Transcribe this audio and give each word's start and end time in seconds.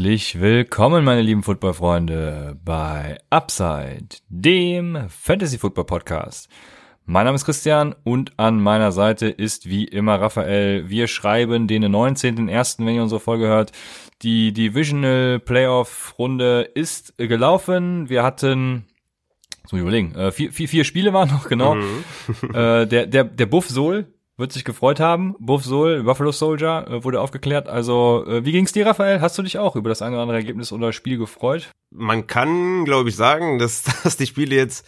Herzlich 0.00 0.40
willkommen, 0.40 1.04
meine 1.04 1.20
lieben 1.20 1.42
Footballfreunde, 1.42 2.58
bei 2.64 3.18
Upside, 3.28 4.06
dem 4.30 4.96
Fantasy 5.10 5.58
Football 5.58 5.84
Podcast. 5.84 6.48
Mein 7.04 7.26
Name 7.26 7.34
ist 7.36 7.44
Christian 7.44 7.94
und 8.02 8.32
an 8.38 8.62
meiner 8.62 8.92
Seite 8.92 9.28
ist 9.28 9.68
wie 9.68 9.84
immer 9.84 10.18
Raphael. 10.18 10.88
Wir 10.88 11.06
schreiben 11.06 11.68
den 11.68 11.84
19.01., 11.84 12.78
wenn 12.78 12.94
ihr 12.94 13.02
unsere 13.02 13.20
Folge 13.20 13.46
hört. 13.46 13.72
Die 14.22 14.54
Divisional 14.54 15.38
Playoff 15.38 16.14
Runde 16.18 16.62
ist 16.62 17.18
gelaufen. 17.18 18.08
Wir 18.08 18.22
hatten 18.22 18.86
muss 19.64 19.74
ich 19.74 19.80
überlegen. 19.80 20.14
Äh, 20.14 20.32
vier, 20.32 20.50
vier, 20.50 20.68
vier 20.68 20.84
Spiele 20.84 21.12
waren 21.12 21.28
noch, 21.28 21.46
genau. 21.46 21.74
Mhm. 21.74 22.04
äh, 22.54 22.86
der, 22.86 23.06
der, 23.06 23.24
der 23.24 23.46
Buff 23.46 23.68
Soul 23.68 24.06
wird 24.40 24.52
sich 24.52 24.64
gefreut 24.64 24.98
haben. 24.98 25.36
Buff 25.38 25.64
Soul, 25.64 26.02
Buffalo 26.02 26.32
Soldier 26.32 26.86
äh, 26.88 27.04
wurde 27.04 27.20
aufgeklärt. 27.20 27.68
Also, 27.68 28.24
äh, 28.26 28.44
wie 28.44 28.52
ging's 28.52 28.72
dir, 28.72 28.86
Raphael? 28.86 29.20
Hast 29.20 29.38
du 29.38 29.42
dich 29.42 29.58
auch 29.58 29.76
über 29.76 29.88
das 29.88 30.02
andere 30.02 30.32
Ergebnis 30.34 30.72
oder 30.72 30.92
Spiel 30.92 31.18
gefreut? 31.18 31.70
Man 31.90 32.26
kann, 32.26 32.84
glaube 32.84 33.10
ich, 33.10 33.16
sagen, 33.16 33.58
dass, 33.60 33.84
dass 34.02 34.16
die 34.16 34.26
Spiele 34.26 34.56
jetzt, 34.56 34.86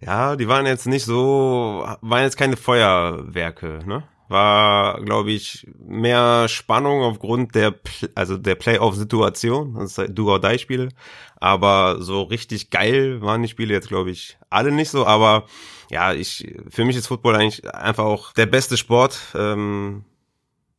ja, 0.00 0.34
die 0.34 0.48
waren 0.48 0.66
jetzt 0.66 0.86
nicht 0.86 1.04
so, 1.04 1.86
waren 2.00 2.22
jetzt 2.22 2.36
keine 2.36 2.56
Feuerwerke, 2.56 3.80
ne? 3.86 4.02
War, 4.28 5.00
glaube 5.04 5.30
ich, 5.30 5.68
mehr 5.78 6.48
Spannung 6.48 7.02
aufgrund 7.02 7.54
der, 7.54 7.74
also 8.16 8.36
der 8.36 8.56
Playoff-Situation, 8.56 9.74
das 9.74 9.94
Do-or-Die-Spiele. 10.08 10.88
Aber 11.36 12.02
so 12.02 12.22
richtig 12.22 12.70
geil 12.70 13.22
waren 13.22 13.42
die 13.42 13.48
Spiele 13.48 13.72
jetzt, 13.72 13.86
glaube 13.86 14.10
ich, 14.10 14.36
alle 14.50 14.72
nicht 14.72 14.90
so. 14.90 15.06
Aber 15.06 15.44
ja, 15.90 16.12
ich, 16.12 16.54
für 16.68 16.84
mich 16.84 16.96
ist 16.96 17.06
Football 17.06 17.36
eigentlich 17.36 17.72
einfach 17.74 18.04
auch 18.04 18.32
der 18.32 18.46
beste 18.46 18.76
Sport 18.76 19.18
ähm, 19.34 20.04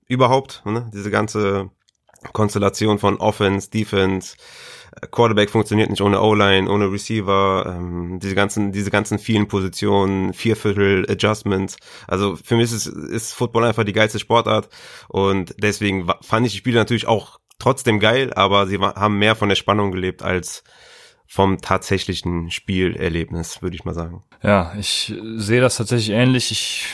überhaupt. 0.07 0.63
Ne? 0.65 0.89
Diese 0.93 1.11
ganze 1.11 1.69
Konstellation 2.33 2.99
von 2.99 3.17
Offense, 3.17 3.69
Defense, 3.69 4.35
Quarterback 5.11 5.49
funktioniert 5.49 5.89
nicht 5.89 6.01
ohne 6.01 6.21
O-Line, 6.21 6.69
ohne 6.69 6.91
Receiver, 6.91 7.65
ähm, 7.77 8.19
diese 8.19 8.35
ganzen, 8.35 8.71
diese 8.71 8.89
ganzen 8.89 9.19
vielen 9.19 9.47
Positionen, 9.47 10.33
Vierviertel, 10.33 11.05
Adjustments. 11.09 11.77
Also 12.07 12.35
für 12.35 12.55
mich 12.55 12.71
ist, 12.71 12.87
ist 12.87 13.33
Football 13.33 13.65
einfach 13.65 13.83
die 13.83 13.93
geilste 13.93 14.19
Sportart 14.19 14.69
und 15.07 15.53
deswegen 15.59 16.07
fand 16.21 16.47
ich 16.47 16.53
die 16.53 16.57
Spiele 16.59 16.79
natürlich 16.79 17.07
auch 17.07 17.39
trotzdem 17.59 17.99
geil, 17.99 18.33
aber 18.33 18.67
sie 18.67 18.79
haben 18.79 19.19
mehr 19.19 19.35
von 19.35 19.49
der 19.49 19.55
Spannung 19.55 19.91
gelebt 19.91 20.23
als 20.23 20.63
vom 21.27 21.59
tatsächlichen 21.59 22.49
Spielerlebnis, 22.49 23.61
würde 23.61 23.75
ich 23.75 23.85
mal 23.85 23.93
sagen. 23.93 24.23
Ja, 24.41 24.73
ich 24.79 25.13
sehe 25.35 25.61
das 25.61 25.77
tatsächlich 25.77 26.09
ähnlich. 26.11 26.51
Ich 26.51 26.85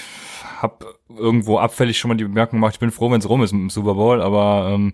habe 0.61 0.95
irgendwo 1.09 1.59
abfällig 1.59 1.99
schon 1.99 2.09
mal 2.09 2.15
die 2.15 2.23
Bemerkung 2.23 2.57
gemacht, 2.57 2.75
ich 2.75 2.79
bin 2.79 2.91
froh, 2.91 3.11
wenn 3.11 3.19
es 3.19 3.29
rum 3.29 3.43
ist 3.43 3.53
mit 3.53 3.61
dem 3.61 3.69
Super 3.69 3.93
Bowl, 3.93 4.21
aber 4.21 4.71
ähm, 4.71 4.93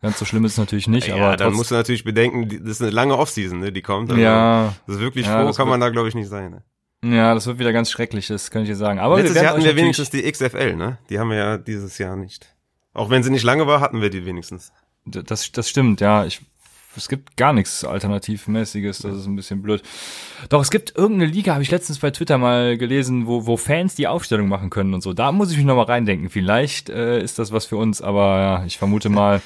ganz 0.00 0.18
so 0.18 0.24
schlimm 0.24 0.44
ist 0.44 0.52
es 0.52 0.58
natürlich 0.58 0.88
nicht. 0.88 1.08
Ja, 1.08 1.16
aber 1.16 1.36
dann 1.36 1.52
musst 1.52 1.70
du 1.70 1.74
natürlich 1.74 2.04
bedenken, 2.04 2.48
das 2.48 2.76
ist 2.76 2.82
eine 2.82 2.90
lange 2.90 3.18
Offseason, 3.18 3.60
ne, 3.60 3.72
die 3.72 3.82
kommt. 3.82 4.10
Also 4.10 4.22
ja. 4.22 4.74
Das 4.86 4.96
ist 4.96 5.02
wirklich 5.02 5.26
ja, 5.26 5.44
froh, 5.44 5.52
kann 5.52 5.68
man 5.68 5.80
da 5.80 5.90
glaube 5.90 6.08
ich 6.08 6.14
nicht 6.14 6.28
sein. 6.28 6.50
Ne? 6.50 7.16
Ja, 7.16 7.34
das 7.34 7.46
wird 7.46 7.58
wieder 7.58 7.72
ganz 7.72 7.90
schrecklich, 7.90 8.28
das 8.28 8.50
kann 8.50 8.62
ich 8.62 8.68
dir 8.68 8.76
sagen. 8.76 8.98
Aber 8.98 9.16
Letztes 9.16 9.34
wir 9.34 9.42
Jahr 9.42 9.52
hatten 9.52 9.64
wir 9.64 9.76
wenigstens 9.76 10.10
die 10.10 10.22
XFL, 10.30 10.76
ne? 10.76 10.98
Die 11.08 11.18
haben 11.18 11.30
wir 11.30 11.36
ja 11.36 11.58
dieses 11.58 11.98
Jahr 11.98 12.16
nicht. 12.16 12.54
Auch 12.92 13.10
wenn 13.10 13.22
sie 13.22 13.30
nicht 13.30 13.44
lange 13.44 13.66
war, 13.66 13.80
hatten 13.80 14.00
wir 14.00 14.10
die 14.10 14.24
wenigstens. 14.24 14.72
Das, 15.06 15.50
das 15.52 15.68
stimmt, 15.68 16.00
ja. 16.00 16.24
Ich 16.24 16.42
es 16.96 17.08
gibt 17.08 17.36
gar 17.36 17.52
nichts 17.52 17.84
Alternativmäßiges, 17.84 18.98
das 18.98 19.16
ist 19.16 19.26
ein 19.26 19.36
bisschen 19.36 19.62
blöd. 19.62 19.82
Doch, 20.48 20.60
es 20.60 20.70
gibt 20.70 20.96
irgendeine 20.96 21.30
Liga, 21.30 21.52
habe 21.52 21.62
ich 21.62 21.70
letztens 21.70 21.98
bei 22.00 22.10
Twitter 22.10 22.38
mal 22.38 22.76
gelesen, 22.76 23.26
wo, 23.26 23.46
wo 23.46 23.56
Fans 23.56 23.94
die 23.94 24.08
Aufstellung 24.08 24.48
machen 24.48 24.70
können 24.70 24.94
und 24.94 25.02
so. 25.02 25.12
Da 25.12 25.30
muss 25.32 25.50
ich 25.50 25.56
mich 25.56 25.66
nochmal 25.66 25.84
reindenken. 25.84 26.30
Vielleicht 26.30 26.88
äh, 26.88 27.22
ist 27.22 27.38
das 27.38 27.52
was 27.52 27.66
für 27.66 27.76
uns, 27.76 28.02
aber 28.02 28.40
ja, 28.40 28.64
ich 28.64 28.78
vermute 28.78 29.08
mal, 29.08 29.40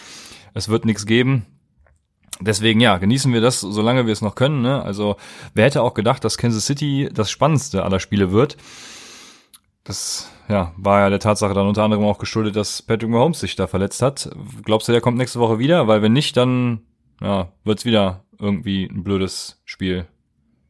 es 0.55 0.69
wird 0.69 0.85
nichts 0.85 1.07
geben. 1.07 1.45
Deswegen 2.41 2.81
ja, 2.81 2.99
genießen 2.99 3.33
wir 3.33 3.41
das, 3.41 3.61
solange 3.61 4.07
wir 4.07 4.13
es 4.13 4.23
noch 4.23 4.35
können. 4.35 4.63
Ne? 4.63 4.83
Also 4.83 5.17
wer 5.55 5.67
hätte 5.67 5.83
auch 5.83 5.95
gedacht, 5.95 6.25
dass 6.25 6.39
Kansas 6.39 6.67
City 6.67 7.09
das 7.13 7.31
spannendste 7.31 7.85
aller 7.85 8.01
Spiele 8.01 8.33
wird. 8.33 8.57
Das 9.85 10.31
ja, 10.49 10.73
war 10.77 11.01
ja 11.01 11.11
der 11.11 11.21
Tatsache 11.21 11.55
dann 11.55 11.69
unter 11.69 11.85
anderem 11.85 12.05
auch 12.05 12.19
geschuldet, 12.19 12.57
dass 12.57 12.83
Patrick 12.83 13.11
Mahomes 13.11 13.41
sich 13.41 13.55
da 13.55 13.67
verletzt 13.67 14.03
hat. 14.03 14.31
Glaubst 14.65 14.89
du, 14.89 14.93
der 14.93 15.01
kommt 15.01 15.19
nächste 15.19 15.41
Woche 15.41 15.59
wieder? 15.59 15.87
Weil 15.87 16.03
wenn 16.03 16.13
nicht, 16.13 16.37
dann 16.37 16.81
ja, 17.21 17.53
wird's 17.65 17.85
wieder 17.85 18.25
irgendwie 18.39 18.87
ein 18.87 19.05
blödes 19.05 19.61
Spiel. 19.65 20.07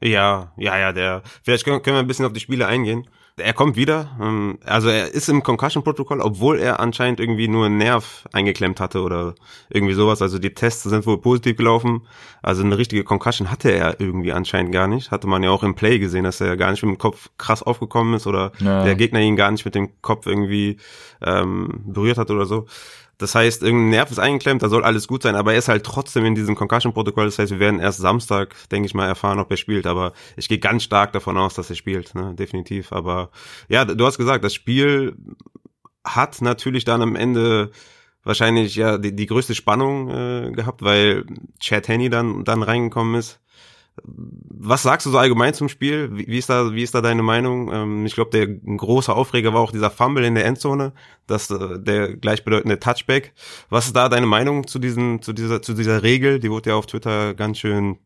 Ja, 0.02 0.52
ja, 0.56 0.78
ja, 0.78 0.92
der. 0.92 1.22
Vielleicht 1.42 1.64
können, 1.64 1.82
können 1.82 1.96
wir 1.96 2.00
ein 2.00 2.06
bisschen 2.06 2.26
auf 2.26 2.32
die 2.32 2.40
Spiele 2.40 2.66
eingehen. 2.66 3.08
Er 3.36 3.52
kommt 3.52 3.74
wieder. 3.74 4.16
Ähm, 4.20 4.58
also 4.64 4.88
er 4.88 5.12
ist 5.12 5.28
im 5.28 5.42
Concussion-Protokoll, 5.42 6.20
obwohl 6.20 6.60
er 6.60 6.78
anscheinend 6.78 7.18
irgendwie 7.18 7.48
nur 7.48 7.66
einen 7.66 7.78
Nerv 7.78 8.28
eingeklemmt 8.32 8.78
hatte 8.78 9.00
oder 9.00 9.34
irgendwie 9.70 9.94
sowas. 9.94 10.22
Also 10.22 10.38
die 10.38 10.54
Tests 10.54 10.84
sind 10.84 11.04
wohl 11.06 11.20
positiv 11.20 11.56
gelaufen. 11.56 12.06
Also 12.42 12.62
eine 12.62 12.78
richtige 12.78 13.02
Concussion 13.02 13.50
hatte 13.50 13.72
er 13.72 13.98
irgendwie 13.98 14.32
anscheinend 14.32 14.72
gar 14.72 14.86
nicht. 14.86 15.10
Hatte 15.10 15.26
man 15.26 15.42
ja 15.42 15.50
auch 15.50 15.64
im 15.64 15.74
Play 15.74 15.98
gesehen, 15.98 16.24
dass 16.24 16.40
er 16.40 16.56
gar 16.56 16.70
nicht 16.70 16.82
mit 16.84 16.94
dem 16.94 16.98
Kopf 16.98 17.30
krass 17.36 17.62
aufgekommen 17.62 18.14
ist 18.14 18.28
oder 18.28 18.52
ja. 18.60 18.84
der 18.84 18.94
Gegner 18.94 19.20
ihn 19.20 19.36
gar 19.36 19.50
nicht 19.50 19.64
mit 19.64 19.74
dem 19.74 20.00
Kopf 20.00 20.26
irgendwie 20.26 20.76
ähm, 21.22 21.82
berührt 21.86 22.18
hat 22.18 22.30
oder 22.30 22.46
so. 22.46 22.66
Das 23.18 23.34
heißt, 23.34 23.62
irgendein 23.62 23.90
Nerv 23.90 24.10
ist 24.10 24.18
eingeklemmt, 24.18 24.62
da 24.62 24.68
soll 24.68 24.84
alles 24.84 25.06
gut 25.06 25.22
sein, 25.22 25.36
aber 25.36 25.52
er 25.52 25.58
ist 25.58 25.68
halt 25.68 25.84
trotzdem 25.84 26.24
in 26.24 26.34
diesem 26.34 26.56
Concussion-Protokoll. 26.56 27.26
Das 27.26 27.38
heißt, 27.38 27.52
wir 27.52 27.60
werden 27.60 27.80
erst 27.80 27.98
Samstag, 27.98 28.54
denke 28.70 28.86
ich 28.86 28.94
mal, 28.94 29.06
erfahren, 29.06 29.38
ob 29.38 29.50
er 29.50 29.56
spielt. 29.56 29.86
Aber 29.86 30.12
ich 30.36 30.48
gehe 30.48 30.58
ganz 30.58 30.82
stark 30.82 31.12
davon 31.12 31.36
aus, 31.36 31.54
dass 31.54 31.70
er 31.70 31.76
spielt, 31.76 32.14
ne? 32.14 32.34
definitiv. 32.34 32.92
Aber 32.92 33.30
ja, 33.68 33.84
du 33.84 34.04
hast 34.04 34.18
gesagt, 34.18 34.44
das 34.44 34.54
Spiel 34.54 35.16
hat 36.04 36.42
natürlich 36.42 36.84
dann 36.84 37.02
am 37.02 37.16
Ende 37.16 37.70
wahrscheinlich 38.24 38.74
ja 38.74 38.98
die, 38.98 39.14
die 39.14 39.26
größte 39.26 39.54
Spannung 39.54 40.10
äh, 40.10 40.50
gehabt, 40.52 40.82
weil 40.82 41.24
Chad 41.60 41.88
Henney 41.88 42.10
dann 42.10 42.44
dann 42.44 42.62
reingekommen 42.62 43.14
ist 43.14 43.40
was 44.02 44.82
sagst 44.82 45.06
du 45.06 45.10
so 45.10 45.18
allgemein 45.18 45.54
zum 45.54 45.68
Spiel? 45.68 46.10
Wie, 46.12 46.26
wie 46.26 46.38
ist 46.38 46.50
da, 46.50 46.72
wie 46.72 46.82
ist 46.82 46.94
da 46.94 47.00
deine 47.00 47.22
Meinung? 47.22 47.72
Ähm, 47.72 48.06
ich 48.06 48.14
glaube, 48.14 48.30
der 48.30 48.42
ein 48.46 48.76
großer 48.76 49.14
Aufreger 49.14 49.54
war 49.54 49.60
auch 49.60 49.72
dieser 49.72 49.90
Fumble 49.90 50.24
in 50.24 50.34
der 50.34 50.46
Endzone, 50.46 50.92
das 51.26 51.50
äh, 51.50 51.78
der 51.78 52.16
gleichbedeutende 52.16 52.80
Touchback. 52.80 53.34
Was 53.68 53.86
ist 53.86 53.96
da 53.96 54.08
deine 54.08 54.26
Meinung 54.26 54.66
zu 54.66 54.78
diesem, 54.78 55.22
zu 55.22 55.32
dieser, 55.32 55.62
zu 55.62 55.74
dieser 55.74 56.02
Regel? 56.02 56.40
Die 56.40 56.50
wurde 56.50 56.70
ja 56.70 56.76
auf 56.76 56.86
Twitter 56.86 57.34
ganz 57.34 57.58
schön 57.58 57.98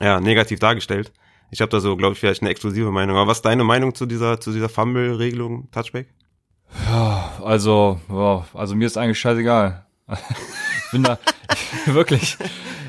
ja, 0.00 0.20
negativ 0.20 0.60
dargestellt. 0.60 1.12
Ich 1.50 1.60
habe 1.60 1.70
da 1.70 1.80
so, 1.80 1.96
glaube 1.96 2.12
ich, 2.12 2.20
vielleicht 2.20 2.42
eine 2.42 2.50
exklusive 2.50 2.90
Meinung. 2.90 3.16
Aber 3.16 3.28
was 3.28 3.38
ist 3.38 3.44
deine 3.44 3.64
Meinung 3.64 3.94
zu 3.94 4.06
dieser, 4.06 4.40
zu 4.40 4.52
dieser 4.52 4.68
Fumble-Regelung, 4.68 5.70
Touchback? 5.70 6.08
Ja, 6.86 7.32
also, 7.42 7.98
ja, 8.10 8.44
also 8.52 8.74
mir 8.74 8.86
ist 8.86 8.98
eigentlich 8.98 9.18
scheißegal. 9.18 9.86
Ich 10.88 10.92
bin 10.92 11.02
da 11.02 11.18
wirklich, 11.86 12.38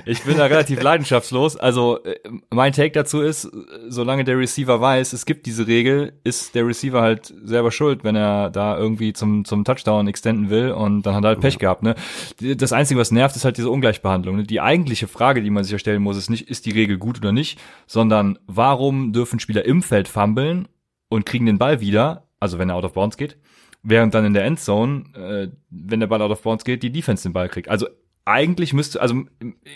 ich 0.06 0.24
bin 0.24 0.38
da 0.38 0.46
relativ 0.46 0.82
leidenschaftslos. 0.82 1.58
Also 1.58 2.02
äh, 2.06 2.16
mein 2.50 2.72
Take 2.72 2.92
dazu 2.92 3.20
ist, 3.20 3.50
solange 3.90 4.24
der 4.24 4.38
Receiver 4.38 4.80
weiß, 4.80 5.12
es 5.12 5.26
gibt 5.26 5.46
diese 5.46 5.68
Regel, 5.68 6.14
ist 6.24 6.56
der 6.56 6.66
Receiver 6.66 7.02
halt 7.02 7.34
selber 7.44 7.72
schuld, 7.72 8.06
wenn 8.06 8.16
er 8.16 8.52
da 8.52 8.78
irgendwie 8.78 9.12
zum 9.12 9.44
zum 9.44 9.66
Touchdown 9.66 10.08
extenden 10.08 10.50
will 10.50 10.72
und 10.72 11.06
dann 11.06 11.14
hat 11.14 11.26
er 11.26 11.30
halt 11.30 11.42
Pech 11.42 11.56
ja. 11.56 11.60
gehabt. 11.60 11.84
Ne? 11.84 11.96
Das 12.40 12.72
Einzige, 12.72 13.02
was 13.02 13.12
nervt, 13.12 13.36
ist 13.36 13.44
halt 13.44 13.58
diese 13.58 13.70
Ungleichbehandlung. 13.70 14.38
Ne? 14.38 14.44
Die 14.44 14.62
eigentliche 14.62 15.10
Frage, 15.10 15.42
die 15.42 15.50
man 15.50 15.66
sich 15.66 15.78
stellen 15.80 16.02
muss, 16.02 16.16
ist 16.16 16.30
nicht, 16.30 16.50
ist 16.50 16.66
die 16.66 16.72
Regel 16.72 16.98
gut 16.98 17.18
oder 17.18 17.34
nicht, 17.34 17.60
sondern 17.86 18.40
warum 18.48 19.12
dürfen 19.12 19.42
Spieler 19.42 19.66
im 19.66 19.84
Feld 19.84 20.08
fummeln 20.08 20.70
und 21.10 21.26
kriegen 21.26 21.46
den 21.46 21.58
Ball 21.58 21.82
wieder, 21.82 22.30
also 22.40 22.60
wenn 22.60 22.70
er 22.70 22.76
out 22.76 22.86
of 22.86 22.94
bounds 22.94 23.18
geht, 23.18 23.38
während 23.84 24.14
dann 24.14 24.26
in 24.26 24.34
der 24.34 24.46
Endzone, 24.46 25.04
äh, 25.16 25.48
wenn 25.70 26.00
der 26.00 26.08
Ball 26.08 26.22
out 26.22 26.32
of 26.32 26.42
bounds 26.42 26.66
geht, 26.66 26.84
die 26.84 26.92
Defense 26.92 27.24
den 27.24 27.34
Ball 27.34 27.50
kriegt. 27.50 27.70
Also 27.70 27.88
eigentlich 28.30 28.74
müsste, 28.74 29.02
also 29.02 29.24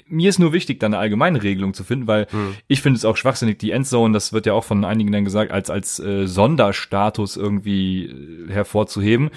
mir 0.06 0.30
ist 0.30 0.38
nur 0.38 0.54
wichtig, 0.54 0.80
da 0.80 0.86
eine 0.86 1.00
allgemeine 1.00 1.42
Regelung 1.42 1.74
zu 1.74 1.84
finden, 1.84 2.06
weil 2.06 2.28
hm. 2.30 2.56
ich 2.68 2.82
finde 2.82 2.98
es 2.98 3.06
auch 3.06 3.18
schwachsinnig, 3.18 3.58
die 3.58 3.72
Endzone, 3.72 4.14
das 4.14 4.32
wird 4.32 4.46
ja 4.46 4.54
auch 4.54 4.64
von 4.64 4.86
einigen 4.86 5.12
dann 5.12 5.26
gesagt, 5.26 5.52
als, 5.52 5.72
als 5.72 6.00
äh, 6.00 6.28
Sonderstatus 6.28 7.36
irgendwie 7.36 8.06
äh, 8.06 8.52
hervorzuheben. 8.52 9.32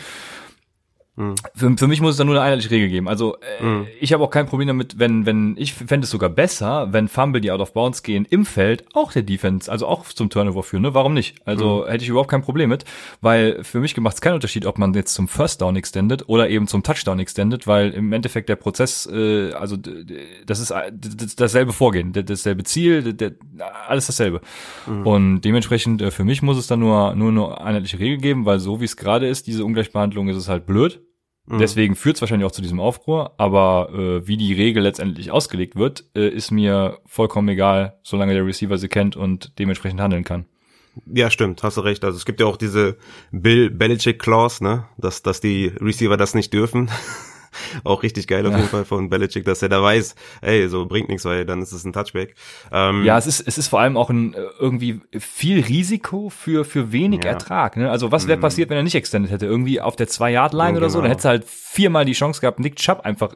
Für, 1.55 1.77
für 1.77 1.87
mich 1.87 2.01
muss 2.01 2.13
es 2.13 2.17
da 2.19 2.25
nur 2.25 2.35
eine 2.35 2.45
einheitliche 2.45 2.71
Regel 2.71 2.89
geben. 2.89 3.09
Also 3.09 3.37
äh, 3.37 3.85
ich 4.01 4.13
habe 4.13 4.23
auch 4.23 4.31
kein 4.31 4.47
Problem 4.47 4.69
damit, 4.69 4.99
wenn, 4.99 5.25
wenn, 5.25 5.57
ich 5.57 5.73
fände 5.73 6.05
es 6.05 6.11
sogar 6.11 6.29
besser, 6.29 6.93
wenn 6.93 7.09
Fumble, 7.09 7.41
die 7.41 7.51
out 7.51 7.61
of 7.61 7.73
bounds 7.73 8.03
gehen, 8.03 8.27
im 8.29 8.45
Feld 8.45 8.85
auch 8.93 9.13
der 9.13 9.23
Defense, 9.23 9.71
also 9.73 9.87
auch 9.87 10.05
zum 10.07 10.29
Turnover 10.29 10.63
führen, 10.63 10.83
ne? 10.83 10.93
Warum 10.95 11.15
nicht? 11.15 11.37
Also 11.47 11.87
hätte 11.89 12.05
ich 12.05 12.11
überhaupt 12.11 12.31
kein 12.31 12.43
Problem 12.43 12.69
mit, 12.69 12.85
weil 13.23 13.65
für 13.65 13.81
mich 13.81 13.97
macht 13.97 14.17
es 14.17 14.21
keinen 14.21 14.35
Unterschied, 14.35 14.67
ob 14.67 14.79
man 14.79 14.93
jetzt 14.93 15.15
zum 15.15 15.27
First 15.27 15.63
Down 15.63 15.77
extendet 15.77 16.29
oder 16.29 16.51
eben 16.51 16.67
zum 16.69 16.83
Touchdown 16.83 17.19
extendet, 17.19 17.67
weil 17.67 17.91
im 17.93 18.13
Endeffekt 18.13 18.49
der 18.49 18.57
Prozess, 18.57 19.07
äh, 19.11 19.53
also 19.53 19.77
das 19.77 20.61
ist 20.61 20.71
äh, 20.71 20.93
dasselbe 21.37 21.73
Vorgehen, 21.73 22.13
dasselbe 22.13 22.65
Ziel, 22.65 23.17
alles 23.89 24.07
dasselbe. 24.07 24.43
Und 25.05 25.41
dementsprechend 25.41 26.03
äh, 26.03 26.11
für 26.11 26.25
mich 26.25 26.43
muss 26.43 26.59
es 26.59 26.67
dann 26.67 26.81
nur 26.81 27.15
nur 27.15 27.31
eine 27.31 27.61
einheitliche 27.61 27.99
Regel 27.99 28.19
geben, 28.19 28.45
weil 28.45 28.59
so 28.59 28.81
wie 28.81 28.85
es 28.85 28.97
gerade 28.97 29.27
ist, 29.27 29.47
diese 29.47 29.65
Ungleichbehandlung 29.65 30.29
ist 30.29 30.37
es 30.37 30.49
halt 30.49 30.67
blöd. 30.67 31.01
Deswegen 31.49 31.95
führt 31.95 32.17
es 32.17 32.23
wahrscheinlich 32.23 32.47
auch 32.47 32.53
zu 32.53 32.63
diesem 32.63 32.81
Aufruhr, 32.81 33.35
aber 33.37 33.91
äh, 33.93 34.27
wie 34.27 34.37
die 34.37 34.53
Regel 34.53 34.83
letztendlich 34.83 35.31
ausgelegt 35.31 35.77
wird, 35.77 36.05
äh, 36.17 36.29
ist 36.29 36.51
mir 36.51 36.99
vollkommen 37.07 37.49
egal, 37.49 37.99
solange 38.03 38.35
der 38.35 38.45
Receiver 38.45 38.77
sie 38.79 38.89
kennt 38.89 39.15
und 39.15 39.57
dementsprechend 39.59 40.01
handeln 40.01 40.25
kann. 40.25 40.47
Ja, 41.05 41.31
stimmt, 41.31 41.63
hast 41.63 41.77
du 41.77 41.83
recht. 41.83 42.05
Also 42.05 42.17
es 42.17 42.25
gibt 42.25 42.41
ja 42.41 42.47
auch 42.47 42.57
diese 42.57 42.97
Bill 43.31 43.71
Belichick 43.71 44.19
Clause, 44.19 44.65
ne, 44.65 44.87
dass 44.97 45.23
dass 45.23 45.41
die 45.41 45.67
Receiver 45.81 46.17
das 46.17 46.35
nicht 46.35 46.53
dürfen. 46.53 46.91
auch 47.85 48.03
richtig 48.03 48.27
geil 48.27 48.47
auf 48.47 48.55
jeden 48.57 48.69
Fall 48.69 48.85
von 48.85 49.09
Belichick, 49.09 49.45
dass 49.45 49.63
er 49.63 49.69
da 49.69 49.83
weiß, 49.83 50.15
ey, 50.43 50.69
so 50.69 50.87
bringt 50.87 51.09
nichts, 51.09 51.25
weil 51.25 51.45
dann 51.45 51.63
ist 51.63 51.73
es 51.73 51.85
ein 51.85 51.93
Touchback. 51.93 52.35
Ähm, 52.73 53.05
Ja, 53.05 53.19
es 53.19 53.27
ist, 53.27 53.41
es 53.47 53.59
ist 53.59 53.69
vor 53.69 53.81
allem 53.81 53.97
auch 53.97 54.11
ein 54.11 54.35
äh, 54.35 54.39
irgendwie 54.59 55.01
viel 55.19 55.61
Risiko 55.61 56.31
für, 56.31 56.65
für 56.65 56.93
wenig 56.93 57.25
Ja. 57.25 57.31
Ertrag. 57.33 57.77
Ne? 57.77 57.91
Also 57.91 58.13
was 58.13 58.27
wäre 58.29 58.39
passiert, 58.39 58.71
wenn 58.71 58.77
er 58.77 58.83
nicht 58.83 58.95
extended 58.95 59.31
hätte? 59.31 59.47
Irgendwie 59.47 59.81
auf 59.81 59.97
der 59.97 60.09
Zwei-Yard-Line 60.09 60.73
Ja, 60.73 60.77
oder 60.77 60.91
so, 60.91 60.99
genau. 60.99 61.09
dann 61.09 61.17
hätte 61.17 61.29
er 61.29 61.31
halt 61.31 61.45
viermal 61.45 62.05
die 62.05 62.13
Chance 62.13 62.41
gehabt, 62.41 62.61
Nick 62.61 62.77
Chubb 62.77 63.01
einfach 63.05 63.35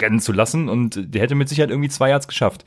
rennen 0.00 0.20
zu 0.20 0.32
lassen 0.32 0.68
und 0.68 1.12
der 1.14 1.22
hätte 1.22 1.34
mit 1.34 1.48
Sicherheit 1.48 1.70
irgendwie 1.70 1.88
zwei 1.88 2.10
Yards 2.10 2.28
geschafft. 2.28 2.64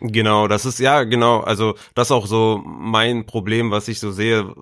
Genau, 0.00 0.48
das 0.48 0.66
ist 0.66 0.80
ja 0.80 1.04
genau, 1.04 1.40
also 1.40 1.76
das 1.94 2.08
ist 2.08 2.12
auch 2.12 2.26
so 2.26 2.62
mein 2.66 3.24
Problem, 3.26 3.70
was 3.70 3.88
ich 3.88 4.00
so 4.00 4.10
sehe. 4.10 4.52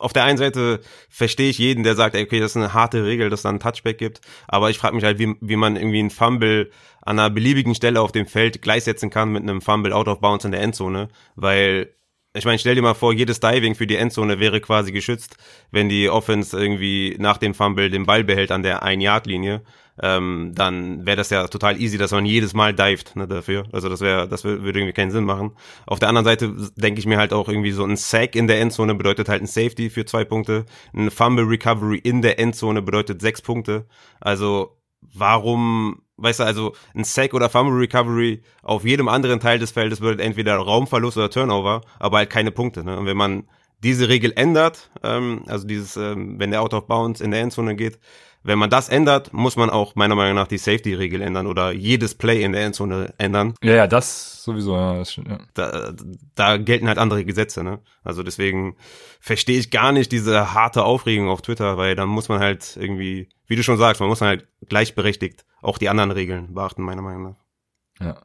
Auf 0.00 0.12
der 0.14 0.24
einen 0.24 0.38
Seite 0.38 0.80
verstehe 1.10 1.50
ich 1.50 1.58
jeden, 1.58 1.84
der 1.84 1.94
sagt, 1.94 2.14
ey, 2.14 2.24
okay, 2.24 2.40
das 2.40 2.52
ist 2.52 2.56
eine 2.56 2.72
harte 2.72 3.04
Regel, 3.04 3.28
dass 3.28 3.40
es 3.40 3.42
da 3.42 3.50
einen 3.50 3.60
Touchback 3.60 3.98
gibt, 3.98 4.22
aber 4.48 4.70
ich 4.70 4.78
frage 4.78 4.94
mich 4.94 5.04
halt, 5.04 5.18
wie, 5.18 5.34
wie 5.40 5.56
man 5.56 5.76
irgendwie 5.76 5.98
einen 5.98 6.10
Fumble 6.10 6.70
an 7.02 7.18
einer 7.18 7.30
beliebigen 7.30 7.74
Stelle 7.74 8.00
auf 8.00 8.10
dem 8.10 8.26
Feld 8.26 8.62
gleichsetzen 8.62 9.10
kann 9.10 9.30
mit 9.30 9.42
einem 9.42 9.60
Fumble 9.60 9.92
out 9.92 10.08
of 10.08 10.20
bounds 10.20 10.44
in 10.44 10.52
der 10.52 10.62
Endzone, 10.62 11.08
weil 11.36 11.94
ich 12.32 12.44
meine, 12.44 12.58
stell 12.58 12.76
dir 12.76 12.82
mal 12.82 12.94
vor, 12.94 13.12
jedes 13.12 13.40
Diving 13.40 13.74
für 13.74 13.86
die 13.86 13.96
Endzone 13.96 14.38
wäre 14.38 14.60
quasi 14.60 14.92
geschützt, 14.92 15.36
wenn 15.72 15.88
die 15.88 16.08
Offense 16.08 16.58
irgendwie 16.58 17.16
nach 17.18 17.38
dem 17.38 17.54
Fumble 17.54 17.90
den 17.90 18.06
Ball 18.06 18.22
behält 18.22 18.52
an 18.52 18.62
der 18.62 18.84
Ein-Yard-Linie. 18.84 19.62
Ähm, 20.02 20.52
dann 20.54 21.04
wäre 21.06 21.16
das 21.16 21.30
ja 21.30 21.46
total 21.48 21.80
easy, 21.80 21.98
dass 21.98 22.12
man 22.12 22.24
jedes 22.24 22.54
Mal 22.54 22.74
dived 22.74 23.16
ne, 23.16 23.28
dafür. 23.28 23.64
Also 23.72 23.88
das 23.88 24.00
wäre, 24.00 24.28
das 24.28 24.44
würde 24.44 24.78
irgendwie 24.78 24.94
keinen 24.94 25.10
Sinn 25.10 25.24
machen. 25.24 25.52
Auf 25.86 25.98
der 25.98 26.08
anderen 26.08 26.24
Seite 26.24 26.54
denke 26.76 27.00
ich 27.00 27.06
mir 27.06 27.18
halt 27.18 27.32
auch 27.32 27.48
irgendwie 27.48 27.72
so 27.72 27.84
ein 27.84 27.96
Sack 27.96 28.34
in 28.34 28.46
der 28.46 28.60
Endzone 28.60 28.94
bedeutet 28.94 29.28
halt 29.28 29.42
ein 29.42 29.46
Safety 29.46 29.90
für 29.90 30.04
zwei 30.04 30.24
Punkte. 30.24 30.64
Ein 30.94 31.10
Fumble 31.10 31.44
Recovery 31.44 31.98
in 31.98 32.22
der 32.22 32.38
Endzone 32.38 32.82
bedeutet 32.82 33.20
sechs 33.20 33.42
Punkte. 33.42 33.86
Also 34.20 34.76
warum, 35.14 36.02
weißt 36.16 36.40
du, 36.40 36.44
also 36.44 36.74
ein 36.94 37.04
Sack 37.04 37.34
oder 37.34 37.50
Fumble 37.50 37.78
Recovery 37.78 38.42
auf 38.62 38.84
jedem 38.84 39.08
anderen 39.08 39.40
Teil 39.40 39.58
des 39.58 39.70
Feldes 39.70 40.00
bedeutet 40.00 40.20
entweder 40.20 40.56
Raumverlust 40.56 41.16
oder 41.16 41.30
Turnover, 41.30 41.82
aber 41.98 42.18
halt 42.18 42.30
keine 42.30 42.50
Punkte. 42.50 42.84
Ne? 42.84 42.98
Und 42.98 43.06
wenn 43.06 43.16
man 43.16 43.44
diese 43.82 44.08
Regel 44.08 44.32
ändert, 44.36 44.90
ähm, 45.02 45.42
also 45.46 45.66
dieses, 45.66 45.96
ähm, 45.96 46.38
wenn 46.38 46.50
der 46.50 46.62
Out 46.62 46.74
of 46.74 46.86
Bounds 46.86 47.20
in 47.20 47.30
der 47.30 47.40
Endzone 47.40 47.76
geht, 47.76 47.98
wenn 48.42 48.58
man 48.58 48.70
das 48.70 48.88
ändert, 48.88 49.32
muss 49.32 49.56
man 49.56 49.70
auch 49.70 49.94
meiner 49.94 50.14
Meinung 50.14 50.34
nach 50.34 50.48
die 50.48 50.58
Safety-Regel 50.58 51.20
ändern 51.20 51.46
oder 51.46 51.72
jedes 51.72 52.14
Play 52.14 52.42
in 52.42 52.52
der 52.52 52.64
Endzone 52.64 53.12
ändern. 53.18 53.54
Ja, 53.62 53.74
ja, 53.74 53.86
das 53.86 54.42
sowieso, 54.42 54.74
ja, 54.76 54.98
das 54.98 55.12
stimmt, 55.12 55.28
ja. 55.28 55.38
Da, 55.54 55.92
da 56.34 56.56
gelten 56.56 56.88
halt 56.88 56.98
andere 56.98 57.24
Gesetze, 57.24 57.62
ne? 57.62 57.80
Also 58.02 58.22
deswegen 58.22 58.76
verstehe 59.20 59.58
ich 59.58 59.70
gar 59.70 59.92
nicht 59.92 60.10
diese 60.12 60.54
harte 60.54 60.84
Aufregung 60.84 61.28
auf 61.28 61.42
Twitter, 61.42 61.76
weil 61.76 61.94
dann 61.94 62.08
muss 62.08 62.28
man 62.28 62.40
halt 62.40 62.76
irgendwie, 62.80 63.28
wie 63.46 63.56
du 63.56 63.62
schon 63.62 63.78
sagst, 63.78 64.00
man 64.00 64.08
muss 64.08 64.22
halt 64.22 64.46
gleichberechtigt 64.68 65.44
auch 65.60 65.78
die 65.78 65.88
anderen 65.90 66.10
Regeln 66.10 66.54
beachten, 66.54 66.82
meiner 66.82 67.02
Meinung 67.02 67.22
nach. 67.22 68.06
Ja. 68.06 68.22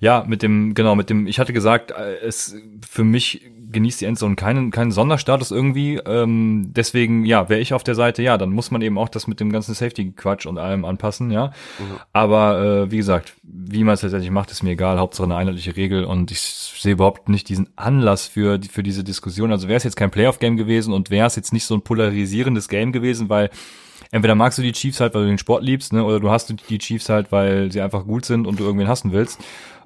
Ja, 0.00 0.24
mit 0.26 0.42
dem, 0.42 0.74
genau, 0.74 0.94
mit 0.94 1.10
dem, 1.10 1.26
ich 1.26 1.38
hatte 1.40 1.52
gesagt, 1.52 1.90
äh, 1.90 2.18
es 2.18 2.54
für 2.88 3.04
mich 3.04 3.42
genießt 3.76 4.00
die 4.00 4.06
Endzone 4.06 4.36
keinen, 4.36 4.70
keinen 4.70 4.90
Sonderstatus 4.90 5.50
irgendwie. 5.50 5.96
Ähm, 5.96 6.72
deswegen, 6.74 7.26
ja, 7.26 7.50
wäre 7.50 7.60
ich 7.60 7.74
auf 7.74 7.84
der 7.84 7.94
Seite, 7.94 8.22
ja, 8.22 8.38
dann 8.38 8.48
muss 8.48 8.70
man 8.70 8.80
eben 8.80 8.96
auch 8.96 9.10
das 9.10 9.26
mit 9.26 9.38
dem 9.38 9.52
ganzen 9.52 9.74
Safety-Quatsch 9.74 10.46
und 10.46 10.56
allem 10.56 10.86
anpassen, 10.86 11.30
ja. 11.30 11.52
Aber 12.14 12.62
äh, 12.62 12.90
wie 12.90 12.96
gesagt, 12.96 13.34
wie 13.42 13.84
man 13.84 13.92
es 13.92 14.02
letztendlich 14.02 14.30
macht, 14.30 14.50
ist 14.50 14.62
mir 14.62 14.70
egal. 14.70 14.98
Hauptsache 14.98 15.26
eine 15.26 15.36
einheitliche 15.36 15.76
Regel 15.76 16.04
und 16.04 16.30
ich 16.30 16.40
sehe 16.40 16.92
überhaupt 16.92 17.28
nicht 17.28 17.50
diesen 17.50 17.68
Anlass 17.76 18.26
für, 18.26 18.58
für 18.62 18.82
diese 18.82 19.04
Diskussion. 19.04 19.52
Also 19.52 19.68
wäre 19.68 19.76
es 19.76 19.84
jetzt 19.84 19.96
kein 19.96 20.10
Playoff-Game 20.10 20.56
gewesen 20.56 20.94
und 20.94 21.10
wäre 21.10 21.26
es 21.26 21.36
jetzt 21.36 21.52
nicht 21.52 21.66
so 21.66 21.74
ein 21.74 21.82
polarisierendes 21.82 22.68
Game 22.68 22.92
gewesen, 22.92 23.28
weil 23.28 23.50
entweder 24.10 24.34
magst 24.34 24.56
du 24.56 24.62
die 24.62 24.72
Chiefs 24.72 25.00
halt, 25.00 25.12
weil 25.14 25.24
du 25.24 25.28
den 25.28 25.38
Sport 25.38 25.62
liebst, 25.62 25.92
ne, 25.92 26.02
oder 26.02 26.18
du 26.18 26.30
hast 26.30 26.54
die 26.70 26.78
Chiefs 26.78 27.10
halt, 27.10 27.30
weil 27.30 27.70
sie 27.70 27.82
einfach 27.82 28.06
gut 28.06 28.24
sind 28.24 28.46
und 28.46 28.58
du 28.58 28.64
irgendwen 28.64 28.88
hassen 28.88 29.12
willst. 29.12 29.38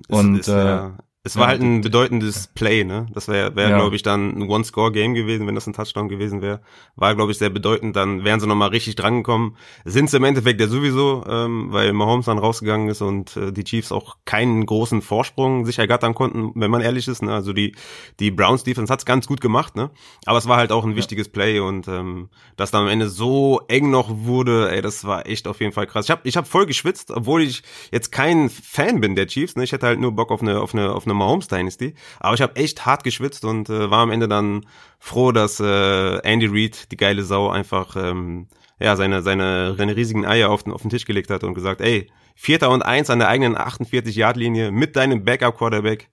Und 0.07 0.39
es, 0.39 0.47
äh, 0.49 0.53
ja, 0.53 0.95
es 1.23 1.37
war 1.37 1.43
ja, 1.43 1.49
halt 1.49 1.61
ein 1.61 1.83
bedeutendes 1.83 2.47
Play, 2.47 2.83
ne? 2.83 3.05
Das 3.13 3.29
wäre, 3.29 3.55
wär, 3.55 3.69
Ja. 3.69 3.77
glaube 3.77 3.95
ich, 3.95 4.03
dann 4.03 4.39
ein 4.39 4.49
One-Score-Game 4.49 5.13
gewesen, 5.13 5.47
wenn 5.47 5.55
das 5.55 5.67
ein 5.67 5.75
Touchdown 5.75 6.09
gewesen 6.09 6.41
wäre. 6.41 6.63
War, 6.97 7.15
glaube 7.15 7.31
ich, 7.31 7.37
sehr 7.37 7.51
bedeutend. 7.51 7.95
Dann 7.95 8.25
wären 8.25 8.41
sie 8.41 8.47
nochmal 8.47 8.71
richtig 8.71 8.95
drangekommen. 8.95 9.55
Sind 9.85 10.09
sie 10.09 10.17
im 10.17 10.25
Endeffekt 10.25 10.59
ja 10.63 10.67
sowieso, 10.67 11.23
ähm, 11.29 11.69
weil 11.73 11.93
Mahomes 11.93 12.25
dann 12.25 12.39
rausgegangen 12.39 12.89
ist 12.89 13.03
und 13.03 13.37
äh, 13.37 13.53
die 13.53 13.65
Chiefs 13.65 13.93
auch 13.93 14.17
keinen 14.25 14.65
großen 14.65 15.03
Vorsprung 15.03 15.67
sich 15.67 15.79
ergattern 15.79 16.15
konnten, 16.15 16.53
wenn 16.55 16.71
man 16.71 16.81
ehrlich 16.81 17.07
ist. 17.07 17.23
Ne? 17.23 17.35
Also 17.35 17.53
die, 17.53 17.75
die 18.19 18.31
Browns 18.31 18.65
Defense 18.65 18.91
hat's 18.91 19.05
ganz 19.05 19.27
gut 19.27 19.43
gemacht, 19.43 19.77
ne? 19.77 19.91
Aber 20.25 20.39
es 20.39 20.49
war 20.49 20.57
halt 20.57 20.73
auch 20.73 20.87
ein 20.87 20.97
wichtiges 20.97 21.29
Play 21.29 21.61
und 21.61 21.87
ähm, 21.87 22.31
dass 22.57 22.71
dann 22.71 22.85
am 22.85 22.89
Ende 22.89 23.11
so 23.11 23.61
eng 23.69 23.91
noch 23.91 24.09
wurde, 24.11 24.71
ey, 24.73 24.81
das 24.81 25.05
war 25.05 25.27
echt 25.27 25.47
auf 25.47 25.61
jeden 25.61 25.73
Fall 25.73 25.87
krass. 25.87 26.07
Ich 26.07 26.11
habe 26.11 26.23
ich 26.25 26.39
hab 26.39 26.49
voll 26.49 26.65
geschwitzt, 26.65 27.11
obwohl 27.11 27.43
ich 27.43 27.63
jetzt 27.93 28.11
kein 28.11 28.49
Fan 28.49 29.03
bin 29.03 29.17
der 29.17 29.27
Chiefs. 29.27 29.55
Ne? 29.57 29.65
Ich 29.65 29.73
hätte 29.73 29.87
halt 29.87 30.01
nur 30.01 30.13
Bock 30.13 30.31
auf 30.31 30.41
eine 30.41 30.61
auf 30.61 30.73
eine 30.73 30.95
auf 30.95 31.05
eine 31.05 31.10
Mahomes 31.15 31.49
Dynasty, 31.49 31.95
aber 32.19 32.35
ich 32.35 32.43
habe 32.43 32.57
echt 32.57 32.87
hart 32.87 33.05
geschwitzt 33.05 33.45
und 33.45 33.69
äh, 33.69 33.91
war 33.91 34.01
am 34.01 34.11
Ende 34.11 34.29
dann 34.29 34.67
froh, 34.99 35.33
dass 35.33 35.61
äh, 35.61 36.19
Andy 36.19 36.47
Reid 36.47 36.91
die 36.93 36.97
geile 36.97 37.23
Sau 37.23 37.51
einfach 37.51 37.97
ähm, 37.97 38.49
ja 38.79 38.97
seine 38.97 39.23
seine 39.23 39.75
seine 39.77 39.97
riesigen 39.97 40.27
Eier 40.27 40.51
auf 40.51 40.63
den 40.63 40.73
auf 40.73 40.83
den 40.83 40.91
Tisch 40.91 41.05
gelegt 41.05 41.31
hat 41.31 41.45
und 41.45 41.55
gesagt, 41.55 41.81
ey 41.81 42.11
Vierter 42.35 42.71
und 42.71 42.83
eins 42.83 43.11
an 43.11 43.19
der 43.19 43.29
eigenen 43.29 43.57
48 43.57 44.17
Yard 44.17 44.37
Linie 44.39 44.71
mit 44.71 44.97
deinem 44.97 45.25
Backup 45.25 45.59
Quarterback. 45.59 46.09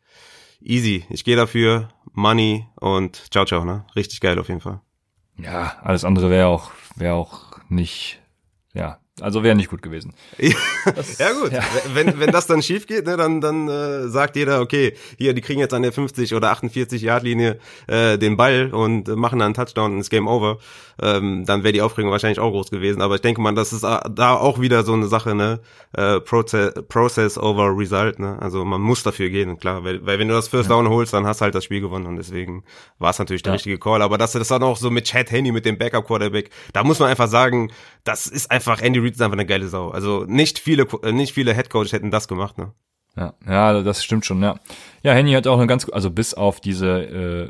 Easy. 0.62 1.06
Ich 1.10 1.24
gehe 1.24 1.38
dafür. 1.38 1.88
Money 2.12 2.68
und 2.76 3.32
ciao, 3.32 3.46
ciao, 3.46 3.64
ne? 3.64 3.86
Richtig 3.96 4.20
geil 4.20 4.38
auf 4.40 4.50
jeden 4.50 4.60
Fall. 4.60 4.82
ja, 5.38 5.78
alles 5.84 6.04
andere 6.04 6.30
wäre 6.30 6.48
auch, 6.48 6.72
wäre 6.96 7.14
auch 7.14 7.60
nicht, 7.70 8.20
ja, 8.74 9.00
also 9.22 9.44
wäre 9.44 9.56
nicht 9.56 9.70
gut 9.70 9.82
gewesen. 9.82 10.14
ja 10.38 11.32
gut, 11.34 11.52
ja. 11.52 11.62
wenn 11.94 12.20
wenn 12.20 12.32
das 12.32 12.48
dann 12.48 12.62
schief 12.62 12.88
geht, 12.88 13.06
ne, 13.06 13.18
dann 13.18 13.42
dann 13.42 13.68
äh, 13.68 14.08
sagt 14.08 14.36
jeder, 14.36 14.62
okay, 14.62 14.94
hier 15.18 15.34
die 15.34 15.42
kriegen 15.42 15.60
jetzt 15.60 15.74
an 15.74 15.82
der 15.82 15.92
50 15.92 16.34
oder 16.36 16.52
48 16.52 17.02
Yard 17.02 17.24
Linie 17.24 17.60
äh, 17.88 18.18
den 18.18 18.38
Ball 18.38 18.74
und 18.74 19.08
machen 19.08 19.40
dann 19.40 19.48
einen 19.48 19.54
Touchdown 19.56 19.94
und 19.94 20.00
ist 20.00 20.10
Game 20.10 20.28
Over. 20.28 20.58
Ähm, 21.00 21.46
dann 21.46 21.64
wäre 21.64 21.74
die 21.74 21.82
Aufregung 21.84 22.12
wahrscheinlich 22.12 22.40
auch 22.40 22.50
groß 22.50 22.72
gewesen, 22.72 23.04
aber 23.04 23.16
ich 23.16 23.22
denke 23.22 23.40
mal, 23.40 23.54
das 23.54 23.72
ist 23.72 23.84
da 23.84 24.34
auch 24.34 24.60
wieder 24.60 24.84
so 24.84 24.94
eine 24.94 25.06
Sache, 25.08 25.36
ne, 25.36 25.60
äh, 25.94 26.20
Process, 26.20 26.74
Process 26.90 27.38
over 27.38 27.72
Result, 27.78 28.18
ne? 28.18 28.38
Also 28.42 28.66
man 28.66 28.82
muss 28.82 29.04
dafür 29.04 29.30
gehen, 29.30 29.60
klar, 29.60 29.84
weil, 29.84 30.04
weil 30.06 30.18
wenn 30.18 30.28
du 30.28 30.34
das 30.34 30.48
First 30.48 30.72
Down 30.72 30.90
holst, 30.90 31.14
dann 31.14 31.28
hast 31.28 31.40
du 31.42 31.44
halt 31.44 31.54
das 31.54 31.66
Spiel 31.66 31.82
gewonnen 31.82 32.08
und 32.08 32.16
deswegen 32.16 32.64
war 32.98 33.12
es 33.12 33.20
natürlich 33.20 33.44
der 33.44 33.52
Ja. 33.52 33.56
richtige 33.58 33.78
Call, 33.78 34.02
aber 34.02 34.18
dass 34.18 34.32
du 34.32 34.40
das 34.40 34.48
dann 34.48 34.64
auch 34.64 34.78
so 34.78 34.90
mit 34.90 35.06
Chad 35.06 35.30
Henney 35.30 35.52
mit 35.52 35.66
dem 35.66 35.78
Backup 35.78 36.08
Quarterback, 36.08 36.50
da 36.74 36.84
muss 36.84 36.98
man 36.98 37.10
einfach 37.10 37.28
sagen, 37.28 37.72
das 38.08 38.28
ist 38.28 38.50
einfach 38.52 38.82
Andy 38.82 39.00
Reid 39.00 39.14
ist 39.14 39.22
einfach 39.22 39.34
eine 39.38 39.46
geile 39.46 39.68
Sau. 39.68 39.90
Also 39.90 40.26
nicht 40.28 40.60
viele 40.60 40.88
äh, 41.04 41.12
nicht 41.12 41.34
viele 41.34 41.54
Headcoaches 41.54 41.92
hätten 41.94 42.12
das 42.12 42.28
gemacht, 42.28 42.58
ne? 42.58 42.72
Ja, 43.16 43.34
ja, 43.48 43.82
das 43.82 44.04
stimmt 44.04 44.26
schon, 44.28 44.42
ja. 44.44 44.60
Ja, 45.02 45.14
Henny 45.14 45.34
hat 45.34 45.48
auch 45.48 45.58
eine 45.58 45.66
ganz, 45.66 45.90
also 45.92 46.12
bis 46.12 46.36
auf 46.36 46.62
diese, 46.62 47.50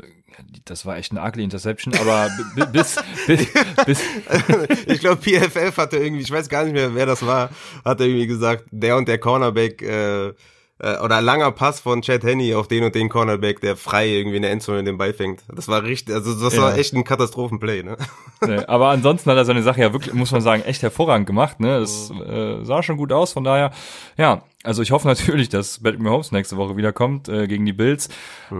das 0.64 0.86
war 0.86 0.96
echt 0.96 1.10
eine 1.12 1.20
ugly 1.22 1.44
Interception, 1.44 1.94
aber 1.94 2.30
bi- 2.54 2.60
bi- 2.64 2.72
bis, 2.72 2.96
bis, 3.26 3.46
bis, 3.84 4.02
ich 4.86 5.00
glaube, 5.00 5.20
PFF 5.20 5.76
hatte 5.76 5.98
irgendwie, 5.98 6.22
ich 6.22 6.30
weiß 6.30 6.48
gar 6.48 6.64
nicht 6.64 6.72
mehr, 6.72 6.94
wer 6.94 7.04
das 7.04 7.26
war, 7.26 7.50
hat 7.84 8.00
irgendwie 8.00 8.26
gesagt, 8.26 8.64
der 8.70 8.96
und 8.96 9.08
der 9.08 9.18
Cornerback 9.18 9.82
äh, 9.82 10.32
äh, 10.80 10.98
oder 10.98 11.20
langer 11.20 11.50
Pass 11.52 11.80
von 11.80 12.02
Chad 12.02 12.22
Henney 12.24 12.54
auf 12.54 12.68
den 12.68 12.84
und 12.84 12.94
den 12.94 13.08
Cornerback, 13.08 13.60
der 13.60 13.76
frei 13.76 14.08
irgendwie 14.08 14.36
in 14.36 14.42
der 14.42 14.52
Endzone 14.52 14.84
den 14.84 14.96
Ball 14.98 15.12
fängt. 15.12 15.42
Das 15.54 15.68
war 15.68 15.82
richtig, 15.82 16.14
also 16.14 16.34
das 16.42 16.56
war 16.56 16.70
Ja. 16.72 16.76
echt 16.76 16.94
ein 16.94 17.04
Katastrophenplay, 17.04 17.82
ne? 17.82 17.96
Nee, 18.46 18.64
aber 18.66 18.88
ansonsten 18.90 19.30
hat 19.30 19.36
er 19.36 19.44
seine 19.44 19.62
Sache 19.62 19.80
ja 19.80 19.92
wirklich, 19.92 20.14
muss 20.14 20.30
man 20.32 20.40
sagen, 20.40 20.62
echt 20.62 20.82
hervorragend 20.82 21.26
gemacht. 21.26 21.60
Ne? 21.60 21.76
Es 21.78 22.10
äh, 22.10 22.64
sah 22.64 22.82
schon 22.82 22.96
gut 22.96 23.12
aus, 23.12 23.32
von 23.32 23.44
daher, 23.44 23.72
ja, 24.16 24.42
also 24.64 24.82
ich 24.82 24.90
hoffe 24.90 25.06
natürlich, 25.08 25.48
dass 25.48 25.82
Patrick 25.82 26.00
Mahomes 26.00 26.32
nächste 26.32 26.56
Woche 26.56 26.76
wiederkommt 26.76 27.28
äh, 27.28 27.46
gegen 27.46 27.64
die 27.66 27.72
Bills. 27.72 28.08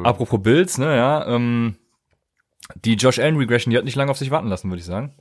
Apropos 0.05 0.43
Bills, 0.43 0.79
ne, 0.79 0.97
ja, 0.97 1.27
ähm, 1.27 1.77
die 2.85 2.95
Josh 2.95 3.19
Allen 3.19 3.37
Regression, 3.37 3.71
die 3.71 3.79
hat 3.79 3.85
nicht 3.85 3.97
lange 3.97 4.11
auf 4.11 4.19
sich 4.19 4.31
warten 4.31 4.49
lassen, 4.49 4.69
würde 4.71 4.81
ich 4.81 4.85
sagen. 4.85 5.15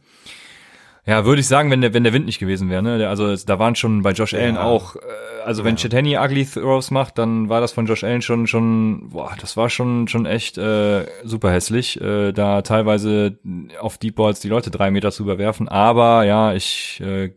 Ja, 1.07 1.23
würde 1.23 1.39
ich 1.39 1.47
sagen, 1.47 1.71
wenn 1.71 1.79
der, 1.79 1.93
wenn 1.93 2.03
der 2.03 2.11
Wind 2.11 2.25
nicht 2.25 2.37
gewesen 2.37 2.69
wäre. 2.69 2.83
Ne? 2.83 3.07
Also 3.07 3.33
da 3.37 3.57
waren 3.59 3.75
schon 3.75 4.01
bei 4.01 4.11
Josh 4.11 4.33
Allen 4.33 4.55
Ja. 4.55 4.63
auch, 4.63 4.97
äh, 4.97 4.99
also 5.45 5.63
wenn 5.63 5.75
Ja. 5.77 5.81
Chetany 5.83 6.17
ugly 6.17 6.45
Throws 6.45 6.91
macht, 6.91 7.17
dann 7.17 7.47
war 7.47 7.61
das 7.61 7.71
von 7.71 7.85
Josh 7.85 8.03
Allen 8.03 8.21
schon, 8.21 8.45
schon, 8.45 9.07
boah, 9.11 9.31
das 9.39 9.55
war 9.55 9.69
schon, 9.69 10.09
schon 10.09 10.25
echt 10.25 10.57
äh, 10.57 11.05
super 11.23 11.49
hässlich, 11.51 12.01
äh, 12.01 12.33
da 12.33 12.61
teilweise 12.61 13.39
auf 13.79 13.97
Deep 13.97 14.15
Balls 14.15 14.41
die 14.41 14.49
Leute 14.49 14.69
drei 14.69 14.91
Meter 14.91 15.13
zu 15.13 15.23
überwerfen. 15.23 15.69
Aber 15.69 16.25
ja, 16.25 16.53
ich 16.53 16.99
äh, 17.01 17.31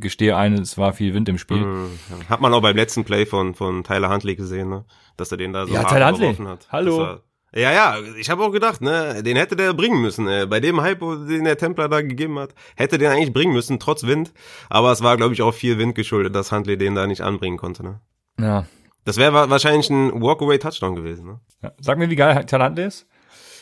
gestehe 0.00 0.36
ein, 0.36 0.54
es 0.54 0.76
war 0.76 0.92
viel 0.92 1.14
Wind 1.14 1.28
im 1.28 1.38
Spiel. 1.38 1.58
Mhm, 1.58 1.90
ja. 2.10 2.28
Hat 2.28 2.40
man 2.40 2.52
auch 2.52 2.60
beim 2.62 2.74
letzten 2.76 3.04
Play 3.04 3.24
von, 3.24 3.54
von 3.54 3.84
Tyler 3.84 4.10
Huntley 4.10 4.34
gesehen, 4.34 4.68
ne? 4.68 4.84
Dass 5.16 5.30
er 5.30 5.38
den 5.38 5.52
da 5.52 5.64
so 5.66 5.72
Ja, 5.72 5.80
hart 5.82 5.90
Tyler 5.90 6.08
Huntley. 6.10 6.34
hat. 6.44 6.66
Hallo. 6.72 7.18
Ja, 7.54 7.70
ja, 7.70 7.98
ich 8.18 8.30
habe 8.30 8.42
auch 8.44 8.50
gedacht, 8.50 8.80
ne, 8.80 9.22
den 9.22 9.36
hätte 9.36 9.56
der 9.56 9.74
bringen 9.74 10.00
müssen. 10.00 10.26
Äh. 10.26 10.46
Bei 10.46 10.58
dem 10.60 10.80
Hype, 10.80 11.00
den 11.00 11.44
der 11.44 11.58
Templar 11.58 11.88
da 11.90 12.00
gegeben 12.00 12.38
hat, 12.38 12.54
hätte 12.76 12.96
den 12.96 13.10
eigentlich 13.10 13.32
bringen 13.34 13.52
müssen, 13.52 13.78
trotz 13.78 14.04
Wind. 14.04 14.32
Aber 14.70 14.90
es 14.90 15.02
war, 15.02 15.16
glaube 15.18 15.34
ich, 15.34 15.42
auch 15.42 15.52
viel 15.52 15.76
Wind 15.78 15.94
geschuldet, 15.94 16.34
dass 16.34 16.50
Huntley 16.50 16.78
den 16.78 16.94
da 16.94 17.06
nicht 17.06 17.20
anbringen 17.20 17.58
konnte. 17.58 17.82
Ne? 17.82 18.00
Ja. 18.40 18.66
Das 19.04 19.18
wäre 19.18 19.34
wa- 19.34 19.50
wahrscheinlich 19.50 19.90
ein 19.90 20.22
Walkaway-Touchdown 20.22 20.94
gewesen. 20.96 21.26
Ne? 21.26 21.40
ja. 21.62 21.72
Sag 21.78 21.98
mir, 21.98 22.08
wie 22.08 22.16
geil 22.16 22.44
Talent 22.46 22.78
ist. 22.78 23.06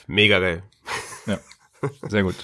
Mega 0.06 0.38
geil. 0.38 0.62
Sehr 2.08 2.22
gut. 2.22 2.34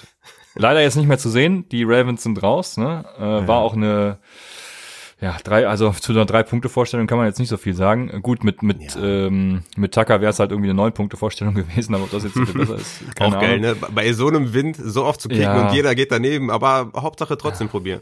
Leider 0.54 0.80
jetzt 0.80 0.96
nicht 0.96 1.06
mehr 1.06 1.18
zu 1.18 1.28
sehen. 1.28 1.68
Die 1.68 1.84
Ravens 1.84 2.22
sind 2.22 2.42
raus. 2.42 2.76
Ne? 2.78 3.04
Äh, 3.18 3.46
War 3.46 3.58
auch 3.58 3.74
eine, 3.74 4.18
ja, 5.20 5.36
drei, 5.42 5.66
also 5.66 5.90
zu 5.92 6.12
einer 6.12 6.26
drei 6.26 6.42
Punkte 6.42 6.68
Vorstellung 6.68 7.06
kann 7.06 7.16
man 7.16 7.26
jetzt 7.26 7.38
nicht 7.38 7.48
so 7.48 7.56
viel 7.56 7.72
sagen. 7.74 8.20
Gut, 8.22 8.44
mit 8.44 8.62
mit 8.62 8.94
Ja. 8.94 9.02
ähm, 9.02 9.62
mit 9.76 9.94
Tucker 9.94 10.20
wäre 10.20 10.30
es 10.30 10.38
halt 10.38 10.50
irgendwie 10.50 10.68
eine 10.68 10.76
neun 10.76 10.92
Punkte 10.92 11.16
Vorstellung 11.16 11.54
gewesen, 11.54 11.94
aber 11.94 12.04
ob 12.04 12.10
das 12.10 12.24
jetzt 12.24 12.34
so 12.34 12.44
viel 12.44 12.54
besser 12.60 12.76
ist, 12.76 13.00
keine 13.16 13.36
auch 13.36 13.40
geil, 13.40 13.58
ne? 13.60 13.74
Bei 13.94 14.12
so 14.12 14.28
einem 14.28 14.52
Wind 14.52 14.76
so 14.76 15.04
oft 15.04 15.20
zu 15.20 15.28
kicken 15.28 15.44
Ja. 15.44 15.68
und 15.68 15.74
jeder 15.74 15.94
geht 15.94 16.12
daneben, 16.12 16.50
aber 16.50 16.90
Hauptsache 16.94 17.38
trotzdem 17.38 17.68
probieren. 17.68 18.00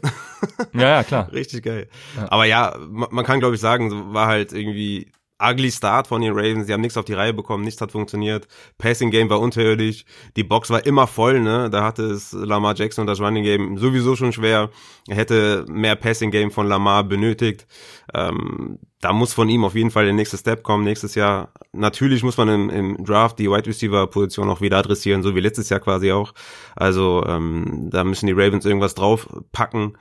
Ja, 0.73 0.81
ja, 0.89 1.03
klar. 1.03 1.29
Richtig 1.33 1.63
geil. 1.63 1.87
Aber 2.27 2.45
ja, 2.45 2.75
man, 2.89 3.07
man 3.11 3.23
kann 3.25 3.39
glaube 3.39 3.55
ich 3.55 3.61
sagen, 3.61 3.89
so 3.89 4.13
war 4.13 4.27
halt 4.27 4.51
irgendwie 4.51 5.11
ugly 5.41 5.71
Start 5.71 6.07
von 6.07 6.21
den 6.21 6.33
Ravens. 6.33 6.67
Die 6.67 6.73
haben 6.73 6.81
nichts 6.81 6.97
auf 6.97 7.05
die 7.05 7.13
Reihe 7.13 7.33
bekommen, 7.33 7.63
nichts 7.63 7.81
hat 7.81 7.91
funktioniert. 7.91 8.47
Passing 8.77 9.11
Game 9.11 9.29
war 9.29 9.39
unterirdisch. 9.39 10.05
Die 10.35 10.43
Box 10.43 10.69
war 10.69 10.85
immer 10.85 11.07
voll, 11.07 11.41
ne? 11.41 11.69
Da 11.69 11.83
hatte 11.83 12.03
es 12.03 12.33
Lamar 12.33 12.75
Jackson 12.75 13.03
und 13.03 13.07
das 13.07 13.19
Running 13.19 13.43
Game 13.43 13.77
sowieso 13.77 14.15
schon 14.15 14.31
schwer. 14.31 14.69
Er 15.07 15.15
hätte 15.15 15.65
mehr 15.69 15.95
Passing 15.95 16.31
Game 16.31 16.51
von 16.51 16.67
Lamar 16.67 17.03
benötigt. 17.03 17.67
Ähm, 18.13 18.79
da 19.01 19.13
muss 19.13 19.33
von 19.33 19.49
ihm 19.49 19.63
auf 19.65 19.75
jeden 19.75 19.91
Fall 19.91 20.05
der 20.05 20.13
nächste 20.13 20.37
Step 20.37 20.63
kommen 20.63 20.83
nächstes 20.83 21.13
Jahr. 21.15 21.51
Natürlich 21.73 22.23
muss 22.23 22.37
man 22.37 22.49
im, 22.49 22.69
im 22.69 23.05
Draft 23.05 23.37
die 23.37 23.49
Wide 23.49 23.67
Receiver 23.67 24.07
Position 24.07 24.49
auch 24.49 24.61
wieder 24.61 24.77
adressieren, 24.77 25.21
so 25.21 25.35
wie 25.35 25.41
letztes 25.41 25.69
Jahr 25.69 25.79
quasi 25.79 26.11
auch. 26.11 26.33
Also 26.75 27.23
ähm, 27.27 27.89
da 27.91 28.03
müssen 28.03 28.25
die 28.25 28.33
Ravens 28.33 28.65
irgendwas 28.65 28.95
draufpacken. 28.95 29.97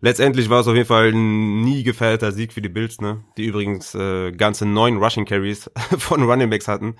Letztendlich 0.00 0.50
war 0.50 0.60
es 0.60 0.68
auf 0.68 0.74
jeden 0.74 0.86
Fall 0.86 1.10
ein 1.12 1.62
nie 1.62 1.82
gefährdeter 1.82 2.32
Sieg 2.32 2.52
für 2.52 2.60
die 2.60 2.68
Bills, 2.68 3.00
ne? 3.00 3.24
Die 3.36 3.46
übrigens 3.46 3.94
äh, 3.94 4.32
ganze 4.32 4.66
neun 4.66 4.98
Rushing 4.98 5.24
Carries 5.24 5.70
von 5.98 6.22
Running 6.22 6.50
Backs 6.50 6.68
hatten. 6.68 6.96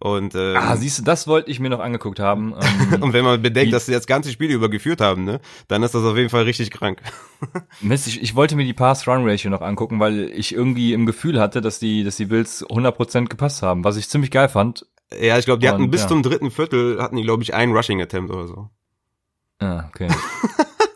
Und, 0.00 0.34
ähm, 0.34 0.56
Ah, 0.56 0.76
siehst 0.76 1.00
du, 1.00 1.02
das 1.02 1.26
wollte 1.26 1.50
ich 1.50 1.58
mir 1.60 1.70
noch 1.70 1.80
angeguckt 1.80 2.20
haben. 2.20 2.54
Ähm, 2.90 3.02
und 3.02 3.12
wenn 3.12 3.24
man 3.24 3.42
bedenkt, 3.42 3.72
dass 3.72 3.86
sie 3.86 3.92
das 3.92 4.06
ganze 4.06 4.30
Spiel 4.30 4.50
über 4.50 4.68
geführt 4.68 5.00
haben, 5.00 5.24
ne, 5.24 5.40
dann 5.68 5.82
ist 5.82 5.94
das 5.94 6.04
auf 6.04 6.16
jeden 6.16 6.30
Fall 6.30 6.44
richtig 6.44 6.70
krank. 6.70 7.00
Mist, 7.80 8.06
ich, 8.06 8.22
ich 8.22 8.34
wollte 8.34 8.56
mir 8.56 8.64
die 8.64 8.72
Pass-Run-Ratio 8.72 9.50
noch 9.50 9.60
angucken, 9.60 10.00
weil 10.00 10.30
ich 10.30 10.54
irgendwie 10.54 10.92
im 10.92 11.06
Gefühl 11.06 11.40
hatte, 11.40 11.60
dass 11.60 11.78
die, 11.78 12.04
dass 12.04 12.16
die 12.16 12.26
Bills 12.26 12.64
100% 12.66 13.26
gepasst 13.26 13.62
haben, 13.62 13.84
was 13.84 13.96
ich 13.96 14.08
ziemlich 14.08 14.30
geil 14.30 14.48
fand. 14.48 14.86
Ja, 15.20 15.38
ich 15.38 15.44
glaube, 15.44 15.60
die 15.60 15.68
hatten 15.68 15.84
Und, 15.84 15.90
bis 15.90 16.02
ja. 16.02 16.08
zum 16.08 16.22
dritten 16.22 16.50
Viertel 16.50 17.00
hatten 17.02 17.16
die, 17.16 17.22
glaube 17.22 17.42
ich, 17.42 17.54
einen 17.54 17.72
Rushing 17.74 18.00
Attempt 18.00 18.30
oder 18.32 18.46
so. 18.46 18.70
Ja, 19.60 19.88
okay. 19.88 20.08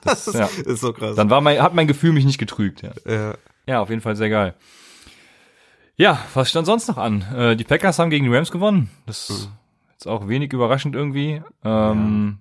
Das, 0.05 0.33
ja. 0.33 0.47
Ist 0.67 0.81
so 0.81 0.93
krass. 0.93 1.17
Dann 1.17 1.31
war 1.31 1.41
mein, 1.41 1.63
hat 1.63 1.75
mein 1.75 1.87
Gefühl 1.87 2.13
mich 2.13 2.25
nicht 2.25 2.39
getrügt, 2.39 2.83
ja. 2.83 2.91
ja. 3.07 3.35
Ja, 3.67 3.81
auf 3.81 3.91
jeden 3.91 4.01
Fall 4.01 4.17
sehr 4.17 4.31
geil. 4.31 4.55
Ja, 5.97 6.19
was 6.35 6.51
stand 6.51 6.67
sonst 6.67 6.89
noch 6.89 6.99
an? 6.99 7.25
Äh, 7.37 7.57
die 7.57 7.65
Packers 7.65 7.99
haben 7.99 8.11
gegen 8.11 8.25
die 8.29 8.35
Rams 8.35 8.51
gewonnen. 8.51 8.91
Das 9.07 9.31
ist 9.31 9.51
jetzt 9.93 10.07
auch 10.09 10.27
wenig 10.27 10.53
überraschend 10.53 10.97
irgendwie. 10.97 11.43
Ähm, 11.65 12.39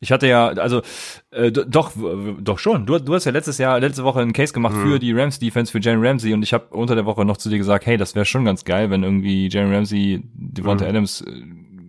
Ich 0.00 0.10
hatte 0.10 0.26
ja, 0.26 0.48
also 0.48 0.82
äh, 1.30 1.52
doch, 1.52 1.92
doch 2.40 2.58
schon. 2.58 2.86
Du, 2.86 2.98
du 2.98 3.14
hast 3.14 3.24
ja 3.26 3.32
letztes 3.32 3.58
Jahr, 3.58 3.78
letzte 3.78 4.04
Woche 4.04 4.20
einen 4.20 4.32
Case 4.32 4.52
gemacht 4.52 4.74
für 4.82 4.98
die 4.98 5.12
Rams 5.12 5.38
Defense 5.38 5.70
für 5.70 5.80
Jalen 5.80 6.04
Ramsey 6.04 6.32
und 6.34 6.42
ich 6.42 6.52
habe 6.52 6.66
unter 6.74 6.94
der 6.94 7.04
Woche 7.06 7.24
noch 7.24 7.36
zu 7.36 7.48
dir 7.48 7.58
gesagt, 7.58 7.86
hey, 7.86 7.96
das 7.96 8.14
wäre 8.14 8.24
schon 8.24 8.44
ganz 8.44 8.64
geil, 8.64 8.90
wenn 8.90 9.02
irgendwie 9.04 9.48
Jalen 9.48 9.72
Ramsey 9.72 10.22
Devonta 10.34 10.84
Adams 10.86 11.20
äh, 11.20 11.42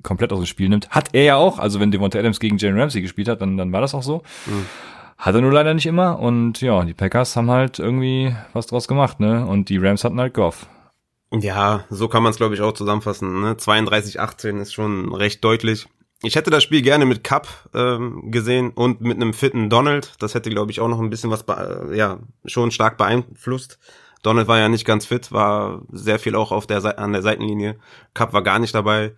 komplett 0.03 0.32
aus 0.32 0.39
dem 0.39 0.46
Spiel 0.46 0.70
nimmt. 0.70 0.89
Hat 0.91 1.10
er 1.13 1.24
ja 1.24 1.36
auch, 1.38 1.58
also 1.58 1.79
wenn 1.79 1.91
Devonta 1.91 2.20
Adams 2.20 2.39
gegen 2.39 2.58
Jalen 2.58 2.79
Ramsey 2.79 3.01
gespielt 3.01 3.27
hat, 3.27 3.41
dann, 3.41 3.58
dann 3.58 3.72
war 3.72 3.82
das 3.82 3.96
auch 3.96 4.03
so. 4.03 4.22
Hat 5.17 5.36
er 5.36 5.41
nur 5.41 5.51
leider 5.51 5.74
nicht 5.74 5.86
immer 5.86 6.19
und 6.19 6.62
ja, 6.62 6.84
die 6.84 6.93
Packers 6.93 7.36
haben 7.36 7.50
halt 7.50 7.79
irgendwie 7.79 8.36
was 8.53 8.67
draus 8.67 8.88
gemacht, 8.88 9.19
ne? 9.19 9.45
Und 9.45 9.69
die 9.69 9.77
Rams 9.77 10.03
hatten 10.03 10.19
halt 10.19 10.34
Goff. 10.34 10.67
Ja, 11.31 11.86
so 11.89 12.07
kann 12.07 12.24
man 12.24 12.31
es, 12.31 12.38
glaube 12.38 12.53
ich, 12.53 12.62
auch 12.62 12.74
zusammenfassen. 12.74 13.41
Ne? 13.41 13.53
32-18 13.53 14.62
ist 14.62 14.74
schon 14.74 15.13
recht 15.13 15.43
deutlich. 15.43 15.88
Ich 16.22 16.36
hätte 16.36 16.50
das 16.50 16.63
Spiel 16.63 16.81
gerne 16.81 17.05
mit 17.05 17.24
Cup 17.24 17.48
ähm, 17.74 18.31
gesehen 18.31 18.72
und 18.72 19.01
mit 19.01 19.17
einem 19.17 19.34
fitten 19.34 19.69
Donald. 19.69 20.13
Das 20.19 20.34
hätte, 20.34 20.50
glaube 20.50 20.72
ich, 20.72 20.79
auch 20.79 20.88
noch 20.88 21.00
ein 21.00 21.10
bisschen 21.10 21.29
was, 21.29 21.41
äh, 21.43 21.95
ja, 21.95 22.19
schon 22.45 22.72
stark 22.72 22.98
beeinflusst. 22.98 23.79
Donald 24.24 24.48
war 24.48 24.57
ja 24.57 24.69
nicht 24.69 24.86
ganz 24.86 25.05
fit, 25.05 25.31
war 25.31 25.81
sehr 25.91 26.17
viel 26.17 26.36
auch 26.36 26.51
auf 26.51 26.65
der 26.65 26.98
an 26.98 27.13
der 27.13 27.22
Seitenlinie. 27.22 27.77
Cup 28.13 28.34
war 28.34 28.41
gar 28.41 28.60
nicht 28.60 28.74
dabei. 28.74 29.13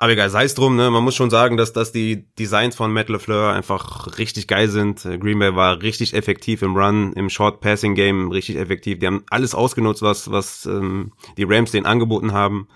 Aber 0.00 0.12
egal, 0.12 0.30
sei 0.30 0.44
es 0.44 0.54
drum, 0.54 0.76
ne? 0.76 0.90
Man 0.90 1.04
muss 1.04 1.14
schon 1.14 1.28
sagen, 1.28 1.58
dass, 1.58 1.74
dass 1.74 1.92
die 1.92 2.26
Designs 2.36 2.74
von 2.74 2.90
Matt 2.90 3.10
LeFleur 3.10 3.52
einfach 3.52 4.16
richtig 4.16 4.48
geil 4.48 4.68
sind. 4.68 5.02
Green 5.02 5.38
Bay 5.38 5.54
war 5.54 5.82
richtig 5.82 6.14
effektiv 6.14 6.62
im 6.62 6.74
Run, 6.74 7.12
im 7.12 7.28
Short 7.28 7.60
Passing 7.60 7.94
Game 7.94 8.30
richtig 8.30 8.56
effektiv. 8.56 8.98
Die 8.98 9.06
haben 9.06 9.24
alles 9.28 9.54
ausgenutzt, 9.54 10.00
was, 10.00 10.30
was 10.30 10.64
ähm, 10.64 11.12
die 11.36 11.44
Rams 11.44 11.72
denen 11.72 11.84
angeboten 11.84 12.32
haben. 12.32 12.66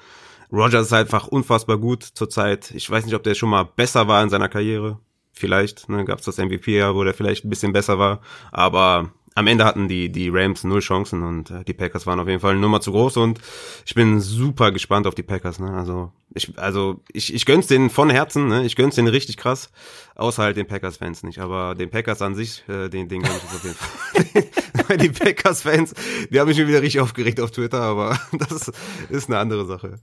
Rogers 0.53 0.89
ist 0.89 0.93
einfach 0.93 1.27
unfassbar 1.27 1.79
gut 1.79 2.03
zurzeit. 2.03 2.71
Ich 2.73 2.91
weiß 2.91 3.07
nicht, 3.07 3.15
ob 3.15 3.23
der 3.23 3.35
schon 3.35 3.49
mal 3.49 3.65
besser 3.65 4.07
war 4.07 4.23
in 4.23 4.29
seiner 4.29 4.51
Karriere. 4.51 4.99
Vielleicht, 5.33 5.89
ne, 5.89 6.05
gab 6.05 6.19
es 6.19 6.27
das 6.27 6.37
MVP-Jahr, 6.37 6.95
wo 6.95 7.05
der 7.05 7.15
vielleicht 7.15 7.47
ein 7.47 7.51
bisschen 7.51 7.73
besser 7.73 7.99
war. 7.99 8.21
Aber 8.53 9.09
am 9.35 9.49
Ende 9.49 9.65
hatten 9.65 9.89
die, 9.89 10.11
die 10.11 10.29
Rams 10.29 10.63
null 10.63 10.81
Chancen 10.81 11.23
und 11.25 11.51
äh, 11.51 11.65
die 11.65 11.75
Packers 11.75 12.07
waren 12.07 12.21
auf 12.21 12.29
jeden 12.29 12.41
Fall 12.41 12.53
eine 12.53 12.61
Nummer 12.61 12.81
zu 12.81 12.93
groß 12.93 13.17
und 13.17 13.41
ich 13.85 13.95
bin 13.95 14.21
super 14.21 14.71
gespannt 14.71 15.07
auf 15.07 15.15
die 15.15 15.25
Packers. 15.25 15.59
Ne? 15.59 15.73
Also 15.75 16.13
ich, 16.35 16.57
also 16.57 17.01
ich, 17.13 17.35
ich 17.35 17.45
gönn's 17.45 17.67
denen 17.67 17.91
von 17.91 18.11
Herzen, 18.11 18.47
ne? 18.47 18.65
ich 18.65 18.77
gönn's 18.77 18.95
denen 18.95 19.09
richtig 19.09 19.37
krass, 19.37 19.71
außer 20.15 20.43
halt 20.43 20.57
den 20.57 20.67
Packers-Fans 20.67 21.25
nicht. 21.25 21.41
Aber 21.41 21.75
den 21.75 21.91
Packers 21.91 22.23
an 22.23 22.37
sich, 22.37 22.63
äh, 22.69 22.89
den, 22.89 23.09
den 23.09 23.23
gönn 23.23 23.33
ich 23.37 23.45
es 23.45 23.55
auf 23.55 23.65
jeden 23.65 23.77
Fall. 23.77 24.89
Weil 24.89 24.97
die 24.99 25.09
Packers-Fans, 25.09 25.95
die 26.31 26.39
haben 26.39 26.47
mich 26.47 26.57
schon 26.57 26.69
wieder 26.69 26.83
richtig 26.83 27.01
aufgeregt 27.01 27.41
auf 27.41 27.51
Twitter, 27.51 27.81
aber 27.81 28.19
das 28.33 28.71
ist 29.09 29.29
eine 29.29 29.39
andere 29.39 29.67
Sache. 29.67 29.99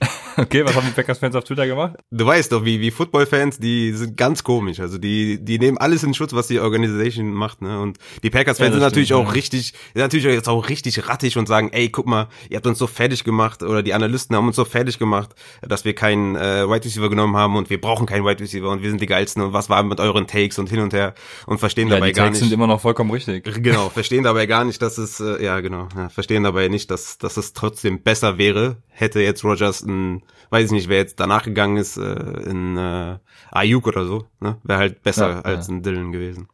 Okay, 0.38 0.64
was 0.64 0.74
haben 0.74 0.86
die 0.86 0.92
Packers-Fans 0.92 1.36
auf 1.36 1.44
Twitter 1.44 1.66
gemacht? 1.66 1.96
Du 2.10 2.24
weißt 2.24 2.52
doch, 2.52 2.64
wie, 2.64 2.80
wie 2.80 2.90
Football-Fans, 2.90 3.58
die 3.58 3.92
sind 3.92 4.16
ganz 4.16 4.42
komisch. 4.42 4.80
Also 4.80 4.96
die, 4.96 5.44
die 5.44 5.58
nehmen 5.58 5.76
alles 5.76 6.04
in 6.04 6.14
Schutz, 6.14 6.32
was 6.32 6.46
die 6.46 6.58
Organisation 6.58 7.34
macht, 7.34 7.60
ne? 7.60 7.78
Und 7.78 7.98
die 8.22 8.30
Packers-Fans 8.30 8.68
Ja, 8.68 8.72
sind 8.72 8.80
natürlich 8.80 9.08
stimmt, 9.08 9.20
auch 9.20 9.26
ja. 9.26 9.32
richtig, 9.32 9.74
natürlich 9.94 10.24
jetzt 10.24 10.48
auch 10.48 10.70
richtig 10.70 11.06
rattig 11.06 11.36
und 11.36 11.48
sagen, 11.48 11.68
ey, 11.72 11.90
guck 11.90 12.06
mal, 12.06 12.28
ihr 12.48 12.56
habt 12.56 12.66
uns 12.66 12.78
so 12.78 12.86
fertig 12.86 13.24
gemacht 13.24 13.62
oder 13.62 13.82
die 13.82 13.92
Analysten 13.92 14.34
haben 14.34 14.46
uns 14.46 14.56
so 14.56 14.64
fertig 14.64 14.98
gemacht, 14.98 15.34
dass 15.60 15.84
wir 15.84 15.94
keinen 15.94 16.34
äh, 16.34 16.66
Wide 16.66 16.86
Receiver 16.86 17.10
genommen 17.10 17.36
haben 17.36 17.54
und 17.54 17.68
wir 17.68 17.78
brauchen 17.78 18.06
keinen 18.06 18.24
Wide 18.24 18.40
Receiver 18.40 18.70
und 18.70 18.82
wir 18.82 18.88
sind 18.88 19.02
die 19.02 19.06
geilsten 19.06 19.42
und 19.42 19.52
was 19.52 19.68
war 19.68 19.82
mit 19.82 20.00
euren 20.00 20.26
Takes 20.26 20.58
und 20.58 20.70
hin 20.70 20.80
und 20.80 20.94
her 20.94 21.12
und 21.44 21.58
verstehen 21.58 21.88
Ja, 21.88 21.96
dabei 21.96 22.06
die 22.06 22.12
gar 22.14 22.24
Takes 22.28 22.40
nicht. 22.40 22.48
sind 22.48 22.54
immer 22.58 22.66
noch 22.66 22.80
vollkommen 22.80 23.10
richtig. 23.10 23.44
Genau, 23.62 23.90
verstehen 23.90 24.24
dabei 24.24 24.46
gar 24.46 24.64
nicht, 24.64 24.80
dass 24.80 24.96
es, 24.96 25.20
äh, 25.20 25.44
ja 25.44 25.60
genau, 25.60 25.88
ja, 25.94 26.08
verstehen 26.08 26.42
dabei 26.42 26.68
nicht, 26.68 26.90
dass, 26.90 27.18
dass 27.18 27.36
es 27.36 27.52
trotzdem 27.52 28.02
besser 28.02 28.38
wäre, 28.38 28.78
hätte 28.92 29.20
jetzt 29.20 29.44
Rogers 29.44 29.82
ein, 29.82 30.22
weiß 30.50 30.66
ich 30.66 30.70
nicht, 30.72 30.88
wer 30.88 30.98
jetzt 30.98 31.18
danach 31.18 31.42
gegangen 31.44 31.76
ist, 31.76 31.96
äh, 31.96 32.12
in 32.48 32.76
äh, 32.76 33.18
Ayuk 33.50 33.86
oder 33.86 34.04
so, 34.06 34.26
ne? 34.40 34.58
Wäre 34.62 34.78
halt 34.78 35.02
besser 35.02 35.30
Ja, 35.30 35.40
als 35.40 35.68
ja. 35.68 35.74
ein 35.74 35.82
Dylan 35.82 36.12
gewesen. 36.12 36.48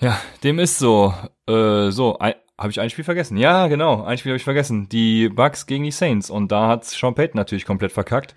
Ja, 0.00 0.18
dem 0.42 0.58
ist 0.58 0.78
so. 0.78 1.14
Äh, 1.48 1.90
so, 1.90 2.18
habe 2.20 2.70
ich 2.70 2.80
ein 2.80 2.90
Spiel 2.90 3.04
vergessen? 3.04 3.36
Ja, 3.36 3.66
genau, 3.68 4.04
ein 4.04 4.18
Spiel 4.18 4.30
habe 4.32 4.36
ich 4.36 4.44
vergessen. 4.44 4.88
Die 4.88 5.28
Bucks 5.28 5.66
gegen 5.66 5.84
die 5.84 5.90
Saints. 5.90 6.30
Und 6.30 6.52
da 6.52 6.68
hat 6.68 6.84
Sean 6.84 7.14
Payton 7.14 7.36
natürlich 7.38 7.64
komplett 7.66 7.92
verkackt. 7.92 8.34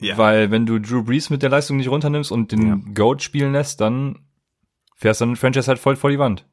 Ja. 0.00 0.16
Weil 0.16 0.50
wenn 0.50 0.64
du 0.66 0.78
Drew 0.78 1.02
Brees 1.02 1.28
mit 1.30 1.42
der 1.42 1.50
Leistung 1.50 1.76
nicht 1.76 1.88
runternimmst 1.90 2.32
und 2.32 2.52
den 2.52 2.66
Ja. 2.66 2.78
Goat 2.94 3.22
spielen 3.22 3.52
lässt, 3.52 3.80
dann 3.80 4.18
fährst 4.96 5.20
du 5.20 5.26
dann 5.26 5.36
Franchise 5.36 5.68
halt 5.68 5.78
voll 5.78 5.96
vor 5.96 6.10
die 6.10 6.18
Wand. 6.18 6.46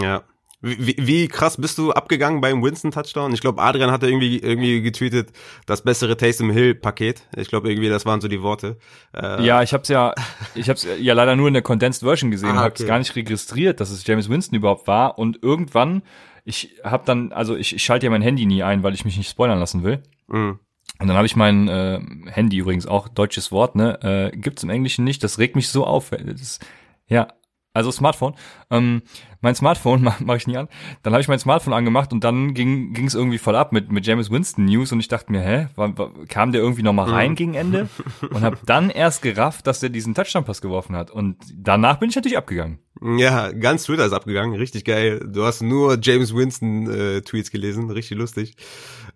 Ja. 0.00 0.22
Wie, 0.60 0.94
wie- 0.98 1.28
krass 1.28 1.56
bist 1.58 1.76
du 1.78 1.92
abgegangen 1.92 2.40
beim 2.40 2.62
Winston-Touchdown? 2.62 3.32
Ich 3.34 3.40
glaube, 3.42 3.60
Adrian 3.60 3.90
hatte 3.90 4.06
irgendwie 4.06 4.38
irgendwie 4.38 4.80
getweetet, 4.80 5.30
das 5.66 5.82
bessere 5.82 6.16
Taysom 6.16 6.50
Hill-Paket. 6.50 7.22
Ich 7.36 7.48
glaube, 7.48 7.68
irgendwie, 7.70 7.88
das 7.90 8.06
waren 8.06 8.20
so 8.22 8.28
die 8.28 8.40
Worte. 8.42 8.78
Äh, 9.14 9.44
Ja, 9.44 9.62
ich 9.62 9.74
hab's 9.74 9.88
ja, 9.88 10.14
ich 10.54 10.70
hab's 10.70 10.86
ja 10.98 11.12
leider 11.14 11.36
nur 11.36 11.48
in 11.48 11.54
der 11.54 11.62
Condensed 11.62 12.02
Version 12.02 12.30
gesehen, 12.30 12.50
Ah, 12.56 12.62
hab's 12.62 12.80
okay. 12.80 12.88
gar 12.88 12.98
nicht 12.98 13.14
registriert, 13.14 13.80
dass 13.80 13.90
es 13.90 14.06
James 14.06 14.28
Winston 14.30 14.56
überhaupt 14.56 14.86
war. 14.86 15.18
Und 15.18 15.42
irgendwann, 15.42 16.02
ich 16.44 16.76
hab 16.82 17.04
dann, 17.04 17.32
also 17.32 17.56
ich, 17.56 17.74
ich 17.74 17.82
schalte 17.84 18.06
ja 18.06 18.10
mein 18.10 18.22
Handy 18.22 18.46
nie 18.46 18.62
ein, 18.62 18.82
weil 18.82 18.94
ich 18.94 19.04
mich 19.04 19.16
nicht 19.18 19.28
spoilern 19.30 19.58
lassen 19.58 19.82
will. 19.82 20.02
mh. 20.28 20.58
Und 21.00 21.08
dann 21.08 21.16
habe 21.16 21.26
ich 21.26 21.34
mein 21.34 21.66
äh, 21.66 22.00
Handy 22.30 22.58
übrigens 22.58 22.86
auch, 22.86 23.08
deutsches 23.08 23.50
Wort, 23.50 23.74
ne, 23.74 23.98
äh, 24.32 24.36
gibt's 24.36 24.62
im 24.62 24.70
Englischen 24.70 25.04
nicht. 25.04 25.24
Das 25.24 25.38
regt 25.40 25.56
mich 25.56 25.68
so 25.68 25.84
auf. 25.84 26.10
Das, 26.10 26.60
ja, 27.08 27.28
Also 27.74 27.90
Smartphone. 27.90 28.34
Ähm, 28.70 29.02
mein 29.40 29.54
Smartphone 29.54 30.02
mache 30.04 30.24
mach 30.24 30.36
ich 30.36 30.46
nie 30.46 30.56
an. 30.56 30.68
Dann 31.02 31.12
habe 31.12 31.20
ich 31.20 31.28
mein 31.28 31.40
Smartphone 31.40 31.74
angemacht 31.74 32.12
und 32.12 32.22
dann 32.24 32.54
ging 32.54 32.94
es 33.04 33.14
irgendwie 33.14 33.38
voll 33.38 33.56
ab 33.56 33.72
mit, 33.72 33.92
mit 33.92 34.06
James 34.06 34.30
Winston 34.30 34.64
News 34.64 34.92
und 34.92 35.00
ich 35.00 35.08
dachte 35.08 35.30
mir, 35.32 35.42
hä, 35.42 35.66
war, 35.74 35.98
war, 35.98 36.12
kam 36.28 36.52
der 36.52 36.62
irgendwie 36.62 36.82
nochmal 36.82 37.10
rein 37.10 37.32
mhm. 37.32 37.34
gegen 37.34 37.54
Ende? 37.54 37.88
Und 38.30 38.42
habe 38.42 38.58
dann 38.64 38.90
erst 38.90 39.22
gerafft, 39.22 39.66
dass 39.66 39.80
der 39.80 39.90
diesen 39.90 40.14
Touchdown-Pass 40.14 40.62
geworfen 40.62 40.96
hat. 40.96 41.10
Und 41.10 41.36
danach 41.52 41.98
bin 41.98 42.08
ich 42.08 42.16
natürlich 42.16 42.38
abgegangen. 42.38 42.78
Ja, 43.02 43.50
ganz 43.50 43.84
Twitter 43.84 44.06
ist 44.06 44.12
abgegangen, 44.12 44.54
richtig 44.58 44.84
geil. 44.84 45.20
Du 45.26 45.44
hast 45.44 45.62
nur 45.62 45.98
James 46.00 46.34
Winston 46.34 46.88
äh, 46.88 47.22
Tweets 47.22 47.50
gelesen, 47.50 47.90
richtig 47.90 48.16
lustig. 48.16 48.54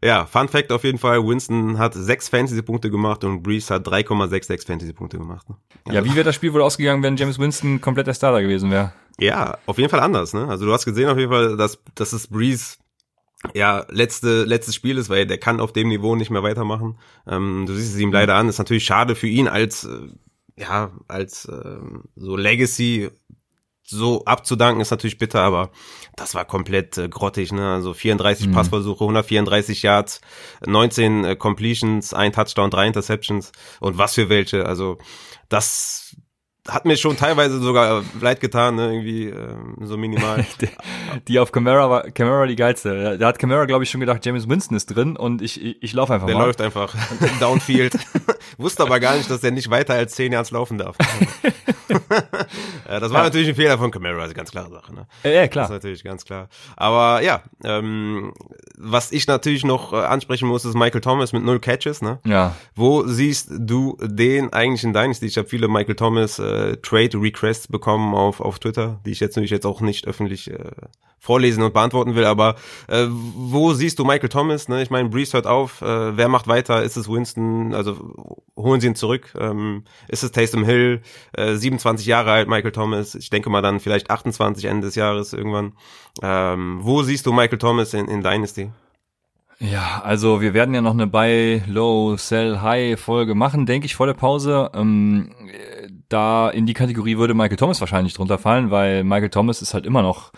Ja, 0.03 0.27
Fun 0.27 0.49
Fact 0.49 0.73
auf 0.73 0.85
jeden 0.85 0.99
Fall, 0.99 1.25
Winston 1.27 1.79
hat 1.79 1.95
sechs 1.95 2.29
Fantasy-Punkte 2.29 2.91
gemacht 2.91 3.25
und 3.25 3.43
Breeze 3.43 3.73
hat 3.73 3.87
3,66 3.87 4.67
Fantasy-Punkte 4.67 5.19
gemacht. 5.19 5.49
Ne? 5.49 5.57
Also, 5.85 5.99
ja, 5.99 6.05
wie 6.05 6.15
wäre 6.15 6.25
das 6.25 6.35
Spiel 6.35 6.53
wohl 6.53 6.63
ausgegangen, 6.63 7.03
wenn 7.03 7.17
James 7.17 7.39
Winston 7.39 7.81
komplett 7.81 8.07
der 8.07 8.15
Starter 8.15 8.43
gewesen 8.43 8.71
wäre? 8.71 8.93
Ja, 9.21 9.59
auf 9.67 9.79
jeden 9.79 9.91
Fall 9.91 10.01
anders, 10.01 10.33
ne? 10.33 10.47
Also 10.47 10.65
du 10.65 10.73
hast 10.73 10.85
gesehen 10.85 11.09
auf 11.09 11.19
jeden 11.19 11.31
Fall, 11.31 11.57
dass, 11.57 11.79
dass 11.97 12.13
es 12.13 12.29
Breeze 12.29 12.77
ja, 13.55 13.87
letzte, 13.89 14.45
letztes 14.45 14.75
Spiel 14.75 14.99
ist, 14.99 15.11
weil 15.11 15.27
der 15.27 15.39
kann 15.39 15.61
auf 15.61 15.73
dem 15.73 15.89
Niveau 15.89 16.17
nicht 16.17 16.31
mehr 16.31 16.43
weitermachen. 16.43 16.99
Ähm, 17.27 17.65
du 17.67 17.75
siehst 17.75 17.95
es 17.95 18.01
ihm 18.01 18.13
leider 18.13 18.35
an. 18.35 18.49
ist 18.49 18.59
natürlich 18.59 18.85
schade 18.85 19.15
für 19.15 19.29
ihn 19.29 19.49
als, 19.49 19.85
äh, 19.85 20.09
ja, 20.57 20.93
als 21.07 21.45
äh, 21.45 21.79
so 22.17 22.37
Legacy 22.37 23.11
so 23.91 24.25
abzudanken 24.27 24.83
ist 24.83 24.91
natürlich 24.91 25.17
bitter, 25.17 25.41
aber 25.41 25.71
das 26.15 26.35
war 26.35 26.45
komplett 26.45 26.99
äh, 26.99 27.09
grottig, 27.09 27.53
ne? 27.53 27.73
Also 27.73 27.95
34 27.95 28.49
mhm. 28.49 28.53
Passversuche, 28.53 29.03
134 29.05 29.83
Yards, 29.83 30.21
19 30.67 31.25
äh, 31.25 31.37
Completions, 31.37 32.13
ein 32.13 32.33
Touchdown, 32.33 32.71
drei 32.71 32.87
Interceptions 32.87 33.53
und 33.81 33.97
was 33.97 34.15
für 34.15 34.29
welche. 34.29 34.67
Also 34.67 34.99
das 35.49 36.17
hat 36.69 36.85
mir 36.85 36.97
schon 36.97 37.17
teilweise 37.17 37.61
sogar 37.61 38.03
leid 38.21 38.41
getan, 38.41 38.77
ne, 38.77 38.93
irgendwie 38.93 39.29
äh, 39.29 39.57
so 39.81 39.97
minimal. 39.97 40.45
die 41.29 41.39
auf 41.39 41.51
Camara 41.51 41.89
war 41.89 42.03
Camara 42.11 42.47
die 42.47 42.57
geilste. 42.57 43.19
Da 43.19 43.27
hat 43.27 43.39
Camara, 43.39 43.65
glaube 43.65 43.85
ich, 43.85 43.91
schon 43.91 44.01
gedacht, 44.01 44.25
James 44.25 44.49
Winston 44.49 44.77
ist 44.77 44.87
drin 44.87 45.17
und 45.17 45.41
ich, 45.41 45.63
ich, 45.63 45.83
ich 45.83 45.93
laufe 45.95 46.13
einfach 46.13 46.27
der 46.27 46.37
mal. 46.37 46.41
Der 46.43 46.47
läuft 46.49 46.61
einfach 46.61 46.95
downfield. 47.41 47.97
Wusste 48.59 48.83
aber 48.83 49.01
gar 49.01 49.17
nicht, 49.17 49.31
dass 49.31 49.43
er 49.43 49.51
nicht 49.51 49.71
weiter 49.71 49.95
als 49.95 50.15
10 50.15 50.33
Yards 50.33 50.51
laufen 50.51 50.79
darf. 50.79 50.97
ja, 52.89 53.01
das 53.01 53.11
war 53.13 53.21
ja. 53.21 53.25
natürlich 53.25 53.49
ein 53.49 53.55
Fehler 53.55 53.79
von 53.79 53.91
Camara, 53.91 54.23
also 54.23 54.35
ganz 54.35 54.51
klare 54.51 54.71
Sache. 54.71 54.95
Ne? 54.95 55.07
Ja, 55.25 55.49
klar. 55.49 55.69
Das 55.69 55.71
ist 55.71 55.75
natürlich 55.83 56.05
ganz 56.05 56.25
klar. 56.25 56.49
Aber 56.77 57.23
ja, 57.23 57.43
ähm, 57.65 58.33
was 58.77 59.11
ich 59.13 59.27
natürlich 59.27 59.65
noch 59.65 59.93
äh, 59.93 59.97
ansprechen 59.97 60.49
muss, 60.49 60.65
ist 60.65 60.75
Michael 60.75 61.01
Thomas 61.01 61.33
mit 61.33 61.45
null 61.45 61.61
Catches. 61.61 62.03
Ne? 62.03 62.19
Ja. 62.25 62.55
Wo 62.75 63.07
siehst 63.07 63.49
du 63.51 63.97
den 64.03 64.53
eigentlich 64.53 64.85
in 64.85 64.93
Dynasty? 64.93 65.27
Ich 65.27 65.39
habe 65.39 65.49
viele 65.49 65.69
Michael 65.69 65.95
Thomas 65.97 66.39
äh, 66.39 66.58
äh, 66.59 66.77
Trade 66.79 67.21
Requests 67.21 67.69
bekommen 67.69 68.15
auf, 68.15 68.41
auf 68.41 68.59
Twitter, 68.59 69.01
die 69.05 69.13
ich 69.13 69.21
jetzt 69.21 69.37
natürlich 69.37 69.51
jetzt 69.51 69.67
auch 69.67 69.81
nicht 69.81 70.07
öffentlich 70.07 70.51
äh, 70.51 70.71
vorlesen 71.19 71.63
und 71.63 71.75
beantworten 71.75 72.15
will, 72.15 72.25
aber 72.25 72.55
äh, 72.87 73.07
wo 73.09 73.73
siehst 73.73 73.99
du 73.99 74.05
Michael 74.05 74.29
Thomas? 74.29 74.69
Ne? 74.69 74.83
Ich 74.83 74.91
meine, 74.91 75.09
Breeze 75.09 75.33
hört 75.33 75.47
auf, 75.47 75.83
äh, 75.83 76.17
wer 76.17 76.29
macht 76.29 76.47
weiter? 76.47 76.83
Ist 76.83 76.97
es 76.97 77.09
Winston? 77.09 77.75
Also 77.75 78.37
holen 78.57 78.81
sie 78.81 78.87
ihn 78.87 78.95
zurück? 78.95 79.35
Ähm, 79.39 79.85
ist 80.09 80.23
es 80.23 80.33
Taysom 80.33 80.65
Hill? 80.65 81.03
Äh, 81.33 81.55
27 81.55 82.07
Jahre 82.07 82.33
alt, 82.33 82.49
Michael 82.49 82.73
Thomas. 82.73 83.15
Ich 83.15 83.31
denke 83.31 83.51
mal 83.51 83.63
dann 83.63 83.81
vielleicht 83.81 84.11
28 84.11 84.67
Ende 84.67 84.87
des 84.87 84.95
Jahres 84.95 85.33
irgendwann. 85.33 85.73
Ähm, 86.23 86.79
wo 86.83 87.03
siehst 87.03 87.27
du 87.27 87.33
Michael 87.33 87.59
Thomas 87.59 87.95
in, 87.95 88.07
in 88.07 88.23
Dynasty? 88.23 88.71
Ja, 89.61 90.03
also 90.05 90.41
wir 90.41 90.55
werden 90.55 90.73
ja 90.73 90.81
noch 90.81 90.93
eine 90.93 91.09
Buy 91.09 91.63
Low 91.67 92.17
Sell 92.17 92.61
High 92.61 92.99
Folge 92.99 93.35
machen, 93.35 93.67
denke 93.67 93.87
ich, 93.87 93.97
vor 93.97 94.07
der 94.07 94.15
Pause. 94.15 94.71
Ähm, 94.73 95.35
da 96.09 96.49
in 96.49 96.67
die 96.67 96.75
Kategorie 96.75 97.19
würde 97.19 97.35
Michael 97.35 97.57
Thomas 97.57 97.81
wahrscheinlich 97.81 98.15
drunter 98.15 98.39
fallen, 98.39 98.71
weil 98.71 99.05
Michael 99.05 99.31
Thomas 99.31 99.63
ist 99.63 99.75
halt 99.75 99.87
immer 99.87 100.03
noch 100.03 100.33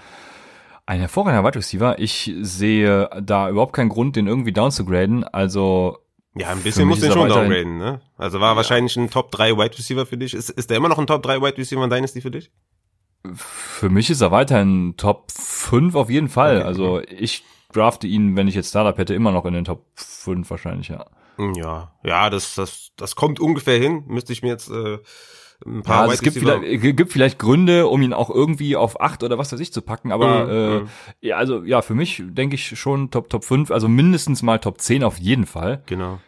ein 0.87 1.01
hervorragender 1.01 1.47
Wide 1.47 1.59
Receiver. 1.59 1.99
Ich 1.99 2.33
sehe 2.41 3.09
da 3.23 3.49
überhaupt 3.49 3.75
keinen 3.75 3.89
Grund, 3.91 4.17
den 4.17 4.27
irgendwie 4.27 4.53
downzugraden. 4.53 5.25
Also 5.25 5.99
ja, 6.35 6.49
ein 6.49 6.63
bisschen 6.63 6.89
muss 6.89 7.01
den 7.01 7.13
schon 7.13 7.29
downgraden, 7.29 7.79
ne? 7.79 8.01
Also 8.17 8.41
war 8.41 8.53
ja. 8.53 8.57
wahrscheinlich 8.57 8.97
ein 8.97 9.11
Top 9.11 9.31
3 9.31 9.57
Wide 9.57 9.79
Receiver 9.79 10.07
für 10.07 10.17
dich. 10.17 10.35
Ist, 10.35 10.51
ist 10.51 10.71
der 10.71 10.77
immer 10.77 10.89
noch 10.89 10.99
ein 10.99 11.07
Top 11.07 11.23
3 11.23 11.41
Wide 11.41 11.59
Receiver 11.59 11.83
in 11.83 11.91
Dynasty 11.91 12.21
für 12.21 12.31
dich? 12.31 12.51
Für 13.35 13.91
mich 13.91 14.11
ist 14.11 14.21
er 14.21 14.31
weiterhin 14.31 14.95
Top 14.97 15.31
5 15.31 15.95
auf 15.95 16.09
jeden 16.11 16.29
Fall. 16.29 16.59
Okay. 16.59 16.67
Also 16.67 17.01
ich 17.01 17.45
drafte 17.73 18.07
ihn, 18.07 18.37
wenn 18.37 18.49
ich 18.49 18.55
jetzt 18.55 18.71
Startup 18.71 18.97
hätte, 18.97 19.15
immer 19.15 19.33
noch 19.33 19.45
in 19.45 19.55
den 19.55 19.65
Top 19.65 19.87
5 19.95 20.49
wahrscheinlich, 20.51 20.89
ja. 20.89 21.07
Ja, 21.55 21.93
ja, 22.05 22.31
das, 22.31 22.55
das, 22.55 22.91
das 22.97 23.17
kommt 23.17 23.41
ungefähr 23.41 23.79
hin. 23.79 24.05
Müsste 24.07 24.33
ich 24.33 24.43
mir 24.43 24.49
jetzt 24.49 24.71
äh, 24.71 24.99
ein 25.67 25.83
paar 25.83 25.97
ja, 25.97 26.03
also 26.03 26.15
es 26.15 26.23
gibt 26.23 26.39
vielleicht, 26.39 26.97
gibt 26.97 27.13
vielleicht 27.13 27.39
Gründe, 27.39 27.87
um 27.87 28.01
ihn 28.03 28.13
auch 28.13 28.31
irgendwie 28.31 28.77
auf 28.77 29.01
8 29.01 29.23
oder 29.23 29.39
was 29.39 29.53
weiß 29.53 29.61
ich 29.61 29.73
zu 29.73 29.83
packen, 29.83 30.13
aber 30.13 30.45
mhm, 30.45 30.51
äh, 30.51 30.81
mhm. 30.81 30.89
ja, 31.21 31.37
also 31.37 31.63
ja, 31.65 31.83
für 31.83 31.95
mich 31.95 32.23
denke 32.27 32.55
ich 32.55 32.79
schon 32.79 33.11
Top 33.11 33.29
Top 33.29 33.45
5, 33.45 33.71
also 33.71 33.89
mindestens 33.89 34.43
mal 34.43 34.59
Top 34.59 34.81
10 34.81 35.05
auf 35.05 35.19
jeden 35.19 35.47
Fall. 35.47 35.83
Genau. 35.87 36.19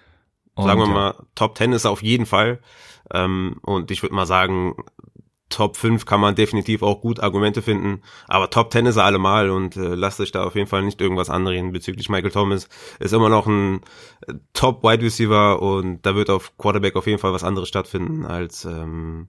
Und, 0.54 0.66
Sagen 0.66 0.80
wir 0.80 0.86
mal, 0.86 1.14
Top 1.34 1.56
10 1.56 1.72
ist 1.72 1.86
auf 1.86 2.02
jeden 2.02 2.26
Fall. 2.26 2.60
Ähm, 3.12 3.56
und 3.62 3.90
ich 3.90 4.02
würde 4.02 4.14
mal 4.14 4.26
sagen, 4.26 4.74
Top 5.52 5.76
5 5.76 6.06
kann 6.06 6.20
man 6.20 6.34
definitiv 6.34 6.82
auch 6.82 7.00
gut 7.00 7.20
Argumente 7.20 7.62
finden, 7.62 8.02
aber 8.26 8.50
Top 8.50 8.72
10 8.72 8.86
ist 8.86 8.96
er 8.96 9.04
allemal 9.04 9.50
und 9.50 9.76
äh, 9.76 9.94
lasst 9.94 10.20
euch 10.20 10.32
da 10.32 10.44
auf 10.44 10.54
jeden 10.56 10.66
Fall 10.66 10.82
nicht 10.82 11.00
irgendwas 11.00 11.30
anreden 11.30 11.72
bezüglich 11.72 12.08
Michael 12.08 12.32
Thomas. 12.32 12.68
Ist 12.98 13.12
immer 13.12 13.28
noch 13.28 13.46
ein 13.46 13.82
äh, 14.26 14.34
Top 14.54 14.82
Wide 14.82 15.04
Receiver 15.04 15.60
und 15.60 16.04
da 16.06 16.14
wird 16.14 16.30
auf 16.30 16.56
Quarterback 16.56 16.96
auf 16.96 17.06
jeden 17.06 17.18
Fall 17.18 17.32
was 17.32 17.44
anderes 17.44 17.68
stattfinden 17.68 18.24
als 18.24 18.64
ähm, 18.64 19.28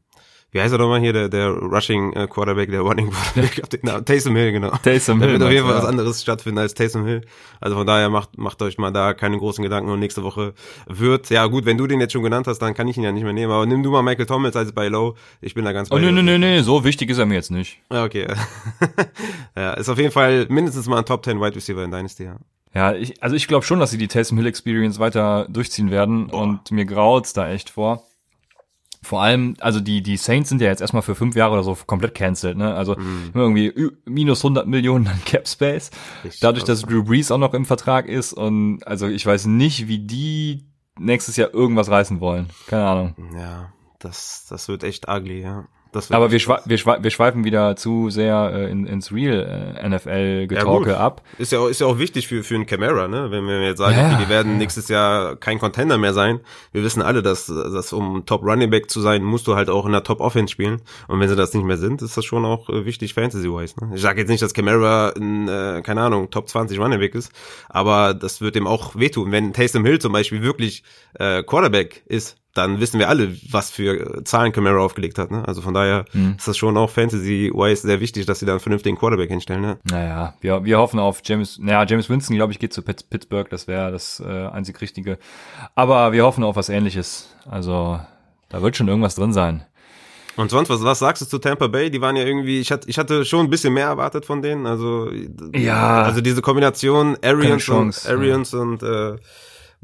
wie 0.54 0.62
heißt 0.62 0.72
er 0.72 0.78
nochmal 0.78 1.00
hier, 1.00 1.14
der, 1.14 1.30
der 1.30 1.50
Rushing 1.50 2.14
äh, 2.14 2.28
Quarterback, 2.28 2.70
der 2.70 2.82
Running 2.82 3.10
Quarterback, 3.10 3.70
den 3.72 3.80
Namen, 3.84 4.06
Taysom 4.06 4.36
Hill, 4.36 4.52
genau. 4.52 4.70
Taysom 4.84 5.20
Hill. 5.20 5.28
Da 5.28 5.34
wird 5.34 5.44
auf 5.44 5.52
jeden 5.52 5.66
Fall 5.66 5.76
ja. 5.76 5.82
was 5.82 5.90
anderes 5.90 6.22
stattfinden 6.22 6.60
als 6.60 6.76
Taysom 6.76 7.06
Hill. 7.06 7.22
Also 7.60 7.76
von 7.76 7.88
daher 7.88 8.10
macht, 8.10 8.38
macht 8.38 8.62
euch 8.62 8.78
mal 8.78 8.92
da 8.92 9.16
keine 9.16 9.40
großen 9.40 9.64
Gedanken 9.64 9.90
und 9.90 10.00
nächste 10.00 10.22
Woche 10.24 10.54
wird, 10.88 11.32
ja 11.32 11.48
gut, 11.48 11.66
wenn 11.66 11.78
du 11.78 11.88
den 11.88 12.00
jetzt 12.00 12.14
schon 12.14 12.22
genannt 12.22 12.46
hast, 12.46 12.60
dann 12.60 12.76
kann 12.76 12.88
ich 12.88 12.98
ihn 12.98 13.04
ja 13.04 13.12
nicht 13.12 13.24
mehr 13.24 13.34
nehmen, 13.34 13.52
aber 13.52 13.66
nimm 13.66 13.82
du 13.82 13.90
mal 13.90 14.04
Michael 14.04 14.28
Thomas 14.28 14.56
als 14.56 14.72
bei 14.72 14.90
Low, 14.90 15.16
ich 15.42 15.56
bin 15.56 15.66
da 15.66 15.72
ganz 15.72 15.90
bei 15.90 15.96
Oh, 15.96 16.00
nee, 16.00 16.12
nee, 16.12 16.22
nee, 16.22 16.38
nee, 16.38 16.62
so 16.62 16.84
wichtig 16.84 17.10
ist 17.10 17.18
er 17.18 17.26
mir 17.26 17.36
jetzt 17.36 17.50
nicht. 17.50 17.80
Ja, 17.92 18.04
okay. 18.04 18.28
ja, 19.56 19.74
ist 19.74 19.90
auf 19.90 19.98
jeden 19.98 20.12
Fall 20.12 20.46
mindestens 20.50 20.88
mal 20.88 21.00
ein 21.00 21.06
Top 21.06 21.26
10 21.26 21.42
Wide 21.42 21.56
Receiver 21.56 21.84
in 21.84 21.90
Dynasty, 21.90 22.26
ja. 22.26 22.38
Ja, 22.76 22.94
ich, 22.94 23.22
also 23.22 23.36
ich 23.36 23.48
glaube 23.48 23.66
schon, 23.66 23.80
dass 23.80 23.92
sie 23.92 23.98
die 23.98 24.08
Taysom 24.08 24.38
Hill 24.38 24.48
Experience 24.48 25.00
weiter 25.00 25.48
durchziehen 25.50 25.92
werden 25.92 26.28
Boah. 26.28 26.42
und 26.42 26.72
mir 26.72 26.86
graut's 26.86 27.34
da 27.34 27.50
echt 27.52 27.70
vor. 27.70 28.04
Vor 29.04 29.22
allem, 29.22 29.56
also 29.60 29.80
die, 29.80 30.02
die 30.02 30.18
Saints 30.18 30.50
sind 30.50 30.62
ja 30.62 30.68
jetzt 30.68 30.82
erstmal 30.82 31.04
für 31.04 31.14
fünf 31.14 31.36
Jahre 31.36 31.54
oder 31.54 31.64
so 31.64 31.78
komplett 31.86 32.16
cancelled, 32.16 32.58
ne? 32.58 32.74
Also 32.74 32.96
mm. 32.96 33.32
irgendwie 33.34 33.92
minus 34.06 34.40
100 34.40 34.66
Millionen 34.66 35.08
an 35.08 35.22
Cap 35.26 35.48
Space. 35.48 35.92
Richtig 36.24 36.40
Dadurch, 36.40 36.64
dass 36.64 36.82
Drew 36.84 37.04
Brees 37.04 37.30
auch 37.32 37.38
noch 37.38 37.54
im 37.54 37.66
Vertrag 37.66 38.08
ist 38.08 38.34
und 38.34 38.80
also 38.88 39.08
ich 39.08 39.26
weiß 39.26 39.46
nicht, 39.46 39.88
wie 39.88 40.00
die 40.00 40.66
nächstes 40.98 41.36
Jahr 41.36 41.54
irgendwas 41.54 41.90
reißen 41.90 42.20
wollen. 42.20 42.48
Keine 42.68 42.86
Ahnung. 42.86 43.16
Ja, 43.38 43.74
das, 44.00 44.46
das 44.50 44.68
wird 44.68 44.84
echt 44.84 45.08
ugly, 45.10 45.42
ja. 45.42 45.68
Aber 46.10 46.32
wir, 46.32 46.40
schwe 46.40 46.60
wir, 46.66 46.78
schwe 46.78 46.98
wir 47.02 47.12
schweifen 47.12 47.44
wieder 47.44 47.76
zu 47.76 48.10
sehr 48.10 48.52
äh, 48.54 48.72
in, 48.72 48.86
ins 48.86 49.12
Real 49.12 49.76
äh, 49.78 49.90
NFL-Getalke 49.90 50.92
ja, 50.92 50.98
ab. 50.98 51.22
Ist 51.38 51.52
ja, 51.52 51.60
auch, 51.60 51.68
ist 51.68 51.82
ja 51.82 51.88
auch 51.88 52.00
wichtig 52.00 52.28
für, 52.28 52.44
für 52.44 52.56
einen 52.56 52.66
Camera, 52.66 53.08
ne? 53.08 53.32
Wenn 53.32 53.46
wir 53.48 53.62
jetzt 53.64 53.78
sagen, 53.78 53.98
ja, 53.98 54.14
okay, 54.14 54.24
die 54.24 54.30
werden 54.30 54.58
nächstes 54.58 54.88
Jahr 54.88 55.36
kein 55.36 55.60
Contender 55.60 55.98
mehr 55.98 56.14
sein. 56.14 56.40
Wir 56.72 56.84
wissen 56.84 57.02
alle, 57.02 57.22
dass, 57.22 57.48
dass 57.48 57.94
um 57.94 58.26
Top 58.26 58.44
Running 58.44 58.70
Back 58.70 58.90
zu 58.90 59.02
sein, 59.02 59.24
musst 59.24 59.48
du 59.48 59.56
halt 59.56 59.70
auch 59.70 59.86
in 59.86 59.92
der 59.92 60.04
Top 60.04 60.20
Offense 60.20 60.52
spielen. 60.52 60.82
Und 61.08 61.20
wenn 61.20 61.30
sie 61.30 61.36
das 61.36 61.54
nicht 61.54 61.66
mehr 61.66 61.78
sind, 61.78 62.02
ist 62.02 62.18
das 62.18 62.26
schon 62.26 62.46
auch 62.46 62.70
äh, 62.70 62.86
wichtig 62.86 63.14
Fantasy-wise. 63.14 63.76
Ne? 63.82 63.96
Ich 63.96 64.02
sage 64.02 64.22
jetzt 64.22 64.30
nicht, 64.30 64.42
dass 64.42 64.54
Camara 64.54 65.14
ein, 65.16 65.48
äh, 65.48 65.82
keine 65.84 66.02
Ahnung, 66.02 66.30
Top 66.30 66.50
20 66.50 66.80
Running 66.80 67.00
Back 67.00 67.16
ist, 67.16 67.32
aber 67.70 68.14
das 68.14 68.42
wird 68.42 68.56
ihm 68.56 68.68
auch 68.68 68.96
wehtun. 68.96 69.32
Wenn 69.32 69.54
Taysom 69.54 69.86
Hill 69.86 70.00
zum 70.00 70.14
Beispiel 70.14 70.42
wirklich 70.42 70.84
äh, 71.16 71.44
Quarterback 71.44 72.04
ist, 72.06 72.38
dann 72.54 72.80
wissen 72.80 73.00
wir 73.00 73.10
alle, 73.10 73.36
was 73.50 73.72
für 73.72 74.24
Zahlen 74.24 74.52
Camara 74.52 74.80
aufgelegt 74.80 75.18
hat. 75.18 75.32
Ne? 75.32 75.44
Also 75.48 75.62
von 75.62 75.74
daher 75.74 76.06
mhm. 76.14 76.36
ist 76.38 76.48
das 76.48 76.58
schon 76.58 76.78
auch 76.78 76.90
Fantasy-wise 76.90 77.82
sehr 77.82 78.00
wichtig, 78.00 78.26
dass 78.26 78.40
sie 78.40 78.46
da 78.46 78.54
einen 78.54 78.60
vernünftigen 78.60 78.98
Quarterback 78.98 79.30
hinstellen. 79.30 79.62
Ne? 79.62 79.78
Naja, 79.90 80.36
wir, 80.42 80.64
wir 80.64 80.78
hoffen 80.78 81.00
auf 81.00 81.22
James, 81.26 81.58
naja, 81.60 81.86
James 81.88 82.10
Winston, 82.10 82.36
glaube 82.36 82.54
ich, 82.54 82.60
geht 82.60 82.74
zu 82.74 82.84
Pittsburgh, 82.84 83.50
das 83.50 83.68
wäre 83.68 83.92
das 83.92 84.20
äh, 84.20 84.48
einzig 84.48 84.80
Richtige. 84.82 85.18
Aber 85.74 86.12
wir 86.12 86.24
hoffen 86.24 86.44
auf 86.44 86.56
was 86.56 86.70
ähnliches. 86.70 87.36
Also 87.50 88.00
da 88.50 88.62
wird 88.62 88.78
schon 88.78 88.88
irgendwas 88.88 89.16
drin 89.16 89.34
sein. 89.34 89.66
Und 90.36 90.50
sonst, 90.50 90.70
was, 90.70 90.84
was 90.84 91.00
sagst 91.00 91.22
du 91.22 91.26
zu 91.26 91.38
Tampa 91.40 91.68
Bay? 91.68 91.92
Die 91.92 92.02
waren 92.02 92.16
ja 92.16 92.24
irgendwie, 92.24 92.60
ich 92.60 92.72
hatte, 92.72 92.90
ich 92.90 92.98
hatte 92.98 93.24
schon 93.26 93.46
ein 93.46 93.50
bisschen 93.50 93.74
mehr 93.74 93.88
erwartet 93.88 94.26
von 94.26 94.42
denen. 94.42 94.66
Also, 94.66 95.12
ja. 95.54 96.04
Also 96.04 96.22
diese 96.22 96.42
Kombination 96.42 97.18
Arians 97.24 97.70
und, 97.70 98.06
Arians 98.08 98.52
ja. 98.52 98.60
und 98.60 98.84
äh, 98.84 99.16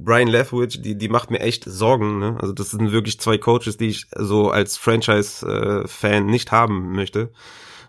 Brian 0.03 0.27
Leftwich, 0.27 0.81
die, 0.81 0.97
die 0.97 1.09
macht 1.09 1.31
mir 1.31 1.39
echt 1.39 1.65
Sorgen. 1.65 2.19
Ne? 2.19 2.38
Also 2.39 2.53
das 2.53 2.71
sind 2.71 2.91
wirklich 2.91 3.19
zwei 3.19 3.38
Coaches, 3.38 3.77
die 3.77 3.88
ich 3.88 4.07
so 4.15 4.49
als 4.49 4.77
Franchise-Fan 4.77 6.25
nicht 6.25 6.51
haben 6.51 6.93
möchte. 6.93 7.31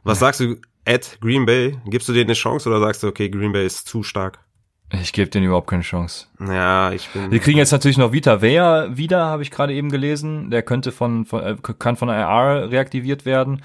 Was 0.03 0.19
ja. 0.19 0.27
sagst 0.27 0.41
du, 0.41 0.57
at 0.87 1.19
Green 1.21 1.47
Bay? 1.47 1.79
Gibst 1.87 2.09
du 2.09 2.13
dir 2.13 2.23
eine 2.23 2.35
Chance 2.35 2.69
oder 2.69 2.81
sagst 2.81 3.03
du, 3.03 3.09
okay, 3.09 3.29
Green 3.29 3.53
Bay 3.53 3.65
ist 3.65 3.87
zu 3.87 4.03
stark? 4.03 4.41
Ich 4.93 5.13
gebe 5.13 5.31
denen 5.31 5.47
überhaupt 5.47 5.71
keine 5.71 5.83
Chance. 5.83 6.27
Ja, 6.41 6.91
ich 6.91 7.09
bin. 7.11 7.31
Wir 7.31 7.39
kriegen 7.39 7.59
jetzt 7.59 7.71
natürlich 7.71 7.97
noch 7.97 8.13
Vita 8.13 8.43
Vea 8.43 8.89
wieder, 8.97 9.27
habe 9.27 9.43
ich 9.43 9.53
gerade 9.53 9.73
eben 9.73 9.89
gelesen. 9.89 10.51
Der 10.51 10.63
könnte 10.63 10.91
von, 10.91 11.25
von 11.27 11.43
äh, 11.43 11.57
kann 11.79 11.97
von 11.97 12.09
IR 12.09 12.71
reaktiviert 12.71 13.25
werden. 13.25 13.63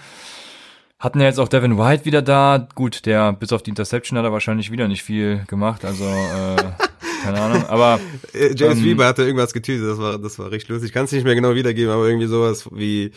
Hatten 0.99 1.19
ja 1.19 1.25
jetzt 1.25 1.39
auch 1.39 1.47
Devin 1.47 1.79
White 1.79 2.05
wieder 2.05 2.21
da. 2.21 2.67
Gut, 2.75 3.05
der 3.07 3.33
bis 3.33 3.51
auf 3.53 3.63
die 3.63 3.71
Interception 3.71 4.19
hat 4.19 4.25
er 4.25 4.31
wahrscheinlich 4.31 4.71
wieder 4.71 4.87
nicht 4.87 5.03
viel 5.03 5.43
gemacht. 5.47 5.83
Also 5.83 6.05
äh, 6.05 6.55
keine 7.25 7.41
Ahnung. 7.41 7.65
Aber 7.67 7.99
äh, 8.33 8.53
James 8.55 8.79
ähm, 8.79 8.85
Weber 8.85 9.05
hatte 9.05 9.23
irgendwas 9.23 9.53
getütet. 9.53 9.87
Das 9.89 9.97
war 9.97 10.17
das 10.17 10.39
war 10.39 10.51
richtig 10.51 10.69
lustig. 10.69 10.89
Ich 10.89 10.93
kann 10.93 11.05
es 11.05 11.11
nicht 11.11 11.23
mehr 11.23 11.35
genau 11.35 11.55
wiedergeben, 11.55 11.91
aber 11.91 12.07
irgendwie 12.07 12.27
sowas 12.27 12.69
wie 12.71 13.11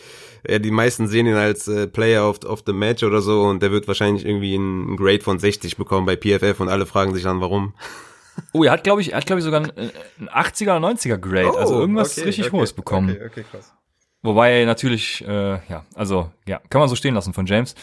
ja, 0.47 0.59
die 0.59 0.71
meisten 0.71 1.07
sehen 1.07 1.27
ihn 1.27 1.35
als 1.35 1.67
äh, 1.67 1.87
Player 1.87 2.27
of, 2.29 2.43
of 2.45 2.63
the 2.65 2.73
Match 2.73 3.03
oder 3.03 3.21
so 3.21 3.43
und 3.43 3.61
der 3.61 3.71
wird 3.71 3.87
wahrscheinlich 3.87 4.25
irgendwie 4.25 4.55
einen 4.55 4.97
Grade 4.97 5.21
von 5.21 5.39
60 5.39 5.77
bekommen 5.77 6.05
bei 6.05 6.15
PFF 6.15 6.59
und 6.59 6.69
alle 6.69 6.85
fragen 6.85 7.13
sich 7.13 7.23
dann 7.23 7.41
warum. 7.41 7.73
Oh, 8.53 8.63
er 8.63 8.71
hat 8.71 8.85
glaube 8.85 9.01
ich, 9.01 9.11
er 9.11 9.17
hat 9.17 9.25
glaube 9.25 9.41
ich 9.41 9.43
sogar 9.43 9.59
einen, 9.59 9.91
einen 10.17 10.29
80er 10.29 10.77
oder 10.77 10.87
90er 10.87 11.17
Grade, 11.17 11.47
also 11.47 11.57
oh, 11.57 11.59
also 11.59 11.79
irgendwas 11.81 12.17
okay, 12.17 12.27
richtig 12.27 12.45
okay, 12.45 12.57
hohes 12.57 12.71
bekommen. 12.71 13.09
Okay, 13.09 13.25
okay, 13.25 13.45
krass. 13.51 13.73
Wobei 14.21 14.65
natürlich, 14.65 15.25
äh, 15.25 15.59
ja, 15.69 15.85
also 15.95 16.29
ja, 16.45 16.59
kann 16.69 16.79
man 16.79 16.89
so 16.89 16.95
stehen 16.95 17.15
lassen 17.15 17.33
von 17.33 17.45
James. 17.45 17.73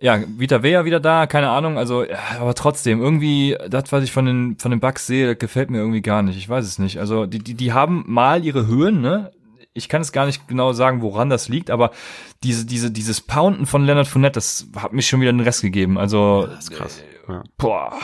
Ja, 0.00 0.18
ja 0.18 0.24
Vita 0.36 0.62
Vea 0.62 0.84
wieder 0.84 1.00
da, 1.00 1.26
keine 1.26 1.50
Ahnung, 1.50 1.78
also, 1.78 2.04
ja, 2.04 2.18
aber 2.38 2.54
trotzdem, 2.54 3.02
irgendwie, 3.02 3.56
das, 3.68 3.90
was 3.90 4.04
ich 4.04 4.12
von 4.12 4.24
den, 4.24 4.56
von 4.58 4.70
den 4.70 4.78
Bugs 4.78 5.08
sehe, 5.08 5.26
das 5.26 5.38
gefällt 5.38 5.70
mir 5.70 5.78
irgendwie 5.78 6.00
gar 6.00 6.22
nicht. 6.22 6.36
Ich 6.36 6.48
weiß 6.48 6.64
es 6.64 6.78
nicht. 6.78 7.00
Also, 7.00 7.26
die, 7.26 7.40
die, 7.40 7.54
die 7.54 7.72
haben 7.72 8.04
mal 8.06 8.44
ihre 8.44 8.68
Höhen, 8.68 9.00
ne? 9.00 9.32
Ich 9.72 9.88
kann 9.88 10.02
es 10.02 10.12
gar 10.12 10.26
nicht 10.26 10.46
genau 10.46 10.72
sagen, 10.72 11.02
woran 11.02 11.28
das 11.28 11.48
liegt, 11.48 11.70
aber 11.70 11.90
diese, 12.44 12.66
diese, 12.66 12.92
dieses 12.92 13.20
Pounden 13.20 13.66
von 13.66 13.84
Leonard 13.84 14.06
Fournette, 14.06 14.34
das 14.34 14.68
hat 14.76 14.92
mich 14.92 15.08
schon 15.08 15.20
wieder 15.20 15.32
den 15.32 15.40
Rest 15.40 15.62
gegeben. 15.62 15.98
Also, 15.98 16.42
ja, 16.42 16.54
das 16.54 16.64
ist 16.64 16.70
krass. 16.70 17.02
Ja. 17.28 17.42
Boah. 17.56 17.98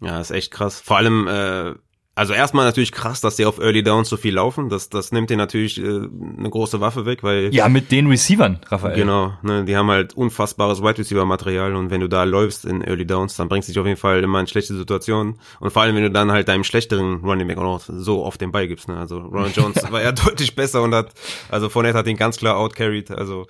Ja, 0.00 0.20
ist 0.20 0.30
echt 0.30 0.50
krass. 0.50 0.80
Vor 0.80 0.96
allem, 0.96 1.28
äh, 1.28 1.74
also 2.16 2.32
erstmal 2.32 2.64
natürlich 2.64 2.92
krass, 2.92 3.20
dass 3.20 3.36
die 3.36 3.44
auf 3.44 3.58
Early 3.58 3.82
Downs 3.82 4.08
so 4.08 4.16
viel 4.16 4.34
laufen. 4.34 4.68
Das, 4.68 4.88
das 4.88 5.10
nimmt 5.10 5.30
dir 5.30 5.36
natürlich 5.36 5.82
äh, 5.82 5.82
eine 5.84 6.48
große 6.48 6.80
Waffe 6.80 7.06
weg, 7.06 7.24
weil. 7.24 7.52
Ja, 7.52 7.68
mit 7.68 7.90
den 7.90 8.06
Receivern, 8.06 8.60
Raphael. 8.68 8.94
Genau, 8.94 9.32
ne, 9.42 9.64
die 9.64 9.76
haben 9.76 9.90
halt 9.90 10.16
unfassbares 10.16 10.80
Wide 10.80 10.98
Receiver 10.98 11.24
Material 11.24 11.74
und 11.74 11.90
wenn 11.90 12.00
du 12.00 12.08
da 12.08 12.22
läufst 12.22 12.64
in 12.64 12.82
Early 12.82 13.04
Downs, 13.04 13.36
dann 13.36 13.48
bringst 13.48 13.68
du 13.68 13.72
dich 13.72 13.80
auf 13.80 13.86
jeden 13.86 13.98
Fall 13.98 14.22
immer 14.22 14.38
in 14.38 14.46
schlechte 14.46 14.76
Situationen. 14.76 15.40
Und 15.58 15.72
vor 15.72 15.82
allem, 15.82 15.96
wenn 15.96 16.04
du 16.04 16.10
dann 16.10 16.30
halt 16.30 16.46
deinem 16.46 16.62
schlechteren 16.62 17.24
Running 17.24 17.48
Back 17.48 17.58
auch 17.58 17.62
noch 17.62 17.82
so 17.86 18.24
auf 18.24 18.38
den 18.38 18.52
Ball 18.52 18.68
gibst. 18.68 18.86
Ne? 18.88 18.96
Also 18.96 19.18
Ron 19.18 19.52
Jones 19.56 19.90
war 19.90 20.00
ja 20.00 20.12
deutlich 20.12 20.54
besser 20.54 20.82
und 20.82 20.94
hat, 20.94 21.12
also 21.48 21.68
Fournette 21.68 21.98
hat 21.98 22.06
ihn 22.06 22.16
ganz 22.16 22.36
klar 22.36 22.56
outcarried. 22.56 23.10
Also 23.10 23.46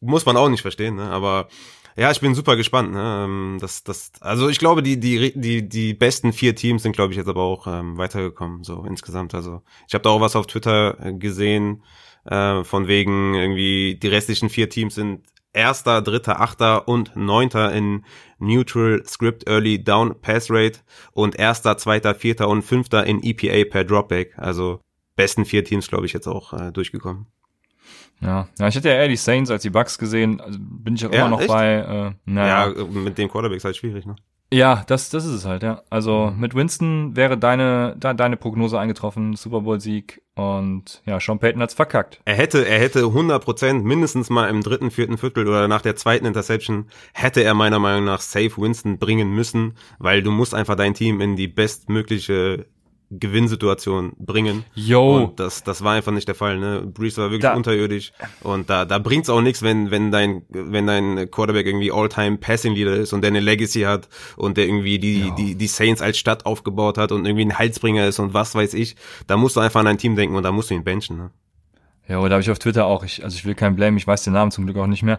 muss 0.00 0.26
man 0.26 0.36
auch 0.36 0.50
nicht 0.50 0.62
verstehen, 0.62 0.96
ne? 0.96 1.10
aber 1.10 1.48
ja, 1.96 2.10
ich 2.10 2.20
bin 2.20 2.34
super 2.34 2.56
gespannt. 2.56 2.92
Ne? 2.92 3.24
Ähm, 3.24 3.58
das, 3.60 3.84
das, 3.84 4.12
also 4.20 4.48
ich 4.48 4.58
glaube, 4.58 4.82
die, 4.82 4.98
die, 4.98 5.32
die, 5.38 5.68
die 5.68 5.94
besten 5.94 6.32
vier 6.32 6.54
Teams 6.54 6.82
sind, 6.82 6.92
glaube 6.92 7.12
ich, 7.12 7.16
jetzt 7.16 7.28
aber 7.28 7.42
auch 7.42 7.66
ähm, 7.66 7.96
weitergekommen, 7.96 8.64
so 8.64 8.84
insgesamt. 8.84 9.34
Also 9.34 9.62
ich 9.86 9.94
habe 9.94 10.02
da 10.02 10.10
auch 10.10 10.20
was 10.20 10.36
auf 10.36 10.46
Twitter 10.46 10.98
äh, 11.00 11.14
gesehen, 11.14 11.82
äh, 12.24 12.64
von 12.64 12.88
wegen 12.88 13.34
irgendwie 13.34 13.98
die 14.00 14.08
restlichen 14.08 14.48
vier 14.48 14.68
Teams 14.68 14.94
sind 14.94 15.24
Erster, 15.52 16.02
Dritter, 16.02 16.40
Achter 16.40 16.88
und 16.88 17.14
Neunter 17.14 17.72
in 17.72 18.04
Neutral 18.38 19.04
Script 19.06 19.46
Early 19.48 19.82
Down 19.82 20.20
Pass 20.20 20.50
Rate 20.50 20.80
und 21.12 21.38
Erster, 21.38 21.78
Zweiter, 21.78 22.16
Vierter 22.16 22.48
und 22.48 22.62
Fünfter 22.62 23.06
in 23.06 23.22
EPA 23.22 23.70
per 23.70 23.84
Dropback. 23.84 24.36
Also 24.36 24.80
besten 25.14 25.44
vier 25.44 25.64
Teams, 25.64 25.86
glaube 25.86 26.06
ich, 26.06 26.12
jetzt 26.12 26.26
auch 26.26 26.52
äh, 26.54 26.72
durchgekommen. 26.72 27.28
Ja, 28.20 28.48
ja, 28.58 28.68
ich 28.68 28.74
hätte 28.74 28.88
ja 28.88 28.94
eher 28.94 29.08
die 29.08 29.16
Saints 29.16 29.50
als 29.50 29.62
die 29.62 29.70
Bucks 29.70 29.98
gesehen. 29.98 30.40
Also 30.40 30.58
bin 30.60 30.94
ich 30.94 31.06
auch 31.06 31.12
ja, 31.12 31.20
immer 31.20 31.30
noch 31.30 31.40
echt? 31.40 31.48
bei. 31.48 31.74
Äh, 31.74 32.12
naja. 32.24 32.68
Ja, 32.68 32.84
mit 32.84 33.18
den 33.18 33.28
Quarterbacks 33.28 33.64
halt 33.64 33.76
schwierig, 33.76 34.06
ne? 34.06 34.16
Ja, 34.52 34.84
das, 34.86 35.10
das 35.10 35.24
ist 35.24 35.32
es 35.32 35.44
halt, 35.46 35.64
ja. 35.64 35.82
Also 35.90 36.30
mhm. 36.30 36.40
mit 36.40 36.54
Winston 36.54 37.16
wäre 37.16 37.36
deine, 37.36 37.96
de, 37.96 38.14
deine 38.14 38.36
Prognose 38.36 38.78
eingetroffen, 38.78 39.34
Super 39.34 39.62
Bowl-Sieg 39.62 40.22
und 40.36 41.02
ja, 41.06 41.18
Sean 41.18 41.40
Payton 41.40 41.60
hat's 41.60 41.74
verkackt. 41.74 42.20
Er 42.24 42.34
hätte, 42.34 42.64
er 42.64 42.78
hätte 42.78 43.00
100 43.00 43.42
Prozent 43.42 43.84
mindestens 43.84 44.30
mal 44.30 44.48
im 44.48 44.62
dritten, 44.62 44.92
vierten 44.92 45.18
Viertel 45.18 45.48
oder 45.48 45.66
nach 45.66 45.82
der 45.82 45.96
zweiten 45.96 46.24
Interception 46.24 46.86
hätte 47.14 47.42
er 47.42 47.54
meiner 47.54 47.80
Meinung 47.80 48.04
nach 48.04 48.20
safe 48.20 48.56
Winston 48.56 48.98
bringen 48.98 49.30
müssen, 49.30 49.74
weil 49.98 50.22
du 50.22 50.30
musst 50.30 50.54
einfach 50.54 50.76
dein 50.76 50.94
Team 50.94 51.20
in 51.20 51.34
die 51.34 51.48
bestmögliche 51.48 52.66
Gewinnsituation 53.18 54.12
bringen. 54.18 54.64
Yo. 54.74 55.16
Und 55.16 55.40
das, 55.40 55.62
das 55.64 55.82
war 55.82 55.94
einfach 55.94 56.12
nicht 56.12 56.28
der 56.28 56.34
Fall. 56.34 56.58
Ne? 56.58 56.82
Breeze 56.82 57.20
war 57.20 57.30
wirklich 57.30 57.42
da. 57.42 57.54
unterirdisch 57.54 58.12
und 58.42 58.70
da, 58.70 58.84
da 58.84 58.98
bringt's 58.98 59.30
auch 59.30 59.40
nichts, 59.40 59.62
wenn, 59.62 59.90
wenn 59.90 60.10
dein, 60.10 60.42
wenn 60.48 60.86
dein 60.86 61.30
Quarterback 61.30 61.66
irgendwie 61.66 61.92
All-Time 61.92 62.38
Passing 62.38 62.74
Leader 62.74 62.94
ist 62.94 63.12
und 63.12 63.22
der 63.22 63.28
eine 63.28 63.40
Legacy 63.40 63.82
hat 63.82 64.08
und 64.36 64.56
der 64.56 64.66
irgendwie 64.66 64.98
die, 64.98 65.32
die, 65.36 65.54
die 65.54 65.66
Saints 65.66 66.02
als 66.02 66.18
Stadt 66.18 66.46
aufgebaut 66.46 66.98
hat 66.98 67.12
und 67.12 67.26
irgendwie 67.26 67.44
ein 67.44 67.58
Halsbringer 67.58 68.06
ist 68.06 68.18
und 68.18 68.34
was 68.34 68.54
weiß 68.54 68.74
ich. 68.74 68.96
Da 69.26 69.36
musst 69.36 69.56
du 69.56 69.60
einfach 69.60 69.80
an 69.80 69.86
dein 69.86 69.98
Team 69.98 70.16
denken 70.16 70.36
und 70.36 70.42
da 70.42 70.52
musst 70.52 70.70
du 70.70 70.74
ihn 70.74 70.84
benchen. 70.84 71.16
Ne? 71.16 71.30
Ja, 72.08 72.18
oder 72.18 72.32
habe 72.32 72.42
ich 72.42 72.50
auf 72.50 72.58
Twitter 72.58 72.86
auch. 72.86 73.04
Ich, 73.04 73.24
also 73.24 73.36
ich 73.36 73.44
will 73.44 73.54
keinen 73.54 73.76
Blame, 73.76 73.96
ich 73.96 74.06
weiß 74.06 74.24
den 74.24 74.34
Namen 74.34 74.50
zum 74.50 74.64
Glück 74.64 74.76
auch 74.76 74.86
nicht 74.86 75.02
mehr 75.02 75.18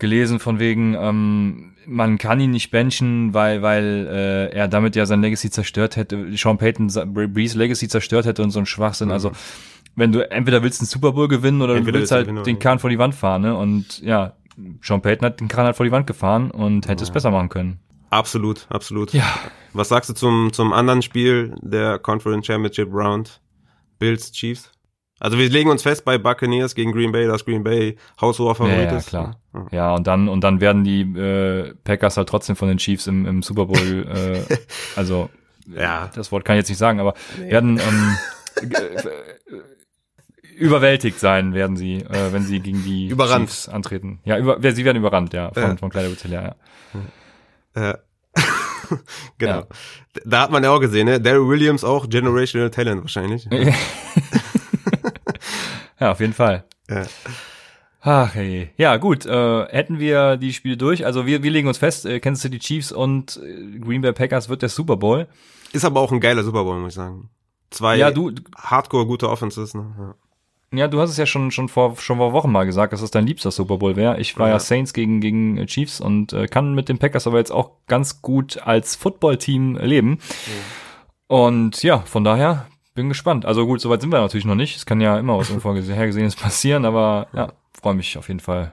gelesen 0.00 0.40
von 0.40 0.58
wegen, 0.58 0.94
ähm, 0.94 1.72
man 1.86 2.18
kann 2.18 2.40
ihn 2.40 2.50
nicht 2.50 2.70
benchen, 2.70 3.34
weil, 3.34 3.62
weil 3.62 4.06
äh, 4.10 4.54
er 4.54 4.68
damit 4.68 4.96
ja 4.96 5.06
sein 5.06 5.22
Legacy 5.22 5.50
zerstört 5.50 5.96
hätte, 5.96 6.36
Sean 6.36 6.58
Payton 6.58 6.88
Breeze 7.32 7.56
Legacy 7.56 7.88
zerstört 7.88 8.26
hätte 8.26 8.42
und 8.42 8.50
so 8.50 8.58
ein 8.58 8.66
Schwachsinn. 8.66 9.08
Mhm. 9.08 9.14
Also 9.14 9.32
wenn 9.96 10.12
du 10.12 10.28
entweder 10.30 10.62
willst 10.62 10.80
einen 10.80 10.88
Super 10.88 11.12
Bowl 11.12 11.28
gewinnen 11.28 11.62
oder 11.62 11.74
entweder 11.74 11.98
du 11.98 11.98
willst 12.00 12.12
halt 12.12 12.26
gewinnen, 12.26 12.44
den 12.44 12.58
Kahn 12.58 12.78
vor 12.78 12.90
die 12.90 12.98
Wand 12.98 13.14
fahren, 13.14 13.42
ne? 13.42 13.56
Und 13.56 14.00
ja, 14.00 14.34
Sean 14.82 15.02
Payton 15.02 15.26
hat 15.26 15.40
den 15.40 15.48
Kahn 15.48 15.66
halt 15.66 15.76
vor 15.76 15.84
die 15.86 15.92
Wand 15.92 16.06
gefahren 16.06 16.50
und 16.50 16.88
hätte 16.88 17.02
ja. 17.02 17.08
es 17.08 17.10
besser 17.10 17.30
machen 17.30 17.48
können. 17.48 17.80
Absolut, 18.10 18.66
absolut. 18.70 19.12
Ja. 19.12 19.24
Was 19.72 19.88
sagst 19.88 20.10
du 20.10 20.14
zum, 20.14 20.52
zum 20.52 20.72
anderen 20.72 21.02
Spiel 21.02 21.54
der 21.60 21.98
Conference 21.98 22.46
Championship 22.46 22.92
Round? 22.92 23.40
Bills 23.98 24.32
Chiefs? 24.32 24.72
Also 25.20 25.36
wir 25.36 25.48
legen 25.50 25.70
uns 25.70 25.82
fest 25.82 26.04
bei 26.04 26.16
Buccaneers 26.16 26.74
gegen 26.74 26.92
Green 26.92 27.12
Bay, 27.12 27.26
dass 27.26 27.44
Green 27.44 27.62
Bay 27.62 27.96
haushoher 28.20 28.54
Favorit 28.54 28.90
ja, 28.90 28.96
ist. 28.96 29.12
Ja, 29.12 29.34
klar. 29.52 29.66
Ja. 29.70 29.76
ja, 29.76 29.94
und 29.94 30.06
dann 30.06 30.28
und 30.28 30.42
dann 30.42 30.60
werden 30.62 30.82
die 30.82 31.02
äh, 31.02 31.74
Packers 31.84 32.16
halt 32.16 32.28
trotzdem 32.28 32.56
von 32.56 32.68
den 32.68 32.78
Chiefs 32.78 33.06
im, 33.06 33.26
im 33.26 33.42
Super 33.42 33.66
Bowl, 33.66 34.06
äh, 34.48 34.56
also 34.96 35.28
ja. 35.66 36.10
das 36.14 36.32
Wort 36.32 36.44
kann 36.44 36.56
ich 36.56 36.60
jetzt 36.60 36.70
nicht 36.70 36.78
sagen, 36.78 37.00
aber 37.00 37.14
nee. 37.38 37.50
werden 37.50 37.78
ähm, 37.78 38.16
äh, 38.62 40.54
überwältigt 40.54 41.20
sein, 41.20 41.52
werden 41.52 41.76
sie, 41.76 41.96
äh, 41.96 42.32
wenn 42.32 42.44
sie 42.44 42.60
gegen 42.60 42.82
die 42.82 43.08
überrannt. 43.08 43.50
Chiefs 43.50 43.68
antreten. 43.68 44.20
Ja, 44.24 44.38
über, 44.38 44.58
sie 44.72 44.84
werden 44.84 44.96
überrannt, 44.96 45.34
ja, 45.34 45.50
von, 45.52 45.62
ja. 45.62 45.76
von 45.76 45.90
Kleider 45.90 46.08
ja. 46.28 46.54
ja. 47.76 47.98
genau. 49.38 49.60
Ja. 49.60 49.66
Da 50.24 50.40
hat 50.40 50.50
man 50.50 50.64
ja 50.64 50.70
auch 50.70 50.80
gesehen, 50.80 51.06
ne? 51.06 51.20
Daryl 51.20 51.46
Williams 51.48 51.84
auch 51.84 52.08
Generational 52.08 52.70
Talent 52.70 53.02
wahrscheinlich. 53.02 53.46
ja, 56.00 56.10
auf 56.10 56.20
jeden 56.20 56.32
Fall. 56.32 56.64
Ja. 56.88 57.06
Ach 58.02 58.34
hey. 58.34 58.70
Ja, 58.76 58.96
gut. 58.96 59.26
Äh, 59.26 59.66
hätten 59.66 59.98
wir 59.98 60.36
die 60.36 60.52
Spiele 60.52 60.76
durch. 60.76 61.04
Also 61.04 61.26
wir, 61.26 61.42
wir 61.42 61.50
legen 61.50 61.68
uns 61.68 61.78
fest, 61.78 62.06
äh, 62.06 62.18
Kansas 62.18 62.42
City 62.42 62.58
Chiefs 62.58 62.92
und 62.92 63.40
äh, 63.44 63.78
Green 63.78 64.00
Bay 64.00 64.12
Packers 64.12 64.48
wird 64.48 64.62
der 64.62 64.70
Super 64.70 64.96
Bowl. 64.96 65.28
Ist 65.72 65.84
aber 65.84 66.00
auch 66.00 66.10
ein 66.10 66.20
geiler 66.20 66.42
Super 66.42 66.64
Bowl, 66.64 66.78
muss 66.78 66.92
ich 66.92 66.94
sagen. 66.94 67.28
Zwei 67.70 67.96
ja, 67.96 68.10
du, 68.10 68.32
hardcore 68.56 69.06
gute 69.06 69.28
Offenses. 69.28 69.74
Ne? 69.74 69.94
Ja. 69.98 70.14
Ja, 70.72 70.86
du 70.86 71.00
hast 71.00 71.10
es 71.10 71.16
ja 71.16 71.26
schon 71.26 71.50
schon 71.50 71.68
vor 71.68 71.96
schon 71.96 72.18
vor 72.18 72.32
Wochen 72.32 72.52
mal 72.52 72.64
gesagt, 72.64 72.92
dass 72.92 73.02
es 73.02 73.10
dein 73.10 73.26
liebster 73.26 73.50
Super 73.50 73.78
Bowl 73.78 73.96
wäre. 73.96 74.20
Ich 74.20 74.38
war 74.38 74.46
ja. 74.46 74.54
ja. 74.54 74.58
Saints 74.60 74.92
gegen 74.92 75.20
gegen 75.20 75.66
Chiefs 75.66 76.00
und 76.00 76.32
äh, 76.32 76.46
kann 76.46 76.74
mit 76.74 76.88
den 76.88 76.98
Packers 76.98 77.26
aber 77.26 77.38
jetzt 77.38 77.50
auch 77.50 77.72
ganz 77.88 78.22
gut 78.22 78.58
als 78.62 78.94
Football-Team 78.94 79.78
leben. 79.78 80.18
Ja. 80.46 81.36
Und 81.36 81.82
ja, 81.82 81.98
von 81.98 82.22
daher 82.22 82.66
bin 83.00 83.08
gespannt. 83.08 83.46
Also 83.46 83.66
gut, 83.66 83.80
soweit 83.80 84.00
sind 84.00 84.12
wir 84.12 84.20
natürlich 84.20 84.44
noch 84.44 84.54
nicht. 84.54 84.76
Es 84.76 84.86
kann 84.86 85.00
ja 85.00 85.18
immer 85.18 85.38
was 85.38 85.50
Unvorhergesehenes 85.50 86.36
passieren, 86.36 86.84
aber 86.84 87.28
ja, 87.32 87.52
freue 87.80 87.94
mich 87.94 88.18
auf 88.18 88.28
jeden 88.28 88.40
Fall 88.40 88.72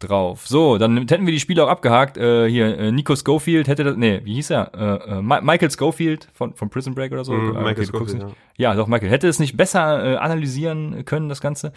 drauf. 0.00 0.46
So, 0.46 0.78
dann 0.78 0.96
hätten 0.96 1.26
wir 1.26 1.32
die 1.32 1.40
Spiele 1.40 1.64
auch 1.64 1.68
abgehakt. 1.68 2.16
Äh, 2.16 2.48
hier, 2.48 2.78
äh, 2.78 2.92
Nico 2.92 3.14
Schofield 3.14 3.68
hätte 3.68 3.84
das, 3.84 3.96
nee, 3.96 4.20
wie 4.24 4.34
hieß 4.34 4.50
er? 4.50 4.72
Äh, 5.06 5.18
äh, 5.18 5.22
Michael 5.22 5.70
Schofield 5.70 6.28
von, 6.32 6.54
von 6.54 6.70
Prison 6.70 6.94
Break 6.94 7.12
oder 7.12 7.24
so. 7.24 7.32
Mm, 7.32 7.52
Michael 7.54 7.70
okay, 7.70 7.86
Schofield, 7.86 8.22
ja. 8.22 8.70
ja. 8.70 8.74
doch, 8.74 8.86
Michael. 8.86 9.10
Hätte 9.10 9.28
es 9.28 9.38
nicht 9.38 9.56
besser 9.56 10.04
äh, 10.04 10.16
analysieren 10.16 11.04
können, 11.04 11.28
das 11.28 11.40
Ganze? 11.40 11.72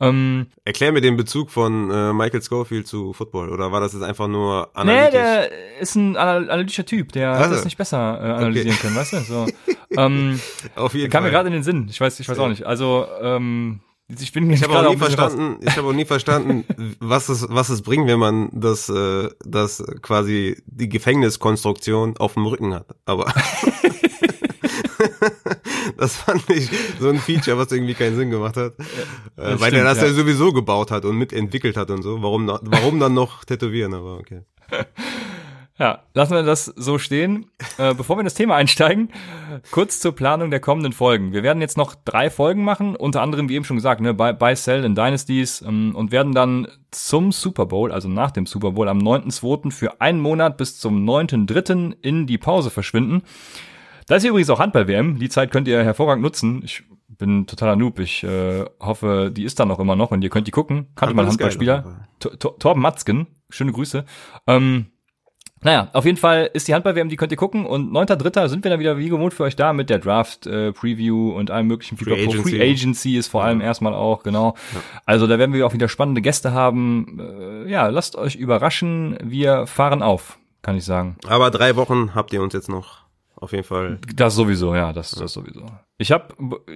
Ähm, 0.00 0.48
Erklär 0.64 0.92
mir 0.92 1.00
den 1.00 1.16
Bezug 1.16 1.50
von 1.50 1.90
äh, 1.90 2.12
Michael 2.12 2.42
Schofield 2.42 2.86
zu 2.86 3.12
Football, 3.12 3.50
oder 3.50 3.72
war 3.72 3.80
das 3.80 3.92
jetzt 3.92 4.02
einfach 4.02 4.28
nur 4.28 4.68
analytisch? 4.74 5.06
Nee, 5.06 5.18
der 5.18 5.80
ist 5.80 5.94
ein 5.94 6.16
analytischer 6.16 6.84
Typ, 6.84 7.12
der 7.12 7.30
also. 7.30 7.44
hat 7.44 7.52
das 7.52 7.64
nicht 7.64 7.78
besser 7.78 8.20
äh, 8.20 8.32
analysieren 8.32 8.72
okay. 8.72 8.80
können, 8.82 8.96
weißt 8.96 9.12
du? 9.12 9.20
So, 9.20 9.46
ähm, 9.96 10.40
Auf 10.74 10.94
jeden 10.94 11.10
kam 11.10 11.22
Fall. 11.22 11.30
mir 11.30 11.34
gerade 11.34 11.48
in 11.48 11.54
den 11.54 11.62
Sinn, 11.62 11.86
ich 11.88 12.00
weiß, 12.00 12.18
ich 12.20 12.28
weiß 12.28 12.38
auch 12.38 12.48
nicht. 12.48 12.64
Also, 12.64 13.06
ähm, 13.22 13.80
ich 14.18 14.32
bin 14.32 14.50
ich 14.50 14.62
habe 14.62 14.78
auch 14.78 14.90
nie 14.90 14.96
verstanden, 14.96 15.58
ich 15.62 15.76
habe 15.76 15.88
auch 15.88 15.92
nie 16.00 16.04
verstanden, 16.04 16.64
was 17.00 17.28
es 17.28 17.46
was 17.48 17.68
es 17.68 17.82
bringt, 17.82 18.06
wenn 18.08 18.18
man 18.18 18.48
das 18.52 18.88
äh, 18.88 19.28
das 19.44 19.84
quasi 20.02 20.62
die 20.66 20.88
Gefängniskonstruktion 20.88 22.16
auf 22.16 22.34
dem 22.34 22.46
Rücken 22.46 22.74
hat. 22.74 22.86
Aber 23.04 23.26
das 25.96 26.16
fand 26.16 26.48
ich 26.50 26.70
so 26.98 27.08
ein 27.08 27.18
Feature, 27.18 27.58
was 27.58 27.70
irgendwie 27.72 27.94
keinen 27.94 28.16
Sinn 28.16 28.30
gemacht 28.30 28.56
hat, 28.56 28.74
ja, 29.36 29.44
äh, 29.44 29.60
weil 29.60 29.74
er 29.74 29.84
das 29.84 29.98
ja. 29.98 30.06
ja. 30.06 30.12
sowieso 30.12 30.52
gebaut 30.52 30.90
hat 30.90 31.04
und 31.04 31.16
mitentwickelt 31.16 31.76
hat 31.76 31.90
und 31.90 32.02
so. 32.02 32.22
Warum 32.22 32.48
warum 32.48 32.98
dann 33.00 33.14
noch 33.14 33.44
tätowieren? 33.44 33.94
Aber 33.94 34.18
okay. 34.18 34.42
Ja, 35.80 36.02
lassen 36.12 36.34
wir 36.34 36.42
das 36.42 36.66
so 36.66 36.98
stehen. 36.98 37.46
Äh, 37.78 37.94
bevor 37.94 38.16
wir 38.16 38.20
in 38.20 38.26
das 38.26 38.34
Thema 38.34 38.56
einsteigen, 38.56 39.08
kurz 39.70 39.98
zur 39.98 40.14
Planung 40.14 40.50
der 40.50 40.60
kommenden 40.60 40.92
Folgen. 40.92 41.32
Wir 41.32 41.42
werden 41.42 41.62
jetzt 41.62 41.78
noch 41.78 41.94
drei 41.94 42.28
Folgen 42.28 42.62
machen, 42.64 42.94
unter 42.94 43.22
anderem, 43.22 43.48
wie 43.48 43.54
eben 43.54 43.64
schon 43.64 43.78
gesagt, 43.78 44.02
ne, 44.02 44.12
bei, 44.12 44.34
bei 44.34 44.54
Cell 44.54 44.84
in 44.84 44.94
Dynasties 44.94 45.62
ähm, 45.62 45.96
und 45.96 46.12
werden 46.12 46.34
dann 46.34 46.68
zum 46.90 47.32
Super 47.32 47.64
Bowl, 47.64 47.92
also 47.92 48.08
nach 48.08 48.30
dem 48.30 48.44
Super 48.44 48.72
Bowl 48.72 48.90
am 48.90 48.98
9.2. 48.98 49.70
für 49.70 50.02
einen 50.02 50.20
Monat 50.20 50.58
bis 50.58 50.78
zum 50.78 51.08
9.3. 51.08 51.96
in 52.02 52.26
die 52.26 52.36
Pause 52.36 52.68
verschwinden. 52.68 53.22
Da 54.06 54.16
ist 54.16 54.24
übrigens 54.24 54.50
auch 54.50 54.60
Handball-WM. 54.60 55.18
Die 55.18 55.30
Zeit 55.30 55.50
könnt 55.50 55.66
ihr 55.66 55.82
hervorragend 55.82 56.22
nutzen. 56.22 56.60
Ich 56.62 56.82
bin 57.08 57.46
totaler 57.46 57.76
Noob. 57.76 58.00
Ich 58.00 58.22
äh, 58.22 58.66
hoffe, 58.80 59.30
die 59.34 59.44
ist 59.44 59.58
dann 59.58 59.70
auch 59.70 59.78
immer 59.78 59.96
noch 59.96 60.10
und 60.10 60.22
ihr 60.22 60.30
könnt 60.30 60.46
die 60.46 60.52
gucken. 60.52 60.88
Kannte 60.94 61.14
mal 61.14 61.26
Handballspieler. 61.26 62.06
Torben 62.18 62.82
Matzken. 62.82 63.28
Schöne 63.48 63.72
Grüße. 63.72 64.04
Ähm, 64.46 64.86
naja, 65.62 65.90
auf 65.92 66.06
jeden 66.06 66.16
Fall 66.16 66.50
ist 66.54 66.68
die 66.68 66.74
Handball-WM, 66.74 67.10
die 67.10 67.16
könnt 67.16 67.32
ihr 67.32 67.36
gucken 67.38 67.66
und 67.66 67.92
9.3. 67.92 68.48
sind 68.48 68.64
wir 68.64 68.70
dann 68.70 68.80
wieder 68.80 68.96
wie 68.96 69.10
gewohnt 69.10 69.34
für 69.34 69.42
euch 69.42 69.56
da 69.56 69.74
mit 69.74 69.90
der 69.90 69.98
Draft-Preview 69.98 71.32
äh, 71.32 71.34
und 71.34 71.50
allem 71.50 71.66
möglichen 71.66 71.98
Free 71.98 72.14
Agency. 72.14 72.42
Free 72.42 72.70
Agency 72.70 73.16
ist 73.16 73.28
vor 73.28 73.44
allem 73.44 73.60
ja. 73.60 73.66
erstmal 73.66 73.92
auch, 73.92 74.22
genau. 74.22 74.54
Ja. 74.72 74.80
Also 75.04 75.26
da 75.26 75.38
werden 75.38 75.52
wir 75.52 75.66
auch 75.66 75.74
wieder 75.74 75.88
spannende 75.88 76.22
Gäste 76.22 76.52
haben. 76.52 77.20
Äh, 77.20 77.70
ja, 77.70 77.88
lasst 77.88 78.16
euch 78.16 78.36
überraschen. 78.36 79.18
Wir 79.22 79.66
fahren 79.66 80.02
auf, 80.02 80.38
kann 80.62 80.76
ich 80.76 80.84
sagen. 80.86 81.16
Aber 81.26 81.50
drei 81.50 81.76
Wochen 81.76 82.14
habt 82.14 82.32
ihr 82.32 82.42
uns 82.42 82.54
jetzt 82.54 82.70
noch. 82.70 83.00
Auf 83.36 83.52
jeden 83.52 83.64
Fall. 83.64 83.98
Das 84.14 84.34
sowieso, 84.34 84.74
ja, 84.74 84.92
das, 84.92 85.12
das 85.12 85.32
sowieso. 85.32 85.64
Ich 85.96 86.12
habe 86.12 86.34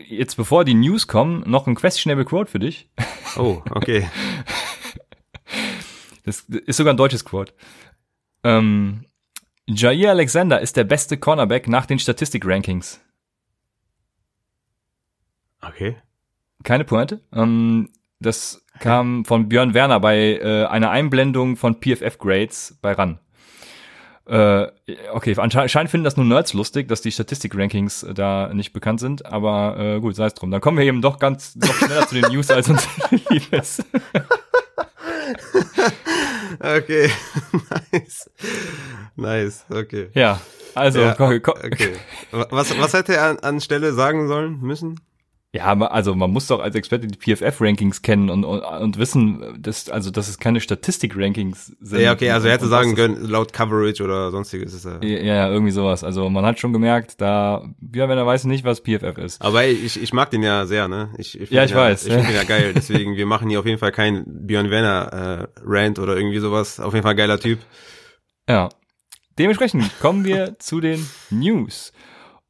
jetzt, 0.08 0.36
bevor 0.36 0.64
die 0.64 0.74
News 0.74 1.06
kommen, 1.06 1.42
noch 1.46 1.66
ein 1.66 1.74
questionable 1.74 2.24
Quote 2.24 2.50
für 2.50 2.58
dich. 2.58 2.88
Oh, 3.36 3.62
okay. 3.70 4.08
das 6.24 6.40
ist 6.40 6.76
sogar 6.76 6.94
ein 6.94 6.98
deutsches 6.98 7.24
Quote. 7.24 7.52
Ähm, 8.44 9.06
Jair 9.66 10.10
Alexander 10.10 10.60
ist 10.60 10.76
der 10.76 10.84
beste 10.84 11.16
Cornerback 11.16 11.66
nach 11.68 11.86
den 11.86 11.98
Statistik-Rankings. 11.98 13.00
Okay. 15.62 15.96
Keine 16.62 16.84
Pointe. 16.84 17.20
Ähm, 17.32 17.88
das 18.20 18.64
kam 18.80 19.24
von 19.24 19.48
Björn 19.48 19.74
Werner 19.74 20.00
bei 20.00 20.38
äh, 20.40 20.66
einer 20.66 20.90
Einblendung 20.90 21.56
von 21.56 21.80
PFF 21.80 22.18
Grades 22.18 22.78
bei 22.82 22.92
RAN. 22.92 23.18
Äh, 24.26 24.68
okay, 25.12 25.36
anscheinend 25.36 25.90
finden 25.90 26.04
das 26.04 26.16
nur 26.16 26.24
Nerds 26.24 26.54
lustig, 26.54 26.88
dass 26.88 27.02
die 27.02 27.12
Statistik-Rankings 27.12 28.04
äh, 28.04 28.14
da 28.14 28.52
nicht 28.54 28.72
bekannt 28.72 29.00
sind, 29.00 29.26
aber 29.26 29.78
äh, 29.78 30.00
gut, 30.00 30.16
sei 30.16 30.26
es 30.26 30.34
drum. 30.34 30.50
Dann 30.50 30.62
kommen 30.62 30.78
wir 30.78 30.84
eben 30.84 31.02
doch 31.02 31.18
ganz 31.18 31.54
doch 31.54 31.74
schneller 31.74 32.06
zu 32.08 32.14
den 32.14 32.24
News 32.32 32.50
als 32.50 32.70
uns 32.70 32.88
lieb 33.28 33.52
ist. 33.52 33.84
Okay, 36.64 37.10
nice. 37.92 38.30
Nice, 39.16 39.64
okay. 39.70 40.08
Ja, 40.14 40.40
also, 40.74 41.00
ja, 41.00 41.14
komm. 41.14 41.32
okay. 41.32 41.96
Was, 42.30 42.76
was 42.78 42.92
hätte 42.94 43.14
er 43.14 43.30
an, 43.30 43.38
an 43.40 43.60
Stelle 43.60 43.92
sagen 43.92 44.28
sollen, 44.28 44.60
müssen? 44.60 44.98
Ja, 45.54 45.72
also 45.72 46.16
man 46.16 46.32
muss 46.32 46.48
doch 46.48 46.58
als 46.58 46.74
Experte 46.74 47.06
die 47.06 47.16
PFF-Rankings 47.16 48.02
kennen 48.02 48.28
und, 48.28 48.42
und, 48.42 48.60
und 48.60 48.98
wissen, 48.98 49.56
dass, 49.56 49.88
also, 49.88 50.10
dass 50.10 50.28
es 50.28 50.38
keine 50.38 50.60
Statistik-Rankings 50.60 51.76
sind. 51.80 52.00
Ja, 52.00 52.12
okay, 52.12 52.30
also 52.30 52.48
er 52.48 52.54
hätte 52.54 52.66
sagen 52.66 52.96
können, 52.96 53.24
laut 53.24 53.52
Coverage 53.52 54.02
oder 54.02 54.32
sonstiges 54.32 54.74
ist 54.74 54.84
er. 54.84 55.00
Ja, 55.04 55.22
ja, 55.22 55.48
irgendwie 55.48 55.70
sowas. 55.70 56.02
Also 56.02 56.28
man 56.28 56.44
hat 56.44 56.58
schon 56.58 56.72
gemerkt, 56.72 57.20
da, 57.20 57.64
ja, 57.94 58.08
wenn 58.08 58.18
er 58.18 58.26
weiß 58.26 58.46
nicht, 58.46 58.64
was 58.64 58.80
PFF 58.80 59.16
ist. 59.18 59.42
Aber 59.42 59.64
ich, 59.64 60.02
ich 60.02 60.12
mag 60.12 60.28
den 60.30 60.42
ja 60.42 60.66
sehr, 60.66 60.88
ne? 60.88 61.10
Ich, 61.18 61.40
ich 61.40 61.50
ja, 61.50 61.62
ich 61.62 61.70
ja, 61.70 61.76
weiß. 61.76 62.04
Ich 62.04 62.12
finde 62.12 62.26
den 62.26 62.34
ja 62.34 62.42
geil, 62.42 62.72
deswegen, 62.74 63.14
wir 63.14 63.26
machen 63.26 63.48
hier 63.48 63.60
auf 63.60 63.66
jeden 63.66 63.78
Fall 63.78 63.92
kein 63.92 64.24
Björn 64.26 64.70
Werner 64.70 65.46
äh, 65.54 65.60
Rant 65.64 66.00
oder 66.00 66.16
irgendwie 66.16 66.40
sowas. 66.40 66.80
Auf 66.80 66.94
jeden 66.94 67.04
Fall 67.04 67.14
geiler 67.14 67.38
Typ. 67.38 67.60
Ja. 68.48 68.70
Dementsprechend 69.38 69.88
kommen 70.00 70.24
wir 70.24 70.58
zu 70.58 70.80
den 70.80 71.08
News. 71.30 71.92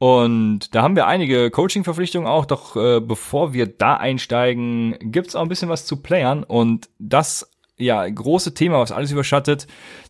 Und 0.04 0.74
da 0.74 0.82
haben 0.82 0.96
wir 0.96 1.06
einige 1.06 1.50
Coaching-Verpflichtungen 1.50 2.28
auch, 2.28 2.44
doch 2.44 2.76
äh, 2.76 3.00
bevor 3.00 3.54
wir 3.54 3.64
da 3.66 3.94
einsteigen, 3.96 4.98
gibt's 5.00 5.34
auch 5.34 5.40
ein 5.40 5.48
bisschen 5.48 5.70
was 5.70 5.86
zu 5.86 6.02
Playern 6.02 6.44
und 6.44 6.90
das 6.98 7.50
ja, 7.78 8.06
große 8.06 8.52
Thema, 8.52 8.80
was 8.80 8.92
alles 8.92 9.12
überschattet. 9.12 9.66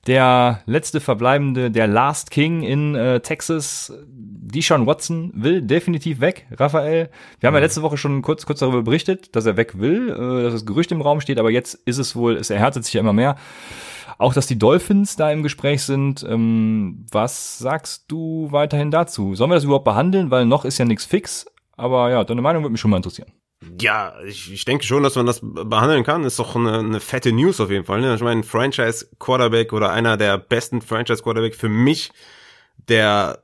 Der 0.09 0.62
letzte 0.66 0.98
verbleibende, 0.98 1.70
der 1.70 1.87
Last 1.87 2.33
King 2.33 2.62
in 2.64 2.96
äh, 2.96 3.20
Texas, 3.20 3.92
Deshaun 4.09 4.85
Watson, 4.85 5.30
will 5.33 5.62
definitiv 5.62 6.18
weg, 6.20 6.48
Raphael. 6.50 7.09
Wir 7.38 7.46
haben 7.46 7.54
ja 7.54 7.61
mhm. 7.61 7.64
letzte 7.64 7.83
Woche 7.83 7.96
schon 7.96 8.20
kurz, 8.20 8.46
kurz 8.46 8.59
darüber 8.59 8.83
berichtet, 8.83 9.37
dass 9.37 9.46
er 9.46 9.57
weg 9.57 9.78
will, 9.78 10.09
äh, 10.09 10.42
dass 10.42 10.54
das 10.54 10.66
Gerücht 10.66 10.90
im 10.90 11.02
Raum 11.02 11.20
steht, 11.20 11.38
aber 11.38 11.52
jetzt 11.52 11.74
ist 11.85 11.98
es 11.98 12.16
wohl, 12.16 12.35
es 12.35 12.50
erhärtet 12.50 12.85
sich 12.85 12.94
ja 12.94 13.00
immer 13.00 13.12
mehr. 13.12 13.37
Auch, 14.18 14.35
dass 14.35 14.46
die 14.46 14.59
Dolphins 14.59 15.16
da 15.16 15.31
im 15.31 15.42
Gespräch 15.42 15.83
sind. 15.83 16.24
Ähm, 16.29 17.07
was 17.11 17.59
sagst 17.59 18.05
du 18.09 18.48
weiterhin 18.50 18.90
dazu? 18.90 19.35
Sollen 19.35 19.50
wir 19.50 19.57
das 19.57 19.64
überhaupt 19.64 19.85
behandeln? 19.85 20.31
Weil 20.31 20.46
noch 20.46 20.64
ist 20.64 20.79
ja 20.79 20.85
nichts 20.85 21.05
fix. 21.05 21.46
Aber 21.77 22.11
ja, 22.11 22.24
deine 22.24 22.42
Meinung 22.42 22.62
würde 22.62 22.72
mich 22.72 22.81
schon 22.81 22.90
mal 22.90 22.98
interessieren. 22.98 23.33
Ja, 23.81 24.14
ich, 24.27 24.53
ich 24.53 24.64
denke 24.64 24.85
schon, 24.85 25.03
dass 25.03 25.16
man 25.16 25.27
das 25.27 25.40
behandeln 25.42 26.05
kann. 26.05 26.24
Ist 26.24 26.38
doch 26.38 26.55
eine, 26.55 26.79
eine 26.79 27.00
fette 27.00 27.33
News 27.33 27.61
auf 27.61 27.70
jeden 27.70 27.85
Fall. 27.85 28.00
Ne? 28.00 28.14
Ich 28.14 28.20
meine, 28.20 28.42
Franchise 28.42 29.09
Quarterback 29.18 29.72
oder 29.72 29.90
einer 29.90 30.16
der 30.16 30.38
besten 30.38 30.83
Franchise 30.83 31.22
Quarterback 31.22 31.55
für 31.55 31.68
mich, 31.68 32.11
der 32.88 33.43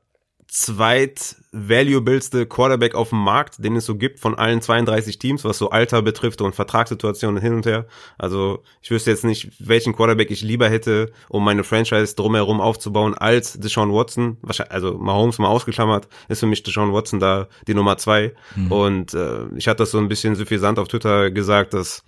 zweit-valuableste 0.50 2.44
Quarterback 2.46 2.96
auf 2.96 3.10
dem 3.10 3.22
Markt, 3.22 3.64
den 3.64 3.76
es 3.76 3.86
so 3.86 3.94
gibt 3.94 4.18
von 4.18 4.36
allen 4.36 4.60
32 4.60 5.18
Teams, 5.18 5.44
was 5.44 5.58
so 5.58 5.70
Alter 5.70 6.02
betrifft 6.02 6.40
und 6.42 6.56
Vertragssituationen 6.56 7.40
hin 7.40 7.54
und 7.54 7.66
her. 7.66 7.86
Also 8.18 8.64
ich 8.82 8.90
wüsste 8.90 9.10
jetzt 9.10 9.24
nicht, 9.24 9.52
welchen 9.60 9.94
Quarterback 9.94 10.32
ich 10.32 10.42
lieber 10.42 10.68
hätte, 10.68 11.12
um 11.28 11.44
meine 11.44 11.62
Franchise 11.62 12.16
drumherum 12.16 12.60
aufzubauen, 12.60 13.14
als 13.14 13.60
Deshaun 13.60 13.92
Watson. 13.92 14.38
Also 14.68 14.98
Mahomes 14.98 15.38
mal 15.38 15.48
ausgeklammert, 15.48 16.08
ist 16.28 16.40
für 16.40 16.46
mich 16.46 16.64
Deshaun 16.64 16.92
Watson 16.92 17.20
da 17.20 17.48
die 17.68 17.74
Nummer 17.74 17.96
zwei. 17.96 18.34
Mhm. 18.56 18.72
Und 18.72 19.14
äh, 19.14 19.46
ich 19.54 19.68
hatte 19.68 19.78
das 19.78 19.92
so 19.92 19.98
ein 19.98 20.08
bisschen 20.08 20.34
suffisant 20.34 20.80
auf 20.80 20.88
Twitter 20.88 21.30
gesagt, 21.30 21.74
dass 21.74 22.02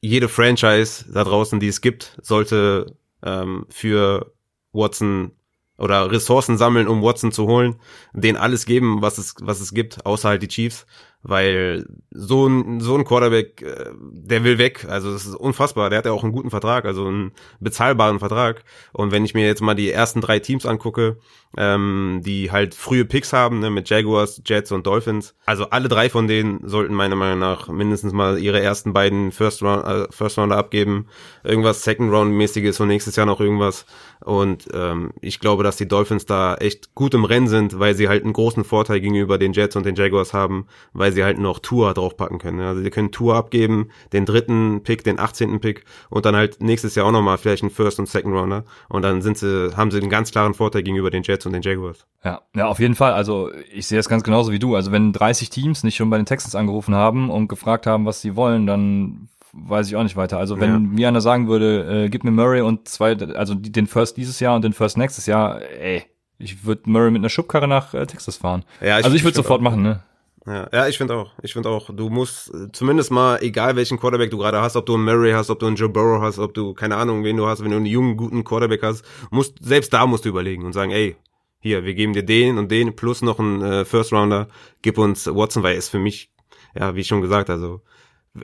jede 0.00 0.28
Franchise 0.28 1.04
da 1.12 1.24
draußen, 1.24 1.58
die 1.58 1.68
es 1.68 1.80
gibt, 1.80 2.16
sollte 2.22 2.96
ähm, 3.24 3.66
für 3.70 4.32
Watson 4.72 5.32
oder 5.78 6.10
Ressourcen 6.10 6.56
sammeln, 6.56 6.88
um 6.88 7.02
Watson 7.02 7.32
zu 7.32 7.46
holen, 7.46 7.76
denen 8.12 8.38
alles 8.38 8.66
geben, 8.66 9.02
was 9.02 9.18
es, 9.18 9.34
was 9.40 9.60
es 9.60 9.72
gibt, 9.72 10.06
außer 10.06 10.28
halt 10.28 10.42
die 10.42 10.48
Chiefs 10.48 10.86
weil 11.28 11.86
so 12.12 12.46
ein, 12.46 12.80
so 12.80 12.94
ein 12.94 13.04
Quarterback, 13.04 13.60
äh, 13.62 13.90
der 14.00 14.44
will 14.44 14.58
weg. 14.58 14.86
Also 14.88 15.12
das 15.12 15.26
ist 15.26 15.34
unfassbar. 15.34 15.90
Der 15.90 15.98
hat 15.98 16.06
ja 16.06 16.12
auch 16.12 16.22
einen 16.22 16.32
guten 16.32 16.50
Vertrag, 16.50 16.84
also 16.84 17.06
einen 17.06 17.32
bezahlbaren 17.58 18.20
Vertrag. 18.20 18.62
Und 18.92 19.10
wenn 19.10 19.24
ich 19.24 19.34
mir 19.34 19.44
jetzt 19.44 19.60
mal 19.60 19.74
die 19.74 19.90
ersten 19.90 20.20
drei 20.20 20.38
Teams 20.38 20.66
angucke, 20.66 21.18
ähm, 21.56 22.20
die 22.24 22.50
halt 22.52 22.74
frühe 22.74 23.04
Picks 23.04 23.32
haben, 23.32 23.58
ne, 23.60 23.70
mit 23.70 23.88
Jaguars, 23.90 24.42
Jets 24.44 24.72
und 24.72 24.86
Dolphins, 24.86 25.34
also 25.46 25.70
alle 25.70 25.88
drei 25.88 26.08
von 26.08 26.28
denen 26.28 26.60
sollten 26.68 26.94
meiner 26.94 27.16
Meinung 27.16 27.38
nach 27.38 27.68
mindestens 27.68 28.12
mal 28.12 28.38
ihre 28.38 28.60
ersten 28.60 28.92
beiden 28.92 29.32
First, 29.32 29.62
Round, 29.62 29.84
äh, 29.84 30.06
First 30.10 30.38
Rounder 30.38 30.56
abgeben. 30.56 31.06
Irgendwas 31.42 31.82
Second 31.82 32.12
Round 32.12 32.32
mäßiges 32.32 32.78
und 32.78 32.88
nächstes 32.88 33.16
Jahr 33.16 33.26
noch 33.26 33.40
irgendwas. 33.40 33.84
Und 34.20 34.68
ähm, 34.72 35.12
ich 35.20 35.40
glaube, 35.40 35.64
dass 35.64 35.76
die 35.76 35.88
Dolphins 35.88 36.24
da 36.26 36.54
echt 36.54 36.94
gut 36.94 37.14
im 37.14 37.24
Rennen 37.24 37.48
sind, 37.48 37.78
weil 37.78 37.94
sie 37.94 38.08
halt 38.08 38.24
einen 38.24 38.32
großen 38.32 38.64
Vorteil 38.64 39.00
gegenüber 39.00 39.38
den 39.38 39.52
Jets 39.52 39.76
und 39.76 39.86
den 39.86 39.94
Jaguars 39.94 40.32
haben, 40.32 40.66
weil 40.92 41.12
sie 41.16 41.24
halt 41.24 41.38
noch 41.38 41.58
Tour 41.58 41.92
draufpacken 41.94 42.38
können. 42.38 42.60
Also 42.60 42.82
sie 42.82 42.90
können 42.90 43.10
Tour 43.10 43.34
abgeben, 43.34 43.88
den 44.12 44.24
dritten 44.24 44.82
Pick, 44.84 45.02
den 45.02 45.18
18. 45.18 45.58
Pick 45.60 45.84
und 46.10 46.24
dann 46.24 46.36
halt 46.36 46.62
nächstes 46.62 46.94
Jahr 46.94 47.06
auch 47.06 47.12
nochmal 47.12 47.38
vielleicht 47.38 47.62
einen 47.62 47.70
First 47.70 47.98
und 47.98 48.08
Second 48.08 48.34
Rounder. 48.34 48.64
Und 48.88 49.02
dann 49.02 49.22
sind 49.22 49.38
sie, 49.38 49.76
haben 49.76 49.90
sie 49.90 49.98
einen 49.98 50.10
ganz 50.10 50.30
klaren 50.30 50.54
Vorteil 50.54 50.84
gegenüber 50.84 51.10
den 51.10 51.24
Jets 51.24 51.46
und 51.46 51.52
den 51.52 51.62
Jaguars. 51.62 52.06
Ja, 52.22 52.42
ja, 52.54 52.68
auf 52.68 52.78
jeden 52.78 52.94
Fall. 52.94 53.12
Also 53.12 53.50
ich 53.72 53.88
sehe 53.88 53.98
es 53.98 54.08
ganz 54.08 54.22
genauso 54.22 54.52
wie 54.52 54.60
du. 54.60 54.76
Also 54.76 54.92
wenn 54.92 55.12
30 55.12 55.50
Teams 55.50 55.82
nicht 55.82 55.96
schon 55.96 56.10
bei 56.10 56.18
den 56.18 56.26
Texans 56.26 56.54
angerufen 56.54 56.94
haben 56.94 57.30
und 57.30 57.48
gefragt 57.48 57.86
haben, 57.86 58.06
was 58.06 58.20
sie 58.20 58.36
wollen, 58.36 58.66
dann 58.66 59.28
weiß 59.56 59.88
ich 59.88 59.96
auch 59.96 60.02
nicht 60.02 60.16
weiter. 60.16 60.38
Also 60.38 60.60
wenn 60.60 60.70
ja. 60.70 60.78
mir 60.78 61.08
einer 61.08 61.20
sagen 61.20 61.48
würde, 61.48 62.04
äh, 62.04 62.08
gib 62.08 62.24
mir 62.24 62.30
Murray 62.30 62.60
und 62.60 62.88
zwei, 62.88 63.16
also 63.16 63.54
den 63.54 63.86
First 63.86 64.16
dieses 64.16 64.38
Jahr 64.40 64.54
und 64.54 64.62
den 64.62 64.72
First 64.72 64.98
nächstes 64.98 65.26
Jahr, 65.26 65.62
ey, 65.62 66.04
ich 66.38 66.64
würde 66.64 66.82
Murray 66.90 67.10
mit 67.10 67.20
einer 67.20 67.30
Schubkarre 67.30 67.66
nach 67.66 67.94
äh, 67.94 68.06
Texas 68.06 68.36
fahren. 68.36 68.64
Ja, 68.80 68.98
ich, 68.98 69.04
also 69.04 69.16
ich 69.16 69.24
würde 69.24 69.36
sofort 69.36 69.62
machen, 69.62 69.82
ne? 69.82 70.00
Ja, 70.46 70.68
ja 70.72 70.88
ich 70.88 70.98
finde 70.98 71.14
auch. 71.14 71.32
Ich 71.42 71.52
finde 71.52 71.68
auch, 71.68 71.90
du 71.92 72.08
musst 72.08 72.54
äh, 72.54 72.70
zumindest 72.72 73.10
mal, 73.10 73.38
egal 73.42 73.76
welchen 73.76 73.98
Quarterback 73.98 74.30
du 74.30 74.38
gerade 74.38 74.60
hast, 74.60 74.76
ob 74.76 74.86
du 74.86 74.94
einen 74.94 75.04
Murray 75.04 75.32
hast, 75.32 75.50
ob 75.50 75.58
du 75.58 75.66
einen 75.66 75.76
Joe 75.76 75.88
Burrow 75.88 76.22
hast, 76.22 76.38
ob 76.38 76.54
du, 76.54 76.74
keine 76.74 76.96
Ahnung, 76.96 77.24
wen 77.24 77.36
du 77.36 77.46
hast, 77.46 77.62
wenn 77.62 77.70
du 77.70 77.76
einen 77.76 77.86
jungen, 77.86 78.16
guten 78.16 78.44
Quarterback 78.44 78.82
hast, 78.82 79.04
musst, 79.30 79.56
selbst 79.60 79.92
da 79.92 80.06
musst 80.06 80.24
du 80.24 80.28
überlegen 80.28 80.64
und 80.64 80.72
sagen, 80.72 80.92
ey, 80.92 81.16
hier, 81.58 81.84
wir 81.84 81.94
geben 81.94 82.12
dir 82.12 82.22
den 82.22 82.58
und 82.58 82.70
den 82.70 82.94
plus 82.94 83.22
noch 83.22 83.40
einen 83.40 83.62
äh, 83.62 83.84
First 83.84 84.12
Rounder, 84.12 84.48
gib 84.82 84.98
uns 84.98 85.26
Watson, 85.26 85.62
weil 85.62 85.72
er 85.72 85.78
ist 85.78 85.88
für 85.88 85.98
mich, 85.98 86.30
ja, 86.74 86.94
wie 86.94 87.04
schon 87.04 87.22
gesagt, 87.22 87.50
also, 87.50 87.80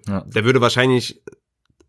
ja. 0.08 0.22
der 0.22 0.44
würde 0.44 0.60
wahrscheinlich 0.60 1.22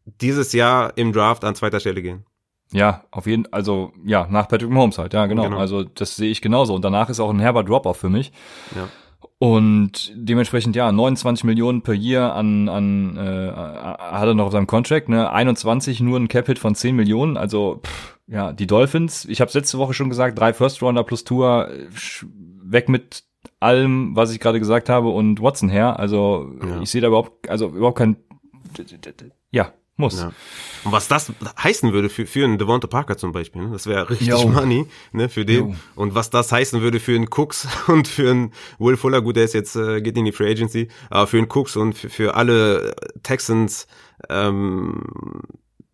dieses 0.06 0.54
Jahr 0.54 0.98
im 0.98 1.12
Draft 1.12 1.44
an 1.44 1.56
zweiter 1.56 1.80
Stelle 1.80 2.02
gehen. 2.02 2.26
Ja, 2.72 3.06
auf 3.12 3.28
jeden, 3.28 3.52
also 3.54 3.94
ja, 4.04 4.28
nach 4.30 4.48
Patrick 4.48 4.70
Mahomes 4.70 4.98
halt, 4.98 5.14
ja 5.14 5.28
genau. 5.28 5.44
genau. 5.44 5.58
Also 5.58 5.84
das 5.84 6.16
sehe 6.16 6.32
ich 6.32 6.42
genauso. 6.42 6.74
Und 6.74 6.84
danach 6.84 7.10
ist 7.10 7.20
auch 7.20 7.30
ein 7.30 7.40
herber 7.40 7.64
Drop-off 7.64 7.98
für 7.98 8.10
mich. 8.10 8.32
Ja. 8.76 8.90
Und 9.44 10.14
dementsprechend, 10.16 10.74
ja, 10.74 10.90
29 10.90 11.44
Millionen 11.44 11.82
per 11.82 11.94
Year 11.94 12.34
an, 12.34 12.70
an 12.70 13.18
äh, 13.18 13.52
hat 13.52 14.26
er 14.26 14.36
noch 14.36 14.46
auf 14.46 14.54
seinem 14.54 14.68
Contract, 14.68 15.10
ne? 15.10 15.30
21 15.30 16.00
nur 16.00 16.18
ein 16.18 16.30
Cap-Hit 16.30 16.60
von 16.60 16.76
10 16.76 16.96
Millionen, 16.96 17.36
also 17.36 17.82
pff, 17.86 18.20
ja, 18.26 18.54
die 18.54 18.68
Dolphins, 18.68 19.26
ich 19.26 19.42
habe 19.42 19.52
letzte 19.54 19.78
Woche 19.80 19.94
schon 19.94 20.08
gesagt, 20.08 20.40
drei 20.40 20.54
First 20.54 20.82
Rounder 20.82 21.04
plus 21.04 21.26
Tour, 21.26 21.70
weg 22.64 22.88
mit 22.88 23.26
allem, 23.60 24.16
was 24.16 24.32
ich 24.32 24.40
gerade 24.40 24.60
gesagt 24.60 24.88
habe 24.88 25.10
und 25.10 25.42
Watson 25.42 25.68
her. 25.68 26.00
Also 26.00 26.50
ja. 26.66 26.80
ich 26.80 26.90
sehe 26.90 27.02
da 27.02 27.10
überhaupt, 27.10 27.50
also 27.50 27.68
überhaupt 27.68 27.98
kein, 27.98 28.16
ja, 29.52 29.74
muss. 29.96 30.20
Ja. 30.20 30.32
Und 30.84 30.92
was 30.92 31.08
das 31.08 31.32
heißen 31.62 31.94
würde 31.94 32.10
für, 32.10 32.26
für 32.26 32.44
einen 32.44 32.58
Devonta 32.58 32.88
Parker 32.88 33.18
zum 33.18 33.32
Beispiel, 33.32 33.64
ne? 33.64 33.70
das 33.72 33.88
wäre 33.88 34.10
richtig 34.10 34.28
Yo. 34.28 34.48
Money 34.48 34.86
ne, 35.12 35.30
für 35.30 35.46
den. 35.46 35.70
Yo. 35.70 35.76
Und 35.96 36.16
was 36.16 36.30
das 36.30 36.52
heißen 36.52 36.82
würde 36.82 37.00
für 37.00 37.16
einen 37.16 37.28
Cooks 37.30 37.68
und 37.88 38.08
für 38.08 38.32
einen 38.32 38.54
Will 38.80 38.98
Fuller, 38.98 39.22
gut, 39.22 39.36
der 39.36 39.46
ist 39.46 39.54
jetzt, 39.54 39.76
äh, 39.76 40.02
geht 40.02 40.18
in 40.18 40.26
die 40.26 40.32
Free 40.32 40.52
Agency, 40.52 40.90
aber 41.10 41.28
für 41.28 41.38
einen 41.38 41.50
Cooks 41.50 41.76
und 41.76 41.94
für, 41.94 42.10
für 42.10 42.36
alle 42.36 42.96
Texans 43.22 43.88
ähm, 44.30 45.04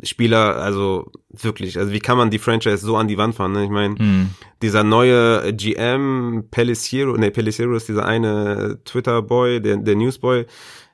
Spieler, 0.02 0.56
also 0.56 1.12
wirklich, 1.30 1.78
also 1.78 1.92
wie 1.92 2.00
kann 2.00 2.18
man 2.18 2.30
die 2.30 2.40
Franchise 2.40 2.78
so 2.78 2.96
an 2.96 3.10
die 3.10 3.18
Wand 3.18 3.36
fahren? 3.36 3.52
Ne? 3.52 3.66
Ich 3.66 3.70
meine, 3.70 3.96
mm. 3.96 4.34
dieser 4.62 4.84
neue 4.84 5.54
GM 5.54 6.46
Peliciero, 6.50 7.18
ne, 7.18 7.32
Peliciero 7.32 7.76
ist 7.76 7.90
dieser 7.90 8.06
eine 8.06 8.80
Twitter-Boy, 8.86 9.62
der, 9.62 9.76
der 9.78 9.96
Newsboy, 9.98 10.46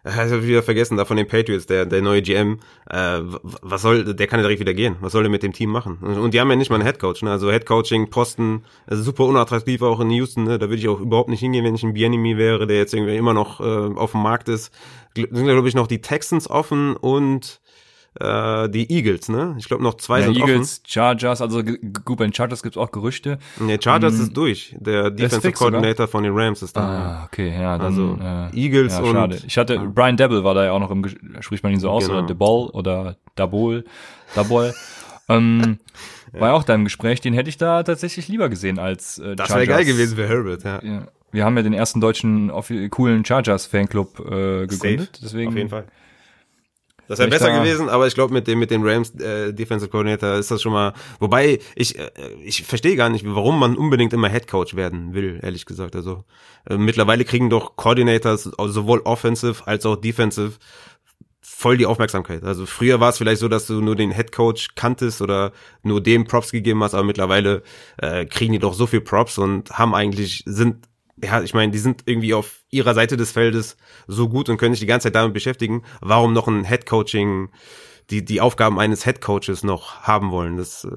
habe 0.06 0.46
wieder 0.46 0.64
vergessen, 0.64 0.98
da 0.98 1.06
von 1.06 1.18
den 1.18 1.28
Patriots, 1.28 1.66
der, 1.66 1.86
der 1.86 2.02
neue 2.02 2.22
GM, 2.22 2.60
äh, 2.90 3.20
was 3.42 3.82
soll, 3.82 4.14
der 4.14 4.28
kann 4.28 4.40
ja 4.40 4.44
direkt 4.44 4.60
wieder 4.60 4.74
gehen. 4.74 4.98
Was 5.02 5.14
soll 5.14 5.24
der 5.24 5.32
mit 5.32 5.44
dem 5.44 5.54
Team 5.54 5.72
machen? 5.72 5.98
Und 5.98 6.34
die 6.34 6.40
haben 6.40 6.50
ja 6.50 6.56
nicht 6.56 6.70
mal 6.70 6.76
einen 6.76 6.86
Headcoach, 6.86 7.24
ne? 7.24 7.32
Also 7.32 7.52
Headcoaching, 7.52 8.10
Posten, 8.10 8.64
also 8.86 9.02
super 9.02 9.26
unattraktiv 9.26 9.82
auch 9.82 10.00
in 10.00 10.12
Houston, 10.12 10.44
ne? 10.44 10.60
Da 10.60 10.70
würde 10.70 10.78
ich 10.78 10.88
auch 10.88 11.00
überhaupt 11.00 11.30
nicht 11.30 11.40
hingehen, 11.40 11.66
wenn 11.66 11.76
ich 11.76 11.84
ein 11.84 11.94
Bienemy 11.94 12.38
wäre, 12.38 12.68
der 12.68 12.78
jetzt 12.78 12.94
irgendwie 12.94 13.16
immer 13.16 13.34
noch 13.34 13.60
äh, 13.60 13.64
auf 13.64 14.12
dem 14.12 14.22
Markt 14.22 14.48
ist. 14.48 14.72
Sind, 15.16 15.32
glaube 15.32 15.68
ich, 15.68 15.76
noch 15.76 15.88
die 15.88 16.02
Texans 16.02 16.50
offen 16.50 16.96
und 16.96 17.62
äh, 18.20 18.70
die 18.70 18.90
Eagles, 18.92 19.30
ne? 19.30 19.56
Ich 19.58 19.68
glaube 19.68 19.84
noch 19.84 19.96
zwei 19.96 20.20
ja, 20.20 20.26
sind 20.26 20.38
Eagles, 20.38 20.80
offen. 20.80 20.90
Chargers, 20.90 21.42
also 21.42 21.64
gut, 21.64 22.18
bei 22.18 22.26
den 22.26 22.34
Chargers 22.34 22.64
gibt's 22.64 22.78
auch 22.78 22.92
Gerüchte. 22.92 23.40
Nee, 23.60 23.78
Chargers 23.82 24.16
um, 24.16 24.22
ist 24.22 24.38
durch. 24.38 24.76
Der 24.80 25.12
Defensive 25.12 25.54
Coordinator 25.54 26.08
von 26.08 26.24
den 26.24 26.34
Rams 26.34 26.62
ist 26.62 26.78
da. 26.78 26.82
Ah, 26.82 27.26
okay, 27.26 27.50
ja, 27.50 27.78
dann, 27.78 27.88
also 27.88 28.18
äh, 28.22 28.58
Eagles 28.58 28.94
ja, 28.94 29.02
und 29.02 29.14
schade. 29.14 29.42
Ich 29.46 29.58
hatte 29.58 29.76
ja. 29.76 29.84
Brian 29.84 30.18
Devil 30.18 30.44
war 30.44 30.54
da 30.54 30.66
ja 30.66 30.72
auch 30.72 30.80
noch 30.80 30.92
im 30.92 31.06
spricht 31.42 31.64
man 31.64 31.74
ihn 31.74 31.80
so 31.80 31.90
aus 31.90 32.06
genau. 32.06 32.20
oder 32.20 32.28
DeBall 32.28 32.70
oder 32.70 33.18
Dabol, 33.36 33.84
Dabol. 34.34 34.74
ähm, 35.30 35.80
war 36.32 36.50
ja 36.50 36.54
auch 36.54 36.64
da 36.64 36.76
im 36.76 36.84
Gespräch, 36.84 37.22
den 37.22 37.34
hätte 37.34 37.50
ich 37.50 37.58
da 37.58 37.84
tatsächlich 37.84 38.28
lieber 38.28 38.50
gesehen 38.50 38.80
als 38.80 39.20
äh, 39.20 39.36
Das 39.36 39.50
wäre 39.50 39.68
geil 39.68 39.86
gewesen 39.86 40.16
für 40.16 40.28
Herbert, 40.28 40.64
ja. 40.64 40.82
ja. 40.84 41.08
Wir 41.32 41.44
haben 41.44 41.58
ja 41.58 41.64
den 41.64 41.74
ersten 41.74 42.00
deutschen 42.00 42.50
coolen 42.92 43.26
Chargers 43.26 43.66
Fanclub 43.66 44.20
äh, 44.20 44.68
gegründet, 44.68 45.16
Safe. 45.16 45.20
deswegen 45.22 45.50
auf 45.50 45.58
jeden 45.58 45.70
Fall. 45.70 45.86
Das 47.08 47.20
wäre 47.20 47.30
besser 47.30 47.50
da 47.50 47.60
gewesen, 47.60 47.90
aber 47.90 48.08
ich 48.08 48.16
glaube 48.16 48.34
mit 48.34 48.48
dem 48.48 48.60
mit 48.60 48.72
dem 48.72 48.84
Rams 48.84 49.12
äh, 49.16 49.54
Defensive 49.54 49.90
Coordinator 49.90 50.36
ist 50.36 50.52
das 50.52 50.62
schon 50.62 50.74
mal. 50.74 50.94
Wobei 51.20 51.60
ich 51.76 51.98
äh, 52.00 52.10
ich 52.44 52.64
verstehe 52.64 52.96
gar 52.96 53.10
nicht, 53.10 53.26
warum 53.28 53.60
man 53.60 53.78
unbedingt 53.78 54.14
immer 54.14 54.30
Head 54.30 54.48
Coach 54.48 54.76
werden 54.76 55.14
will, 55.14 55.40
ehrlich 55.42 55.66
gesagt. 55.66 55.96
Also 55.96 56.24
äh, 56.70 56.78
mittlerweile 56.78 57.26
kriegen 57.26 57.50
doch 57.50 57.76
Coordinators 57.76 58.44
sowohl 58.44 59.02
offensive 59.02 59.68
als 59.68 59.86
auch 59.86 59.96
defensive 59.96 60.54
voll 61.42 61.78
die 61.78 61.86
Aufmerksamkeit. 61.86 62.44
Also 62.44 62.66
früher 62.66 63.00
war 63.00 63.10
es 63.10 63.18
vielleicht 63.18 63.40
so, 63.40 63.48
dass 63.48 63.66
du 63.66 63.80
nur 63.82 63.96
den 63.96 64.12
Head 64.12 64.32
Coach 64.32 64.76
kanntest 64.76 65.22
oder 65.22 65.52
nur 65.84 66.02
dem 66.02 66.26
Props 66.26 66.52
gegeben 66.52 66.84
hast, 66.84 66.94
aber 66.94 67.04
mittlerweile 67.04 67.64
äh, 67.98 68.26
kriegen 68.26 68.52
die 68.52 68.60
doch 68.60 68.74
so 68.74 68.88
viel 68.88 69.02
Props 69.02 69.38
und 69.38 69.72
haben 69.72 69.96
eigentlich 69.96 70.44
sind 70.46 70.88
ja, 71.24 71.42
ich 71.42 71.54
meine, 71.54 71.72
die 71.72 71.78
sind 71.78 72.04
irgendwie 72.06 72.34
auf 72.34 72.64
ihrer 72.70 72.94
Seite 72.94 73.18
des 73.18 73.32
Feldes 73.32 73.78
so 74.08 74.28
gut 74.28 74.50
und 74.50 74.58
können 74.58 74.74
sich 74.74 74.82
die 74.82 74.86
ganze 74.86 75.08
Zeit 75.08 75.16
damit 75.16 75.34
beschäftigen. 75.34 75.84
Warum 76.02 76.34
noch 76.34 76.48
ein 76.48 76.66
Head 76.66 76.86
Coaching, 76.86 77.50
die, 78.10 78.26
die 78.26 78.42
Aufgaben 78.42 78.80
eines 78.80 79.06
Head 79.06 79.22
Coaches 79.22 79.64
noch 79.64 80.02
haben 80.02 80.32
wollen? 80.32 80.58
Das, 80.58 80.84
äh, 80.84 80.90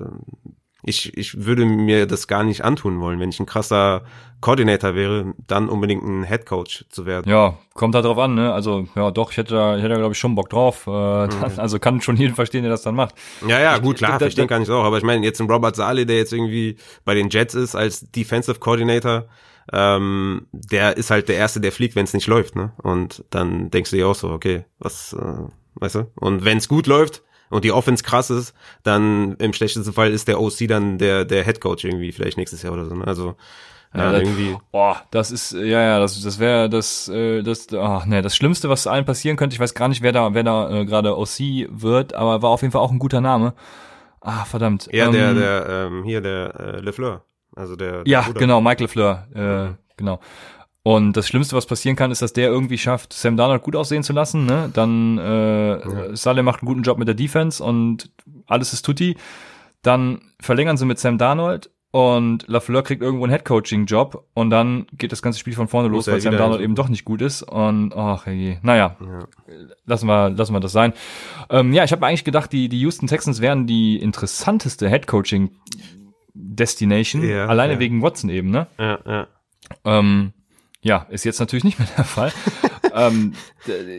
ich, 0.82 1.16
ich 1.16 1.44
würde 1.44 1.64
mir 1.64 2.06
das 2.06 2.26
gar 2.26 2.42
nicht 2.42 2.64
antun 2.64 3.00
wollen. 3.00 3.20
Wenn 3.20 3.30
ich 3.30 3.38
ein 3.38 3.46
krasser 3.46 4.02
Coordinator 4.40 4.94
wäre, 4.94 5.34
dann 5.46 5.68
unbedingt 5.68 6.02
ein 6.02 6.24
Head 6.24 6.46
Coach 6.46 6.84
zu 6.88 7.06
werden. 7.06 7.30
Ja, 7.30 7.58
kommt 7.74 7.94
halt 7.94 8.04
drauf 8.04 8.18
an, 8.18 8.34
ne? 8.34 8.52
Also, 8.52 8.86
ja, 8.96 9.10
doch, 9.10 9.30
ich 9.30 9.36
hätte 9.36 9.54
da, 9.54 9.76
ich 9.76 9.82
hätte 9.82 9.94
da, 9.94 9.98
glaube 9.98 10.12
ich, 10.12 10.18
schon 10.18 10.34
Bock 10.34 10.50
drauf. 10.50 10.86
Äh, 10.86 10.90
mhm. 10.90 11.30
Also 11.56 11.78
kann 11.78 12.00
schon 12.00 12.16
jeden 12.16 12.34
verstehen, 12.34 12.62
der 12.62 12.70
das 12.70 12.82
dann 12.82 12.94
macht. 12.94 13.14
Ja, 13.46 13.60
ja, 13.60 13.78
gut, 13.78 13.98
klar, 13.98 14.12
ich, 14.12 14.18
verstehen 14.18 14.48
kann 14.48 14.62
ich 14.62 14.70
auch. 14.70 14.84
Aber 14.84 14.98
ich 14.98 15.04
meine, 15.04 15.24
jetzt 15.24 15.40
ein 15.40 15.50
Robert 15.50 15.76
Saleh, 15.76 16.04
der 16.04 16.16
jetzt 16.16 16.32
irgendwie 16.32 16.76
bei 17.04 17.14
den 17.14 17.28
Jets 17.30 17.54
ist 17.54 17.74
als 17.74 18.10
Defensive 18.10 18.58
Coordinator, 18.58 19.26
ähm, 19.72 20.46
der 20.52 20.96
ist 20.96 21.10
halt 21.10 21.28
der 21.28 21.36
Erste, 21.36 21.60
der 21.60 21.72
fliegt, 21.72 21.96
wenn 21.96 22.04
es 22.04 22.14
nicht 22.14 22.26
läuft, 22.26 22.56
ne? 22.56 22.72
Und 22.82 23.24
dann 23.30 23.70
denkst 23.70 23.90
du 23.90 23.96
dir 23.96 24.08
auch 24.08 24.14
so, 24.14 24.30
okay, 24.30 24.64
was, 24.78 25.12
äh, 25.12 25.50
weißt 25.74 25.96
du? 25.96 26.10
Und 26.16 26.44
wenn 26.44 26.58
es 26.58 26.68
gut 26.68 26.86
läuft 26.86 27.22
und 27.50 27.64
die 27.64 27.72
Offense 27.72 28.02
krass 28.02 28.30
ist, 28.30 28.54
dann 28.82 29.36
im 29.36 29.52
schlechtesten 29.52 29.92
Fall 29.92 30.12
ist 30.12 30.28
der 30.28 30.40
OC 30.40 30.68
dann 30.68 30.98
der, 30.98 31.24
der 31.24 31.44
Head 31.44 31.60
Coach 31.60 31.84
irgendwie 31.84 32.12
vielleicht 32.12 32.38
nächstes 32.38 32.62
Jahr 32.62 32.72
oder 32.72 32.86
so, 32.86 32.94
ne? 32.94 33.06
Also, 33.06 33.36
ja, 33.94 34.12
ja, 34.12 34.18
irgendwie. 34.18 34.56
Boah, 34.70 35.02
das 35.10 35.30
ist, 35.30 35.52
ja, 35.52 35.62
ja, 35.62 35.98
das, 35.98 36.20
das 36.22 36.38
wäre 36.38 36.68
das, 36.68 37.08
äh, 37.08 37.42
das, 37.42 37.68
ach, 37.72 38.04
ne, 38.04 38.20
das 38.20 38.36
Schlimmste, 38.36 38.68
was 38.68 38.86
allen 38.86 39.06
passieren 39.06 39.36
könnte. 39.36 39.54
Ich 39.54 39.60
weiß 39.60 39.74
gar 39.74 39.88
nicht, 39.88 40.02
wer 40.02 40.12
da, 40.12 40.34
wer 40.34 40.42
da 40.42 40.70
äh, 40.70 40.84
gerade 40.84 41.16
OC 41.16 41.68
wird, 41.70 42.14
aber 42.14 42.42
war 42.42 42.50
auf 42.50 42.60
jeden 42.62 42.72
Fall 42.72 42.82
auch 42.82 42.90
ein 42.90 42.98
guter 42.98 43.20
Name. 43.20 43.54
Ah, 44.20 44.44
verdammt. 44.44 44.88
Ja, 44.92 45.06
ähm, 45.06 45.12
der, 45.12 45.34
der, 45.34 45.66
ähm, 45.68 46.04
hier, 46.04 46.20
der 46.20 46.54
äh, 46.58 46.80
LeFleur. 46.80 47.24
Also 47.54 47.76
der, 47.76 48.02
der 48.02 48.02
Ja, 48.06 48.22
Bruder. 48.22 48.40
genau, 48.40 48.60
Michael 48.60 48.88
Fleur, 48.88 49.26
äh, 49.34 49.64
mhm. 49.68 49.78
genau. 49.96 50.20
Und 50.82 51.16
das 51.18 51.28
Schlimmste, 51.28 51.54
was 51.54 51.66
passieren 51.66 51.96
kann, 51.96 52.10
ist, 52.10 52.22
dass 52.22 52.32
der 52.32 52.48
irgendwie 52.48 52.78
schafft, 52.78 53.12
Sam 53.12 53.36
Darnold 53.36 53.62
gut 53.62 53.76
aussehen 53.76 54.02
zu 54.02 54.12
lassen. 54.12 54.46
Ne? 54.46 54.70
Dann 54.72 55.18
äh, 55.18 55.78
ja. 55.78 56.16
Saleh 56.16 56.42
macht 56.42 56.62
einen 56.62 56.68
guten 56.68 56.82
Job 56.82 56.98
mit 56.98 57.08
der 57.08 57.14
Defense 57.14 57.62
und 57.62 58.10
alles 58.46 58.72
ist 58.72 58.86
tutti. 58.86 59.16
Dann 59.82 60.20
verlängern 60.40 60.76
sie 60.76 60.86
mit 60.86 60.98
Sam 60.98 61.18
Darnold 61.18 61.70
und 61.90 62.46
LaFleur 62.48 62.82
kriegt 62.82 63.02
irgendwo 63.02 63.24
einen 63.24 63.32
Headcoaching-Job 63.32 64.26
und 64.34 64.50
dann 64.50 64.86
geht 64.92 65.10
das 65.12 65.22
ganze 65.22 65.38
Spiel 65.38 65.54
von 65.54 65.68
vorne 65.68 65.88
los, 65.88 66.06
weil 66.06 66.20
Sam 66.20 66.36
Darnold 66.36 66.60
eben 66.60 66.74
doch 66.74 66.88
nicht 66.88 67.04
gut 67.04 67.22
ist. 67.22 67.42
Und 67.42 67.94
ach 67.94 68.26
je, 68.26 68.58
naja, 68.62 68.96
ja. 69.00 69.18
lassen 69.84 70.06
wir, 70.06 70.30
lassen 70.30 70.52
wir 70.52 70.60
das 70.60 70.72
sein. 70.72 70.92
Ähm, 71.50 71.72
ja, 71.72 71.84
ich 71.84 71.92
habe 71.92 72.06
eigentlich 72.06 72.24
gedacht, 72.24 72.52
die, 72.52 72.68
die 72.68 72.80
Houston 72.80 73.08
Texans 73.08 73.40
wären 73.40 73.66
die 73.66 73.98
interessanteste 73.98 74.88
Headcoaching 74.88 75.50
Destination, 76.34 77.22
ja, 77.22 77.46
alleine 77.46 77.74
ja. 77.74 77.78
wegen 77.78 78.02
Watson 78.02 78.30
eben, 78.30 78.50
ne? 78.50 78.66
Ja, 78.78 78.98
ja. 79.04 79.26
Ähm, 79.84 80.32
ja, 80.80 81.06
ist 81.10 81.24
jetzt 81.24 81.40
natürlich 81.40 81.64
nicht 81.64 81.78
mehr 81.78 81.88
der 81.96 82.04
Fall. 82.04 82.32
ähm, 82.94 83.34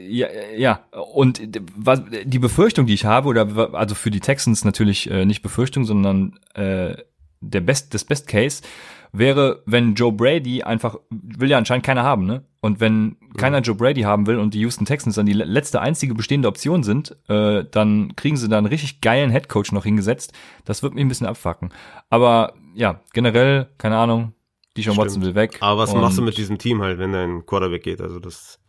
ja, 0.07 0.27
ja, 0.55 0.85
und 1.13 1.41
was, 1.75 2.01
die 2.23 2.39
Befürchtung, 2.39 2.85
die 2.85 2.93
ich 2.93 3.05
habe, 3.05 3.27
oder 3.27 3.73
also 3.73 3.95
für 3.95 4.11
die 4.11 4.21
Texans 4.21 4.63
natürlich 4.63 5.09
äh, 5.09 5.25
nicht 5.25 5.41
Befürchtung, 5.41 5.85
sondern 5.85 6.39
äh, 6.53 6.95
der 7.41 7.61
Best, 7.61 7.93
das 7.93 8.05
Best 8.05 8.27
Case 8.27 8.63
wäre, 9.11 9.63
wenn 9.65 9.95
Joe 9.95 10.11
Brady 10.11 10.63
einfach, 10.63 10.97
will 11.09 11.49
ja 11.49 11.57
anscheinend 11.57 11.85
keiner 11.85 12.03
haben, 12.03 12.25
ne? 12.25 12.43
Und 12.61 12.81
wenn 12.81 13.15
keiner 13.37 13.59
Joe 13.59 13.75
Brady 13.75 14.01
haben 14.01 14.27
will 14.27 14.37
und 14.37 14.53
die 14.53 14.59
Houston 14.59 14.85
Texans 14.85 15.15
dann 15.15 15.25
die 15.25 15.33
letzte 15.33 15.79
einzige 15.79 16.13
bestehende 16.13 16.47
Option 16.49 16.83
sind, 16.83 17.15
äh, 17.29 17.63
dann 17.71 18.15
kriegen 18.17 18.35
sie 18.35 18.49
da 18.49 18.57
einen 18.57 18.67
richtig 18.67 18.99
geilen 18.99 19.29
Headcoach 19.29 19.71
noch 19.71 19.85
hingesetzt. 19.85 20.33
Das 20.65 20.83
wird 20.83 20.93
mich 20.93 21.05
ein 21.05 21.07
bisschen 21.07 21.27
abfacken. 21.27 21.71
Aber 22.09 22.53
ja, 22.75 22.99
generell, 23.13 23.69
keine 23.77 23.97
Ahnung, 23.97 24.33
die 24.75 24.81
John 24.81 24.97
Watson 24.97 25.21
will 25.21 25.35
weg. 25.35 25.57
Aber 25.61 25.81
was 25.81 25.93
machst 25.93 26.17
du 26.17 26.21
mit 26.21 26.37
diesem 26.37 26.57
Team 26.57 26.81
halt, 26.81 26.99
wenn 26.99 27.13
dein 27.13 27.45
Quarterback 27.45 27.83
geht? 27.83 28.01
Also 28.01 28.19
das, 28.19 28.59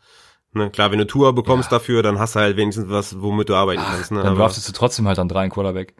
ne, 0.52 0.70
klar, 0.70 0.92
wenn 0.92 0.98
du 0.98 1.06
Tour 1.06 1.34
bekommst 1.34 1.72
ja. 1.72 1.78
dafür, 1.78 2.02
dann 2.02 2.18
hast 2.18 2.36
du 2.36 2.40
halt 2.40 2.56
wenigstens 2.56 2.88
was, 2.88 3.20
womit 3.20 3.48
du 3.48 3.54
arbeiten 3.54 3.82
Ach, 3.84 3.92
kannst. 3.92 4.12
Ne? 4.12 4.22
Dann 4.22 4.36
draftest 4.36 4.68
du 4.68 4.72
trotzdem 4.72 5.08
halt 5.08 5.18
an 5.18 5.28
drei 5.28 5.48
Quarterback. 5.48 5.94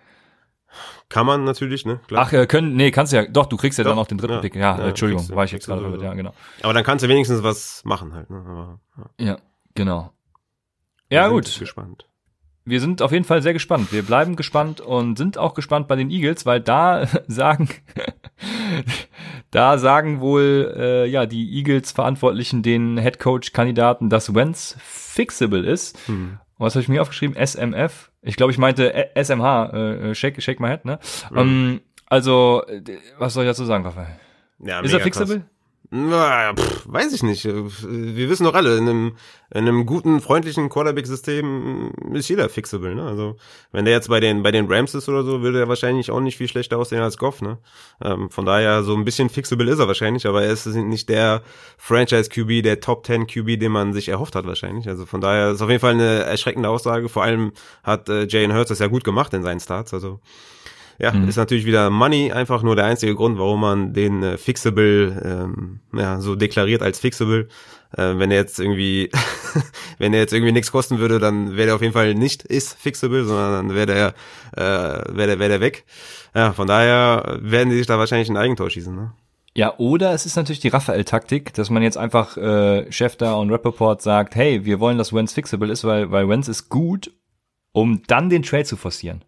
Kann 1.08 1.26
man 1.26 1.44
natürlich, 1.44 1.84
ne? 1.84 2.00
Klar. 2.06 2.26
Ach, 2.26 2.32
äh, 2.32 2.46
können, 2.46 2.76
nee, 2.76 2.90
kannst 2.90 3.12
du 3.12 3.16
ja, 3.16 3.26
doch, 3.26 3.46
du 3.46 3.56
kriegst 3.56 3.78
ja 3.78 3.84
doch. 3.84 3.90
dann 3.90 3.98
auch 3.98 4.06
den 4.06 4.18
dritten 4.18 4.34
ja, 4.34 4.40
Pick. 4.40 4.54
Ja, 4.54 4.78
ja 4.78 4.88
Entschuldigung, 4.88 5.28
war 5.30 5.44
ich 5.44 5.52
jetzt 5.52 5.66
gerade 5.66 5.82
damit, 5.82 6.00
ja, 6.02 6.14
genau. 6.14 6.32
Aber 6.62 6.72
dann 6.72 6.84
kannst 6.84 7.04
du 7.04 7.08
wenigstens 7.08 7.42
was 7.42 7.82
machen 7.84 8.14
halt, 8.14 8.30
ne? 8.30 8.44
Aber, 8.46 8.80
ja. 9.18 9.26
ja, 9.26 9.38
genau. 9.74 10.12
Ja, 11.10 11.26
Wir 11.26 11.30
gut. 11.30 11.58
Gespannt. 11.58 12.06
Wir 12.64 12.80
sind 12.80 13.02
auf 13.02 13.10
jeden 13.10 13.24
Fall 13.24 13.42
sehr 13.42 13.52
gespannt. 13.52 13.92
Wir 13.92 14.02
bleiben 14.02 14.36
gespannt 14.36 14.80
und 14.80 15.18
sind 15.18 15.38
auch 15.38 15.54
gespannt 15.54 15.88
bei 15.88 15.96
den 15.96 16.10
Eagles, 16.10 16.46
weil 16.46 16.60
da 16.60 17.06
sagen, 17.26 17.68
da 19.50 19.78
sagen 19.78 20.20
wohl 20.20 20.72
äh, 20.76 21.06
ja 21.06 21.26
die 21.26 21.56
Eagles 21.56 21.90
Verantwortlichen 21.90 22.62
den 22.62 22.98
Head 22.98 23.18
Coach 23.18 23.52
Kandidaten, 23.52 24.10
dass 24.10 24.34
Wentz 24.34 24.76
fixable 24.80 25.66
ist. 25.66 25.98
Hm. 26.06 26.38
Was 26.60 26.74
habe 26.74 26.82
ich 26.82 26.88
mir 26.88 27.00
aufgeschrieben? 27.00 27.36
SMF, 27.36 28.10
ich 28.22 28.36
glaube, 28.36 28.52
ich 28.52 28.58
meinte 28.58 29.10
SMH, 29.14 29.70
äh, 29.70 30.14
Shake, 30.14 30.42
Shake 30.42 30.60
My 30.60 30.68
Head, 30.68 30.84
ne? 30.84 30.98
Mhm. 31.30 31.38
Um, 31.38 31.80
also, 32.06 32.62
was 33.18 33.34
soll 33.34 33.44
ich 33.44 33.50
dazu 33.50 33.64
sagen, 33.64 33.84
Raphael? 33.84 34.18
Ja, 34.58 34.80
ist 34.80 34.92
er 34.92 35.00
fixable? 35.00 35.36
Krass. 35.36 35.46
Pff, 35.92 36.84
weiß 36.86 37.12
ich 37.12 37.24
nicht. 37.24 37.44
Wir 37.44 38.30
wissen 38.30 38.44
doch 38.44 38.54
alle, 38.54 38.78
in 38.78 38.88
einem, 38.88 39.16
in 39.50 39.66
einem 39.66 39.86
guten, 39.86 40.20
freundlichen 40.20 40.68
Quarterback-System 40.68 41.90
ist 42.12 42.28
jeder 42.28 42.48
fixable, 42.48 42.94
ne? 42.94 43.02
Also, 43.02 43.36
wenn 43.72 43.84
der 43.84 43.94
jetzt 43.94 44.08
bei 44.08 44.20
den, 44.20 44.44
bei 44.44 44.52
den 44.52 44.70
Rams 44.72 44.94
ist 44.94 45.08
oder 45.08 45.24
so, 45.24 45.42
würde 45.42 45.58
er 45.58 45.68
wahrscheinlich 45.68 46.12
auch 46.12 46.20
nicht 46.20 46.36
viel 46.36 46.46
schlechter 46.46 46.78
aussehen 46.78 47.02
als 47.02 47.18
Goff, 47.18 47.42
ne? 47.42 47.58
Ähm, 48.00 48.30
von 48.30 48.46
daher, 48.46 48.84
so 48.84 48.94
ein 48.94 49.04
bisschen 49.04 49.30
fixable 49.30 49.68
ist 49.68 49.80
er 49.80 49.88
wahrscheinlich, 49.88 50.28
aber 50.28 50.44
er 50.44 50.52
ist 50.52 50.66
nicht 50.66 51.08
der 51.08 51.42
Franchise-QB, 51.78 52.62
der 52.62 52.78
Top 52.78 53.04
10 53.04 53.26
QB, 53.26 53.58
den 53.58 53.72
man 53.72 53.92
sich 53.92 54.10
erhofft 54.10 54.36
hat 54.36 54.46
wahrscheinlich. 54.46 54.88
Also 54.88 55.06
von 55.06 55.20
daher 55.20 55.50
ist 55.50 55.60
auf 55.60 55.70
jeden 55.70 55.80
Fall 55.80 55.94
eine 55.94 56.20
erschreckende 56.22 56.68
Aussage. 56.68 57.08
Vor 57.08 57.24
allem 57.24 57.50
hat 57.82 58.08
äh, 58.08 58.28
Jane 58.28 58.54
Hurts 58.54 58.68
das 58.68 58.78
ja 58.78 58.86
gut 58.86 59.02
gemacht 59.02 59.34
in 59.34 59.42
seinen 59.42 59.58
Starts, 59.58 59.92
also 59.92 60.20
ja, 61.00 61.12
mhm. 61.12 61.28
ist 61.28 61.36
natürlich 61.36 61.64
wieder 61.64 61.88
Money 61.88 62.30
einfach 62.30 62.62
nur 62.62 62.76
der 62.76 62.84
einzige 62.84 63.14
Grund, 63.14 63.38
warum 63.38 63.60
man 63.60 63.92
den 63.94 64.22
äh, 64.22 64.36
Fixable 64.36 65.22
ähm, 65.24 65.80
ja, 65.94 66.20
so 66.20 66.36
deklariert 66.36 66.82
als 66.82 67.00
Fixable. 67.00 67.48
Äh, 67.96 68.18
wenn 68.18 68.30
er 68.30 68.36
jetzt 68.36 68.60
irgendwie, 68.60 69.10
wenn 69.98 70.12
er 70.12 70.20
jetzt 70.20 70.34
irgendwie 70.34 70.52
nichts 70.52 70.70
kosten 70.70 70.98
würde, 70.98 71.18
dann 71.18 71.56
wäre 71.56 71.70
er 71.70 71.74
auf 71.76 71.80
jeden 71.80 71.94
Fall 71.94 72.14
nicht 72.14 72.42
ist 72.42 72.78
Fixable, 72.78 73.24
sondern 73.24 73.68
dann 73.68 73.74
wäre 73.74 73.86
der, 73.86 74.14
äh, 74.56 75.16
wäre 75.16 75.26
der, 75.28 75.38
wäre 75.38 75.48
der 75.48 75.60
weg. 75.60 75.84
Ja, 76.34 76.52
von 76.52 76.68
daher 76.68 77.38
werden 77.40 77.70
die 77.70 77.76
sich 77.76 77.86
da 77.86 77.98
wahrscheinlich 77.98 78.28
ein 78.28 78.36
Eigentor 78.36 78.68
schießen. 78.68 78.94
Ne? 78.94 79.12
Ja, 79.54 79.74
oder 79.78 80.12
es 80.12 80.26
ist 80.26 80.36
natürlich 80.36 80.60
die 80.60 80.68
Raphael-Taktik, 80.68 81.54
dass 81.54 81.70
man 81.70 81.82
jetzt 81.82 81.96
einfach 81.96 82.36
äh, 82.36 82.92
Chef 82.92 83.16
da 83.16 83.34
und 83.34 83.50
Rappaport 83.50 84.02
sagt, 84.02 84.34
hey, 84.34 84.66
wir 84.66 84.80
wollen, 84.80 84.98
dass 84.98 85.14
Wenz 85.14 85.32
fixable 85.32 85.72
ist, 85.72 85.84
weil, 85.84 86.10
weil 86.10 86.28
Wenz 86.28 86.46
ist 86.46 86.68
gut, 86.68 87.10
um 87.72 88.02
dann 88.06 88.28
den 88.28 88.42
Trade 88.42 88.64
zu 88.64 88.76
forcieren. 88.76 89.24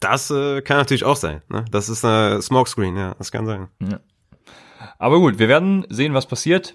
Das 0.00 0.30
äh, 0.30 0.60
kann 0.62 0.76
natürlich 0.76 1.04
auch 1.04 1.16
sein. 1.16 1.42
Ne? 1.48 1.64
Das 1.70 1.88
ist 1.88 2.04
eine 2.04 2.42
Smokescreen, 2.42 2.96
ja, 2.96 3.14
das 3.14 3.32
kann 3.32 3.46
sein. 3.46 3.68
Ja. 3.80 4.00
Aber 4.98 5.18
gut, 5.18 5.38
wir 5.38 5.48
werden 5.48 5.86
sehen, 5.88 6.14
was 6.14 6.26
passiert. 6.26 6.74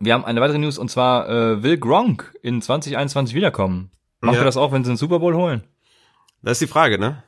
Wir 0.00 0.14
haben 0.14 0.24
eine 0.24 0.40
weitere 0.40 0.58
News 0.58 0.78
und 0.78 0.90
zwar 0.90 1.28
äh, 1.28 1.62
will 1.62 1.78
Gronk 1.78 2.34
in 2.42 2.60
2021 2.60 3.34
wiederkommen. 3.34 3.90
Macht 4.20 4.34
ja. 4.34 4.42
er 4.42 4.44
das 4.44 4.56
auch, 4.56 4.72
wenn 4.72 4.84
sie 4.84 4.90
den 4.90 4.96
Super 4.96 5.20
Bowl 5.20 5.34
holen? 5.34 5.64
Das 6.42 6.52
ist 6.52 6.62
die 6.62 6.72
Frage, 6.72 6.98
ne? 6.98 7.22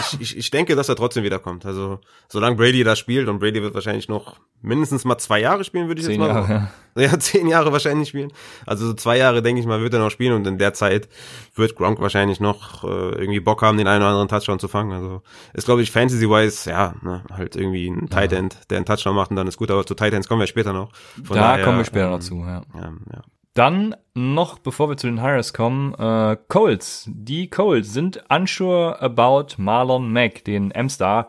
Ich, 0.00 0.20
ich, 0.20 0.36
ich 0.36 0.50
denke, 0.50 0.76
dass 0.76 0.88
er 0.88 0.96
trotzdem 0.96 1.24
wiederkommt. 1.24 1.64
Also, 1.64 2.00
solange 2.28 2.56
Brady 2.56 2.84
da 2.84 2.94
spielt 2.94 3.28
und 3.28 3.38
Brady 3.38 3.62
wird 3.62 3.74
wahrscheinlich 3.74 4.08
noch 4.08 4.36
mindestens 4.60 5.04
mal 5.04 5.18
zwei 5.18 5.40
Jahre 5.40 5.64
spielen, 5.64 5.88
würde 5.88 6.00
ich 6.00 6.06
zehn 6.06 6.20
jetzt 6.20 6.20
mal 6.20 6.28
Jahre, 6.28 6.46
sagen. 6.46 6.68
Ja. 6.96 7.02
ja, 7.02 7.18
zehn 7.18 7.48
Jahre 7.48 7.72
wahrscheinlich 7.72 8.08
spielen. 8.08 8.32
Also 8.66 8.86
so 8.86 8.94
zwei 8.94 9.16
Jahre, 9.16 9.42
denke 9.42 9.60
ich 9.60 9.66
mal, 9.66 9.80
wird 9.80 9.94
er 9.94 10.00
noch 10.00 10.10
spielen 10.10 10.34
und 10.34 10.46
in 10.46 10.58
der 10.58 10.74
Zeit 10.74 11.08
wird 11.54 11.74
Gronk 11.74 12.00
wahrscheinlich 12.00 12.40
noch 12.40 12.84
äh, 12.84 12.86
irgendwie 12.86 13.40
Bock 13.40 13.62
haben, 13.62 13.78
den 13.78 13.86
einen 13.86 14.02
oder 14.02 14.10
anderen 14.10 14.28
Touchdown 14.28 14.58
zu 14.58 14.68
fangen. 14.68 14.92
Also 14.92 15.22
ist, 15.54 15.64
glaube 15.64 15.82
ich, 15.82 15.90
Fantasy-wise, 15.90 16.68
ja, 16.70 16.94
ne, 17.02 17.24
halt 17.32 17.56
irgendwie 17.56 17.88
ein 17.88 18.10
Tight 18.10 18.32
End, 18.32 18.58
der 18.70 18.76
einen 18.78 18.86
Touchdown 18.86 19.14
macht 19.14 19.30
und 19.30 19.36
dann 19.36 19.46
ist 19.46 19.56
gut, 19.56 19.70
aber 19.70 19.86
zu 19.86 19.94
Tight 19.94 20.12
Ends 20.12 20.28
kommen 20.28 20.40
wir 20.40 20.46
später 20.46 20.72
noch. 20.72 20.92
Von 21.24 21.36
da 21.36 21.52
daher, 21.52 21.64
kommen 21.64 21.78
wir 21.78 21.84
später 21.84 22.06
ähm, 22.06 22.12
noch 22.12 22.20
zu, 22.20 22.40
ja. 22.40 22.62
ja, 22.74 22.92
ja. 23.12 23.22
Dann 23.54 23.96
noch, 24.14 24.58
bevor 24.58 24.88
wir 24.88 24.96
zu 24.96 25.06
den 25.06 25.20
Hires 25.20 25.52
kommen, 25.52 25.94
äh, 25.94 26.36
Colts. 26.48 27.04
Die 27.08 27.50
Colts 27.50 27.92
sind 27.92 28.22
unsure 28.28 29.00
about 29.00 29.54
Marlon 29.56 30.12
Mack, 30.12 30.44
den 30.44 30.70
M-Star. 30.70 31.28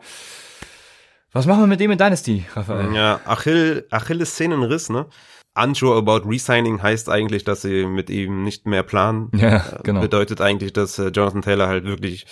Was 1.32 1.46
machen 1.46 1.60
wir 1.60 1.66
mit 1.66 1.80
dem 1.80 1.90
in 1.90 1.98
Dynasty, 1.98 2.44
Raphael? 2.54 2.94
Ja, 2.94 3.20
Achill, 3.24 3.86
Achilles 3.90 4.32
Szenenriss, 4.32 4.90
ne? 4.90 5.06
Unsure 5.54 5.98
about 5.98 6.28
Resigning 6.28 6.82
heißt 6.82 7.08
eigentlich, 7.08 7.44
dass 7.44 7.62
sie 7.62 7.84
mit 7.86 8.08
ihm 8.10 8.44
nicht 8.44 8.66
mehr 8.66 8.82
planen. 8.82 9.30
Ja, 9.34 9.56
äh, 9.56 9.82
genau. 9.82 10.00
Bedeutet 10.00 10.40
eigentlich, 10.40 10.72
dass 10.72 10.98
äh, 10.98 11.08
Jonathan 11.08 11.42
Taylor 11.42 11.68
halt 11.68 11.84
wirklich 11.84 12.26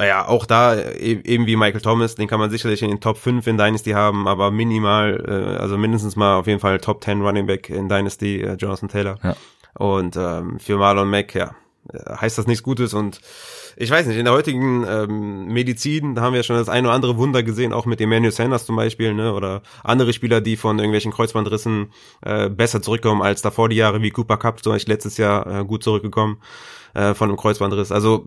ja, 0.00 0.26
auch 0.26 0.46
da 0.46 0.74
e-, 0.74 1.20
eben 1.24 1.46
wie 1.46 1.56
Michael 1.56 1.80
Thomas, 1.80 2.14
den 2.14 2.28
kann 2.28 2.40
man 2.40 2.50
sicherlich 2.50 2.82
in 2.82 2.90
den 2.90 3.00
Top 3.00 3.18
5 3.18 3.46
in 3.46 3.58
Dynasty 3.58 3.90
haben, 3.90 4.26
aber 4.26 4.50
minimal, 4.50 5.24
äh, 5.26 5.60
also 5.60 5.76
mindestens 5.76 6.16
mal 6.16 6.36
auf 6.38 6.46
jeden 6.46 6.60
Fall 6.60 6.78
Top 6.78 7.04
10 7.04 7.20
Running 7.20 7.46
Back 7.46 7.68
in 7.68 7.88
Dynasty, 7.88 8.40
äh, 8.40 8.54
Jonathan 8.54 8.88
Taylor. 8.88 9.18
Ja. 9.22 9.36
Und 9.74 10.16
ähm, 10.16 10.58
für 10.58 10.76
Marlon 10.76 11.10
Mack, 11.10 11.34
ja, 11.34 11.54
heißt 11.92 12.38
das 12.38 12.46
nichts 12.46 12.62
Gutes 12.62 12.94
und 12.94 13.20
ich 13.76 13.90
weiß 13.90 14.06
nicht, 14.06 14.18
in 14.18 14.26
der 14.26 14.34
heutigen 14.34 14.84
ähm, 14.86 15.46
Medizin, 15.46 16.14
da 16.14 16.22
haben 16.22 16.34
wir 16.34 16.42
schon 16.42 16.56
das 16.56 16.68
ein 16.68 16.84
oder 16.84 16.94
andere 16.94 17.16
Wunder 17.16 17.42
gesehen, 17.42 17.72
auch 17.72 17.86
mit 17.86 18.00
Emmanuel 18.00 18.32
Sanders 18.32 18.66
zum 18.66 18.76
Beispiel, 18.76 19.14
ne, 19.14 19.32
oder 19.32 19.62
andere 19.82 20.12
Spieler, 20.12 20.40
die 20.40 20.56
von 20.56 20.78
irgendwelchen 20.78 21.12
Kreuzbandrissen 21.12 21.90
äh, 22.20 22.50
besser 22.50 22.82
zurückkommen 22.82 23.22
als 23.22 23.42
davor 23.42 23.68
die 23.68 23.76
Jahre, 23.76 24.02
wie 24.02 24.10
Cooper 24.10 24.36
Cup 24.36 24.62
zum 24.62 24.72
Beispiel 24.72 24.92
letztes 24.94 25.16
Jahr 25.16 25.46
äh, 25.46 25.64
gut 25.64 25.82
zurückgekommen 25.82 26.38
äh, 26.94 27.14
von 27.14 27.30
einem 27.30 27.38
Kreuzbandriss. 27.38 27.92
Also 27.92 28.26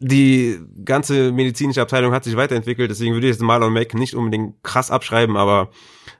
die 0.00 0.58
ganze 0.84 1.32
medizinische 1.32 1.82
Abteilung 1.82 2.12
hat 2.12 2.24
sich 2.24 2.36
weiterentwickelt, 2.36 2.90
deswegen 2.90 3.14
würde 3.14 3.26
ich 3.26 3.32
jetzt 3.34 3.42
Marlon 3.42 3.72
Mack 3.72 3.94
nicht 3.94 4.14
unbedingt 4.14 4.62
krass 4.62 4.90
abschreiben, 4.90 5.36
aber 5.36 5.70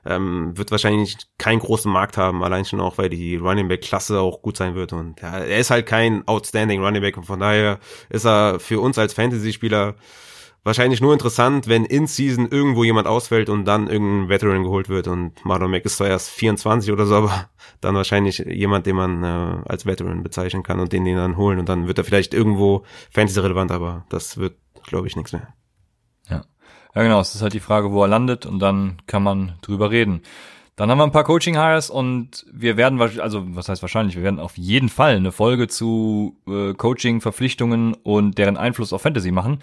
ähm, 0.05 0.57
wird 0.57 0.71
wahrscheinlich 0.71 1.17
keinen 1.37 1.59
großen 1.59 1.91
Markt 1.91 2.17
haben, 2.17 2.43
allein 2.43 2.65
schon 2.65 2.79
auch, 2.79 2.97
weil 2.97 3.09
die 3.09 3.35
Running 3.35 3.67
Back 3.67 3.81
Klasse 3.81 4.19
auch 4.19 4.41
gut 4.41 4.57
sein 4.57 4.75
wird 4.75 4.93
und 4.93 5.21
ja, 5.21 5.39
er 5.39 5.59
ist 5.59 5.71
halt 5.71 5.85
kein 5.85 6.27
outstanding 6.27 6.83
Running 6.83 7.01
Back 7.01 7.17
und 7.17 7.25
von 7.25 7.39
daher 7.39 7.79
ist 8.09 8.25
er 8.25 8.59
für 8.59 8.79
uns 8.79 8.97
als 8.97 9.13
Fantasy 9.13 9.53
Spieler 9.53 9.95
wahrscheinlich 10.65 10.99
nur 10.99 11.13
interessant, 11.13 11.67
wenn 11.67 11.85
in 11.85 12.07
Season 12.07 12.49
irgendwo 12.49 12.83
jemand 12.83 13.07
ausfällt 13.07 13.49
und 13.49 13.65
dann 13.65 13.87
irgendein 13.87 14.29
Veteran 14.29 14.63
geholt 14.63 14.89
wird 14.89 15.07
und 15.07 15.45
Marlon 15.45 15.71
Mack 15.71 15.85
ist 15.85 15.97
zwar 15.97 16.07
erst 16.07 16.31
24 16.31 16.91
oder 16.91 17.05
so, 17.05 17.15
aber 17.15 17.49
dann 17.81 17.95
wahrscheinlich 17.95 18.39
jemand, 18.39 18.85
den 18.87 18.97
man 18.97 19.23
äh, 19.23 19.69
als 19.69 19.85
Veteran 19.85 20.23
bezeichnen 20.23 20.63
kann 20.63 20.81
und 20.81 20.91
den 20.91 21.05
den 21.05 21.15
dann 21.15 21.37
holen 21.37 21.59
und 21.59 21.69
dann 21.69 21.87
wird 21.87 21.99
er 21.99 22.03
vielleicht 22.03 22.33
irgendwo 22.33 22.83
Fantasy 23.11 23.39
relevant, 23.39 23.71
aber 23.71 24.05
das 24.09 24.37
wird, 24.37 24.57
glaube 24.83 25.07
ich, 25.07 25.15
nichts 25.15 25.31
mehr. 25.31 25.47
Ja. 26.29 26.43
Ja, 26.95 27.03
genau, 27.03 27.19
es 27.19 27.35
ist 27.35 27.41
halt 27.41 27.53
die 27.53 27.59
Frage, 27.59 27.91
wo 27.91 28.01
er 28.01 28.07
landet 28.07 28.45
und 28.45 28.59
dann 28.59 28.97
kann 29.05 29.21
man 29.21 29.53
drüber 29.61 29.91
reden. 29.91 30.21
Dann 30.75 30.89
haben 30.89 30.97
wir 30.97 31.03
ein 31.03 31.11
paar 31.11 31.23
Coaching 31.23 31.55
Hires 31.55 31.89
und 31.89 32.45
wir 32.51 32.75
werden, 32.75 32.99
also 33.01 33.43
was 33.55 33.69
heißt 33.69 33.81
wahrscheinlich, 33.81 34.15
wir 34.15 34.23
werden 34.23 34.39
auf 34.39 34.57
jeden 34.57 34.89
Fall 34.89 35.15
eine 35.15 35.31
Folge 35.31 35.67
zu 35.67 36.37
äh, 36.47 36.73
Coaching, 36.73 37.21
Verpflichtungen 37.21 37.93
und 37.93 38.37
deren 38.37 38.57
Einfluss 38.57 38.91
auf 38.91 39.03
Fantasy 39.03 39.31
machen. 39.31 39.59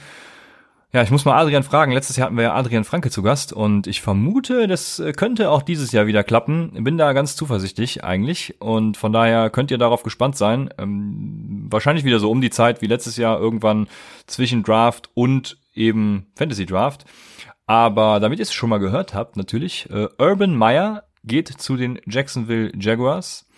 Ja, 0.95 1.03
ich 1.03 1.11
muss 1.11 1.25
mal 1.25 1.41
Adrian 1.41 1.63
fragen. 1.63 1.93
Letztes 1.93 2.17
Jahr 2.17 2.27
hatten 2.27 2.37
wir 2.37 2.45
ja 2.45 2.55
Adrian 2.55 2.85
Franke 2.85 3.11
zu 3.11 3.23
Gast 3.23 3.55
und 3.55 3.87
ich 3.87 4.03
vermute, 4.03 4.69
das 4.69 4.99
äh, 4.99 5.13
könnte 5.13 5.51
auch 5.51 5.63
dieses 5.63 5.91
Jahr 5.91 6.07
wieder 6.07 6.23
klappen. 6.23 6.85
Bin 6.85 6.99
da 6.99 7.15
ganz 7.15 7.35
zuversichtlich 7.35 8.05
eigentlich 8.05 8.61
und 8.61 8.99
von 8.99 9.11
daher 9.11 9.49
könnt 9.49 9.71
ihr 9.71 9.79
darauf 9.79 10.03
gespannt 10.03 10.37
sein. 10.37 10.69
Ähm, 10.77 11.67
wahrscheinlich 11.71 12.05
wieder 12.05 12.19
so 12.19 12.31
um 12.31 12.43
die 12.43 12.51
Zeit 12.51 12.83
wie 12.83 12.89
letztes 12.89 13.17
Jahr 13.17 13.41
irgendwann 13.41 13.89
zwischen 14.27 14.65
Draft 14.65 15.09
und 15.15 15.57
eben 15.73 16.27
Fantasy 16.37 16.67
Draft. 16.67 17.07
Aber 17.67 18.21
damit 18.21 18.39
ihr 18.39 18.43
es 18.43 18.53
schon 18.53 18.69
mal 18.69 18.77
gehört 18.77 19.15
habt, 19.15 19.39
natürlich, 19.39 19.89
äh, 19.89 20.09
Urban 20.19 20.55
Meyer 20.55 21.05
geht 21.25 21.49
zu 21.49 21.79
den 21.79 22.01
Jacksonville 22.05 22.71
Jaguars. 22.79 23.49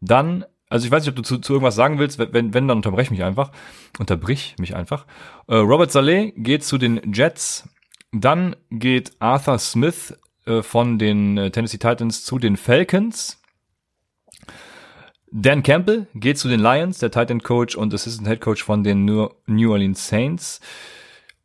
Dann 0.00 0.46
also 0.68 0.86
ich 0.86 0.90
weiß 0.90 1.02
nicht, 1.02 1.10
ob 1.10 1.16
du 1.16 1.22
zu, 1.22 1.38
zu 1.38 1.54
irgendwas 1.54 1.74
sagen 1.74 1.98
willst. 1.98 2.18
Wenn, 2.18 2.54
wenn, 2.54 2.68
dann 2.68 2.78
unterbrech 2.78 3.10
mich 3.10 3.24
einfach. 3.24 3.50
Unterbrich 3.98 4.56
mich 4.58 4.76
einfach. 4.76 5.06
Äh, 5.46 5.56
Robert 5.56 5.90
Saleh 5.90 6.32
geht 6.36 6.64
zu 6.64 6.78
den 6.78 7.12
Jets. 7.12 7.68
Dann 8.12 8.56
geht 8.70 9.12
Arthur 9.18 9.58
Smith 9.58 10.16
äh, 10.46 10.62
von 10.62 10.98
den 10.98 11.38
äh, 11.38 11.50
Tennessee 11.50 11.78
Titans 11.78 12.24
zu 12.24 12.38
den 12.38 12.56
Falcons. 12.56 13.42
Dan 15.30 15.62
Campbell 15.62 16.06
geht 16.14 16.38
zu 16.38 16.48
den 16.48 16.60
Lions, 16.60 16.98
der 16.98 17.10
Titan 17.10 17.42
Coach 17.42 17.76
und 17.76 17.92
Assistant 17.92 18.28
Head 18.28 18.40
Coach 18.40 18.62
von 18.62 18.82
den 18.82 19.04
New 19.04 19.70
Orleans 19.70 20.08
Saints. 20.08 20.60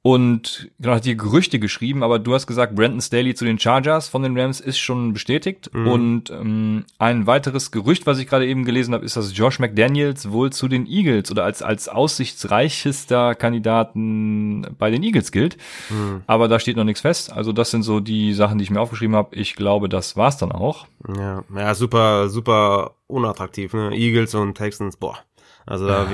Und 0.06 0.70
genau, 0.80 0.96
hat 0.96 1.06
die 1.06 1.16
Gerüchte 1.16 1.60
geschrieben, 1.60 2.04
aber 2.04 2.20
du 2.20 2.34
hast 2.34 2.46
gesagt, 2.46 2.76
Brandon 2.76 3.00
Staley 3.00 3.36
zu 3.36 3.46
den 3.46 3.58
Chargers 3.58 4.10
von 4.10 4.22
den 4.22 4.38
Rams 4.38 4.60
ist 4.60 4.78
schon 4.78 5.14
bestätigt. 5.14 5.74
Mhm. 5.74 5.88
Und 5.88 6.30
ähm, 6.30 6.84
ein 7.00 7.26
weiteres 7.26 7.72
Gerücht, 7.72 8.06
was 8.06 8.20
ich 8.20 8.28
gerade 8.28 8.46
eben 8.46 8.66
gelesen 8.66 8.94
habe, 8.94 9.06
ist, 9.06 9.16
dass 9.16 9.36
Josh 9.36 9.60
McDaniels 9.60 10.30
wohl 10.30 10.52
zu 10.52 10.68
den 10.68 10.88
Eagles 10.88 11.32
oder 11.32 11.46
als, 11.46 11.62
als 11.62 11.88
aussichtsreichester 11.88 13.34
Kandidaten 13.34 14.76
bei 14.78 14.92
den 14.92 15.04
Eagles 15.04 15.32
gilt. 15.32 15.56
Mhm. 15.90 16.24
Aber 16.28 16.50
da 16.50 16.60
steht 16.60 16.76
noch 16.76 16.84
nichts 16.84 17.00
fest. 17.00 17.32
Also 17.32 17.54
das 17.54 17.72
sind 17.72 17.84
so 17.84 18.02
die 18.02 18.34
Sachen, 18.34 18.58
die 18.58 18.66
ich 18.66 18.72
mir 18.72 18.82
aufgeschrieben 18.82 19.16
habe. 19.16 19.34
Ich 19.38 19.56
glaube, 19.56 19.88
das 19.88 20.18
war's 20.18 20.36
dann 20.36 20.52
auch. 20.52 20.86
Ja, 21.18 21.46
ja 21.56 21.74
super, 21.76 22.28
super 22.28 22.96
unattraktiv, 23.08 23.74
ne? 23.74 23.92
Eagles 23.94 24.36
und 24.36 24.56
Texans, 24.56 24.98
boah. 24.98 25.20
Also 25.66 25.88
da, 25.88 26.08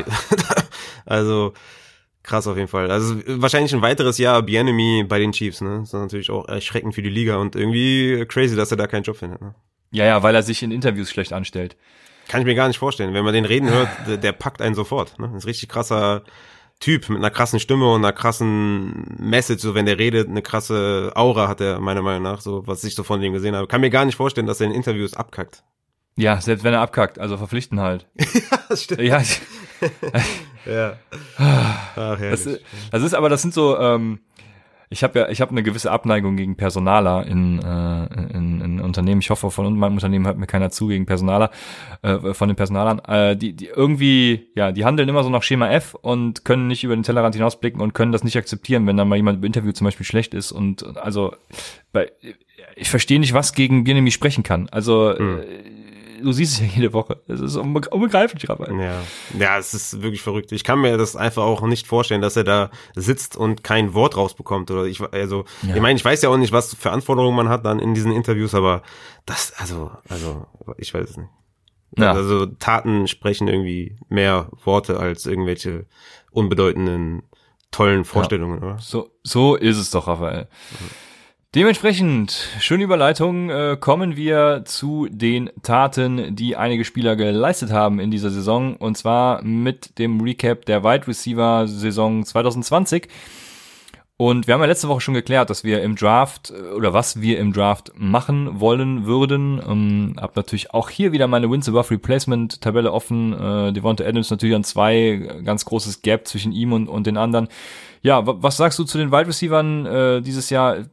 also 1.08 1.54
Krass 2.30 2.46
auf 2.46 2.58
jeden 2.58 2.68
Fall. 2.68 2.92
Also 2.92 3.16
wahrscheinlich 3.26 3.74
ein 3.74 3.82
weiteres 3.82 4.20
Jahr 4.20 4.44
Bienemy 4.44 5.04
bei 5.04 5.18
den 5.18 5.32
Chiefs, 5.32 5.62
ne? 5.62 5.80
Das 5.80 5.88
ist 5.88 5.94
natürlich 5.94 6.30
auch 6.30 6.48
erschreckend 6.48 6.94
für 6.94 7.02
die 7.02 7.10
Liga 7.10 7.38
und 7.38 7.56
irgendwie 7.56 8.24
crazy, 8.28 8.56
dass 8.56 8.70
er 8.70 8.78
da 8.78 8.86
keinen 8.86 9.02
Job 9.02 9.18
findet. 9.18 9.42
Ne? 9.42 9.56
Ja, 9.90 10.06
ja, 10.06 10.22
weil 10.22 10.36
er 10.36 10.44
sich 10.44 10.62
in 10.62 10.70
Interviews 10.70 11.10
schlecht 11.10 11.34
anstellt. 11.34 11.76
Kann 12.28 12.42
ich 12.42 12.46
mir 12.46 12.54
gar 12.54 12.68
nicht 12.68 12.78
vorstellen. 12.78 13.16
Wenn 13.16 13.26
man 13.26 13.34
den 13.34 13.46
reden 13.46 13.72
hört, 13.72 13.90
der, 14.08 14.18
der 14.18 14.32
packt 14.34 14.62
einen 14.62 14.76
sofort. 14.76 15.18
Ne? 15.18 15.26
Das 15.26 15.38
ist 15.38 15.44
ein 15.44 15.48
richtig 15.48 15.70
krasser 15.70 16.22
Typ 16.80 17.10
mit 17.10 17.18
einer 17.18 17.32
krassen 17.32 17.60
Stimme 17.60 17.92
und 17.92 18.06
einer 18.06 18.14
krassen 18.14 19.16
Message, 19.18 19.64
so 19.64 19.74
wenn 19.74 19.88
der 19.88 19.98
redet, 19.98 20.30
eine 20.30 20.44
krasse 20.44 21.12
Aura 21.16 21.48
hat 21.48 21.62
er 21.62 21.80
meiner 21.80 22.04
Meinung 22.04 22.22
nach, 22.22 22.42
so 22.42 22.68
was 22.68 22.84
ich 22.84 22.94
so 22.94 23.02
von 23.02 23.22
dem 23.22 23.34
gesehen 23.34 23.56
habe. 23.56 23.66
Kann 23.66 23.82
mir 23.82 23.90
gar 23.90 24.06
nicht 24.06 24.18
vorstellen, 24.18 24.46
dass 24.46 24.62
er 24.62 24.68
in 24.68 24.74
Interviews 24.74 25.16
abkackt. 25.16 25.64
Ja, 26.16 26.40
selbst 26.40 26.64
wenn 26.64 26.76
er 26.76 26.82
abkackt, 26.82 27.18
also 27.18 27.38
verpflichten 27.38 27.80
halt. 27.80 28.08
ja, 28.70 28.76
stimmt. 28.78 29.02
Ja, 29.02 29.24
ja. 30.66 30.98
Ach, 31.38 32.20
das, 32.20 32.48
das 32.92 33.04
ist 33.04 33.14
aber, 33.14 33.30
das 33.30 33.42
sind 33.42 33.54
so, 33.54 33.78
ähm, 33.80 34.20
ich 34.92 35.04
habe 35.04 35.20
ja, 35.20 35.30
ich 35.30 35.40
habe 35.40 35.52
eine 35.52 35.62
gewisse 35.62 35.92
Abneigung 35.92 36.36
gegen 36.36 36.56
Personaler 36.56 37.26
in, 37.28 37.60
äh, 37.60 38.36
in, 38.36 38.60
in 38.60 38.82
Unternehmen. 38.82 39.22
Ich 39.22 39.30
hoffe, 39.30 39.52
von 39.52 39.78
meinem 39.78 39.94
Unternehmen 39.94 40.26
hört 40.26 40.40
mir 40.40 40.48
keiner 40.48 40.72
zu 40.72 40.88
gegen 40.88 41.06
Personaler, 41.06 41.52
äh, 42.02 42.34
von 42.34 42.48
den 42.48 42.56
Personalern. 42.56 42.98
Äh, 43.08 43.38
die, 43.38 43.54
die 43.54 43.68
irgendwie, 43.68 44.48
ja, 44.56 44.72
die 44.72 44.86
handeln 44.86 45.08
immer 45.08 45.24
so 45.24 45.30
nach 45.30 45.44
Schema 45.44 45.70
F 45.70 45.94
und 45.94 46.44
können 46.44 46.68
nicht 46.68 46.84
über 46.84 46.96
den 46.96 47.04
Tellerrand 47.04 47.36
hinausblicken 47.36 47.82
und 47.82 47.94
können 47.94 48.12
das 48.12 48.24
nicht 48.24 48.36
akzeptieren, 48.36 48.88
wenn 48.88 48.98
dann 48.98 49.08
mal 49.08 49.16
jemand 49.16 49.38
im 49.38 49.44
Interview 49.44 49.74
zum 49.74 49.86
Beispiel 49.86 50.08
schlecht 50.08 50.34
ist. 50.34 50.52
Und 50.52 50.98
also 50.98 51.36
bei, 51.92 52.12
ich 52.76 52.90
verstehe 52.90 53.20
nicht, 53.20 53.36
was 53.36 53.54
gegen 53.54 53.84
Bienemi 53.84 54.10
sprechen 54.10 54.42
kann. 54.42 54.70
Also 54.70 55.14
mhm. 55.20 55.44
Du 56.22 56.32
siehst 56.32 56.54
es 56.54 56.60
ja 56.60 56.66
jede 56.66 56.94
Woche. 56.94 57.22
Es 57.28 57.40
ist 57.40 57.56
unbegreiflich, 57.56 58.50
Raphael. 58.50 58.80
Ja. 58.80 59.02
ja, 59.38 59.58
es 59.58 59.74
ist 59.74 60.02
wirklich 60.02 60.22
verrückt. 60.22 60.52
Ich 60.52 60.64
kann 60.64 60.80
mir 60.80 60.98
das 60.98 61.16
einfach 61.16 61.44
auch 61.44 61.62
nicht 61.62 61.88
vorstellen, 61.88 62.22
dass 62.22 62.36
er 62.36 62.44
da 62.44 62.72
sitzt 62.96 63.36
und 63.36 63.64
kein 63.64 63.94
Wort 63.94 64.18
rausbekommt. 64.18 64.72
Oder 64.72 64.86
ich, 64.86 65.02
also, 65.02 65.46
ja. 65.64 65.76
ich 65.76 65.82
meine, 65.82 65.98
ich 65.98 66.06
weiß 66.06 66.22
ja 66.22 66.30
auch 66.30 66.38
nicht, 66.38 66.52
was 66.52 66.74
für 66.76 66.92
Anforderungen 66.92 67.36
man 67.36 67.50
hat 67.50 67.66
dann 67.66 67.80
in 67.80 67.94
diesen 67.94 68.12
Interviews, 68.12 68.54
aber 68.54 68.82
das, 69.26 69.54
also, 69.58 69.92
also, 70.08 70.46
ich 70.78 70.94
weiß 70.94 71.10
es 71.10 71.18
nicht. 71.18 71.30
Ja. 71.98 72.12
Also 72.12 72.46
Taten 72.46 73.08
sprechen 73.08 73.48
irgendwie 73.48 73.98
mehr 74.10 74.50
Worte 74.64 75.00
als 75.00 75.26
irgendwelche 75.26 75.88
unbedeutenden 76.32 77.24
tollen 77.72 78.06
Vorstellungen, 78.06 78.62
ja. 78.62 78.68
oder? 78.68 78.80
So, 78.80 79.12
so 79.24 79.56
ist 79.56 79.78
es 79.78 79.92
doch, 79.92 80.08
Raphael. 80.08 80.48
Mhm. 80.72 81.09
Dementsprechend, 81.56 82.48
schöne 82.60 82.84
Überleitung, 82.84 83.50
äh, 83.50 83.76
kommen 83.80 84.16
wir 84.16 84.62
zu 84.66 85.08
den 85.10 85.50
Taten, 85.64 86.36
die 86.36 86.56
einige 86.56 86.86
Spieler 86.86 87.16
geleistet 87.16 87.72
haben 87.72 88.00
in 88.00 88.12
dieser 88.12 88.30
Saison. 88.30 88.76
Und 88.76 89.00
zwar 89.00 89.42
mit 89.42 89.98
dem 89.98 90.22
Recap 90.22 90.66
der 90.66 90.84
Wide 90.84 91.08
Receiver 91.08 91.68
Saison 91.68 92.24
2020. 92.24 93.08
Und 94.16 94.46
wir 94.46 94.54
haben 94.54 94.62
ja 94.62 94.68
letzte 94.68 94.90
Woche 94.90 95.02
schon 95.02 95.16
geklärt, 95.16 95.50
dass 95.50 95.64
wir 95.64 95.82
im 95.82 95.96
Draft 95.96 96.52
äh, 96.52 96.76
oder 96.76 96.94
was 96.94 97.20
wir 97.20 97.40
im 97.40 97.52
Draft 97.52 97.94
machen 97.96 98.60
wollen 98.60 99.08
würden. 99.08 99.60
Ähm, 99.68 100.18
hab 100.22 100.36
natürlich 100.36 100.72
auch 100.72 100.92
hier 100.92 101.12
wieder 101.14 101.26
meine 101.26 101.50
Wins 101.50 101.68
above 101.68 101.90
Replacement 101.90 102.62
Tabelle 102.62 102.94
offen. 102.94 103.34
Äh, 103.34 103.74
Devonta 103.74 104.04
Adams 104.04 104.30
natürlich 104.30 104.56
an 104.56 104.64
zwei, 104.64 105.42
ganz 105.44 105.66
großes 105.66 106.04
Gap 106.04 106.28
zwischen 106.28 106.52
ihm 106.52 106.74
und, 106.74 106.88
und 106.88 107.08
den 107.08 107.18
anderen. 107.18 107.48
Ja, 108.04 108.22
was 108.24 108.58
sagst 108.58 108.78
du 108.78 108.84
zu 108.84 109.00
den 109.00 109.12
Wide 109.12 109.28
Receivern 109.28 109.86
äh, 109.88 110.22
dieses 110.22 110.52
Jahr? 110.52 110.86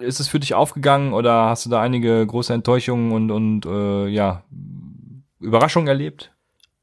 Ist 0.00 0.20
es 0.20 0.28
für 0.28 0.40
dich 0.40 0.54
aufgegangen 0.54 1.12
oder 1.12 1.46
hast 1.46 1.66
du 1.66 1.70
da 1.70 1.80
einige 1.80 2.26
große 2.26 2.52
Enttäuschungen 2.52 3.12
und, 3.12 3.30
und 3.30 3.66
äh, 3.66 4.08
ja, 4.08 4.44
Überraschungen 5.38 5.88
erlebt? 5.88 6.32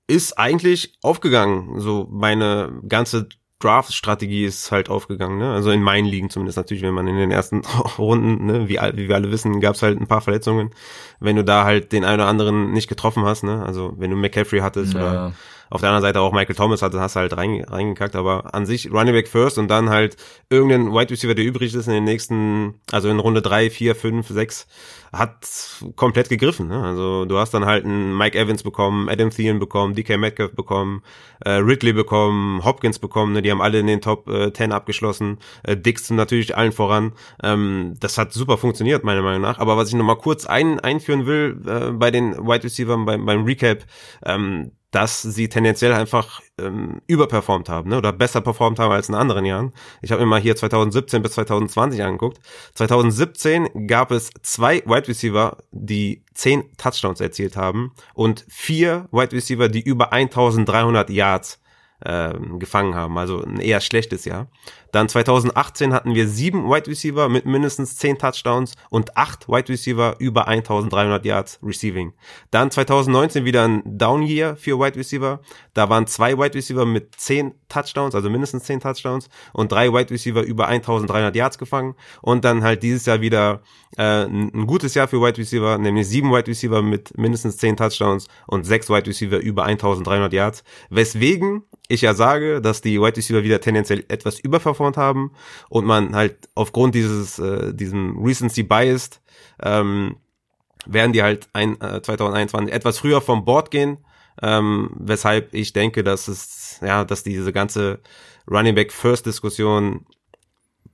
Ist 0.08 0.40
eigentlich 0.40 0.98
aufgegangen. 1.02 1.80
So 1.80 2.08
meine 2.10 2.82
ganze 2.88 3.28
Draft-Strategie 3.60 4.46
ist 4.46 4.72
halt 4.72 4.90
aufgegangen, 4.90 5.40
ne? 5.40 5.52
Also 5.52 5.72
in 5.72 5.82
meinen 5.82 6.06
Ligen 6.06 6.30
zumindest 6.30 6.58
natürlich, 6.58 6.84
wenn 6.84 6.94
man 6.94 7.08
in 7.08 7.18
den 7.18 7.32
ersten 7.32 7.62
Runden, 7.98 8.46
ne, 8.46 8.70
wie, 8.70 8.78
wie 8.94 9.08
wir 9.08 9.16
alle 9.16 9.32
wissen, 9.32 9.60
gab 9.62 9.76
es 9.76 9.82
halt 9.82 10.00
ein 10.00 10.08
paar 10.08 10.22
Verletzungen. 10.22 10.72
Wenn 11.20 11.36
du 11.36 11.44
da 11.44 11.64
halt 11.64 11.92
den 11.92 12.04
einen 12.04 12.22
oder 12.22 12.30
anderen 12.30 12.72
nicht 12.72 12.88
getroffen 12.88 13.26
hast, 13.26 13.44
ne? 13.44 13.66
Also 13.66 13.94
wenn 13.98 14.12
du 14.12 14.18
McCaffrey 14.18 14.60
hattest 14.60 14.94
ja. 14.94 15.00
oder 15.00 15.34
auf 15.70 15.82
der 15.82 15.90
anderen 15.90 16.04
Seite 16.04 16.22
auch 16.22 16.32
Michael 16.32 16.56
Thomas 16.56 16.82
hatte, 16.82 17.00
hast 17.00 17.16
halt 17.16 17.36
rein, 17.36 17.64
reingekackt, 17.64 18.16
aber 18.16 18.54
an 18.54 18.66
sich 18.66 18.92
Running 18.92 19.14
Back 19.14 19.28
first 19.28 19.58
und 19.58 19.68
dann 19.68 19.90
halt 19.90 20.18
irgendein 20.50 20.94
Wide 20.94 21.12
Receiver, 21.12 21.36
der 21.36 21.46
übrig 21.46 21.74
ist 21.74 21.88
in 21.88 21.94
den 21.94 22.04
nächsten, 22.04 22.76
also 22.92 23.10
in 23.10 23.20
Runde 23.20 23.42
drei, 23.42 23.70
vier, 23.70 23.96
fünf, 23.96 24.28
sechs, 24.28 24.68
hat 25.12 25.48
komplett 25.96 26.30
gegriffen. 26.30 26.68
Ne? 26.68 26.82
Also 26.84 27.26
du 27.26 27.38
hast 27.38 27.54
dann 27.54 27.66
halt 27.66 27.86
einen 27.86 28.18
Mike 28.18 28.38
Evans 28.38 28.64
bekommen, 28.64 29.10
Adam 29.10 29.30
Thielen 29.30 29.60
bekommen, 29.60 29.96
DK 29.96 30.18
Metcalf 30.18 30.54
bekommen, 30.54 31.04
äh, 31.44 31.52
Ridley 31.52 31.94
bekommen, 31.94 32.64
Hopkins 32.64 33.00
bekommen, 33.00 33.34
ne? 33.34 33.42
die 33.42 33.52
haben 33.52 33.62
alle 33.62 33.80
in 33.80 33.88
den 33.88 34.02
Top 34.02 34.28
äh, 34.30 34.52
10 34.52 34.72
abgeschlossen, 34.72 35.40
äh, 35.64 35.78
Dixon 35.78 36.18
natürlich 36.18 36.58
allen 36.58 36.72
voran. 36.72 37.14
Ähm, 37.44 37.96
das 38.00 38.18
hat 38.18 38.34
super 38.34 38.58
funktioniert, 38.58 39.04
meiner 39.04 39.22
Meinung 39.22 39.42
nach. 39.42 39.60
Aber 39.60 39.78
was 39.78 39.90
ich 39.90 39.96
nochmal 39.96 40.18
kurz 40.18 40.46
ein, 40.46 40.80
einführen 40.80 41.26
will 41.26 41.62
äh, 41.66 41.92
bei 41.92 42.12
den 42.12 42.34
Wide 42.34 42.64
Receivers 42.64 42.98
beim, 43.06 43.26
beim 43.26 43.44
Recap, 43.44 43.86
ähm, 44.26 44.72
dass 44.92 45.22
sie 45.22 45.50
tendenziell 45.50 45.94
einfach 45.94 46.42
ähm, 46.60 47.02
überperformt 47.08 47.70
haben 47.70 47.90
ne, 47.90 47.98
oder 47.98 48.14
besser 48.14 48.42
performt 48.42 48.80
haben 48.80 48.92
als 48.92 49.10
in 49.10 49.16
anderen 49.16 49.46
Jahren. 49.46 49.74
Ich 50.02 50.12
habe 50.12 50.22
mir 50.22 50.28
mal 50.28 50.40
hier 50.40 50.56
2017 50.56 51.22
bis 51.22 51.34
2020 51.34 52.02
angeguckt. 52.04 52.40
2017 52.74 53.88
gab 53.88 54.12
es 54.12 54.30
zwei 54.42 54.82
Wide 54.86 55.08
Receiver, 55.08 55.58
die 55.72 56.24
zehn 56.34 56.64
Touchdowns 56.78 57.20
erzielt 57.20 57.58
haben 57.58 57.94
und 58.14 58.46
vier 58.48 59.10
Wide 59.12 59.34
Receiver, 59.34 59.68
die 59.68 59.82
über 59.82 60.14
1300 60.14 61.10
Yards 61.10 61.60
äh, 62.02 62.34
gefangen 62.60 62.96
haben. 62.96 63.18
Also 63.18 63.44
ein 63.44 63.60
eher 63.60 63.82
schlechtes 63.82 64.26
Jahr. 64.26 64.48
Dann 64.92 65.10
2018 65.10 65.94
hatten 65.94 66.16
wir 66.16 66.28
sieben 66.28 66.70
Wide 66.70 66.88
Receiver 66.88 67.30
mit 67.30 67.46
mindestens 67.46 67.98
zehn 67.98 68.18
Touchdowns 68.18 68.74
und 68.90 69.18
acht 69.18 69.48
Wide 69.50 69.70
Receiver 69.70 70.16
über 70.20 70.48
1300 70.48 71.26
Yards 71.26 71.60
Receiving. 71.62 72.14
Dann 72.52 72.72
2019 72.72 73.46
wieder 73.46 73.68
ein 73.68 73.82
Down 73.86 74.24
Year 74.24 74.56
für 74.56 74.80
Wide 74.80 74.96
Receiver. 74.96 75.42
Da 75.74 75.90
waren 75.90 76.08
zwei 76.08 76.38
Wide 76.38 76.56
Receiver 76.56 76.86
mit 76.86 77.16
zehn 77.16 77.54
Touchdowns, 77.68 78.16
also 78.16 78.30
mindestens 78.30 78.64
zehn 78.64 78.80
Touchdowns 78.80 79.30
und 79.54 79.72
drei 79.72 79.92
Wide 79.92 80.10
Receiver 80.10 80.42
über 80.42 80.68
1300 80.68 81.36
Yards 81.36 81.58
gefangen. 81.58 81.96
Und 82.22 82.46
dann 82.46 82.64
halt 82.64 82.84
dieses 82.84 83.06
Jahr 83.06 83.22
wieder 83.22 83.62
äh, 83.98 84.24
ein 84.24 84.68
gutes 84.68 84.94
Jahr 84.94 85.08
für 85.08 85.22
Wide 85.22 85.38
Receiver, 85.38 85.78
nämlich 85.78 86.08
sieben 86.08 86.32
Wide 86.32 86.48
Receiver 86.48 86.82
mit 86.82 87.18
mindestens 87.18 87.58
zehn 87.58 87.76
Touchdowns 87.76 88.28
und 88.48 88.66
sechs 88.66 88.90
Wide 88.90 89.08
Receiver 89.08 89.38
über 89.38 89.66
1300 89.66 90.32
Yards. 90.32 90.64
Weswegen 90.90 91.64
ich 91.88 92.02
ja 92.02 92.14
sage, 92.14 92.62
dass 92.62 92.82
die 92.82 93.00
Wide 93.00 93.18
Receiver 93.18 93.44
wieder 93.44 93.62
tendenziell 93.62 94.04
etwas 94.10 94.40
überperformt 94.40 94.98
haben 94.98 95.32
und 95.70 95.86
man 95.86 96.16
halt 96.16 96.50
aufgrund 96.56 96.96
dieses 96.96 97.40
äh, 97.40 97.74
diesem 97.74 98.18
Recency 98.24 98.64
Biased 98.64 99.22
ähm, 99.62 100.18
werden 100.86 101.14
die 101.14 101.24
halt 101.24 101.50
ein, 101.54 101.80
äh, 101.82 102.02
2021 102.02 102.74
etwas 102.74 103.00
früher 103.00 103.22
vom 103.22 103.46
Board 103.46 103.72
gehen, 103.72 103.98
ähm, 104.42 104.92
weshalb 104.98 105.54
ich 105.54 105.74
denke, 105.74 106.04
dass 106.04 106.28
es 106.28 106.80
ja, 106.82 107.04
dass 107.04 107.24
diese 107.24 107.54
ganze 107.54 108.00
Running 108.50 108.76
Back 108.76 108.92
First 108.92 109.26
Diskussion 109.26 110.06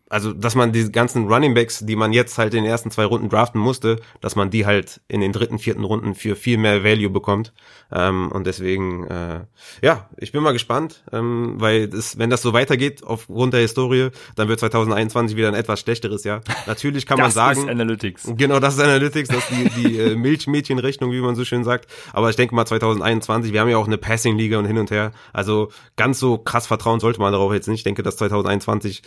also 0.09 0.31
dass 0.31 0.55
man 0.55 0.71
die 0.71 0.91
ganzen 0.91 1.27
Running 1.27 1.53
Backs, 1.53 1.79
die 1.79 1.95
man 1.95 2.13
jetzt 2.13 2.37
halt 2.37 2.53
in 2.53 2.63
den 2.63 2.71
ersten 2.71 2.91
zwei 2.91 3.05
Runden 3.05 3.29
draften 3.29 3.59
musste, 3.59 3.99
dass 4.21 4.35
man 4.35 4.49
die 4.49 4.65
halt 4.65 5.01
in 5.07 5.21
den 5.21 5.31
dritten, 5.31 5.57
vierten 5.57 5.83
Runden 5.83 6.13
für 6.13 6.35
viel 6.35 6.57
mehr 6.57 6.83
Value 6.83 7.09
bekommt. 7.09 7.53
Ähm, 7.91 8.31
und 8.31 8.45
deswegen, 8.45 9.07
äh, 9.07 9.41
ja, 9.81 10.09
ich 10.17 10.31
bin 10.31 10.43
mal 10.43 10.51
gespannt, 10.51 11.03
ähm, 11.11 11.55
weil 11.57 11.87
das, 11.87 12.17
wenn 12.17 12.29
das 12.29 12.41
so 12.41 12.53
weitergeht 12.53 13.03
aufgrund 13.03 13.53
der 13.53 13.61
Historie, 13.61 14.09
dann 14.35 14.49
wird 14.49 14.59
2021 14.59 15.35
wieder 15.35 15.47
ein 15.47 15.53
etwas 15.55 15.79
schlechteres 15.79 16.23
Jahr. 16.23 16.41
Natürlich 16.67 17.05
kann 17.05 17.19
man 17.19 17.31
sagen. 17.31 17.55
Das 17.55 17.65
ist 17.65 17.71
Analytics. 17.71 18.33
Genau, 18.37 18.59
das 18.59 18.75
ist 18.75 18.81
Analytics, 18.81 19.29
das 19.29 19.37
ist 19.37 19.51
die, 19.51 19.69
die 19.81 19.97
äh, 19.99 20.15
Milchmädchenrechnung, 20.15 21.11
wie 21.11 21.21
man 21.21 21.35
so 21.35 21.45
schön 21.45 21.63
sagt. 21.63 21.87
Aber 22.11 22.29
ich 22.29 22.35
denke 22.35 22.53
mal 22.53 22.65
2021, 22.65 23.53
wir 23.53 23.61
haben 23.61 23.69
ja 23.69 23.77
auch 23.77 23.87
eine 23.87 23.97
Passing-Liga 23.97 24.59
und 24.59 24.65
hin 24.65 24.77
und 24.77 24.91
her. 24.91 25.11
Also 25.33 25.71
ganz 25.95 26.19
so 26.19 26.37
krass 26.37 26.67
vertrauen 26.67 26.99
sollte 26.99 27.19
man 27.19 27.31
darauf 27.31 27.53
jetzt 27.53 27.67
nicht. 27.67 27.79
Ich 27.79 27.83
denke, 27.83 28.03
dass 28.03 28.17
2021 28.17 29.01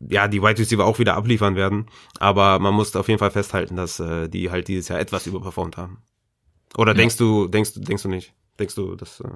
ja, 0.00 0.28
die 0.28 0.42
Wide 0.42 0.58
Receiver 0.58 0.84
auch 0.84 0.98
wieder 0.98 1.16
abliefern 1.16 1.56
werden. 1.56 1.86
Aber 2.18 2.58
man 2.58 2.74
muss 2.74 2.94
auf 2.96 3.08
jeden 3.08 3.18
Fall 3.18 3.30
festhalten, 3.30 3.76
dass 3.76 4.00
äh, 4.00 4.28
die 4.28 4.50
halt 4.50 4.68
dieses 4.68 4.88
Jahr 4.88 5.00
etwas 5.00 5.26
überperformt 5.26 5.76
haben. 5.76 6.02
Oder 6.76 6.92
ja. 6.92 6.98
denkst 6.98 7.16
du, 7.16 7.48
denkst 7.48 7.74
du, 7.74 7.80
denkst 7.80 8.02
du 8.02 8.08
nicht? 8.08 8.34
Denkst 8.58 8.74
du, 8.74 8.94
das 8.94 9.20
äh, 9.20 9.28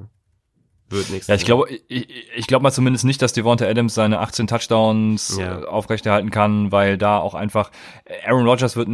wird 0.88 1.10
nichts? 1.10 1.26
Ja, 1.26 1.34
ich 1.34 1.44
glaube, 1.44 1.68
ich, 1.88 2.08
ich 2.36 2.46
glaube 2.46 2.62
mal 2.62 2.72
zumindest 2.72 3.04
nicht, 3.04 3.22
dass 3.22 3.32
Devonta 3.32 3.66
Adams 3.66 3.94
seine 3.94 4.20
18 4.20 4.46
Touchdowns 4.46 5.36
ja. 5.38 5.60
äh, 5.60 5.64
aufrechterhalten 5.64 6.30
kann, 6.30 6.72
weil 6.72 6.98
da 6.98 7.18
auch 7.18 7.34
einfach 7.34 7.70
Aaron 8.26 8.46
Rodgers 8.46 8.76
wird 8.76 8.88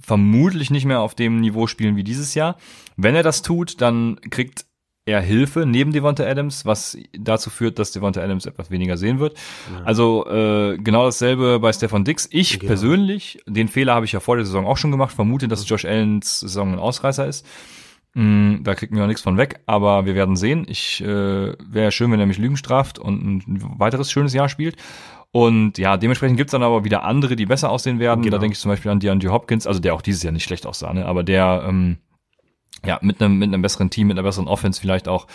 vermutlich 0.00 0.70
nicht 0.70 0.84
mehr 0.84 1.00
auf 1.00 1.14
dem 1.14 1.40
Niveau 1.40 1.66
spielen 1.66 1.96
wie 1.96 2.04
dieses 2.04 2.34
Jahr. 2.34 2.56
Wenn 2.96 3.14
er 3.14 3.22
das 3.22 3.42
tut, 3.42 3.80
dann 3.80 4.20
kriegt 4.30 4.66
eher 5.06 5.20
Hilfe 5.20 5.66
neben 5.66 5.92
Devonta 5.92 6.24
Adams, 6.24 6.64
was 6.64 6.96
dazu 7.12 7.50
führt, 7.50 7.78
dass 7.78 7.92
Devonta 7.92 8.22
Adams 8.22 8.46
etwas 8.46 8.70
weniger 8.70 8.96
sehen 8.96 9.18
wird. 9.18 9.36
Ja. 9.72 9.84
Also 9.84 10.26
äh, 10.26 10.78
genau 10.78 11.04
dasselbe 11.04 11.58
bei 11.60 11.72
Stefan 11.72 12.04
Dix. 12.04 12.28
Ich 12.30 12.58
genau. 12.58 12.70
persönlich, 12.70 13.42
den 13.46 13.68
Fehler 13.68 13.94
habe 13.94 14.06
ich 14.06 14.12
ja 14.12 14.20
vor 14.20 14.36
der 14.36 14.46
Saison 14.46 14.66
auch 14.66 14.76
schon 14.76 14.90
gemacht, 14.90 15.14
vermute, 15.14 15.48
dass 15.48 15.68
Josh 15.68 15.84
Allens 15.84 16.40
Saison 16.40 16.72
ein 16.72 16.78
Ausreißer 16.78 17.26
ist. 17.26 17.46
Mm, 18.14 18.62
da 18.62 18.74
kriegen 18.74 18.96
wir 18.96 19.06
nichts 19.06 19.22
von 19.22 19.36
weg, 19.36 19.60
aber 19.66 20.06
wir 20.06 20.14
werden 20.14 20.36
sehen. 20.36 20.64
Ich 20.68 21.02
äh, 21.02 21.06
wäre 21.06 21.92
schön, 21.92 22.10
wenn 22.10 22.20
er 22.20 22.26
mich 22.26 22.38
Lügen 22.38 22.56
straft 22.56 22.98
und 22.98 23.46
ein 23.46 23.78
weiteres 23.78 24.10
schönes 24.10 24.32
Jahr 24.32 24.48
spielt. 24.48 24.76
Und 25.32 25.78
ja, 25.78 25.96
dementsprechend 25.96 26.36
gibt's 26.36 26.52
dann 26.52 26.62
aber 26.62 26.84
wieder 26.84 27.02
andere, 27.02 27.34
die 27.34 27.44
besser 27.44 27.68
aussehen 27.68 27.98
werden. 27.98 28.22
Genau. 28.22 28.36
Da 28.36 28.40
denke 28.40 28.54
ich 28.54 28.60
zum 28.60 28.70
Beispiel 28.70 28.92
an 28.92 29.00
DeAndre 29.00 29.32
Hopkins, 29.32 29.66
also 29.66 29.80
der 29.80 29.92
auch 29.92 30.02
dieses 30.02 30.22
Jahr 30.22 30.32
nicht 30.32 30.44
schlecht 30.44 30.64
aussah, 30.64 30.92
ne? 30.92 31.04
aber 31.06 31.24
der 31.24 31.64
ähm, 31.68 31.98
ja, 32.86 32.98
mit 33.02 33.22
einem, 33.22 33.38
mit 33.38 33.48
einem 33.48 33.62
besseren 33.62 33.90
Team, 33.90 34.08
mit 34.08 34.18
einer 34.18 34.26
besseren 34.26 34.48
Offense 34.48 34.80
vielleicht 34.80 35.08
auch, 35.08 35.26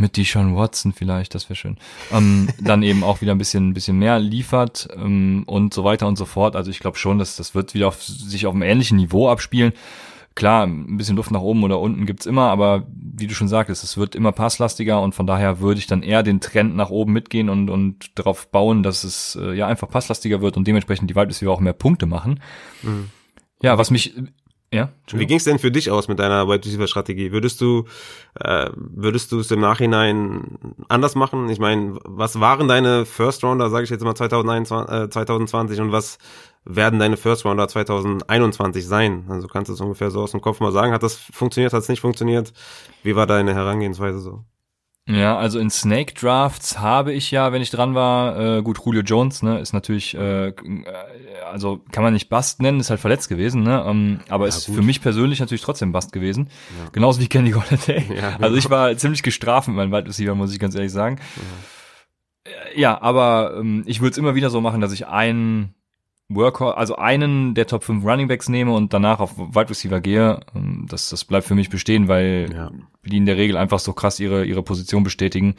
mit 0.00 0.16
Deshaun 0.16 0.56
Watson 0.56 0.92
vielleicht, 0.92 1.34
das 1.34 1.48
wäre 1.48 1.56
schön, 1.56 1.76
ähm, 2.12 2.48
dann 2.60 2.82
eben 2.82 3.04
auch 3.04 3.20
wieder 3.20 3.32
ein 3.32 3.38
bisschen, 3.38 3.74
bisschen 3.74 3.98
mehr 3.98 4.18
liefert 4.18 4.88
ähm, 4.96 5.44
und 5.46 5.74
so 5.74 5.84
weiter 5.84 6.06
und 6.06 6.16
so 6.16 6.24
fort. 6.24 6.56
Also 6.56 6.70
ich 6.70 6.80
glaube 6.80 6.98
schon, 6.98 7.18
dass 7.18 7.36
das 7.36 7.54
wird 7.54 7.74
wieder 7.74 7.88
auf, 7.88 8.02
sich 8.02 8.46
auf 8.46 8.54
einem 8.54 8.62
ähnlichen 8.62 8.96
Niveau 8.96 9.28
abspielen. 9.28 9.72
Klar, 10.36 10.66
ein 10.66 10.96
bisschen 10.96 11.16
Luft 11.16 11.32
nach 11.32 11.40
oben 11.40 11.64
oder 11.64 11.80
unten 11.80 12.06
gibt's 12.06 12.24
immer, 12.24 12.50
aber 12.50 12.86
wie 12.94 13.26
du 13.26 13.34
schon 13.34 13.48
sagtest, 13.48 13.82
es 13.82 13.96
wird 13.96 14.14
immer 14.14 14.32
passlastiger 14.32 15.02
und 15.02 15.14
von 15.14 15.26
daher 15.26 15.60
würde 15.60 15.80
ich 15.80 15.86
dann 15.86 16.02
eher 16.02 16.22
den 16.22 16.40
Trend 16.40 16.76
nach 16.76 16.88
oben 16.88 17.12
mitgehen 17.12 17.48
und, 17.48 17.68
und 17.68 18.16
darauf 18.18 18.46
bauen, 18.48 18.82
dass 18.82 19.02
es 19.04 19.36
äh, 19.40 19.52
ja 19.52 19.66
einfach 19.66 19.88
passlastiger 19.90 20.40
wird 20.40 20.56
und 20.56 20.66
dementsprechend 20.66 21.10
die 21.10 21.16
Wide 21.16 21.28
Receiver 21.28 21.50
auch 21.50 21.60
mehr 21.60 21.72
Punkte 21.72 22.06
machen. 22.06 22.40
Mhm. 22.82 23.10
Ja, 23.60 23.76
was 23.76 23.90
mich 23.90 24.14
Ja. 24.72 24.90
Wie 25.12 25.26
ging 25.26 25.38
es 25.38 25.44
denn 25.44 25.58
für 25.58 25.72
dich 25.72 25.90
aus 25.90 26.06
mit 26.06 26.20
deiner 26.20 26.46
Wide 26.46 26.64
Receiver 26.64 26.86
Strategie? 26.86 27.32
Würdest 27.32 27.60
du 27.60 27.86
äh, 28.38 28.70
würdest 28.74 29.32
du 29.32 29.40
es 29.40 29.50
im 29.50 29.58
Nachhinein 29.58 30.58
anders 30.88 31.16
machen? 31.16 31.48
Ich 31.48 31.58
meine, 31.58 31.98
was 32.04 32.38
waren 32.38 32.68
deine 32.68 33.04
First 33.04 33.42
Rounder, 33.42 33.68
sage 33.68 33.84
ich 33.84 33.90
jetzt 33.90 34.04
mal 34.04 34.14
2021, 34.14 34.94
äh, 34.94 35.10
2020 35.10 35.80
und 35.80 35.90
was 35.90 36.18
werden 36.64 37.00
deine 37.00 37.16
First 37.16 37.44
Rounder 37.44 37.66
2021 37.66 38.86
sein? 38.86 39.24
Also 39.28 39.48
kannst 39.48 39.70
du 39.70 39.72
es 39.72 39.80
ungefähr 39.80 40.12
so 40.12 40.22
aus 40.22 40.30
dem 40.30 40.40
Kopf 40.40 40.60
mal 40.60 40.70
sagen, 40.70 40.92
hat 40.92 41.02
das 41.02 41.16
funktioniert, 41.16 41.72
hat 41.72 41.82
es 41.82 41.88
nicht 41.88 42.00
funktioniert? 42.00 42.52
Wie 43.02 43.16
war 43.16 43.26
deine 43.26 43.54
Herangehensweise 43.54 44.20
so? 44.20 44.44
Ja, 45.08 45.36
also 45.38 45.58
in 45.58 45.70
Snake 45.70 46.14
Drafts 46.14 46.78
habe 46.78 47.12
ich 47.12 47.30
ja, 47.30 47.52
wenn 47.52 47.62
ich 47.62 47.70
dran 47.70 47.94
war, 47.94 48.58
äh, 48.58 48.62
gut, 48.62 48.78
Julio 48.84 49.02
Jones, 49.02 49.42
ne, 49.42 49.58
ist 49.58 49.72
natürlich, 49.72 50.14
äh, 50.14 50.52
also 51.50 51.80
kann 51.90 52.04
man 52.04 52.12
nicht 52.12 52.28
Bust 52.28 52.62
nennen, 52.62 52.78
ist 52.78 52.90
halt 52.90 53.00
verletzt 53.00 53.28
gewesen, 53.28 53.62
ne, 53.62 53.84
ähm, 53.86 54.20
aber 54.28 54.44
ja, 54.44 54.48
ist 54.48 54.66
gut. 54.66 54.76
für 54.76 54.82
mich 54.82 55.00
persönlich 55.00 55.40
natürlich 55.40 55.62
trotzdem 55.62 55.90
Bust 55.90 56.12
gewesen. 56.12 56.48
Ja. 56.78 56.90
Genauso 56.92 57.20
wie 57.20 57.28
Kenny 57.28 57.50
Golladay. 57.50 58.04
Ja, 58.14 58.30
genau. 58.30 58.46
Also 58.46 58.56
ich 58.56 58.70
war 58.70 58.96
ziemlich 58.96 59.22
gestraft 59.22 59.68
mit 59.68 59.76
meinem 59.76 59.90
Wide 59.90 60.06
Receiver, 60.06 60.34
muss 60.34 60.52
ich 60.52 60.60
ganz 60.60 60.74
ehrlich 60.74 60.92
sagen. 60.92 61.18
Ja, 62.46 62.52
ja 62.76 63.02
aber 63.02 63.56
ähm, 63.58 63.82
ich 63.86 64.00
würde 64.00 64.12
es 64.12 64.18
immer 64.18 64.34
wieder 64.34 64.50
so 64.50 64.60
machen, 64.60 64.80
dass 64.80 64.92
ich 64.92 65.08
einen 65.08 65.74
Workhorse, 66.30 66.78
also 66.78 66.96
einen 66.96 67.54
der 67.54 67.66
Top 67.66 67.84
5 67.84 68.04
Running 68.04 68.28
Backs 68.28 68.48
nehme 68.48 68.72
und 68.72 68.94
danach 68.94 69.20
auf 69.20 69.36
Wide 69.36 69.68
Receiver 69.68 70.00
gehe, 70.00 70.40
ähm, 70.54 70.86
das, 70.88 71.10
das 71.10 71.24
bleibt 71.24 71.46
für 71.46 71.54
mich 71.54 71.68
bestehen, 71.68 72.08
weil 72.08 72.48
ja. 72.54 72.70
die 73.04 73.16
in 73.16 73.26
der 73.26 73.36
Regel 73.36 73.56
einfach 73.56 73.80
so 73.80 73.92
krass 73.92 74.20
ihre, 74.20 74.44
ihre 74.44 74.62
Position 74.62 75.02
bestätigen. 75.02 75.56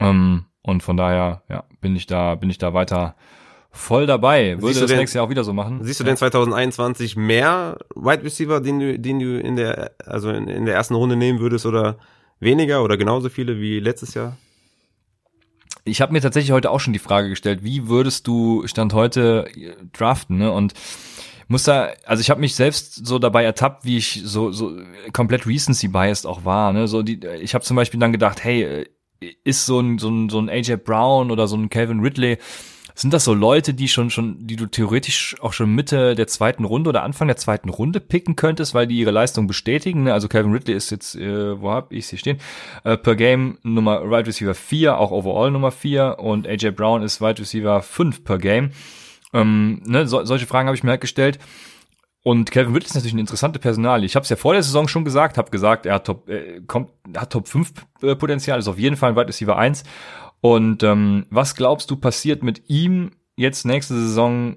Ähm, 0.00 0.44
und 0.62 0.82
von 0.82 0.96
daher, 0.96 1.42
ja, 1.48 1.64
bin 1.80 1.94
ich 1.94 2.06
da, 2.06 2.34
bin 2.34 2.50
ich 2.50 2.58
da 2.58 2.74
weiter 2.74 3.14
voll 3.70 4.06
dabei. 4.06 4.60
Würde 4.60 4.80
das 4.80 4.88
denn, 4.88 4.98
nächstes 4.98 5.14
Jahr 5.14 5.26
auch 5.26 5.30
wieder 5.30 5.44
so 5.44 5.52
machen. 5.52 5.80
Siehst 5.82 6.00
du 6.00 6.04
denn 6.04 6.16
2021 6.16 7.16
mehr 7.16 7.78
Wide 7.94 8.24
Receiver, 8.24 8.60
den 8.60 8.80
du, 8.80 8.98
den 8.98 9.18
du 9.18 9.38
in 9.38 9.56
der, 9.56 9.92
also 10.04 10.30
in, 10.30 10.48
in 10.48 10.64
der 10.64 10.74
ersten 10.74 10.94
Runde 10.94 11.14
nehmen 11.14 11.40
würdest 11.40 11.66
oder 11.66 11.98
weniger 12.40 12.82
oder 12.82 12.96
genauso 12.96 13.28
viele 13.28 13.60
wie 13.60 13.78
letztes 13.78 14.14
Jahr? 14.14 14.36
Ich 15.86 16.00
habe 16.00 16.12
mir 16.12 16.20
tatsächlich 16.20 16.52
heute 16.52 16.70
auch 16.70 16.80
schon 16.80 16.92
die 16.92 16.98
Frage 16.98 17.28
gestellt, 17.28 17.62
wie 17.62 17.88
würdest 17.88 18.26
du 18.26 18.66
Stand 18.66 18.92
heute 18.92 19.46
äh, 19.54 19.72
draften, 19.92 20.38
ne? 20.38 20.52
Und 20.52 20.74
muss 21.48 21.62
da, 21.62 21.90
also 22.04 22.20
ich 22.20 22.28
habe 22.28 22.40
mich 22.40 22.56
selbst 22.56 23.06
so 23.06 23.20
dabei 23.20 23.44
ertappt, 23.44 23.84
wie 23.84 23.96
ich 23.96 24.22
so 24.24 24.50
so 24.50 24.76
komplett 25.12 25.46
Recency 25.46 25.88
biased 25.88 26.26
auch 26.26 26.44
war, 26.44 26.72
ne? 26.72 26.88
So 26.88 27.02
die, 27.02 27.20
ich 27.40 27.54
habe 27.54 27.64
zum 27.64 27.76
Beispiel 27.76 28.00
dann 28.00 28.12
gedacht, 28.12 28.42
hey, 28.42 28.62
äh, 28.62 28.86
ist 29.44 29.64
so 29.64 29.80
ein 29.80 29.98
so 29.98 30.10
ein 30.10 30.28
so 30.28 30.38
ein 30.38 30.50
AJ 30.50 30.76
Brown 30.78 31.30
oder 31.30 31.46
so 31.46 31.56
ein 31.56 31.70
Calvin 31.70 32.00
Ridley 32.00 32.38
sind 32.98 33.12
das 33.12 33.24
so 33.24 33.34
Leute, 33.34 33.74
die 33.74 33.88
schon, 33.88 34.08
schon, 34.08 34.46
die 34.46 34.56
du 34.56 34.64
theoretisch 34.64 35.36
auch 35.42 35.52
schon 35.52 35.74
Mitte 35.74 36.14
der 36.14 36.26
zweiten 36.26 36.64
Runde 36.64 36.88
oder 36.88 37.02
Anfang 37.02 37.28
der 37.28 37.36
zweiten 37.36 37.68
Runde 37.68 38.00
picken 38.00 38.36
könntest, 38.36 38.72
weil 38.72 38.86
die 38.86 38.96
ihre 38.96 39.10
Leistung 39.10 39.46
bestätigen? 39.46 40.04
Ne? 40.04 40.14
Also 40.14 40.28
Calvin 40.28 40.52
Ridley 40.52 40.74
ist 40.74 40.90
jetzt, 40.90 41.14
äh, 41.14 41.60
wo 41.60 41.70
hab 41.70 41.92
ich 41.92 42.06
sie 42.06 42.16
stehen? 42.16 42.38
Äh, 42.84 42.96
per 42.96 43.14
Game 43.14 43.58
Nummer 43.62 44.10
Wide 44.10 44.26
Receiver 44.26 44.54
4, 44.54 44.98
auch 44.98 45.10
Overall 45.10 45.50
Nummer 45.50 45.72
4 45.72 46.18
und 46.18 46.48
AJ 46.48 46.70
Brown 46.70 47.02
ist 47.02 47.20
Wide 47.20 47.38
Receiver 47.38 47.82
5 47.82 48.24
per 48.24 48.38
Game. 48.38 48.70
Ähm, 49.34 49.82
ne? 49.84 50.08
so, 50.08 50.24
solche 50.24 50.46
Fragen 50.46 50.66
habe 50.66 50.76
ich 50.76 50.82
mir 50.82 50.92
halt 50.92 51.02
gestellt. 51.02 51.38
Und 52.22 52.50
Calvin 52.50 52.72
Ridley 52.72 52.86
ist 52.86 52.94
natürlich 52.94 53.12
eine 53.12 53.20
interessante 53.20 53.58
Personalie. 53.58 54.06
Ich 54.06 54.16
habe 54.16 54.24
es 54.24 54.30
ja 54.30 54.36
vor 54.36 54.54
der 54.54 54.62
Saison 54.62 54.88
schon 54.88 55.04
gesagt, 55.04 55.38
habe 55.38 55.50
gesagt, 55.50 55.86
er 55.86 55.94
hat 55.94 56.06
Top, 56.06 56.28
äh, 56.28 56.60
kommt, 56.66 56.90
hat 57.14 57.30
Top 57.30 57.46
5 57.46 57.72
äh, 58.02 58.16
Potenzial, 58.16 58.58
ist 58.58 58.66
auf 58.66 58.78
jeden 58.78 58.96
Fall 58.96 59.10
ein 59.10 59.16
Wide 59.16 59.28
Receiver 59.28 59.56
1. 59.56 59.84
Und 60.40 60.82
ähm, 60.82 61.26
was 61.30 61.56
glaubst 61.56 61.90
du 61.90 61.96
passiert 61.96 62.42
mit 62.42 62.68
ihm 62.68 63.12
jetzt 63.36 63.64
nächste 63.64 63.94
Saison? 63.94 64.56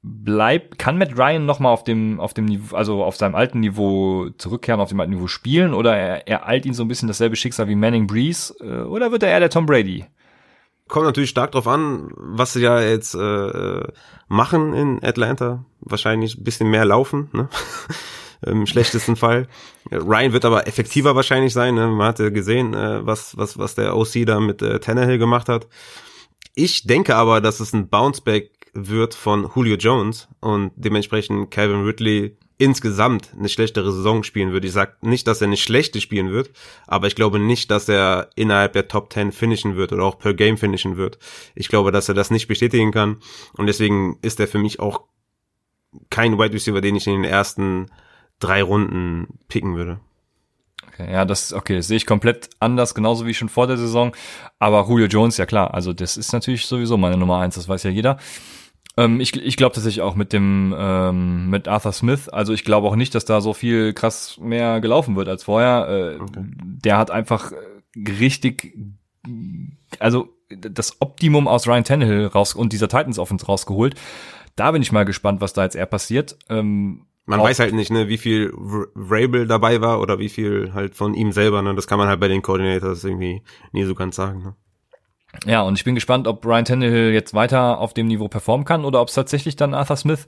Bleibt, 0.00 0.78
kann 0.78 0.96
Matt 0.96 1.18
Ryan 1.18 1.44
nochmal 1.44 1.72
auf 1.72 1.82
dem, 1.82 2.20
auf 2.20 2.32
dem 2.32 2.44
Niveau, 2.44 2.76
also 2.76 3.02
auf 3.02 3.16
seinem 3.16 3.34
alten 3.34 3.60
Niveau 3.60 4.30
zurückkehren, 4.38 4.80
auf 4.80 4.90
dem 4.90 5.00
alten 5.00 5.12
Niveau 5.12 5.26
spielen, 5.26 5.74
oder 5.74 5.96
er, 5.96 6.28
er 6.28 6.46
eilt 6.46 6.66
ihn 6.66 6.72
so 6.72 6.84
ein 6.84 6.88
bisschen 6.88 7.08
dasselbe 7.08 7.34
Schicksal 7.34 7.68
wie 7.68 7.74
Manning 7.74 8.06
Breeze, 8.06 8.54
äh, 8.60 8.82
oder 8.84 9.10
wird 9.10 9.24
er 9.24 9.30
eher 9.30 9.40
der 9.40 9.50
Tom 9.50 9.66
Brady? 9.66 10.06
Kommt 10.86 11.04
natürlich 11.04 11.30
stark 11.30 11.52
drauf 11.52 11.66
an, 11.66 12.10
was 12.16 12.54
sie 12.54 12.62
ja 12.62 12.80
jetzt 12.80 13.14
äh, 13.14 13.82
machen 14.28 14.72
in 14.72 15.04
Atlanta. 15.04 15.64
Wahrscheinlich 15.80 16.38
ein 16.38 16.44
bisschen 16.44 16.70
mehr 16.70 16.84
laufen, 16.84 17.28
ne? 17.32 17.48
im 18.44 18.66
schlechtesten 18.66 19.16
Fall. 19.16 19.48
Ryan 19.90 20.32
wird 20.32 20.44
aber 20.44 20.66
effektiver 20.66 21.16
wahrscheinlich 21.16 21.52
sein. 21.52 21.74
Ne? 21.74 21.88
Man 21.88 22.06
hatte 22.06 22.32
gesehen, 22.32 22.74
äh, 22.74 23.04
was, 23.06 23.36
was, 23.36 23.58
was 23.58 23.74
der 23.74 23.96
OC 23.96 24.26
da 24.26 24.40
mit 24.40 24.62
äh, 24.62 24.80
Tannehill 24.80 25.18
gemacht 25.18 25.48
hat. 25.48 25.66
Ich 26.54 26.86
denke 26.86 27.16
aber, 27.16 27.40
dass 27.40 27.60
es 27.60 27.72
ein 27.72 27.88
Bounceback 27.88 28.50
wird 28.74 29.14
von 29.14 29.48
Julio 29.54 29.76
Jones 29.76 30.28
und 30.40 30.72
dementsprechend 30.76 31.50
Calvin 31.50 31.84
Ridley 31.84 32.36
insgesamt 32.58 33.30
eine 33.38 33.48
schlechtere 33.48 33.92
Saison 33.92 34.24
spielen 34.24 34.52
wird. 34.52 34.64
Ich 34.64 34.72
sag 34.72 35.02
nicht, 35.02 35.26
dass 35.28 35.40
er 35.40 35.46
eine 35.46 35.56
schlechte 35.56 36.00
spielen 36.00 36.32
wird, 36.32 36.50
aber 36.86 37.06
ich 37.06 37.14
glaube 37.14 37.38
nicht, 37.38 37.70
dass 37.70 37.88
er 37.88 38.30
innerhalb 38.34 38.72
der 38.72 38.88
Top 38.88 39.12
10 39.12 39.30
finishen 39.30 39.76
wird 39.76 39.92
oder 39.92 40.04
auch 40.04 40.18
per 40.18 40.34
Game 40.34 40.58
finishen 40.58 40.96
wird. 40.96 41.18
Ich 41.54 41.68
glaube, 41.68 41.92
dass 41.92 42.08
er 42.08 42.14
das 42.14 42.32
nicht 42.32 42.48
bestätigen 42.48 42.90
kann 42.90 43.18
und 43.56 43.66
deswegen 43.66 44.18
ist 44.22 44.40
er 44.40 44.48
für 44.48 44.58
mich 44.58 44.80
auch 44.80 45.02
kein 46.10 46.38
Wide 46.38 46.52
Receiver, 46.52 46.80
den 46.80 46.96
ich 46.96 47.06
in 47.06 47.14
den 47.14 47.24
ersten 47.24 47.86
drei 48.38 48.62
Runden 48.62 49.38
picken 49.48 49.76
würde. 49.76 50.00
Okay, 50.88 51.12
ja, 51.12 51.24
das 51.24 51.52
okay, 51.52 51.76
das 51.76 51.86
sehe 51.88 51.96
ich 51.96 52.06
komplett 52.06 52.50
anders, 52.60 52.94
genauso 52.94 53.26
wie 53.26 53.34
schon 53.34 53.48
vor 53.48 53.66
der 53.66 53.76
Saison. 53.76 54.12
Aber 54.58 54.86
Julio 54.88 55.06
Jones, 55.06 55.36
ja 55.36 55.46
klar, 55.46 55.74
also 55.74 55.92
das 55.92 56.16
ist 56.16 56.32
natürlich 56.32 56.66
sowieso 56.66 56.96
meine 56.96 57.16
Nummer 57.16 57.38
eins, 57.38 57.54
das 57.54 57.68
weiß 57.68 57.84
ja 57.84 57.90
jeder. 57.90 58.18
Ähm, 58.96 59.20
ich 59.20 59.36
ich 59.36 59.56
glaube 59.56 59.74
tatsächlich 59.74 60.02
auch 60.02 60.16
mit 60.16 60.32
dem 60.32 60.74
ähm, 60.76 61.50
mit 61.50 61.68
Arthur 61.68 61.92
Smith. 61.92 62.28
Also 62.28 62.52
ich 62.52 62.64
glaube 62.64 62.88
auch 62.88 62.96
nicht, 62.96 63.14
dass 63.14 63.24
da 63.24 63.40
so 63.40 63.54
viel 63.54 63.92
krass 63.92 64.38
mehr 64.40 64.80
gelaufen 64.80 65.14
wird 65.14 65.28
als 65.28 65.44
vorher. 65.44 65.88
Äh, 65.88 66.20
okay. 66.20 66.44
Der 66.56 66.98
hat 66.98 67.10
einfach 67.12 67.52
richtig, 67.96 68.76
also 70.00 70.30
das 70.48 71.00
Optimum 71.00 71.46
aus 71.46 71.68
Ryan 71.68 71.84
Tannehill 71.84 72.26
raus 72.26 72.54
und 72.54 72.72
dieser 72.72 72.88
Titans 72.88 73.18
Offense 73.18 73.46
rausgeholt. 73.46 73.94
Da 74.56 74.72
bin 74.72 74.82
ich 74.82 74.90
mal 74.90 75.04
gespannt, 75.04 75.40
was 75.40 75.52
da 75.52 75.62
jetzt 75.62 75.76
eher 75.76 75.86
passiert. 75.86 76.36
Ähm, 76.48 77.06
man 77.28 77.40
weiß 77.40 77.58
halt 77.58 77.74
nicht, 77.74 77.90
ne, 77.90 78.08
wie 78.08 78.18
viel 78.18 78.52
Rabel 78.96 79.46
dabei 79.46 79.80
war 79.80 80.00
oder 80.00 80.18
wie 80.18 80.28
viel 80.28 80.72
halt 80.74 80.94
von 80.94 81.14
ihm 81.14 81.32
selber, 81.32 81.62
ne? 81.62 81.74
Das 81.74 81.86
kann 81.86 81.98
man 81.98 82.08
halt 82.08 82.20
bei 82.20 82.28
den 82.28 82.42
Coordinators 82.42 83.04
irgendwie 83.04 83.42
nie 83.72 83.84
so 83.84 83.94
ganz 83.94 84.16
sagen, 84.16 84.42
ne? 84.42 84.54
Ja, 85.44 85.60
und 85.60 85.78
ich 85.78 85.84
bin 85.84 85.94
gespannt, 85.94 86.26
ob 86.26 86.40
Brian 86.40 86.64
Tannehill 86.64 87.12
jetzt 87.12 87.34
weiter 87.34 87.78
auf 87.78 87.92
dem 87.92 88.06
Niveau 88.06 88.28
performen 88.28 88.64
kann 88.64 88.86
oder 88.86 89.02
ob 89.02 89.08
es 89.08 89.14
tatsächlich 89.14 89.56
dann 89.56 89.74
Arthur 89.74 89.96
Smith 89.96 90.26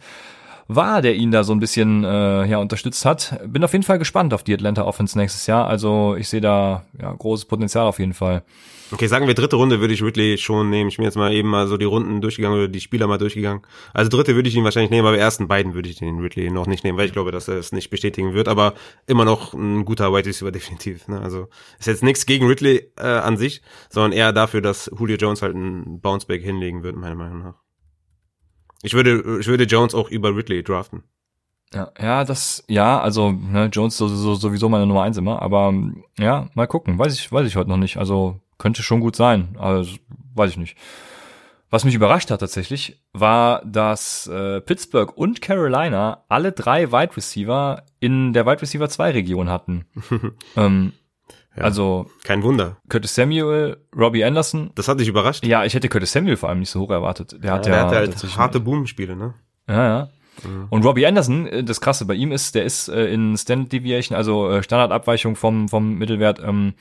war, 0.75 1.03
der 1.03 1.17
ihn 1.17 1.31
da 1.31 1.43
so 1.43 1.53
ein 1.53 1.61
bisschen 1.61 2.05
äh, 2.05 2.47
ja, 2.47 2.59
unterstützt 2.59 3.05
hat. 3.05 3.41
Bin 3.47 3.65
auf 3.65 3.73
jeden 3.73 3.83
Fall 3.83 3.99
gespannt 3.99 4.33
auf 4.33 4.45
die 4.45 4.55
Atlanta 4.55 4.85
Offense 4.85 5.19
nächstes 5.19 5.47
Jahr. 5.47 5.67
Also 5.67 6.15
ich 6.17 6.29
sehe 6.29 6.41
da 6.41 6.85
ja 7.01 7.13
großes 7.13 7.47
Potenzial 7.47 7.87
auf 7.87 7.99
jeden 7.99 8.15
Fall. 8.15 8.45
Okay, 8.93 9.07
sagen 9.07 9.29
wir 9.29 9.35
dritte 9.35 9.55
Runde 9.55 9.81
würde 9.81 9.95
ich 9.95 10.03
Ridley 10.03 10.37
schon 10.37 10.69
nehmen. 10.69 10.89
Ich 10.89 10.97
bin 10.97 11.05
jetzt 11.05 11.17
mal 11.17 11.33
eben 11.33 11.49
mal 11.49 11.69
so 11.69 11.77
die 11.77 11.85
Runden 11.85 12.21
durchgegangen 12.21 12.59
oder 12.59 12.69
die 12.69 12.81
Spieler 12.81 13.07
mal 13.07 13.19
durchgegangen. 13.19 13.63
Also 13.95 14.11
dritte 14.11 14.35
würde 14.35 14.49
ich 14.49 14.57
ihn 14.57 14.65
wahrscheinlich 14.65 14.91
nehmen, 14.91 15.07
aber 15.07 15.17
ersten 15.17 15.47
beiden 15.47 15.75
würde 15.75 15.89
ich 15.89 15.97
den 15.97 16.19
Ridley 16.19 16.51
noch 16.51 16.67
nicht 16.67 16.83
nehmen, 16.83 16.99
weil 16.99 17.07
ich 17.07 17.13
glaube, 17.13 17.31
dass 17.31 17.47
er 17.47 17.57
es 17.57 17.71
nicht 17.73 17.91
bestätigen 17.91 18.35
wird. 18.35 18.49
Aber 18.49 18.75
immer 19.07 19.25
noch 19.25 19.55
ein 19.55 19.85
guter 19.85 20.13
White 20.13 20.29
Receiver 20.29 20.51
definitiv. 20.53 21.07
Ne? 21.07 21.21
Also 21.21 21.49
ist 21.79 21.87
jetzt 21.87 22.03
nichts 22.03 22.27
gegen 22.27 22.47
Ridley 22.47 22.91
äh, 22.97 23.07
an 23.07 23.37
sich, 23.37 23.63
sondern 23.91 24.13
eher 24.13 24.33
dafür, 24.33 24.61
dass 24.61 24.91
Julio 24.97 25.17
Jones 25.17 25.43
halt 25.43 25.55
einen 25.55 26.01
Bounceback 26.01 26.43
hinlegen 26.43 26.83
wird, 26.83 26.97
meiner 26.97 27.17
Meinung 27.17 27.43
nach. 27.43 27.70
Ich 28.83 28.95
würde, 28.95 29.39
ich 29.41 29.47
würde 29.47 29.65
Jones 29.65 29.95
auch 29.95 30.11
über 30.11 30.35
Ridley 30.35 30.63
draften. 30.63 31.03
Ja, 31.73 31.93
ja, 32.01 32.25
das, 32.25 32.65
ja, 32.69 33.01
also 33.01 33.31
ne, 33.31 33.67
Jones 33.73 33.97
sowieso, 33.97 34.35
sowieso 34.35 34.69
meine 34.69 34.87
Nummer 34.87 35.03
eins 35.03 35.17
immer, 35.17 35.41
aber 35.41 35.73
ja, 36.19 36.49
mal 36.55 36.67
gucken, 36.67 36.99
weiß 36.99 37.15
ich, 37.15 37.31
weiß 37.31 37.47
ich 37.47 37.55
heute 37.57 37.71
noch 37.71 37.77
nicht. 37.77 37.97
Also 37.97 38.41
könnte 38.59 38.83
schon 38.83 39.01
gut 39.01 39.15
sein, 39.15 39.57
also 39.59 39.97
weiß 40.35 40.51
ich 40.51 40.57
nicht. 40.57 40.77
Was 41.71 41.85
mich 41.85 41.95
überrascht 41.95 42.33
hat 42.33 42.41
tatsächlich, 42.41 43.01
war, 43.13 43.65
dass 43.65 44.27
äh, 44.27 44.61
Pittsburgh 44.61 45.17
und 45.17 45.41
Carolina 45.41 46.25
alle 46.29 46.51
drei 46.51 46.91
Wide 46.91 47.17
Receiver 47.17 47.85
in 48.01 48.33
der 48.33 48.45
Wide 48.45 48.63
Receiver 48.63 48.89
2 48.89 49.13
Region 49.13 49.49
hatten. 49.49 49.85
ähm, 50.57 50.93
ja, 51.57 51.65
also 51.65 52.11
kein 52.25 52.43
Wunder. 52.43 52.77
Curtis 52.89 53.15
Samuel, 53.15 53.77
Robbie 53.97 54.25
Anderson. 54.25 54.71
Das 54.75 54.89
hat 54.89 55.01
dich 55.01 55.09
überrascht? 55.09 55.45
Ja, 55.45 55.65
ich 55.65 55.75
hätte 55.75 55.89
Curtis 55.89 56.13
Samuel 56.13 56.37
vor 56.37 56.49
allem 56.49 56.61
nicht 56.61 56.71
so 56.71 56.81
hoch 56.81 56.91
erwartet. 56.91 57.33
Der 57.33 57.51
ja, 57.51 57.53
hat 57.55 57.67
ja, 57.67 57.73
der 57.73 57.83
hatte 57.83 58.23
halt 58.23 58.37
harte 58.37 58.61
Boom-Spiele, 58.61 59.17
ne? 59.17 59.35
Ja, 59.69 59.87
ja. 59.87 60.09
Mhm. 60.45 60.67
Und 60.71 60.85
Robbie 60.85 61.07
Anderson, 61.07 61.47
äh, 61.47 61.65
das 61.65 61.81
Krasse 61.81 62.05
bei 62.05 62.15
ihm 62.15 62.33
ist, 62.33 62.55
der 62.55 62.65
ist 62.65 62.89
äh, 62.89 63.07
in 63.07 63.37
Standard 63.37 63.73
Deviation, 63.73 64.17
also 64.17 64.51
äh, 64.51 64.63
Standardabweichung 64.63 65.37
vom, 65.37 65.69
vom 65.69 65.95
Mittelwert, 65.95 66.41
ähm, 66.43 66.75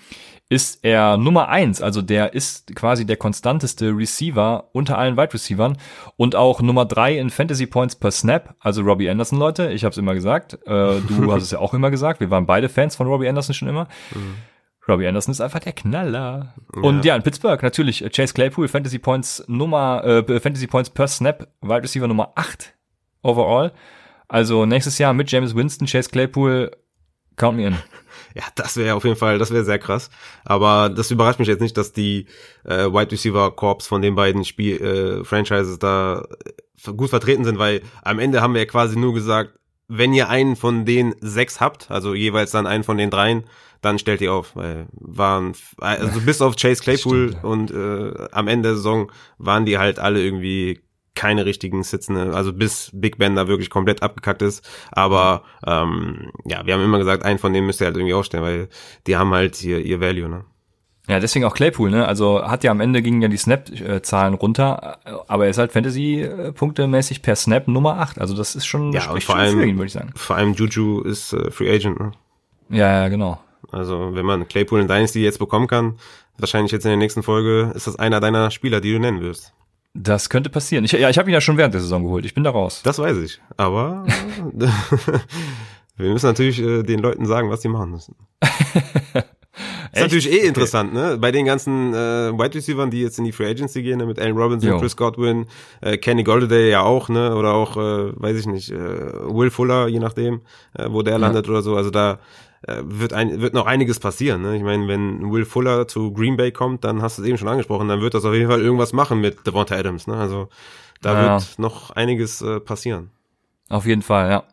ist 0.50 0.84
er 0.84 1.18
Nummer 1.18 1.50
eins, 1.50 1.82
also 1.82 2.02
der 2.02 2.34
ist 2.34 2.76
quasi 2.76 3.06
der 3.06 3.18
konstanteste 3.18 3.96
Receiver 3.96 4.70
unter 4.72 4.98
allen 4.98 5.16
Wide 5.16 5.34
Receivern 5.34 5.78
und 6.18 6.36
auch 6.36 6.62
Nummer 6.62 6.86
drei 6.86 7.20
in 7.20 7.30
Fantasy 7.30 7.68
Points 7.68 7.96
per 7.96 8.10
Snap, 8.10 8.56
also 8.60 8.82
Robbie 8.82 9.10
Anderson, 9.10 9.38
Leute, 9.38 9.72
ich 9.72 9.84
habe 9.84 9.92
es 9.92 9.98
immer 9.98 10.16
gesagt, 10.16 10.54
äh, 10.66 11.02
du 11.02 11.32
hast 11.32 11.44
es 11.44 11.52
ja 11.52 11.60
auch 11.60 11.76
immer 11.76 11.92
gesagt, 11.92 12.20
wir 12.20 12.32
waren 12.32 12.48
beide 12.48 12.68
Fans 12.68 12.96
von 12.96 13.08
Robbie 13.08 13.30
Anderson 13.30 13.54
schon 13.54 13.68
immer. 13.68 13.88
Mhm. 14.14 14.36
Robbie 14.90 15.08
Anderson 15.08 15.32
ist 15.32 15.42
einfach 15.42 15.60
der 15.60 15.74
Knaller. 15.74 16.54
Ja. 16.76 16.82
Und 16.82 17.06
ja, 17.06 17.16
in 17.16 17.24
Pittsburgh 17.24 17.62
natürlich 17.62 18.04
äh, 18.04 18.10
Chase 18.10 18.34
Claypool, 18.34 18.68
Fantasy 18.68 19.00
Points 19.00 19.44
Nummer, 19.48 20.04
äh, 20.04 20.40
Fantasy 20.40 20.68
Points 20.68 20.90
per 20.90 21.08
Snap, 21.08 21.48
Wide 21.62 21.84
Receiver 21.84 22.08
Nummer 22.08 22.34
acht 22.36 22.74
overall. 23.22 23.72
Also 24.28 24.66
nächstes 24.66 24.98
Jahr 24.98 25.14
mit 25.14 25.32
James 25.32 25.56
Winston, 25.56 25.88
Chase 25.88 26.10
Claypool, 26.10 26.72
count 27.36 27.58
me 27.58 27.68
in. 27.68 27.78
Ja, 28.36 28.44
das 28.56 28.78
wäre 28.78 28.96
auf 28.96 29.06
jeden 29.06 29.16
Fall, 29.16 29.40
das 29.40 29.52
wäre 29.52 29.64
sehr 29.64 29.80
krass. 29.80 30.12
Aber 30.46 30.90
das 30.90 31.10
überrascht 31.10 31.40
mich 31.40 31.48
jetzt 31.48 31.62
nicht, 31.62 31.76
dass 31.78 31.94
die 31.94 32.28
äh, 32.64 32.86
Wide 32.86 33.12
Receiver 33.12 33.50
Corps 33.56 33.88
von 33.88 34.04
den 34.04 34.14
beiden 34.14 34.46
Spiel 34.46 34.80
äh, 34.80 35.24
Franchises 35.26 35.80
da 35.80 36.24
äh, 36.46 36.94
gut 36.94 37.10
vertreten 37.10 37.44
sind, 37.44 37.58
weil 37.58 37.82
am 38.04 38.20
Ende 38.20 38.42
haben 38.42 38.54
wir 38.54 38.62
ja 38.62 38.68
quasi 38.68 39.00
nur 39.00 39.16
gesagt, 39.16 39.59
wenn 39.90 40.14
ihr 40.14 40.30
einen 40.30 40.56
von 40.56 40.86
den 40.86 41.16
sechs 41.20 41.60
habt, 41.60 41.92
also 41.92 42.14
jeweils 42.14 42.52
dann 42.52 42.68
einen 42.68 42.84
von 42.84 42.98
den 42.98 43.10
dreien, 43.10 43.44
dann 43.82 44.00
stellt 44.00 44.22
ihr 44.22 44.34
auf, 44.34 44.56
weil 44.56 44.88
waren 44.92 45.54
also 45.78 46.22
bis 46.22 46.42
auf 46.42 46.56
Chase 46.56 46.82
Claypool 46.82 47.30
Stimmt, 47.30 47.44
ja. 47.44 47.50
und 47.50 47.72
äh, 47.72 48.28
am 48.32 48.48
Ende 48.48 48.70
der 48.70 48.76
Saison 48.76 49.12
waren 49.38 49.66
die 49.66 49.78
halt 49.78 50.00
alle 50.00 50.24
irgendwie 50.24 50.82
keine 51.16 51.46
richtigen 51.46 51.84
Sitzende, 51.84 52.34
also 52.34 52.54
bis 52.54 52.92
Big 52.94 53.18
Ben 53.18 53.36
da 53.36 53.48
wirklich 53.48 53.70
komplett 53.70 54.04
abgekackt 54.04 54.42
ist. 54.42 54.68
Aber 54.92 55.44
ähm, 55.66 56.32
ja, 56.46 56.66
wir 56.66 56.74
haben 56.74 56.84
immer 56.84 57.00
gesagt, 57.00 57.24
einen 57.26 57.40
von 57.40 57.52
denen 57.52 57.68
müsst 57.68 57.82
ihr 57.82 57.88
halt 57.88 57.98
irgendwie 57.98 58.14
aufstellen, 58.14 58.44
weil 58.44 58.70
die 59.08 59.18
haben 59.18 59.32
halt 59.32 59.62
ihr, 59.64 59.80
ihr 59.80 60.00
Value, 60.00 60.30
ne? 60.30 60.46
Ja, 61.10 61.20
deswegen 61.20 61.44
auch 61.46 61.56
Claypool, 61.56 61.90
ne? 61.90 62.08
Also 62.08 62.44
hat 62.44 62.64
ja 62.64 62.70
am 62.70 62.80
Ende 62.82 63.02
gingen 63.02 63.24
ja 63.24 63.28
die 63.28 63.38
Snap-Zahlen 63.38 64.36
runter, 64.36 65.00
aber 65.28 65.46
er 65.46 65.50
ist 65.50 65.58
halt 65.58 65.72
Fantasy-Punktemäßig 65.72 67.24
per 67.24 67.36
Snap 67.36 67.68
Nummer 67.68 67.98
8. 67.98 68.22
Also 68.22 68.36
das 68.36 68.54
ist 68.54 68.68
schon, 68.68 68.94
ja, 68.94 69.10
und 69.10 69.24
vor 69.24 69.36
allem, 69.36 69.58
für 69.58 69.66
ihn, 69.66 69.76
würde 69.76 69.88
ich 69.88 69.94
sagen. 69.94 70.12
Vor 70.16 70.36
allem 70.36 70.54
Juju 70.54 71.02
ist 71.02 71.34
äh, 71.34 71.50
Free 71.50 71.74
Agent, 71.74 72.00
ne? 72.00 72.12
Ja, 72.70 73.02
ja, 73.02 73.08
genau. 73.08 73.40
Also 73.72 74.12
wenn 74.14 74.24
man 74.24 74.48
Claypool 74.48 74.82
in 74.82 74.88
Dynasty 74.88 75.24
jetzt 75.24 75.40
bekommen 75.40 75.66
kann, 75.66 75.96
wahrscheinlich 76.38 76.72
jetzt 76.72 76.86
in 76.86 76.90
der 76.90 76.98
nächsten 76.98 77.24
Folge, 77.24 77.72
ist 77.74 77.88
das 77.88 77.98
einer 77.98 78.20
deiner 78.20 78.52
Spieler, 78.52 78.80
die 78.80 78.94
du 78.94 79.00
nennen 79.00 79.22
wirst. 79.22 79.54
Das 79.96 80.30
könnte 80.30 80.52
passieren. 80.52 80.86
Ich, 80.86 80.92
ja, 80.92 81.10
ich 81.10 81.18
habe 81.18 81.28
ihn 81.32 81.34
ja 81.34 81.42
schon 81.42 81.58
während 81.58 81.74
der 81.74 81.82
Saison 81.82 82.04
geholt. 82.04 82.24
Ich 82.24 82.36
bin 82.36 82.44
da 82.44 82.52
raus. 82.52 82.82
Das 82.84 83.00
weiß 83.00 83.18
ich. 83.18 83.42
Aber 83.58 84.06
wir 85.98 86.12
müssen 86.12 86.28
natürlich 86.28 86.62
äh, 86.62 86.84
den 86.84 87.00
Leuten 87.00 87.26
sagen, 87.26 87.50
was 87.50 87.64
sie 87.64 87.70
machen 87.70 87.90
müssen. 87.90 88.16
ist 89.92 90.02
natürlich 90.02 90.32
eh 90.32 90.48
interessant, 90.48 90.94
ne? 90.94 91.18
Bei 91.20 91.32
den 91.32 91.46
ganzen 91.46 91.94
äh, 91.94 92.32
Wide 92.32 92.56
Receivers, 92.56 92.90
die 92.92 93.02
jetzt 93.02 93.18
in 93.18 93.26
die 93.26 93.32
Free 93.32 93.50
Agency 93.50 93.82
gehen, 93.82 93.98
ne? 93.98 94.06
mit 94.06 94.20
Allen 94.20 94.38
Robinson, 94.38 94.70
jo. 94.70 94.80
Chris 94.80 94.96
Godwin, 94.96 95.48
äh, 95.82 95.98
Kenny 95.98 96.24
Goldaday 96.24 96.70
ja 96.70 96.82
auch, 96.82 97.10
ne? 97.10 97.36
Oder 97.36 97.54
auch, 97.54 97.76
äh, 97.76 98.14
weiß 98.16 98.38
ich 98.38 98.46
nicht, 98.46 98.72
äh, 98.72 98.78
Will 98.78 99.50
Fuller, 99.50 99.88
je 99.88 100.00
nachdem, 100.00 100.42
äh, 100.74 100.86
wo 100.90 101.02
der 101.02 101.14
ja. 101.14 101.20
landet 101.20 101.50
oder 101.50 101.62
so. 101.62 101.76
Also 101.76 101.90
da 101.90 102.20
äh, 102.62 102.82
wird, 102.84 103.14
ein, 103.14 103.42
wird 103.42 103.54
noch 103.54 103.66
einiges 103.66 104.00
passieren. 104.00 104.42
Ne? 104.42 104.58
Ich 104.58 104.64
meine, 104.64 104.88
wenn 104.88 105.32
Will 105.32 105.46
Fuller 105.46 105.88
zu 105.88 106.12
Green 106.12 106.38
Bay 106.38 106.52
kommt, 106.52 106.84
dann 106.84 107.02
hast 107.02 107.18
du 107.18 107.22
es 107.22 107.28
eben 107.28 107.38
schon 107.38 107.48
angesprochen, 107.48 107.88
dann 107.88 108.02
wird 108.02 108.14
das 108.14 108.26
auf 108.26 108.34
jeden 108.34 108.50
Fall 108.50 108.62
irgendwas 108.62 108.94
machen 108.94 109.22
mit 109.22 109.48
Devonta 109.48 109.76
Adams. 109.76 110.08
Ne? 110.08 110.16
Also 110.16 110.50
da 111.02 111.14
ja. 111.14 111.34
wird 111.34 111.58
noch 111.58 111.92
einiges 111.92 112.42
äh, 112.42 112.60
passieren. 112.60 113.12
Auf 113.70 113.86
jeden 113.86 114.02
Fall, 114.02 114.30
ja. 114.30 114.44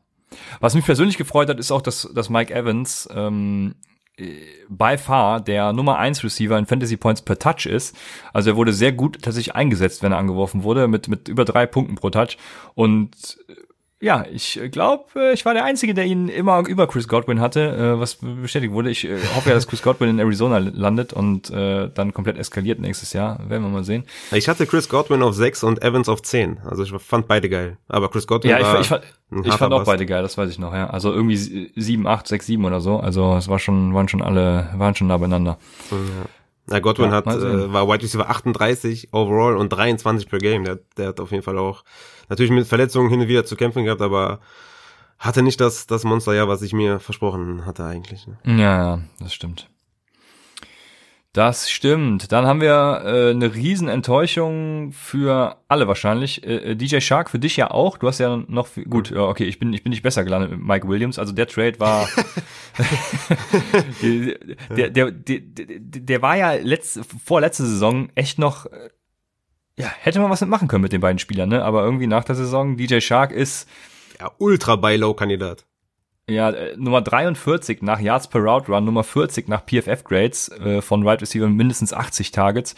Was 0.61 0.75
mich 0.75 0.85
persönlich 0.85 1.17
gefreut 1.17 1.49
hat, 1.49 1.59
ist 1.59 1.71
auch, 1.71 1.83
dass, 1.83 2.09
dass 2.15 2.31
Mike 2.31 2.55
Evans 2.55 3.09
ähm, 3.13 3.75
by 4.69 4.97
far 4.97 5.41
der 5.41 5.73
Nummer 5.73 5.99
1 5.99 6.25
Receiver 6.25 6.57
in 6.59 6.67
Fantasy 6.67 6.97
Points 6.97 7.23
per 7.23 7.39
Touch 7.39 7.67
ist. 7.67 7.97
Also 8.33 8.51
er 8.51 8.57
wurde 8.57 8.73
sehr 8.73 8.93
gut 8.93 9.21
tatsächlich 9.23 9.55
eingesetzt, 9.55 10.03
wenn 10.03 10.13
er 10.13 10.19
angeworfen 10.19 10.63
wurde, 10.63 10.89
mit, 10.89 11.09
mit 11.09 11.29
über 11.29 11.45
drei 11.45 11.67
Punkten 11.67 11.97
pro 11.97 12.11
Touch. 12.11 12.39
Und 12.75 13.39
ja, 13.99 14.27
ich 14.31 14.61
glaube, 14.73 15.05
äh, 15.17 15.33
ich 15.33 15.47
war 15.47 15.55
der 15.55 15.65
Einzige, 15.65 15.95
der 15.95 16.05
ihn 16.05 16.29
immer 16.29 16.67
über 16.69 16.87
Chris 16.87 17.09
Godwin 17.09 17.41
hatte, 17.41 17.95
äh, 17.97 17.99
was 17.99 18.17
bestätigt 18.17 18.75
wurde. 18.75 18.91
Ich 18.91 19.07
äh, 19.07 19.17
hoffe 19.35 19.49
ja, 19.49 19.55
dass 19.55 19.67
Chris 19.67 19.83
Godwin 19.83 20.11
in 20.11 20.19
Arizona 20.19 20.59
landet 20.59 21.13
und 21.13 21.51
dann 21.51 22.13
komplett 22.13 22.39
eskaliert 22.39 22.81
nächstes 22.81 23.13
Jahr. 23.13 23.39
Werden 23.49 23.63
wir 23.63 23.71
mal 23.71 23.85
sehen. 23.85 24.05
Ich 24.33 24.49
hatte 24.49 24.67
Chris 24.67 24.89
Godwin 24.89 25.23
auf 25.23 25.35
6 25.35 25.63
und 25.65 25.83
Evans 25.83 26.09
auf 26.09 26.23
10. 26.23 26.59
Also 26.65 26.83
ich 26.83 26.93
fand 27.03 27.29
beide 27.29 27.49
geil. 27.49 27.79
Aber 27.89 28.11
Chris 28.11 28.27
Godwin 28.27 28.51
ja, 28.51 28.59
ich, 28.59 28.65
war 28.65 28.81
ich, 28.81 28.87
fand, 28.89 29.05
ich 29.45 29.55
fand 29.55 29.73
auch 29.73 29.85
beide 29.85 30.07
geil, 30.07 30.23
das 30.23 30.37
weiß 30.37 30.51
ich 30.51 30.59
noch, 30.59 30.75
ja. 30.75 30.89
Also 30.89 31.13
irgendwie 31.13 31.37
7, 31.75 32.07
8, 32.07 32.27
6, 32.27 32.47
7 32.47 32.65
oder 32.65 32.81
so. 32.81 32.99
Also 32.99 33.37
es 33.37 33.49
war 33.49 33.59
schon, 33.59 33.95
waren 33.95 34.09
schon 34.09 34.23
alle, 34.23 34.69
waren 34.75 34.95
schon 34.95 35.07
nah 35.07 35.17
beieinander. 35.17 35.59
Ja. 35.91 35.97
Na, 36.67 36.81
Godwin 36.81 37.11
ja, 37.11 37.13
hat, 37.13 37.27
äh, 37.27 37.73
war 37.73 37.89
White 37.89 38.05
Receiver 38.05 38.29
38 38.29 39.13
overall 39.13 39.57
und 39.57 39.69
23 39.69 40.29
per 40.29 40.39
Game. 40.39 40.65
Der, 40.65 40.81
der 40.97 41.09
hat 41.09 41.21
auf 41.21 41.31
jeden 41.31 41.43
Fall 41.43 41.59
auch 41.59 41.85
natürlich 42.29 42.51
mit 42.51 42.67
Verletzungen 42.67 43.09
hin 43.09 43.21
und 43.21 43.29
wieder 43.29 43.45
zu 43.45 43.57
kämpfen 43.57 43.85
gehabt, 43.85 44.03
aber 44.03 44.41
hatte 45.19 45.43
nicht 45.43 45.61
das, 45.61 45.87
das 45.87 46.05
Monsterjahr, 46.05 46.49
was 46.49 46.63
ich 46.63 46.73
mir 46.73 46.99
versprochen 46.99 47.65
hatte 47.67 47.85
eigentlich. 47.85 48.27
Ne? 48.27 48.39
Ja, 48.45 48.79
ja, 48.79 49.03
das 49.21 49.33
stimmt. 49.33 49.71
Das 51.37 51.71
stimmt. 51.71 52.33
Dann 52.33 52.47
haben 52.47 52.63
wir 52.63 53.03
äh, 53.05 53.31
eine 53.31 53.55
riesen 53.55 53.89
Enttäuschung 53.89 54.93
für 54.93 55.59
alle 55.69 55.87
wahrscheinlich. 55.87 56.43
Äh, 56.47 56.71
äh 56.71 56.77
DJ 56.77 57.01
Shark 57.01 57.29
für 57.29 57.39
dich 57.39 57.59
ja 57.59 57.71
auch. 57.71 57.99
Du 57.99 58.09
hast 58.09 58.21
ja 58.21 58.43
noch 58.49 58.67
viel, 58.67 58.87
gut. 58.87 59.11
Ja, 59.11 59.21
okay, 59.25 59.45
ich 59.45 59.59
bin 59.59 59.71
ich 59.75 59.83
bin 59.83 59.91
nicht 59.91 60.03
besser 60.03 60.25
gelandet 60.25 60.53
mit 60.53 60.61
Mike 60.61 60.89
Williams. 60.89 61.19
Also 61.19 61.35
der 61.35 61.47
Trade 61.47 61.79
war 61.79 62.09
der, 64.75 64.89
der, 64.89 65.11
der, 65.11 65.41
der, 65.79 66.23
war 66.23 66.39
ja 66.39 66.55
letzte 66.55 67.05
Saison 67.05 68.09
echt 68.15 68.39
noch 68.39 68.65
äh, 68.65 68.89
ja, 69.79 69.89
hätte 69.89 70.21
man 70.21 70.31
was 70.31 70.41
mitmachen 70.41 70.69
können 70.69 70.85
mit 70.85 70.93
den 70.93 71.03
beiden 71.03 71.19
Spielern, 71.19 71.51
ne? 71.51 71.63
Aber 71.63 71.85
irgendwie 71.85 72.07
nach 72.07 72.25
der 72.25 72.35
Saison, 72.35 72.79
DJ 72.79 73.01
Shark 73.01 73.31
ist 73.31 73.69
ja 74.19 74.33
ultra 74.39 74.77
buy 74.77 74.97
low 74.97 75.13
Kandidat. 75.13 75.67
Ja, 76.29 76.51
äh, 76.51 76.77
Nummer 76.77 77.03
43 77.03 77.83
nach 77.83 78.01
Yards 78.01 78.27
per 78.29 78.41
Route 78.41 78.73
Run, 78.73 78.85
Nummer 78.85 79.05
40 79.05 79.49
nach 79.49 79.65
PFF 79.65 80.03
Grades 80.03 80.49
äh, 80.49 80.83
von 80.83 81.03
Wide 81.03 81.11
right 81.11 81.23
Receiver 81.23 81.49
mindestens 81.49 81.93
80 81.93 82.33
Targets. 82.33 82.75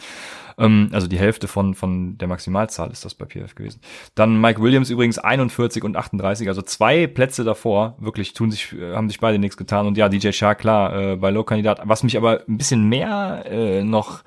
Ähm, 0.59 0.89
also 0.91 1.07
die 1.07 1.17
Hälfte 1.17 1.47
von, 1.47 1.73
von 1.73 2.15
der 2.19 2.27
Maximalzahl 2.27 2.91
ist 2.91 3.05
das 3.05 3.15
bei 3.15 3.25
PFF 3.25 3.55
gewesen. 3.55 3.81
Dann 4.13 4.39
Mike 4.39 4.61
Williams 4.61 4.91
übrigens 4.91 5.17
41 5.17 5.83
und 5.83 5.97
38, 5.97 6.47
also 6.47 6.61
zwei 6.61 7.07
Plätze 7.07 7.43
davor. 7.43 7.95
Wirklich 7.97 8.33
tun 8.33 8.51
sich, 8.51 8.73
äh, 8.73 8.93
haben 8.93 9.09
sich 9.09 9.19
beide 9.19 9.39
nichts 9.39 9.57
getan. 9.57 9.87
Und 9.87 9.97
ja, 9.97 10.09
DJ 10.09 10.31
Shark, 10.31 10.59
klar, 10.59 10.95
äh, 10.95 11.15
bei 11.15 11.31
Low-Kandidat. 11.31 11.81
Was 11.85 12.03
mich 12.03 12.17
aber 12.17 12.43
ein 12.47 12.57
bisschen 12.57 12.87
mehr 12.87 13.45
äh, 13.47 13.83
noch 13.83 14.21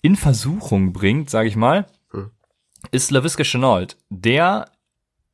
in 0.00 0.16
Versuchung 0.16 0.92
bringt, 0.92 1.30
sage 1.30 1.46
ich 1.46 1.54
mal, 1.54 1.86
hm. 2.10 2.30
ist 2.90 3.12
LaVisca 3.12 3.44
Chenault. 3.44 3.96
Der 4.10 4.64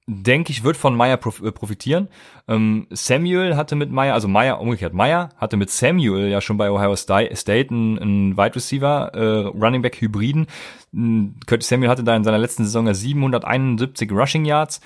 denke 0.09 0.51
ich, 0.53 0.65
wird 0.65 0.79
von 0.79 0.97
Meyer 0.97 1.15
äh, 1.15 1.53
profitieren. 1.53 2.09
Ähm, 2.49 2.87
Samuel 2.91 3.57
hatte 3.57 3.77
mit 3.77 3.93
Meyer, 3.93 4.15
also 4.15 4.27
Meyer, 4.27 4.59
umgekehrt, 4.59 4.95
Meyer 4.95 5.29
hatte 5.37 5.59
mit 5.59 5.71
Samuel 5.71 6.29
ja 6.29 6.41
schon 6.41 6.57
bei 6.57 6.71
Ohio 6.71 6.97
State 6.97 7.69
einen, 7.71 7.99
einen 7.99 8.37
Wide 8.39 8.57
Receiver, 8.57 9.13
äh, 9.15 9.47
Running 9.49 9.83
Back 9.83 10.01
Hybriden. 10.01 10.47
Curtis 11.47 11.69
Samuel 11.69 11.91
hatte 11.91 12.03
da 12.03 12.17
in 12.17 12.25
seiner 12.25 12.39
letzten 12.39 12.65
Saison 12.65 12.87
ja 12.87 12.95
771 12.95 14.11
Rushing 14.11 14.47
Yards 14.47 14.81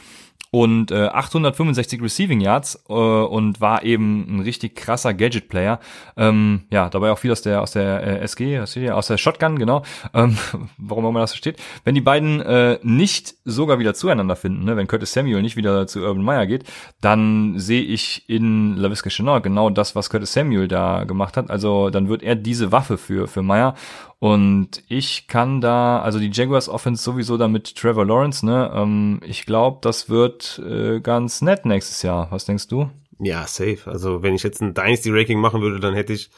und 0.55 0.91
äh, 0.91 1.07
865 1.07 2.03
Receiving 2.03 2.43
Yards 2.43 2.85
äh, 2.91 2.93
und 2.93 3.63
war 3.63 3.85
eben 3.85 4.37
ein 4.37 4.41
richtig 4.41 4.77
krasser 4.77 5.15
Gadget-Player. 5.15 5.81
Ähm, 6.19 6.65
ja, 6.71 6.91
dabei 6.91 7.11
auch 7.11 7.19
viel 7.19 7.33
aus 7.33 7.41
der 7.41 7.63
aus 7.63 7.73
der 7.73 8.21
äh, 8.21 8.21
SG, 8.21 8.61
aus 8.61 9.07
der 9.07 9.17
Shotgun, 9.17 9.59
genau. 9.59 9.83
Ähm, 10.13 10.37
warum 10.77 11.07
immer 11.07 11.21
das 11.21 11.31
so 11.31 11.39
steht. 11.39 11.57
Wenn 11.85 11.95
die 11.95 12.03
beiden 12.03 12.43
äh, 12.43 12.79
nicht 12.83 13.35
sogar 13.47 13.79
wieder 13.79 13.95
zueinander 13.95 14.37
finden, 14.37 14.65
ne, 14.65 14.77
wenn 14.77 14.87
Curtis 14.87 15.15
Samuel 15.15 15.41
nicht 15.41 15.57
wieder 15.57 15.87
zu 15.87 16.01
Urban 16.01 16.23
Meyer 16.23 16.47
geht, 16.47 16.65
dann 17.01 17.59
sehe 17.59 17.83
ich 17.83 18.29
in 18.29 18.77
LaVisca 18.77 19.09
Chenault 19.09 19.43
genau 19.43 19.71
das, 19.71 19.97
was 19.97 20.11
Curtis 20.11 20.35
Samuel 20.35 20.69
da 20.69 21.05
gemacht 21.05 21.39
hat. 21.39 21.51
Also 21.51 21.89
dann 21.89 22.11
wird 22.11 22.23
er 22.23 22.35
diese 22.35 22.71
Waffe 22.73 22.99
für 22.99 23.27
für 23.27 23.43
Meyer 23.43 23.75
und 24.23 24.85
ich 24.87 25.27
kann 25.27 25.61
da, 25.61 26.01
also 26.01 26.21
die 26.21 26.31
Jaguars 26.33 26.69
Offense 26.69 27.03
sowieso 27.03 27.37
da 27.37 27.49
mit 27.49 27.75
Trevor 27.75 28.07
Lawrence, 28.07 28.47
ne? 28.47 28.71
Ähm, 28.73 29.19
ich 29.27 29.47
glaube, 29.47 29.79
das 29.81 30.09
wird 30.09 30.63
äh, 30.65 31.01
ganz 31.01 31.43
nett 31.43 31.67
nächstes 31.67 32.03
Jahr. 32.03 32.29
Was 32.31 32.45
denkst 32.45 32.69
du? 32.69 32.89
Ja, 33.19 33.49
safe. 33.49 33.79
Also 33.87 34.23
wenn 34.23 34.37
ich 34.37 34.45
jetzt 34.45 34.63
ein 34.63 34.75
Dynasty 34.75 35.11
Ranking 35.11 35.41
machen 35.41 35.61
würde, 35.61 35.81
dann 35.81 35.95
hätte 35.95 36.13
ich 36.13 36.31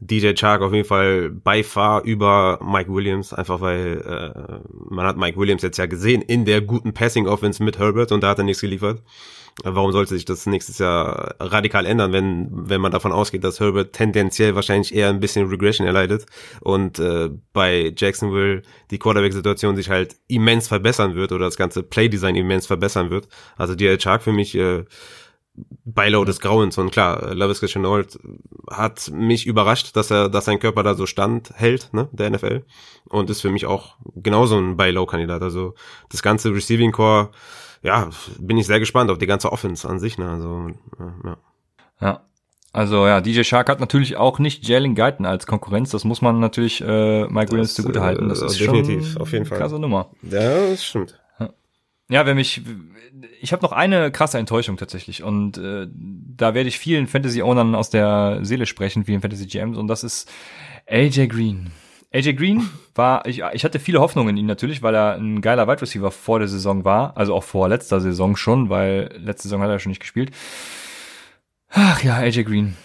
DJ 0.00 0.34
Chark 0.34 0.60
auf 0.60 0.74
jeden 0.74 0.86
Fall 0.86 1.30
by 1.30 1.62
far 1.62 2.04
über 2.04 2.58
Mike 2.62 2.92
Williams, 2.92 3.32
einfach 3.32 3.62
weil 3.62 4.02
äh, 4.04 4.68
man 4.90 5.06
hat 5.06 5.16
Mike 5.16 5.38
Williams 5.38 5.62
jetzt 5.62 5.78
ja 5.78 5.86
gesehen 5.86 6.20
in 6.20 6.44
der 6.44 6.60
guten 6.60 6.92
Passing 6.92 7.26
Offense 7.26 7.64
mit 7.64 7.78
Herbert 7.78 8.12
und 8.12 8.22
da 8.22 8.28
hat 8.28 8.38
er 8.38 8.44
nichts 8.44 8.60
geliefert. 8.60 9.00
Warum 9.62 9.92
sollte 9.92 10.14
sich 10.14 10.24
das 10.24 10.46
nächstes 10.46 10.78
Jahr 10.78 11.34
radikal 11.38 11.84
ändern, 11.84 12.12
wenn, 12.12 12.48
wenn 12.50 12.80
man 12.80 12.92
davon 12.92 13.12
ausgeht, 13.12 13.44
dass 13.44 13.60
Herbert 13.60 13.92
tendenziell 13.92 14.54
wahrscheinlich 14.54 14.94
eher 14.94 15.08
ein 15.08 15.20
bisschen 15.20 15.48
Regression 15.48 15.86
erleidet 15.86 16.26
und 16.60 16.98
äh, 16.98 17.30
bei 17.52 17.92
Jacksonville 17.96 18.62
die 18.90 18.98
Quarterback-Situation 18.98 19.76
sich 19.76 19.90
halt 19.90 20.16
immens 20.28 20.68
verbessern 20.68 21.14
wird 21.14 21.32
oder 21.32 21.44
das 21.44 21.56
ganze 21.56 21.82
Playdesign 21.82 22.36
immens 22.36 22.66
verbessern 22.66 23.10
wird. 23.10 23.28
Also 23.56 23.74
die 23.74 23.96
Chark 23.98 24.22
für 24.22 24.32
mich 24.32 24.54
äh, 24.54 24.84
Beilau 25.84 26.24
des 26.24 26.40
Grauens 26.40 26.78
und 26.78 26.90
klar, 26.90 27.34
Lavis 27.34 27.60
Chenault 27.60 28.18
hat 28.70 29.10
mich 29.12 29.46
überrascht, 29.46 29.96
dass 29.96 30.10
er, 30.10 30.28
dass 30.28 30.44
sein 30.44 30.60
Körper 30.60 30.82
da 30.82 30.94
so 30.94 31.06
stand 31.06 31.50
hält, 31.54 31.92
ne, 31.92 32.08
der 32.12 32.30
NFL 32.30 32.64
und 33.08 33.30
ist 33.30 33.40
für 33.40 33.50
mich 33.50 33.66
auch 33.66 33.96
genauso 34.14 34.56
ein 34.56 34.76
Beilau-Kandidat. 34.76 35.42
Also 35.42 35.74
das 36.08 36.22
ganze 36.22 36.54
Receiving 36.54 36.92
Core 36.92 37.30
ja, 37.82 38.10
bin 38.38 38.58
ich 38.58 38.66
sehr 38.66 38.80
gespannt 38.80 39.10
auf 39.10 39.18
die 39.18 39.26
ganze 39.26 39.52
Offense 39.52 39.88
an 39.88 39.98
sich. 39.98 40.18
Ne? 40.18 40.28
Also, 40.28 40.70
ja. 40.98 41.36
ja. 42.00 42.20
Also 42.72 43.06
ja, 43.06 43.20
DJ 43.20 43.42
Shark 43.42 43.68
hat 43.68 43.80
natürlich 43.80 44.16
auch 44.16 44.38
nicht 44.38 44.66
Jalen 44.66 44.94
Guyton 44.94 45.26
als 45.26 45.46
Konkurrenz. 45.46 45.90
Das 45.90 46.04
muss 46.04 46.22
man 46.22 46.38
natürlich 46.38 46.80
äh, 46.80 47.26
Mike 47.26 47.50
Williams 47.50 47.74
zugute 47.74 48.00
halten. 48.00 48.28
Das 48.28 48.42
äh, 48.42 48.46
ist 48.46 48.60
definitiv, 48.60 49.12
schon 49.12 49.22
auf 49.22 49.32
jeden 49.32 49.44
Fall. 49.44 49.58
Krasse 49.58 49.78
Nummer. 49.80 50.10
Ja, 50.22 50.68
das 50.68 50.84
stimmt. 50.84 51.18
ja, 52.08 52.26
wenn 52.26 52.36
mich, 52.36 52.62
ich 53.40 53.52
habe 53.52 53.62
noch 53.62 53.72
eine 53.72 54.12
krasse 54.12 54.38
Enttäuschung 54.38 54.76
tatsächlich 54.76 55.24
und 55.24 55.58
äh, 55.58 55.88
da 55.92 56.54
werde 56.54 56.68
ich 56.68 56.78
vielen 56.78 57.08
Fantasy-Ownern 57.08 57.74
aus 57.74 57.90
der 57.90 58.38
Seele 58.42 58.66
sprechen, 58.66 59.04
vielen 59.04 59.20
Fantasy-GMs 59.20 59.76
und 59.76 59.88
das 59.88 60.04
ist 60.04 60.30
AJ 60.88 61.26
Green. 61.26 61.72
AJ 62.12 62.34
Green 62.34 62.68
war, 62.94 63.24
ich, 63.26 63.42
ich 63.52 63.64
hatte 63.64 63.78
viele 63.78 64.00
Hoffnungen 64.00 64.30
in 64.30 64.38
ihn 64.38 64.46
natürlich, 64.46 64.82
weil 64.82 64.94
er 64.94 65.14
ein 65.14 65.40
geiler 65.40 65.68
Wide 65.68 65.82
Receiver 65.82 66.10
vor 66.10 66.40
der 66.40 66.48
Saison 66.48 66.84
war, 66.84 67.16
also 67.16 67.34
auch 67.34 67.44
vor 67.44 67.68
letzter 67.68 68.00
Saison 68.00 68.36
schon, 68.36 68.68
weil 68.68 69.10
letzte 69.16 69.48
Saison 69.48 69.62
hat 69.62 69.70
er 69.70 69.78
schon 69.78 69.90
nicht 69.90 70.00
gespielt. 70.00 70.32
Ach 71.70 72.02
ja, 72.02 72.16
AJ 72.16 72.44
Green. 72.44 72.76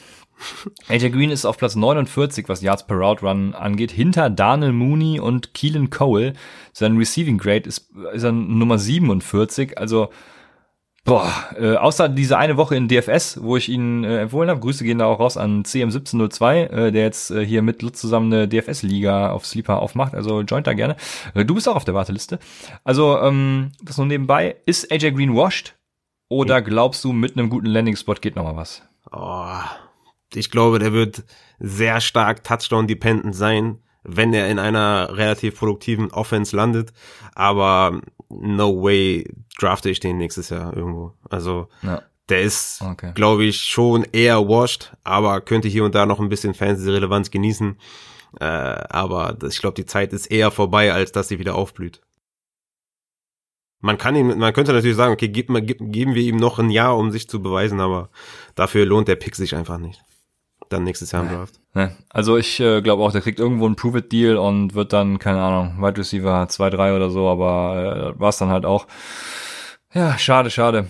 AJ 0.90 1.10
Green 1.10 1.32
ist 1.32 1.46
auf 1.46 1.58
Platz 1.58 1.76
49, 1.76 2.48
was 2.50 2.62
Yards 2.62 2.86
per 2.86 2.98
Route 2.98 3.26
Run 3.26 3.56
angeht, 3.56 3.92
hinter 3.92 4.30
Daniel 4.30 4.74
Mooney 4.74 5.20
und 5.20 5.56
Keelan 5.56 5.90
Cole. 5.90 6.34
Sein 6.72 6.98
Receiving 6.98 7.40
Grade 7.40 7.68
ist, 7.68 7.90
ist 8.14 8.24
er 8.24 8.32
Nummer 8.32 8.78
47, 8.78 9.78
also 9.78 10.10
Boah, 11.06 11.32
äh, 11.56 11.76
außer 11.76 12.10
diese 12.10 12.40
eine 12.40 12.58
Woche 12.58 12.76
in 12.76 12.88
DFS, 12.88 13.40
wo 13.40 13.56
ich 13.58 13.70
ihn 13.70 14.04
äh, 14.04 14.22
empfohlen 14.22 14.50
habe, 14.50 14.60
Grüße 14.60 14.84
gehen 14.84 14.98
da 14.98 15.06
auch 15.06 15.20
raus 15.20 15.38
an 15.38 15.64
CM1702, 15.64 16.56
äh, 16.56 16.92
der 16.92 17.04
jetzt 17.04 17.30
äh, 17.30 17.46
hier 17.46 17.62
mit 17.62 17.84
Lutz 17.84 18.02
zusammen 18.02 18.34
eine 18.34 18.48
DFS-Liga 18.48 19.30
auf 19.30 19.46
Sleeper 19.46 19.84
aufmacht, 19.84 20.16
also 20.16 20.42
joint 20.42 20.66
da 20.66 20.74
gerne. 20.74 20.96
Äh, 21.36 21.46
du 21.46 21.54
bist 21.54 21.70
auch 21.70 21.76
auf 21.76 21.86
der 21.86 21.94
Warteliste. 21.94 22.40
Also, 22.84 23.20
ähm, 23.20 23.72
das 23.84 23.98
nur 23.98 24.08
nebenbei. 24.08 24.56
Ist 24.66 24.92
AJ 24.92 25.12
Green 25.12 25.36
washed? 25.36 25.76
Oder 26.28 26.64
glaubst 26.64 27.04
du, 27.04 27.14
mit 27.14 27.38
einem 27.38 27.52
guten 27.52 27.68
Landing-Spot 27.68 28.16
geht 28.16 28.36
noch 28.36 28.44
mal 28.44 28.56
was? 28.56 28.82
Oh, 29.12 29.60
ich 30.34 30.50
glaube, 30.50 30.80
der 30.80 30.92
wird 30.92 31.24
sehr 31.60 32.02
stark 32.02 32.44
Touchdown-dependent 32.44 33.36
sein, 33.36 33.78
wenn 34.08 34.34
er 34.34 34.50
in 34.50 34.60
einer 34.60 35.10
relativ 35.18 35.58
produktiven 35.58 36.12
Offense 36.12 36.56
landet. 36.56 36.94
Aber 37.34 38.02
no 38.30 38.84
way 38.84 39.28
drafte 39.60 39.90
ich 39.90 40.00
den 40.00 40.18
nächstes 40.18 40.50
Jahr 40.50 40.76
irgendwo. 40.76 41.14
Also 41.30 41.68
ja. 41.82 42.02
der 42.30 42.42
ist, 42.42 42.82
okay. 42.82 43.12
glaube 43.16 43.46
ich, 43.46 43.62
schon 43.62 44.06
eher 44.12 44.48
washed, 44.48 44.96
aber 45.04 45.42
könnte 45.42 45.68
hier 45.68 45.84
und 45.84 45.96
da 45.96 46.06
noch 46.06 46.20
ein 46.20 46.30
bisschen 46.30 46.54
Fantasy-Relevanz 46.54 47.32
genießen. 47.32 47.78
Äh, 48.40 48.46
aber 48.46 49.34
das, 49.34 49.54
ich 49.56 49.62
glaube, 49.62 49.76
die 49.76 49.86
Zeit 49.86 50.14
ist 50.14 50.28
eher 50.28 50.52
vorbei, 50.52 50.94
als 50.94 51.12
dass 51.12 51.28
sie 51.28 51.40
wieder 51.40 51.56
aufblüht. 51.56 52.02
Man 53.82 53.98
kann 53.98 54.16
ihm, 54.16 54.38
man 54.40 54.54
könnte 54.54 54.74
natürlich 54.74 54.98
sagen, 54.98 55.14
okay, 55.14 55.30
gib, 55.30 55.50
gib, 55.66 55.78
geben 55.80 56.16
wir 56.16 56.24
ihm 56.24 56.38
noch 56.38 56.58
ein 56.60 56.72
Jahr, 56.72 56.98
um 56.98 57.12
sich 57.12 57.30
zu 57.30 57.42
beweisen, 57.42 57.80
aber 57.80 58.10
dafür 58.56 58.86
lohnt 58.86 59.08
der 59.08 59.16
Pick 59.16 59.36
sich 59.36 59.56
einfach 59.56 59.78
nicht 59.78 60.02
dann 60.70 60.84
nächstes 60.84 61.12
Jahr 61.12 61.24
im 61.24 61.30
Draft. 61.30 61.60
Ne. 61.74 61.96
Also 62.10 62.38
ich 62.38 62.60
äh, 62.60 62.82
glaube 62.82 63.04
auch, 63.04 63.12
der 63.12 63.22
kriegt 63.22 63.40
irgendwo 63.40 63.66
einen 63.66 63.76
Prove-It-Deal 63.76 64.38
und 64.38 64.76
wird 64.76 64.94
dann, 64.94 65.20
keine 65.20 65.42
Ahnung, 65.42 65.78
Wide 65.80 65.98
Receiver 65.98 66.48
2, 66.48 66.70
3 66.70 66.96
oder 66.96 67.10
so, 67.10 67.28
aber 67.28 68.14
äh, 68.16 68.20
war 68.20 68.30
es 68.30 68.38
dann 68.38 68.50
halt 68.50 68.66
auch. 68.66 68.88
Ja, 69.94 70.18
schade, 70.18 70.50
schade. 70.50 70.88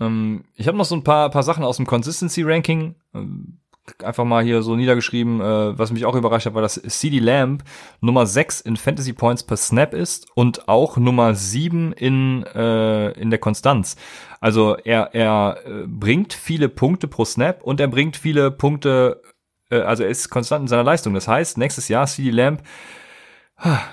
Ähm, 0.00 0.44
ich 0.56 0.68
habe 0.68 0.76
noch 0.76 0.84
so 0.84 0.94
ein 0.94 1.04
paar, 1.04 1.30
paar 1.30 1.42
Sachen 1.42 1.64
aus 1.64 1.76
dem 1.76 1.86
Consistency-Ranking. 1.86 2.94
Ähm, 3.14 3.58
einfach 4.02 4.24
mal 4.24 4.44
hier 4.44 4.62
so 4.62 4.76
niedergeschrieben, 4.76 5.40
äh, 5.40 5.78
was 5.78 5.92
mich 5.92 6.04
auch 6.04 6.14
überrascht 6.14 6.46
hat, 6.46 6.54
war, 6.54 6.62
dass 6.62 6.80
CD 6.82 7.18
Lamb 7.18 7.64
Nummer 8.00 8.26
6 8.26 8.60
in 8.60 8.76
Fantasy 8.76 9.12
Points 9.12 9.42
per 9.42 9.56
Snap 9.56 9.92
ist 9.94 10.26
und 10.34 10.68
auch 10.68 10.96
Nummer 10.96 11.34
7 11.34 11.92
in, 11.92 12.44
äh, 12.54 13.10
in 13.12 13.30
der 13.30 13.40
Konstanz. 13.40 13.96
Also 14.42 14.76
er, 14.76 15.14
er 15.14 15.58
äh, 15.64 15.86
bringt 15.86 16.34
viele 16.34 16.68
Punkte 16.68 17.06
pro 17.06 17.24
Snap 17.24 17.62
und 17.62 17.78
er 17.80 17.86
bringt 17.86 18.16
viele 18.16 18.50
Punkte, 18.50 19.22
äh, 19.70 19.80
also 19.80 20.02
er 20.02 20.10
ist 20.10 20.30
konstant 20.30 20.62
in 20.62 20.68
seiner 20.68 20.82
Leistung. 20.82 21.14
Das 21.14 21.28
heißt, 21.28 21.58
nächstes 21.58 21.88
Jahr 21.88 22.06
CD 22.08 22.30
Lamb 22.30 22.62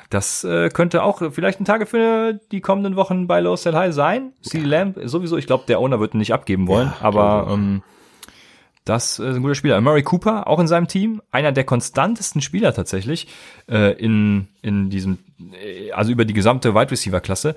das 0.09 0.43
äh, 0.43 0.69
könnte 0.69 1.03
auch 1.03 1.21
vielleicht 1.31 1.61
ein 1.61 1.65
Tage 1.65 1.85
für 1.85 2.39
die 2.51 2.61
kommenden 2.61 2.95
Wochen 2.95 3.27
bei 3.27 3.39
Low 3.39 3.55
Sell 3.55 3.75
High 3.75 3.93
sein. 3.93 4.33
CD 4.41 4.65
Lamb 4.65 4.97
sowieso, 5.03 5.37
ich 5.37 5.45
glaube, 5.45 5.65
der 5.67 5.79
Owner 5.79 5.99
wird 5.99 6.15
ihn 6.15 6.17
nicht 6.17 6.33
abgeben 6.33 6.67
wollen, 6.67 6.87
ja, 6.87 7.05
aber 7.05 7.47
ähm, 7.51 7.83
das 8.83 9.19
ist 9.19 9.35
ein 9.35 9.43
guter 9.43 9.53
Spieler. 9.53 9.79
Murray 9.81 10.01
Cooper, 10.01 10.47
auch 10.47 10.59
in 10.59 10.67
seinem 10.67 10.87
Team, 10.87 11.21
einer 11.29 11.51
der 11.51 11.65
konstantesten 11.65 12.41
Spieler 12.41 12.73
tatsächlich 12.73 13.27
äh, 13.69 13.93
in, 13.93 14.47
in 14.61 14.89
diesem, 14.89 15.19
äh, 15.39 15.91
also 15.91 16.11
über 16.11 16.25
die 16.25 16.33
gesamte 16.33 16.73
Wide 16.73 16.91
Receiver 16.91 17.21
Klasse. 17.21 17.55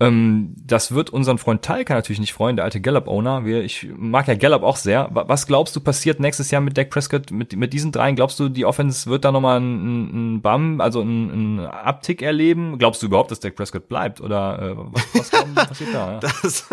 Ähm, 0.00 0.54
das 0.56 0.92
wird 0.92 1.10
unseren 1.10 1.38
Freund 1.38 1.62
Talca 1.62 1.94
natürlich 1.94 2.18
nicht 2.18 2.32
freuen, 2.32 2.56
der 2.56 2.64
alte 2.64 2.80
Gallup-Owner. 2.80 3.46
Ich 3.46 3.88
mag 3.96 4.26
ja 4.26 4.34
Gallup 4.34 4.62
auch 4.62 4.76
sehr. 4.76 5.08
Was 5.12 5.46
glaubst 5.46 5.76
du 5.76 5.80
passiert 5.80 6.18
nächstes 6.18 6.50
Jahr 6.50 6.60
mit 6.60 6.76
Dak 6.76 6.90
Prescott, 6.90 7.30
mit, 7.30 7.56
mit 7.56 7.72
diesen 7.72 7.92
dreien? 7.92 8.16
Glaubst 8.16 8.40
du, 8.40 8.48
die 8.48 8.64
Offense 8.64 9.08
wird 9.08 9.24
da 9.24 9.30
nochmal 9.30 9.58
einen, 9.58 10.08
einen 10.10 10.42
Bum, 10.42 10.80
also 10.80 11.00
einen, 11.00 11.30
einen 11.30 11.60
Abtick 11.60 12.22
erleben? 12.22 12.78
Glaubst 12.78 13.02
du 13.02 13.06
überhaupt, 13.06 13.30
dass 13.30 13.40
Dak 13.40 13.54
Prescott 13.54 13.88
bleibt? 13.88 14.20
Oder 14.20 14.60
äh, 14.60 14.76
was, 14.76 15.32
was 15.32 15.68
passiert 15.68 15.94
da? 15.94 16.12
Ja? 16.12 16.20
Das, 16.44 16.68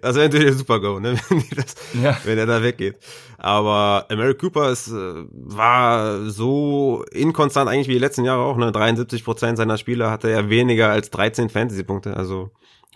das 0.00 0.16
wäre 0.16 0.26
natürlich 0.26 0.48
ein 0.48 0.58
super 0.58 0.80
Go, 0.80 0.98
ne? 0.98 1.16
wenn, 1.28 1.44
das, 1.54 1.74
ja. 2.02 2.16
wenn 2.24 2.38
er 2.38 2.46
da 2.46 2.62
weggeht. 2.62 2.96
Aber 3.36 4.06
Mary 4.08 4.34
Cooper 4.34 4.70
ist, 4.70 4.88
äh, 4.88 5.24
war 5.32 6.30
so 6.30 7.04
inkonstant 7.12 7.68
eigentlich 7.68 7.88
wie 7.88 7.94
die 7.94 7.98
letzten 7.98 8.24
Jahre 8.24 8.31
auch. 8.36 8.56
Ne? 8.56 8.72
73 8.72 9.24
Prozent 9.24 9.58
seiner 9.58 9.78
Spieler 9.78 10.10
hatte 10.10 10.30
er 10.30 10.50
weniger 10.50 10.90
als 10.90 11.10
13 11.10 11.48
Fantasy-Punkte. 11.48 12.16
Also 12.16 12.50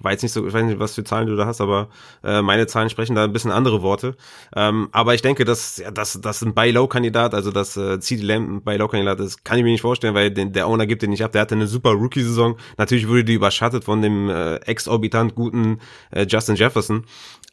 jetzt 0.04 0.22
nicht 0.22 0.32
so, 0.32 0.46
ich 0.46 0.52
weiß 0.52 0.64
nicht, 0.64 0.78
was 0.78 0.94
für 0.94 1.04
Zahlen 1.04 1.26
du 1.26 1.36
da 1.36 1.46
hast, 1.46 1.60
aber 1.60 1.88
äh, 2.22 2.42
meine 2.42 2.66
Zahlen 2.66 2.90
sprechen 2.90 3.16
da 3.16 3.24
ein 3.24 3.32
bisschen 3.32 3.50
andere 3.50 3.82
Worte. 3.82 4.16
Ähm, 4.54 4.88
aber 4.92 5.14
ich 5.14 5.22
denke, 5.22 5.44
dass 5.44 5.78
ja, 5.78 5.90
dass, 5.90 6.20
dass 6.20 6.42
ein 6.42 6.54
Buy-Low-Kandidat, 6.54 7.34
also 7.34 7.50
dass 7.50 7.76
äh, 7.76 7.98
CD 8.00 8.22
Lamb 8.22 8.48
ein 8.48 8.62
Buy-Low-Kandidat 8.62 9.20
ist, 9.20 9.44
kann 9.44 9.58
ich 9.58 9.64
mir 9.64 9.70
nicht 9.70 9.80
vorstellen, 9.80 10.14
weil 10.14 10.30
den, 10.30 10.52
der 10.52 10.68
Owner 10.68 10.86
gibt 10.86 11.02
den 11.02 11.10
nicht 11.10 11.24
ab. 11.24 11.32
Der 11.32 11.42
hatte 11.42 11.54
eine 11.54 11.66
super 11.66 11.90
Rookie-Saison. 11.92 12.56
Natürlich 12.76 13.08
wurde 13.08 13.24
die 13.24 13.34
überschattet 13.34 13.84
von 13.84 14.02
dem 14.02 14.28
äh, 14.28 14.56
exorbitant 14.56 15.34
guten 15.34 15.80
äh, 16.10 16.26
Justin 16.28 16.56
Jefferson. 16.56 17.04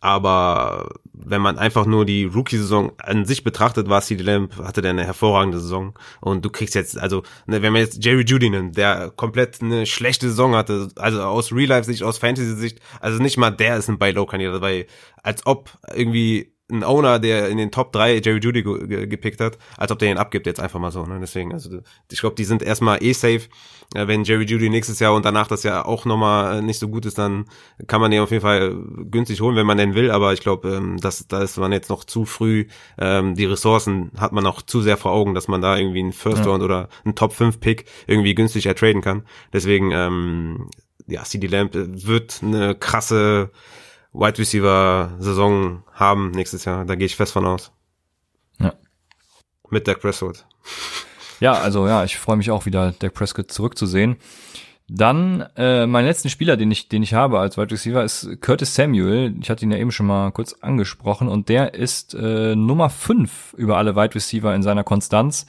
Aber 0.04 0.90
wenn 1.14 1.42
man 1.42 1.58
einfach 1.58 1.86
nur 1.86 2.04
die 2.04 2.26
Rookie-Saison 2.26 2.92
an 2.98 3.24
sich 3.24 3.46
betrachtet, 3.46 3.88
war 3.88 4.02
CD 4.02 4.22
Lamb, 4.22 4.58
hatte 4.58 4.82
der 4.82 4.92
eine 4.92 5.06
hervorragende 5.06 5.62
Saison. 5.62 5.98
Und 6.20 6.44
du 6.44 6.50
kriegst 6.50 6.76
jetzt, 6.76 6.98
also, 7.00 7.24
ne, 7.46 7.62
wenn 7.62 7.72
man 7.72 7.84
jetzt 7.84 8.04
Jerry 8.04 8.26
Judy 8.26 8.50
nimmt, 8.50 8.76
der 8.76 9.12
komplett 9.16 9.62
eine 9.62 9.86
schlechte 9.86 10.28
Saison 10.28 10.56
hatte, 10.56 10.90
also 10.98 11.22
aus 11.22 11.54
Real-Life-Sicht, 11.54 12.04
aus 12.04 12.18
Fantasy-Sicht, 12.18 12.82
also 13.00 13.24
nicht 13.24 13.38
mal 13.38 13.52
der 13.52 13.78
ist 13.78 13.88
ein 13.88 13.98
Buy-Low-Kandidat, 13.98 14.60
weil 14.60 14.88
als 15.24 15.46
ob 15.46 15.72
irgendwie 15.96 16.54
ein 16.70 16.84
Owner, 16.84 17.20
der 17.20 17.50
in 17.50 17.58
den 17.58 17.72
Top 17.72 17.94
3 17.94 18.20
Jerry 18.24 18.40
Judy 18.40 18.64
ge 18.64 19.08
gepickt 19.08 19.40
hat, 19.40 19.58
als 19.78 19.92
ob 19.92 20.00
der 20.00 20.12
ihn 20.12 20.18
abgibt 20.18 20.48
jetzt 20.48 20.60
einfach 20.60 20.80
mal 20.80 20.92
so. 20.92 21.06
Ne? 21.06 21.20
Deswegen, 21.22 21.54
also 21.54 21.80
ich 22.12 22.20
glaube, 22.20 22.36
die 22.36 22.46
sind 22.46 22.64
erstmal 22.64 23.02
eh 23.04 23.14
safe. 23.14 23.44
Äh, 23.94 24.08
wenn 24.08 24.24
Jerry 24.24 24.46
Judy 24.46 24.70
nächstes 24.70 25.00
Jahr 25.00 25.14
und 25.14 25.26
danach 25.26 25.48
das 25.48 25.64
Jahr 25.64 25.86
auch 25.88 26.06
nochmal 26.06 26.62
nicht 26.62 26.80
so 26.80 26.88
gut 26.88 27.06
ist, 27.06 27.18
dann 27.18 27.46
kann 27.88 28.02
man 28.02 28.12
den 28.12 28.22
auf 28.22 28.32
jeden 28.32 28.42
Fall 28.42 28.76
günstig 29.10 29.42
holen, 29.42 29.56
wenn 29.56 29.66
man 29.66 29.78
den 29.78 29.96
will. 29.96 30.12
Aber 30.12 30.34
ich 30.34 30.42
glaube, 30.42 30.70
ähm, 30.70 30.98
das, 30.98 31.28
da 31.28 31.42
ist 31.42 31.58
man 31.58 31.72
jetzt 31.72 31.90
noch 31.90 32.04
zu 32.04 32.26
früh. 32.26 32.68
Ähm, 32.98 33.36
die 33.36 33.46
Ressourcen 33.46 34.12
hat 34.18 34.32
man 34.32 34.44
noch 34.44 34.62
zu 34.62 34.82
sehr 34.82 34.98
vor 34.98 35.12
Augen, 35.12 35.34
dass 35.34 35.48
man 35.48 35.62
da 35.62 35.78
irgendwie 35.78 36.00
einen 36.00 36.14
First 36.14 36.46
Round 36.46 36.64
oder 36.64 36.90
einen 37.06 37.16
Top 37.16 37.34
5 37.34 37.60
Pick 37.60 37.86
irgendwie 38.08 38.36
günstig 38.36 38.66
ertraden 38.66 39.02
kann. 39.02 39.24
Deswegen, 39.52 39.92
ähm, 39.92 40.70
ja, 41.08 41.24
CD 41.24 41.48
Lamp 41.48 41.72
wird 41.74 42.42
eine 42.42 42.76
krasse 42.76 43.52
Wide 44.14 44.38
Receiver 44.38 45.16
Saison 45.20 45.84
haben 45.92 46.32
nächstes 46.32 46.66
Jahr. 46.66 46.86
Da 46.86 46.96
gehe 46.96 47.08
ich 47.08 47.16
fest 47.16 47.34
von 47.34 47.46
aus. 47.46 47.72
Ja. 48.60 48.74
Mit 49.70 49.88
Dak 49.88 50.02
Prescott. 50.02 50.46
Ja, 51.40 51.54
also 51.54 51.88
ja, 51.88 52.04
ich 52.04 52.18
freue 52.18 52.38
mich 52.38 52.52
auch 52.52 52.66
wieder, 52.66 52.94
Dak 52.98 53.14
Prescott 53.14 53.52
zurückzusehen. 53.52 54.18
Dann 54.90 55.46
äh, 55.56 55.88
mein 55.88 56.06
letzten 56.06 56.30
Spieler, 56.30 56.58
den 56.58 56.70
ich, 56.70 56.90
den 56.90 57.04
ich 57.04 57.14
habe 57.14 57.40
als 57.40 57.58
Wide 57.58 57.72
Receiver, 57.72 58.04
ist 58.04 58.42
Curtis 58.42 58.76
Samuel. 58.76 59.34
Ich 59.42 59.50
hatte 59.50 59.64
ihn 59.64 59.72
ja 59.72 59.78
eben 59.78 59.92
schon 59.92 60.06
mal 60.06 60.32
kurz 60.32 60.54
angesprochen 60.62 61.30
und 61.30 61.50
der 61.50 61.74
ist 61.74 62.14
äh, 62.14 62.56
Nummer 62.56 62.90
5 62.90 63.54
über 63.58 63.78
alle 63.78 63.96
Wide 63.96 64.16
Receiver 64.16 64.54
in 64.54 64.62
seiner 64.62 64.84
Konstanz. 64.84 65.46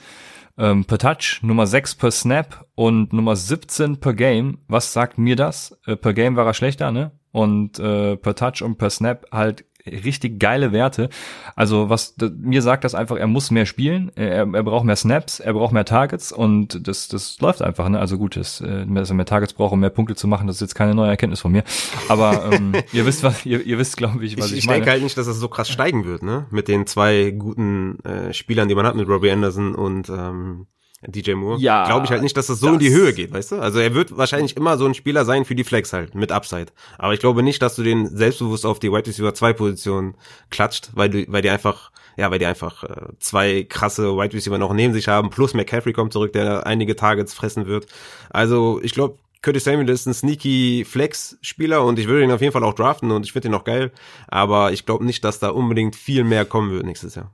Ähm, 0.57 0.85
per 0.85 0.97
Touch, 0.97 1.41
Nummer 1.41 1.67
6 1.67 1.95
per 1.95 2.11
Snap 2.11 2.65
und 2.75 3.11
Nummer 3.11 3.35
17 3.35 3.99
per 3.99 4.13
Game. 4.13 4.59
Was 4.69 4.93
sagt 4.93 5.17
mir 5.17 5.35
das? 5.35 5.77
Äh, 5.85 5.97
per 5.97 6.13
Game 6.13 6.37
war 6.37 6.45
er 6.45 6.53
schlechter, 6.53 6.93
ne? 6.93 7.11
und 7.35 7.79
äh, 7.79 8.15
per 8.15 8.33
Touch 8.33 8.61
und 8.61 8.77
per 8.77 8.89
Snap 8.89 9.25
halt 9.29 9.65
richtig 9.85 10.39
geile 10.39 10.71
Werte. 10.71 11.09
Also 11.55 11.89
was 11.89 12.15
mir 12.37 12.61
sagt 12.61 12.83
das 12.83 12.95
einfach, 12.95 13.17
er 13.17 13.27
muss 13.27 13.51
mehr 13.51 13.65
spielen, 13.65 14.11
er, 14.15 14.47
er 14.51 14.63
braucht 14.63 14.85
mehr 14.85 14.95
Snaps, 14.95 15.39
er 15.39 15.53
braucht 15.53 15.73
mehr 15.73 15.85
Targets 15.85 16.31
und 16.31 16.87
das 16.87 17.07
das 17.07 17.39
läuft 17.39 17.61
einfach. 17.61 17.87
Ne? 17.89 17.99
Also 17.99 18.17
gut, 18.17 18.35
dass, 18.35 18.61
äh, 18.61 18.85
dass 18.87 19.09
er 19.09 19.15
mehr 19.15 19.25
Targets 19.25 19.53
braucht, 19.53 19.73
um 19.73 19.79
mehr 19.79 19.89
Punkte 19.89 20.15
zu 20.15 20.27
machen, 20.27 20.47
das 20.47 20.57
ist 20.57 20.61
jetzt 20.61 20.75
keine 20.75 20.95
neue 20.95 21.09
Erkenntnis 21.09 21.39
von 21.39 21.51
mir. 21.51 21.63
Aber 22.09 22.51
ähm, 22.51 22.73
ihr 22.91 23.05
wisst 23.05 23.23
was, 23.23 23.45
ihr, 23.45 23.65
ihr 23.65 23.77
wisst, 23.77 23.97
glaube 23.97 24.25
ich, 24.25 24.37
was 24.37 24.47
ich, 24.47 24.53
ich, 24.53 24.57
ich 24.59 24.65
meine. 24.67 24.79
Ich 24.79 24.83
denke 24.83 24.91
halt 24.91 25.03
nicht, 25.03 25.17
dass 25.17 25.27
es 25.27 25.37
so 25.37 25.47
krass 25.47 25.69
steigen 25.69 26.05
wird, 26.05 26.23
ne? 26.23 26.47
Mit 26.51 26.67
den 26.67 26.87
zwei 26.87 27.31
guten 27.31 27.99
äh, 28.03 28.33
Spielern, 28.33 28.67
die 28.67 28.75
man 28.75 28.85
hat, 28.85 28.95
mit 28.95 29.07
Robbie 29.07 29.31
Anderson 29.31 29.75
und 29.75 30.09
ähm, 30.09 30.67
DJ 31.07 31.33
Moore. 31.33 31.59
Ja. 31.59 31.85
Glaube 31.85 32.05
ich 32.05 32.11
halt 32.11 32.21
nicht, 32.21 32.35
dass 32.37 32.47
das 32.47 32.59
so 32.59 32.67
das 32.67 32.73
in 32.73 32.79
die 32.79 32.91
Höhe 32.91 33.13
geht, 33.13 33.33
weißt 33.33 33.53
du? 33.53 33.59
Also 33.59 33.79
er 33.79 33.93
wird 33.93 34.17
wahrscheinlich 34.17 34.57
immer 34.57 34.77
so 34.77 34.85
ein 34.85 34.93
Spieler 34.93 35.25
sein 35.25 35.45
für 35.45 35.55
die 35.55 35.63
Flex 35.63 35.93
halt, 35.93 36.15
mit 36.15 36.31
Upside. 36.31 36.67
Aber 36.97 37.13
ich 37.13 37.19
glaube 37.19 37.43
nicht, 37.43 37.61
dass 37.61 37.75
du 37.75 37.83
den 37.83 38.07
selbstbewusst 38.07 38.65
auf 38.65 38.79
die 38.79 38.91
Wide 38.91 39.07
Receiver 39.07 39.33
2 39.33 39.53
Position 39.53 40.15
klatscht, 40.49 40.89
weil 40.93 41.09
du, 41.09 41.25
weil 41.27 41.41
die 41.41 41.49
einfach, 41.49 41.91
ja, 42.17 42.31
weil 42.31 42.39
die 42.39 42.45
einfach 42.45 42.83
äh, 42.83 43.07
zwei 43.19 43.63
krasse 43.63 44.15
Wide 44.15 44.33
Receiver 44.33 44.57
noch 44.57 44.73
neben 44.73 44.93
sich 44.93 45.07
haben, 45.07 45.29
plus 45.29 45.53
McCaffrey 45.53 45.93
kommt 45.93 46.13
zurück, 46.13 46.33
der 46.33 46.65
einige 46.65 46.95
Targets 46.95 47.33
fressen 47.33 47.65
wird. 47.67 47.87
Also 48.29 48.79
ich 48.81 48.93
glaube, 48.93 49.17
Curtis 49.45 49.65
Samuel 49.65 49.89
ist 49.89 50.07
ein 50.07 50.13
sneaky 50.15 50.85
Flex-Spieler 50.89 51.85
und 51.85 51.99
ich 51.99 52.07
würde 52.07 52.23
ihn 52.23 52.31
auf 52.31 52.41
jeden 52.41 52.51
Fall 52.51 52.63
auch 52.63 52.73
draften 52.73 53.11
und 53.11 53.27
ich 53.27 53.31
finde 53.31 53.49
ihn 53.49 53.53
auch 53.53 53.63
geil. 53.63 53.91
Aber 54.27 54.71
ich 54.71 54.87
glaube 54.87 55.05
nicht, 55.05 55.23
dass 55.23 55.37
da 55.37 55.49
unbedingt 55.49 55.95
viel 55.95 56.23
mehr 56.23 56.45
kommen 56.45 56.71
wird 56.71 56.83
nächstes 56.83 57.13
Jahr. 57.13 57.31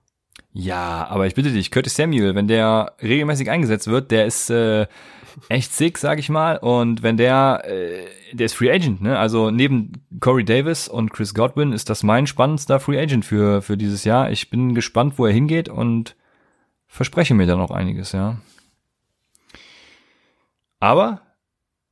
Ja, 0.53 1.07
aber 1.07 1.27
ich 1.27 1.35
bitte 1.35 1.51
dich, 1.51 1.71
Curtis 1.71 1.95
Samuel, 1.95 2.35
wenn 2.35 2.47
der 2.47 2.93
regelmäßig 3.01 3.49
eingesetzt 3.49 3.87
wird, 3.87 4.11
der 4.11 4.25
ist 4.25 4.49
äh, 4.49 4.85
echt 5.47 5.73
sick, 5.73 5.97
sag 5.97 6.19
ich 6.19 6.29
mal. 6.29 6.57
Und 6.57 7.03
wenn 7.03 7.15
der, 7.15 7.63
äh, 7.65 8.05
der 8.33 8.47
ist 8.47 8.53
Free 8.53 8.71
Agent, 8.71 9.01
ne? 9.01 9.17
Also 9.17 9.49
neben 9.49 9.93
Corey 10.19 10.43
Davis 10.43 10.89
und 10.89 11.11
Chris 11.11 11.33
Godwin 11.33 11.71
ist 11.71 11.89
das 11.89 12.03
mein 12.03 12.27
spannendster 12.27 12.79
Free 12.81 12.99
Agent 12.99 13.23
für, 13.23 13.61
für 13.61 13.77
dieses 13.77 14.03
Jahr. 14.03 14.29
Ich 14.29 14.49
bin 14.49 14.75
gespannt, 14.75 15.13
wo 15.17 15.25
er 15.25 15.31
hingeht 15.31 15.69
und 15.69 16.15
verspreche 16.87 17.33
mir 17.33 17.47
da 17.47 17.55
noch 17.55 17.71
einiges, 17.71 18.11
ja. 18.11 18.37
Aber 20.81 21.21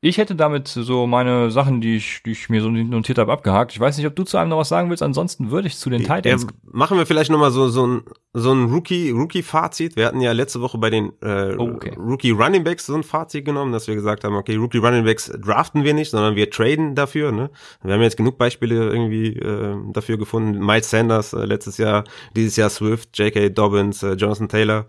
ich 0.02 0.18
hätte 0.18 0.34
damit 0.34 0.70
so 0.70 1.08
meine 1.08 1.52
Sachen, 1.52 1.82
die 1.82 1.98
ich, 1.98 2.24
die 2.24 2.32
ich 2.32 2.48
mir 2.48 2.62
so 2.62 2.70
notiert 2.70 3.18
habe, 3.18 3.34
abgehakt. 3.34 3.74
Ich 3.74 3.80
weiß 3.82 3.98
nicht, 3.98 4.08
ob 4.08 4.16
du 4.16 4.24
zu 4.24 4.38
einem 4.38 4.50
noch 4.50 4.58
was 4.60 4.70
sagen 4.70 4.90
willst. 4.90 5.04
Ansonsten 5.04 5.52
würde 5.52 5.68
ich 5.68 5.78
zu 5.78 5.90
den 5.90 6.04
Titans. 6.04 6.44
Ja, 6.44 6.50
machen 6.64 6.98
wir 6.98 7.06
vielleicht 7.06 7.30
nochmal 7.30 7.52
so, 7.52 7.68
so 7.68 7.86
ein, 7.86 8.04
so 8.34 8.54
ein 8.54 8.72
Rookie, 8.72 9.12
Rookie-Fazit. 9.12 9.98
Wir 9.98 10.06
hatten 10.06 10.22
ja 10.22 10.32
letzte 10.32 10.62
Woche 10.62 10.78
bei 10.78 10.90
den 10.90 11.12
äh, 11.22 11.54
oh, 11.58 11.72
okay. 11.74 11.96
Rookie 11.98 12.32
Running 12.32 12.64
Backs 12.64 12.86
so 12.86 12.96
ein 12.96 13.04
Fazit 13.04 13.44
genommen, 13.44 13.74
dass 13.74 13.88
wir 13.90 13.96
gesagt 13.96 14.24
haben, 14.24 14.36
okay, 14.36 14.56
Rookie 14.56 14.78
Running 14.78 15.04
Backs 15.04 15.34
draften 15.38 15.84
wir 15.84 15.94
nicht, 15.94 16.12
sondern 16.12 16.38
wir 16.38 16.50
traden 16.50 16.96
dafür. 16.96 17.34
Ne? 17.34 17.50
Wir 17.84 17.94
haben 17.94 18.02
jetzt 18.02 18.16
genug 18.16 18.38
Beispiele 18.38 18.76
irgendwie 18.76 19.34
äh, 19.34 19.76
dafür 19.92 20.18
gefunden. 20.18 20.66
Miles 20.66 20.90
Sanders 20.90 21.34
äh, 21.34 21.44
letztes 21.44 21.78
Jahr, 21.78 22.06
dieses 22.38 22.56
Jahr 22.56 22.70
Swift, 22.70 23.18
J.K. 23.18 23.50
Dobbins, 23.50 24.02
äh, 24.02 24.14
Jonathan 24.14 24.48
Taylor. 24.48 24.86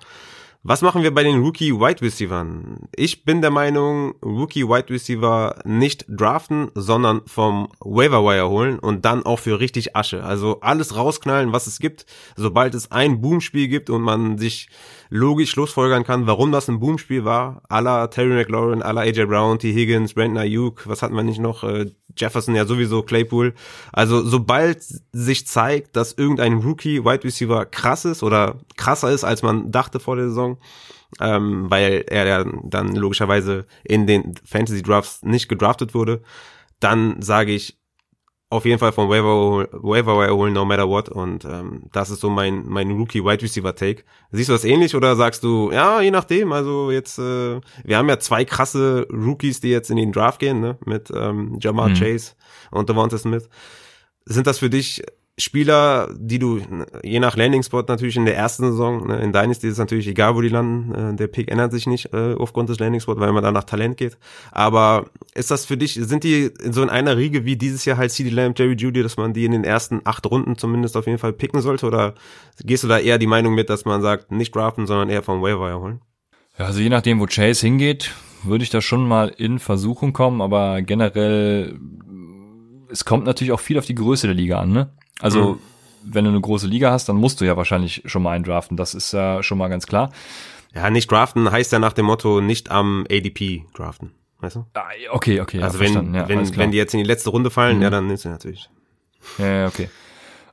Was 0.63 0.83
machen 0.83 1.03
wir 1.03 1.15
bei 1.15 1.23
den 1.23 1.41
Rookie 1.41 1.73
Wide 1.73 2.03
Receivern? 2.03 2.87
Ich 2.95 3.25
bin 3.25 3.41
der 3.41 3.51
Meinung, 3.51 4.15
Rookie 4.23 4.69
Wide 4.69 4.91
Receiver 4.91 5.59
nicht 5.65 6.05
draften, 6.07 6.71
sondern 6.75 7.23
vom 7.25 7.69
Waiver 7.81 8.23
Wire 8.23 8.51
holen 8.51 8.79
und 8.79 9.07
dann 9.07 9.25
auch 9.25 9.39
für 9.39 9.59
richtig 9.59 9.97
Asche. 9.97 10.23
Also 10.23 10.61
alles 10.61 10.95
rausknallen, 10.95 11.55
was 11.55 11.67
es 11.67 11.79
gibt, 11.79 12.05
sobald 12.37 12.75
es 12.75 12.91
ein 12.91 13.23
Boomspiel 13.23 13.69
gibt 13.69 13.89
und 13.89 14.03
man 14.03 14.37
sich 14.37 14.69
logisch 15.11 15.51
schlussfolgern 15.51 16.05
kann, 16.05 16.27
warum 16.27 16.53
das 16.53 16.69
ein 16.69 16.79
Boomspiel 16.79 17.25
war. 17.25 17.63
Aller 17.69 18.09
Terry 18.11 18.33
McLaurin, 18.33 18.81
aller 18.81 19.03
AJ 19.03 19.27
Brown, 19.27 19.59
T. 19.59 19.73
Higgins, 19.73 20.15
Brandon 20.15 20.39
Ayuk, 20.39 20.87
was 20.89 21.03
hatten 21.03 21.17
wir 21.17 21.25
nicht 21.25 21.41
noch? 21.41 21.65
Äh, 21.65 21.91
Jefferson 22.17 22.55
ja 22.55 22.65
sowieso, 22.65 23.03
Claypool. 23.03 23.55
Also 23.93 24.23
sobald 24.23 24.83
sich 25.13 25.47
zeigt, 25.47 25.97
dass 25.97 26.13
irgendein 26.13 26.55
Rookie 26.55 27.05
Wide 27.05 27.25
Receiver 27.25 27.67
krass 27.67 28.05
ist 28.05 28.23
oder 28.23 28.61
krasser 28.77 29.11
ist, 29.11 29.25
als 29.25 29.43
man 29.43 29.73
dachte 29.73 29.99
vor 29.99 30.17
der 30.17 30.29
Saison, 30.29 30.59
ähm, 31.21 31.69
weil 31.69 32.05
er 32.09 32.27
ja 32.27 32.45
dann 32.63 32.95
logischerweise 32.95 33.67
in 33.83 34.07
den 34.07 34.35
Fantasy 34.45 34.83
Drafts 34.83 35.23
nicht 35.23 35.49
gedraftet 35.49 35.93
wurde, 35.93 36.23
dann 36.79 37.21
sage 37.21 37.53
ich, 37.53 37.80
auf 38.51 38.65
jeden 38.65 38.81
Fall 38.81 38.91
von 38.91 39.09
Waiver, 39.09 39.69
Waiver 39.73 40.29
holen, 40.35 40.53
no 40.53 40.65
matter 40.65 40.89
what. 40.89 41.09
Und 41.09 41.45
ähm, 41.45 41.85
das 41.93 42.11
ist 42.11 42.21
so 42.21 42.29
mein, 42.29 42.65
mein 42.67 42.91
Rookie 42.91 43.25
Wide 43.25 43.43
Receiver 43.43 43.75
Take. 43.75 44.03
Siehst 44.33 44.49
du 44.49 44.53
das 44.53 44.65
ähnlich 44.65 44.97
oder 44.97 45.15
sagst 45.15 45.45
du, 45.45 45.71
ja, 45.71 46.01
je 46.01 46.11
nachdem. 46.11 46.53
Also 46.53 46.91
jetzt, 46.91 47.19
äh, 47.21 47.61
wir 47.85 47.97
haben 47.97 48.09
ja 48.09 48.19
zwei 48.19 48.45
krasse 48.45 49.07
Rookies, 49.09 49.61
die 49.61 49.71
jetzt 49.71 49.89
in 49.89 49.97
den 49.97 50.11
Draft 50.11 50.41
gehen, 50.41 50.61
ne? 50.61 50.77
Mit 50.85 51.13
ähm, 51.15 51.59
Jamar 51.61 51.91
mhm. 51.91 51.95
Chase 51.95 52.33
und 52.73 52.89
Devonta 52.89 53.19
Smith. 53.19 53.49
Sind 54.25 54.49
das 54.49 54.59
für 54.59 54.69
dich 54.69 55.05
Spieler, 55.39 56.15
die 56.19 56.39
du 56.39 56.61
je 57.03 57.19
nach 57.19 57.37
Landing 57.37 57.63
Spot 57.63 57.83
natürlich 57.87 58.17
in 58.17 58.27
der 58.27 58.37
ersten 58.37 58.65
Saison, 58.65 59.07
ne, 59.07 59.21
in 59.21 59.33
Dynasty 59.33 59.69
ist 59.69 59.75
es 59.75 59.79
natürlich 59.79 60.07
egal, 60.07 60.35
wo 60.35 60.43
die 60.43 60.49
landen, 60.49 60.95
äh, 60.95 61.17
der 61.17 61.29
Pick 61.29 61.51
ändert 61.51 61.73
sich 61.73 61.87
nicht 61.87 62.13
äh, 62.13 62.35
aufgrund 62.35 62.69
des 62.69 62.79
Landing 62.79 63.01
Spot, 63.01 63.19
weil 63.19 63.33
man 63.33 63.43
da 63.43 63.51
nach 63.51 63.65
Talent 63.65 63.97
geht. 63.97 64.19
Aber 64.51 65.07
ist 65.35 65.51
das 65.51 65.65
für 65.65 65.77
dich, 65.77 65.95
sind 65.95 66.25
die 66.25 66.51
in 66.63 66.73
so 66.73 66.83
in 66.83 66.91
einer 66.91 67.17
Riege 67.17 67.45
wie 67.45 67.57
dieses 67.57 67.85
Jahr 67.85 67.97
halt 67.97 68.13
CD 68.13 68.31
Lamb, 68.31 68.59
Jerry 68.59 68.75
Judy, 68.75 69.03
dass 69.03 69.17
man 69.17 69.33
die 69.33 69.45
in 69.45 69.53
den 69.53 69.65
ersten 69.65 70.03
acht 70.05 70.27
Runden 70.27 70.59
zumindest 70.59 70.97
auf 70.97 71.07
jeden 71.07 71.19
Fall 71.19 71.33
picken 71.33 71.63
sollte? 71.63 71.87
Oder 71.87 72.15
gehst 72.63 72.85
du 72.85 72.89
da 72.89 72.99
eher 72.99 73.19
die 73.19 73.27
Meinung 73.27 73.55
mit, 73.55 73.71
dass 73.71 73.85
man 73.85 74.03
sagt, 74.03 74.31
nicht 74.31 74.55
draften, 74.55 74.87
sondern 74.87 75.09
eher 75.09 75.23
vom 75.23 75.41
Waiver 75.43 75.81
holen? 75.81 76.01
Ja, 76.59 76.67
also 76.67 76.81
je 76.81 76.91
nachdem, 76.91 77.21
wo 77.21 77.27
Chase 77.27 77.67
hingeht, 77.67 78.13
würde 78.43 78.65
ich 78.65 78.71
da 78.71 78.83
schon 78.83 79.09
mal 79.09 79.29
in 79.29 79.59
Versuchung 79.59 80.13
kommen, 80.13 80.43
aber 80.43 80.83
generell 80.83 81.79
es 82.91 83.05
kommt 83.05 83.25
natürlich 83.25 83.53
auch 83.53 83.61
viel 83.61 83.79
auf 83.79 83.87
die 83.87 83.95
Größe 83.95 84.27
der 84.27 84.35
Liga 84.35 84.61
an, 84.61 84.73
ne? 84.73 84.91
Also, 85.21 85.55
mhm. 85.55 85.59
wenn 86.05 86.25
du 86.25 86.31
eine 86.31 86.41
große 86.41 86.67
Liga 86.67 86.91
hast, 86.91 87.09
dann 87.09 87.17
musst 87.17 87.41
du 87.41 87.45
ja 87.45 87.57
wahrscheinlich 87.57 88.03
schon 88.07 88.23
mal 88.23 88.33
einen 88.33 88.45
draften. 88.45 88.77
Das 88.77 88.95
ist 88.95 89.13
ja 89.13 89.43
schon 89.43 89.59
mal 89.59 89.69
ganz 89.69 89.87
klar. 89.87 90.11
Ja, 90.75 90.89
nicht 90.91 91.11
draften 91.11 91.51
heißt 91.51 91.73
ja 91.73 91.79
nach 91.79 91.93
dem 91.93 92.07
Motto 92.07 92.41
nicht 92.41 92.71
am 92.71 93.05
ADP 93.11 93.65
draften. 93.75 94.13
Weißt 94.39 94.57
du? 94.57 94.67
Ah, 94.75 94.89
okay, 95.11 95.41
okay. 95.41 95.63
Also 95.63 95.83
ja, 95.83 95.95
wenn, 95.95 96.15
ja, 96.15 96.29
wenn, 96.29 96.57
wenn 96.57 96.71
die 96.71 96.79
jetzt 96.79 96.95
in 96.95 96.99
die 96.99 97.07
letzte 97.07 97.31
Runde 97.31 97.51
fallen, 97.51 97.77
mhm. 97.77 97.83
ja, 97.83 97.91
dann 97.91 98.09
ist 98.11 98.23
sie 98.23 98.29
natürlich. 98.29 98.71
Ja, 99.39 99.47
ja 99.47 99.67
okay. 99.67 99.91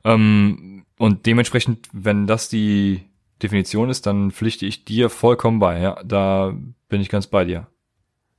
Ähm, 0.04 0.84
und 0.98 1.26
dementsprechend, 1.26 1.88
wenn 1.92 2.26
das 2.26 2.48
die 2.48 3.04
Definition 3.42 3.88
ist, 3.88 4.06
dann 4.06 4.30
pflichte 4.30 4.66
ich 4.66 4.84
dir 4.84 5.08
vollkommen 5.10 5.60
bei. 5.60 5.80
Ja, 5.80 6.02
da 6.04 6.54
bin 6.88 7.00
ich 7.00 7.08
ganz 7.08 7.28
bei 7.28 7.44
dir. 7.44 7.68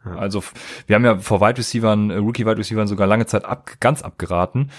Ja. 0.06 0.16
Also 0.16 0.44
wir 0.88 0.96
haben 0.96 1.06
ja 1.06 1.18
vor 1.18 1.42
Wide 1.42 1.58
Receivern, 1.58 2.12
Rookie 2.12 2.46
Wide 2.46 2.58
Receivern 2.58 2.88
sogar 2.88 3.08
lange 3.08 3.26
Zeit 3.26 3.46
ab, 3.46 3.72
ganz 3.80 4.02
abgeraten 4.02 4.72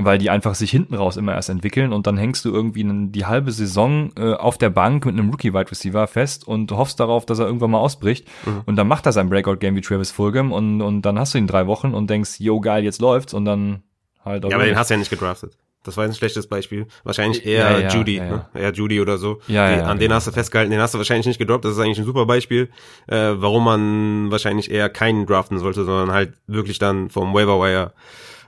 weil 0.00 0.18
die 0.18 0.30
einfach 0.30 0.54
sich 0.54 0.70
hinten 0.70 0.94
raus 0.94 1.16
immer 1.16 1.34
erst 1.34 1.50
entwickeln 1.50 1.92
und 1.92 2.06
dann 2.06 2.16
hängst 2.16 2.44
du 2.44 2.52
irgendwie 2.52 2.88
die 3.10 3.26
halbe 3.26 3.50
Saison 3.50 4.12
äh, 4.16 4.32
auf 4.32 4.56
der 4.56 4.70
Bank 4.70 5.04
mit 5.04 5.14
einem 5.14 5.28
Rookie 5.30 5.52
Wide 5.52 5.70
Receiver 5.70 6.06
fest 6.06 6.46
und 6.46 6.70
hoffst 6.70 7.00
darauf, 7.00 7.26
dass 7.26 7.40
er 7.40 7.46
irgendwann 7.46 7.72
mal 7.72 7.80
ausbricht 7.80 8.26
mhm. 8.46 8.62
und 8.64 8.76
dann 8.76 8.86
macht 8.86 9.06
er 9.06 9.12
sein 9.12 9.28
Breakout 9.28 9.56
Game 9.56 9.74
wie 9.74 9.80
Travis 9.80 10.12
Fulgham 10.12 10.52
und 10.52 10.80
und 10.80 11.02
dann 11.02 11.18
hast 11.18 11.34
du 11.34 11.38
ihn 11.38 11.48
drei 11.48 11.66
Wochen 11.66 11.94
und 11.94 12.08
denkst, 12.08 12.38
yo 12.38 12.60
geil, 12.60 12.84
jetzt 12.84 13.00
läuft's 13.00 13.34
und 13.34 13.44
dann 13.44 13.82
halt 14.24 14.44
auch 14.44 14.50
Ja, 14.50 14.56
aber 14.56 14.66
den 14.66 14.76
hast 14.76 14.90
du 14.90 14.94
ja 14.94 14.98
nicht 14.98 15.10
gedraftet. 15.10 15.56
Das 15.84 15.96
war 15.96 16.04
ein 16.04 16.12
schlechtes 16.12 16.46
Beispiel. 16.46 16.86
Wahrscheinlich 17.04 17.46
eher 17.46 17.70
ja, 17.70 17.78
ja, 17.78 17.88
Judy, 17.88 18.16
ja, 18.16 18.24
ne? 18.24 18.46
eher 18.52 18.72
Judy 18.72 19.00
oder 19.00 19.16
so. 19.16 19.40
Ja, 19.46 19.70
ja, 19.70 19.84
An 19.84 19.98
den 19.98 20.06
genau. 20.06 20.16
hast 20.16 20.26
du 20.26 20.32
festgehalten, 20.32 20.70
den 20.70 20.80
hast 20.80 20.92
du 20.92 20.98
wahrscheinlich 20.98 21.26
nicht 21.26 21.38
gedroppt. 21.38 21.64
Das 21.64 21.72
ist 21.72 21.78
eigentlich 21.78 21.98
ein 21.98 22.04
super 22.04 22.26
Beispiel, 22.26 22.68
äh, 23.06 23.32
warum 23.36 23.64
man 23.64 24.30
wahrscheinlich 24.30 24.70
eher 24.70 24.90
keinen 24.90 25.24
draften 25.24 25.58
sollte, 25.58 25.84
sondern 25.84 26.12
halt 26.12 26.34
wirklich 26.46 26.78
dann 26.78 27.10
vom 27.10 27.32
Waiver 27.32 27.60
Wire 27.60 27.92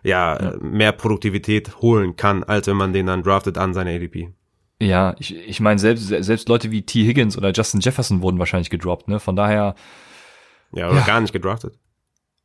ja, 0.02 0.42
ja, 0.42 0.54
mehr 0.60 0.92
Produktivität 0.92 1.80
holen 1.80 2.16
kann, 2.16 2.44
als 2.44 2.66
wenn 2.66 2.76
man 2.76 2.92
den 2.92 3.06
dann 3.06 3.22
draftet 3.22 3.58
an 3.58 3.74
seine 3.74 3.94
ADP. 3.94 4.32
Ja, 4.80 5.14
ich, 5.18 5.36
ich 5.36 5.60
meine, 5.60 5.78
selbst, 5.78 6.08
selbst 6.08 6.48
Leute 6.48 6.70
wie 6.70 6.82
T. 6.82 7.04
Higgins 7.04 7.36
oder 7.36 7.52
Justin 7.52 7.80
Jefferson 7.80 8.22
wurden 8.22 8.38
wahrscheinlich 8.38 8.70
gedroppt, 8.70 9.08
ne? 9.08 9.20
Von 9.20 9.36
daher. 9.36 9.74
Ja, 10.72 10.88
oder 10.88 11.00
ja. 11.00 11.04
gar 11.04 11.20
nicht 11.20 11.32
gedraftet. 11.32 11.74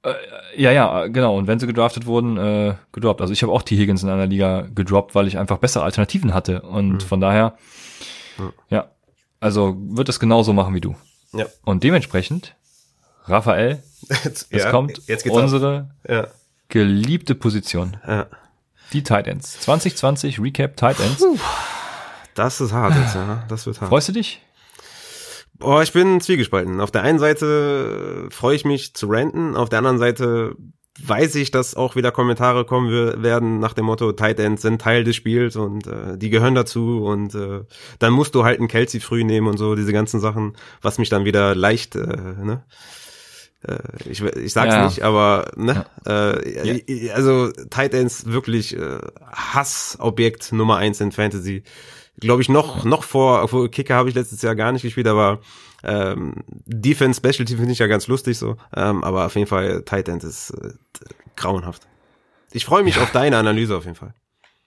Äh, 0.04 0.14
ja, 0.58 0.72
ja, 0.72 1.08
genau. 1.08 1.38
Und 1.38 1.48
wenn 1.48 1.60
sie 1.60 1.68
gedraftet 1.68 2.06
wurden, 2.06 2.38
äh, 2.38 2.76
gedroppt. 2.92 3.22
Also 3.22 3.32
ich 3.32 3.42
habe 3.42 3.54
auch 3.54 3.62
T. 3.62 3.78
Higgins 3.78 4.04
in 4.04 4.10
einer 4.10 4.26
Liga 4.26 4.68
gedroppt, 4.74 5.16
weil 5.16 5.28
ich 5.28 5.38
einfach 5.38 5.60
bessere 5.60 5.84
Alternativen 5.84 6.34
hatte. 6.34 6.62
Und 6.62 6.94
mhm. 6.94 7.00
von 7.00 7.22
daher, 7.22 7.56
mhm. 8.38 8.52
ja, 8.70 8.90
also 9.40 9.78
wird 9.78 10.10
es 10.10 10.20
genauso 10.20 10.52
machen 10.52 10.76
wie 10.76 10.82
du. 10.82 10.96
Ja. 11.32 11.46
Und 11.64 11.84
dementsprechend, 11.84 12.56
Raphael, 13.26 13.82
es 14.10 14.48
ja, 14.52 14.72
kommt 14.72 15.02
unsere 15.30 15.90
ja 16.08 16.28
geliebte 16.76 17.36
Position. 17.36 17.96
Ja. 18.06 18.28
Die 18.92 19.02
Titans. 19.02 19.62
2020 19.62 20.42
Recap 20.42 20.76
Titans. 20.76 21.24
Das 22.34 22.60
ist 22.60 22.74
hart 22.74 22.94
jetzt, 22.98 23.16
ja. 23.16 23.46
Das 23.48 23.66
wird 23.66 23.80
hart. 23.80 23.88
Freust 23.88 24.10
du 24.10 24.12
dich? 24.12 24.42
Boah, 25.54 25.84
ich 25.84 25.94
bin 25.94 26.20
zwiegespalten. 26.20 26.82
Auf 26.82 26.92
der 26.92 27.04
einen 27.04 27.18
Seite 27.18 28.28
freue 28.30 28.58
ich 28.58 28.66
mich 28.66 28.94
zu 28.94 29.08
ranten, 29.08 29.56
auf 29.56 29.70
der 29.70 29.80
anderen 29.80 30.00
Seite 30.00 30.58
weiß 31.02 31.36
ich, 31.36 31.50
dass 31.50 31.76
auch 31.76 31.96
wieder 31.96 32.12
Kommentare 32.12 32.66
kommen 32.66 33.24
werden 33.24 33.60
nach 33.60 33.74
dem 33.74 33.86
Motto, 33.86 34.12
Tight 34.12 34.42
Ends 34.42 34.62
sind 34.62 34.82
Teil 34.82 35.06
des 35.06 35.16
Spiels 35.16 35.56
und 35.56 35.88
äh, 35.88 36.18
die 36.18 36.30
gehören 36.30 36.56
dazu 36.56 37.06
und 37.06 37.36
äh, 37.36 37.62
dann 38.00 38.12
musst 38.12 38.36
du 38.36 38.44
halt 38.44 38.60
einen 38.60 38.68
Kelsey 38.68 39.00
früh 39.00 39.24
nehmen 39.24 39.48
und 39.48 39.58
so, 39.58 39.76
diese 39.76 39.94
ganzen 39.94 40.20
Sachen, 40.20 40.58
was 40.82 40.98
mich 40.98 41.10
dann 41.10 41.24
wieder 41.24 41.56
leicht, 41.56 41.96
äh, 41.96 42.00
ne, 42.00 42.64
äh, 42.66 42.76
ich, 44.10 44.22
ich 44.22 44.54
sag's 44.54 44.74
ja. 44.74 44.86
nicht, 44.86 45.02
aber 45.02 45.52
ne, 45.56 45.86
ja. 46.06 46.32
äh, 46.32 47.06
ja. 47.08 47.14
also 47.14 47.52
Tight 47.70 47.94
Ends 47.94 48.26
wirklich 48.26 48.78
äh, 48.78 49.00
Hassobjekt 49.32 50.52
Nummer 50.52 50.78
eins 50.78 51.02
in 51.02 51.12
Fantasy. 51.12 51.64
Glaube 52.20 52.42
ich 52.42 52.50
noch 52.50 52.86
noch 52.86 53.04
vor, 53.04 53.44
obwohl 53.44 53.70
Kicker 53.70 53.96
habe 53.96 54.10
ich 54.10 54.16
letztes 54.16 54.42
Jahr 54.42 54.56
gar 54.56 54.72
nicht 54.72 54.84
gespielt, 54.84 55.08
aber 55.08 55.40
ähm, 55.84 56.44
Defense 56.66 57.18
Specialty 57.18 57.58
finde 57.58 57.72
ich 57.72 57.80
ja 57.80 57.88
ganz 57.88 58.08
lustig 58.08 58.38
so, 58.38 58.58
ähm, 58.76 59.04
aber 59.04 59.26
auf 59.26 59.36
jeden 59.36 59.48
Fall 59.48 59.84
Tight 59.84 60.08
End 60.08 60.24
ist 60.24 60.52
äh, 60.52 60.74
grauenhaft. 61.36 61.88
Ich 62.52 62.66
freue 62.66 62.84
mich 62.84 62.98
auf 63.00 63.12
deine 63.12 63.38
Analyse 63.38 63.76
auf 63.76 63.84
jeden 63.84 63.98
Fall. 63.98 64.14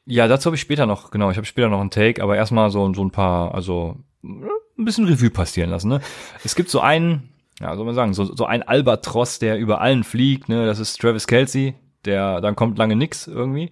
Ja, 0.04 0.26
dazu 0.26 0.46
habe 0.46 0.56
ich 0.56 0.62
später 0.62 0.86
noch, 0.86 1.10
genau, 1.10 1.30
ich 1.30 1.36
habe 1.36 1.46
später 1.46 1.68
noch 1.68 1.80
einen 1.80 1.90
Take, 1.90 2.22
aber 2.22 2.36
erstmal 2.36 2.70
so, 2.70 2.92
so 2.94 3.02
ein 3.02 3.10
paar, 3.10 3.54
also 3.54 3.96
ein 4.22 4.84
bisschen 4.84 5.06
Revue 5.06 5.30
passieren 5.30 5.70
lassen. 5.70 5.88
Ne? 5.88 6.00
Es 6.44 6.54
gibt 6.54 6.70
so 6.70 6.80
einen, 6.80 7.28
ja, 7.60 7.74
soll 7.74 7.84
man 7.84 7.94
sagen, 7.94 8.14
so, 8.14 8.24
so 8.24 8.44
ein 8.46 8.62
Albatross, 8.62 9.38
der 9.38 9.58
über 9.58 9.80
allen 9.80 10.04
fliegt, 10.04 10.48
ne, 10.48 10.66
das 10.66 10.78
ist 10.78 11.00
Travis 11.00 11.26
Kelsey, 11.26 11.74
der, 12.04 12.40
dann 12.40 12.56
kommt 12.56 12.78
lange 12.78 12.96
nix 12.96 13.26
irgendwie. 13.26 13.70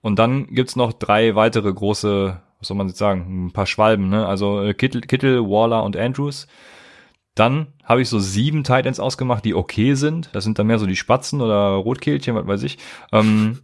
Und 0.00 0.18
dann 0.18 0.46
gibt's 0.46 0.76
noch 0.76 0.92
drei 0.92 1.34
weitere 1.34 1.72
große, 1.72 2.40
was 2.58 2.68
soll 2.68 2.76
man 2.76 2.88
jetzt 2.88 2.98
sagen, 2.98 3.46
ein 3.46 3.52
paar 3.52 3.66
Schwalben, 3.66 4.08
ne, 4.08 4.26
also 4.26 4.62
äh, 4.62 4.74
Kittel, 4.74 5.00
Kittel, 5.00 5.42
Waller 5.42 5.82
und 5.82 5.96
Andrews. 5.96 6.46
Dann 7.34 7.68
habe 7.82 8.02
ich 8.02 8.08
so 8.08 8.20
sieben 8.20 8.62
Titans 8.62 9.00
ausgemacht, 9.00 9.44
die 9.44 9.54
okay 9.54 9.94
sind. 9.94 10.30
Das 10.32 10.44
sind 10.44 10.58
dann 10.60 10.68
mehr 10.68 10.78
so 10.78 10.86
die 10.86 10.94
Spatzen 10.94 11.40
oder 11.40 11.70
Rotkehlchen, 11.70 12.36
was 12.36 12.46
weiß 12.46 12.62
ich. 12.62 12.78
Ähm, 13.10 13.58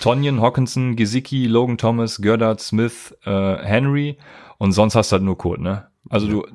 Tonyan, 0.00 0.40
Hawkinson, 0.40 0.96
Gesicki, 0.96 1.46
Logan 1.46 1.78
Thomas, 1.78 2.20
Goddard, 2.20 2.60
Smith, 2.60 3.16
äh, 3.24 3.56
Henry 3.58 4.18
und 4.58 4.72
sonst 4.72 4.96
hast 4.96 5.12
du 5.12 5.14
halt 5.14 5.22
nur 5.22 5.38
Code, 5.38 5.62
ne? 5.62 5.86
Also 6.10 6.26
du, 6.26 6.46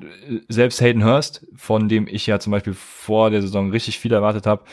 selbst 0.48 0.80
Hayden 0.82 1.04
Hurst, 1.04 1.46
von 1.56 1.90
dem 1.90 2.08
ich 2.08 2.28
ja 2.28 2.40
zum 2.40 2.52
Beispiel 2.52 2.74
vor 2.74 3.30
der 3.30 3.42
Saison 3.42 3.72
richtig 3.72 4.00
viel 4.00 4.14
erwartet 4.14 4.46
habe, 4.46 4.64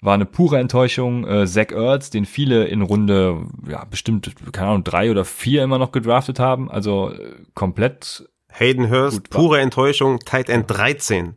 war 0.00 0.14
eine 0.14 0.26
pure 0.26 0.58
Enttäuschung. 0.58 1.26
Äh, 1.26 1.46
Zach 1.46 1.70
Ertz, 1.70 2.10
den 2.10 2.26
viele 2.26 2.64
in 2.66 2.82
Runde, 2.82 3.46
ja, 3.68 3.84
bestimmt, 3.84 4.30
keine 4.52 4.68
Ahnung, 4.68 4.84
drei 4.84 5.10
oder 5.10 5.24
vier 5.24 5.62
immer 5.64 5.78
noch 5.78 5.92
gedraftet 5.92 6.38
haben. 6.38 6.70
Also 6.70 7.10
äh, 7.10 7.34
komplett. 7.54 8.28
Hayden 8.58 8.90
Hurst, 8.90 9.28
pure 9.28 9.60
Enttäuschung, 9.60 10.18
Tight 10.20 10.48
End 10.48 10.70
13. 10.70 11.34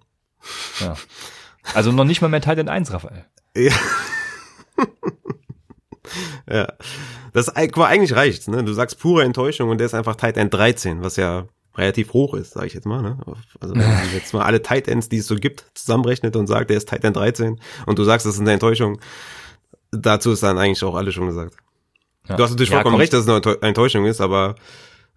Ja. 0.80 0.96
Also 1.74 1.92
noch 1.92 2.06
nicht 2.06 2.22
mal 2.22 2.30
mehr 2.30 2.40
Tight 2.40 2.60
End 2.60 2.70
1, 2.70 2.94
Raphael. 2.94 3.26
Ja. 3.58 3.74
ja. 6.50 6.68
Das 7.34 7.48
war 7.48 7.88
eigentlich 7.88 8.16
reicht's, 8.16 8.48
ne? 8.48 8.64
Du 8.64 8.72
sagst 8.72 9.00
pure 9.00 9.24
Enttäuschung 9.24 9.70
und 9.70 9.80
der 9.80 9.86
ist 9.86 9.94
einfach 9.94 10.16
Tight 10.16 10.38
End 10.38 10.54
13, 10.54 11.04
was 11.04 11.18
ja 11.18 11.46
relativ 11.80 12.14
hoch 12.14 12.34
ist, 12.34 12.52
sage 12.54 12.68
ich 12.68 12.74
jetzt 12.74 12.86
mal. 12.86 13.02
Ne? 13.02 13.18
Also 13.60 13.76
wenn 13.76 13.82
man 13.88 14.14
jetzt 14.14 14.34
mal 14.34 14.44
alle 14.44 14.62
Tight 14.62 14.88
Ends, 14.88 15.10
die 15.10 15.18
es 15.18 15.28
so 15.28 15.36
gibt, 15.36 15.66
zusammenrechnet 15.74 16.36
und 16.36 16.48
sagt, 16.48 16.70
der 16.70 16.78
ist 16.78 16.90
Tight 16.90 17.04
End 17.04 17.16
13 17.16 17.60
und 17.86 18.00
du 18.00 18.04
sagst, 18.04 18.26
das 18.26 18.36
ist 18.36 18.42
eine 18.42 18.54
Enttäuschung, 18.54 19.00
dazu 19.92 20.32
ist 20.32 20.44
dann 20.44 20.58
eigentlich 20.58 20.84
auch 20.84 20.96
alles 20.96 21.14
schon 21.14 21.28
gesagt. 21.28 21.56
Ja. 22.28 22.36
Du 22.36 22.44
hast 22.44 22.52
natürlich 22.52 22.70
Ja, 22.70 22.78
vollkommen 22.78 22.98
recht, 22.98 23.14
dass 23.14 23.26
es 23.26 23.30
eine 23.30 23.62
Enttäuschung 23.62 24.06
ist, 24.06 24.22
aber 24.22 24.56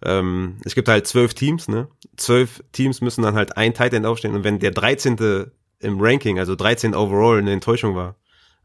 ähm, 0.03 0.57
es 0.65 0.75
gibt 0.75 0.87
halt 0.87 1.07
zwölf 1.07 1.33
Teams, 1.33 1.67
ne? 1.67 1.87
Zwölf 2.17 2.63
Teams 2.71 3.01
müssen 3.01 3.21
dann 3.21 3.35
halt 3.35 3.55
ein 3.57 3.73
Tight 3.73 3.93
End 3.93 4.05
aufstehen 4.05 4.35
und 4.35 4.43
wenn 4.43 4.59
der 4.59 4.71
13. 4.71 5.51
im 5.79 6.01
Ranking, 6.01 6.39
also 6.39 6.55
13 6.55 6.95
overall, 6.95 7.37
eine 7.37 7.51
Enttäuschung 7.51 7.95
war, 7.95 8.15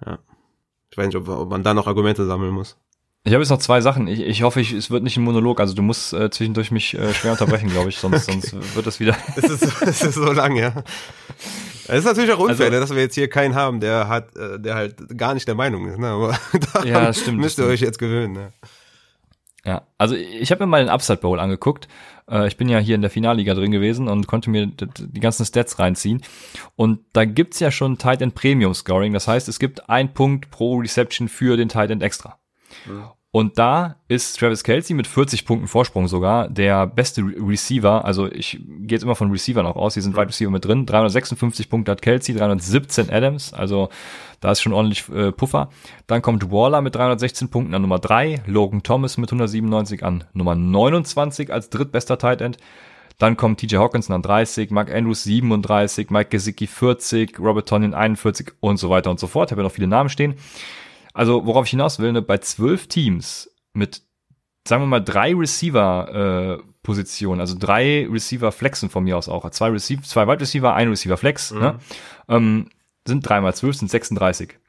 ja. 0.05 0.18
Ich 0.90 0.96
weiß 0.96 1.07
nicht, 1.09 1.16
ob, 1.16 1.28
ob 1.28 1.51
man 1.51 1.62
da 1.62 1.74
noch 1.74 1.86
Argumente 1.86 2.24
sammeln 2.26 2.53
muss. 2.53 2.78
Ich 3.28 3.34
habe 3.34 3.42
jetzt 3.42 3.50
noch 3.50 3.58
zwei 3.58 3.80
Sachen. 3.82 4.08
Ich, 4.08 4.20
ich 4.20 4.42
hoffe, 4.42 4.60
ich, 4.60 4.72
es 4.72 4.90
wird 4.90 5.02
nicht 5.02 5.16
ein 5.18 5.22
Monolog. 5.22 5.60
Also 5.60 5.74
du 5.74 5.82
musst 5.82 6.12
äh, 6.14 6.30
zwischendurch 6.30 6.70
mich 6.70 6.94
äh, 6.98 7.12
schwer 7.12 7.32
unterbrechen, 7.32 7.68
glaube 7.68 7.90
ich, 7.90 7.98
sonst, 7.98 8.24
sonst 8.30 8.54
wird 8.74 8.86
das 8.86 9.00
wieder. 9.00 9.16
Es 9.36 9.44
ist, 9.44 9.82
es 9.82 10.02
ist 10.02 10.14
so 10.14 10.32
lang, 10.32 10.56
ja. 10.56 10.72
Es 11.88 12.00
ist 12.00 12.04
natürlich 12.04 12.32
auch 12.32 12.38
unfair, 12.38 12.66
Also- 12.66 12.74
ne, 12.74 12.80
dass 12.80 12.90
wir 12.94 13.02
jetzt 13.02 13.14
hier 13.14 13.28
keinen 13.28 13.54
haben, 13.54 13.80
der 13.80 14.08
hat, 14.08 14.34
äh, 14.36 14.58
der 14.58 14.74
halt 14.74 15.16
gar 15.18 15.34
nicht 15.34 15.46
der 15.46 15.54
Meinung 15.54 15.86
ist, 15.88 15.98
ne? 15.98 16.08
Aber 16.08 16.38
Ja, 16.84 17.06
das 17.06 17.20
stimmt, 17.20 17.38
müsst 17.38 17.58
ihr 17.58 17.62
stimmt. 17.64 17.74
euch 17.74 17.80
jetzt 17.80 17.98
gewöhnen, 17.98 18.32
ne? 18.32 18.52
Ja, 19.64 19.82
also 19.98 20.14
ich 20.14 20.50
habe 20.50 20.62
mir 20.64 20.66
mal 20.70 20.82
den 20.82 20.88
Upside 20.88 21.18
Bowl 21.18 21.38
angeguckt. 21.40 21.88
Äh, 22.30 22.48
ich 22.48 22.56
bin 22.56 22.68
ja 22.70 22.78
hier 22.78 22.94
in 22.94 23.02
der 23.02 23.10
Finalliga 23.10 23.52
drin 23.52 23.70
gewesen 23.72 24.08
und 24.08 24.26
konnte 24.26 24.48
mir 24.48 24.66
die 24.68 25.20
ganzen 25.20 25.44
Stats 25.44 25.78
reinziehen. 25.78 26.22
Und 26.76 27.00
da 27.12 27.26
gibt's 27.26 27.60
ja 27.60 27.70
schon 27.70 27.98
Tight 27.98 28.22
End 28.22 28.34
Premium 28.34 28.72
Scoring. 28.72 29.12
Das 29.12 29.28
heißt, 29.28 29.48
es 29.48 29.58
gibt 29.58 29.90
ein 29.90 30.14
Punkt 30.14 30.50
pro 30.50 30.76
Reception 30.78 31.28
für 31.28 31.58
den 31.58 31.68
Tight 31.68 31.90
End 31.90 32.02
extra. 32.02 32.38
Und 33.30 33.58
da 33.58 33.96
ist 34.08 34.38
Travis 34.38 34.64
Kelsey 34.64 34.96
mit 34.96 35.06
40 35.06 35.44
Punkten 35.44 35.68
Vorsprung 35.68 36.08
sogar 36.08 36.48
der 36.48 36.86
beste 36.86 37.20
Re 37.20 37.34
Receiver. 37.46 38.04
Also 38.06 38.26
ich 38.32 38.58
gehe 38.62 38.96
jetzt 38.96 39.02
immer 39.02 39.16
von 39.16 39.30
Receivern 39.30 39.66
auch 39.66 39.76
aus. 39.76 39.94
Hier 39.94 40.02
sind 40.02 40.16
Wide 40.16 40.28
Receiver 40.28 40.50
mit 40.50 40.64
drin. 40.64 40.86
356 40.86 41.68
Punkte 41.68 41.92
hat 41.92 42.00
Kelsey, 42.00 42.34
317 42.34 43.10
Adams. 43.10 43.52
Also 43.52 43.90
da 44.40 44.52
ist 44.52 44.62
schon 44.62 44.72
ordentlich 44.72 45.06
äh, 45.10 45.30
Puffer. 45.30 45.68
Dann 46.06 46.22
kommt 46.22 46.50
Waller 46.50 46.80
mit 46.80 46.94
316 46.94 47.50
Punkten 47.50 47.74
an 47.74 47.82
Nummer 47.82 47.98
3. 47.98 48.44
Logan 48.46 48.82
Thomas 48.82 49.18
mit 49.18 49.28
197 49.28 50.02
an 50.02 50.24
Nummer 50.32 50.54
29 50.54 51.52
als 51.52 51.68
drittbester 51.68 52.16
Tight 52.16 52.40
End. 52.40 52.56
Dann 53.18 53.36
kommt 53.36 53.60
TJ 53.60 53.76
Hawkinson 53.76 54.14
an 54.14 54.22
30, 54.22 54.70
Mark 54.70 54.94
Andrews 54.94 55.24
37, 55.24 56.08
Mike 56.10 56.30
Gesicki 56.30 56.68
40, 56.68 57.38
Robert 57.40 57.68
Tonyan 57.68 57.92
41 57.92 58.52
und 58.60 58.78
so 58.78 58.90
weiter 58.90 59.10
und 59.10 59.18
so 59.20 59.26
fort. 59.26 59.48
Ich 59.48 59.52
habe 59.52 59.62
ja 59.62 59.66
noch 59.66 59.74
viele 59.74 59.88
Namen 59.88 60.08
stehen. 60.08 60.36
Also 61.18 61.44
worauf 61.46 61.64
ich 61.64 61.70
hinaus 61.70 61.98
will, 61.98 62.12
ne, 62.12 62.22
bei 62.22 62.38
zwölf 62.38 62.86
Teams 62.86 63.50
mit, 63.72 64.02
sagen 64.64 64.84
wir 64.84 64.86
mal, 64.86 65.00
drei 65.00 65.34
Receiver-Positionen, 65.34 67.40
also 67.40 67.56
drei 67.58 68.06
Receiver-Flexen 68.08 68.88
von 68.88 69.02
mir 69.02 69.16
aus 69.16 69.28
auch, 69.28 69.50
zwei, 69.50 69.70
Receiver, 69.70 70.00
zwei 70.02 70.28
Wide 70.28 70.40
Receiver, 70.40 70.74
ein 70.74 70.88
Receiver-Flex, 70.88 71.54
ne, 71.54 71.80
ähm, 72.28 72.68
sind 73.04 73.28
drei 73.28 73.40
mal 73.40 73.52
zwölf, 73.52 73.74
sind 73.74 73.90
36. 73.90 74.60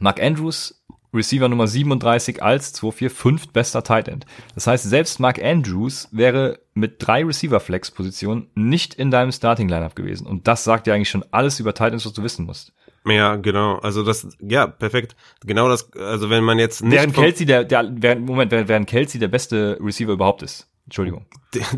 Mark 0.00 0.22
Andrews, 0.22 0.84
Receiver 1.14 1.48
Nummer 1.48 1.66
37 1.66 2.42
als 2.42 2.74
2-4 2.74 3.08
fünftbester 3.08 3.82
Tight 3.82 4.08
End. 4.08 4.26
Das 4.54 4.66
heißt, 4.66 4.84
selbst 4.84 5.18
Mark 5.18 5.42
Andrews 5.42 6.10
wäre 6.12 6.60
mit 6.74 6.96
drei 6.98 7.24
Receiver-Flex-Positionen 7.24 8.50
nicht 8.54 8.92
in 8.92 9.10
deinem 9.10 9.32
Starting-Lineup 9.32 9.96
gewesen. 9.96 10.26
Und 10.26 10.46
das 10.46 10.62
sagt 10.62 10.86
ja 10.86 10.92
eigentlich 10.92 11.08
schon 11.08 11.24
alles 11.30 11.58
über 11.58 11.72
Tight 11.72 11.94
Ends, 11.94 12.04
was 12.04 12.12
du 12.12 12.22
wissen 12.22 12.44
musst. 12.44 12.74
Ja, 13.06 13.36
genau. 13.36 13.76
Also 13.76 14.02
das, 14.02 14.28
ja, 14.40 14.66
perfekt. 14.66 15.14
Genau 15.44 15.68
das, 15.68 15.92
also 15.92 16.30
wenn 16.30 16.42
man 16.42 16.58
jetzt 16.58 16.82
nicht 16.82 16.92
Während 16.92 17.14
Kelsey 17.14 17.46
der, 17.46 17.64
der 17.64 17.90
während, 17.96 18.26
Moment, 18.26 18.50
während, 18.50 18.88
Kelsey 18.88 19.20
der 19.20 19.28
beste 19.28 19.78
Receiver 19.80 20.12
überhaupt 20.12 20.42
ist. 20.42 20.70
Entschuldigung. 20.86 21.26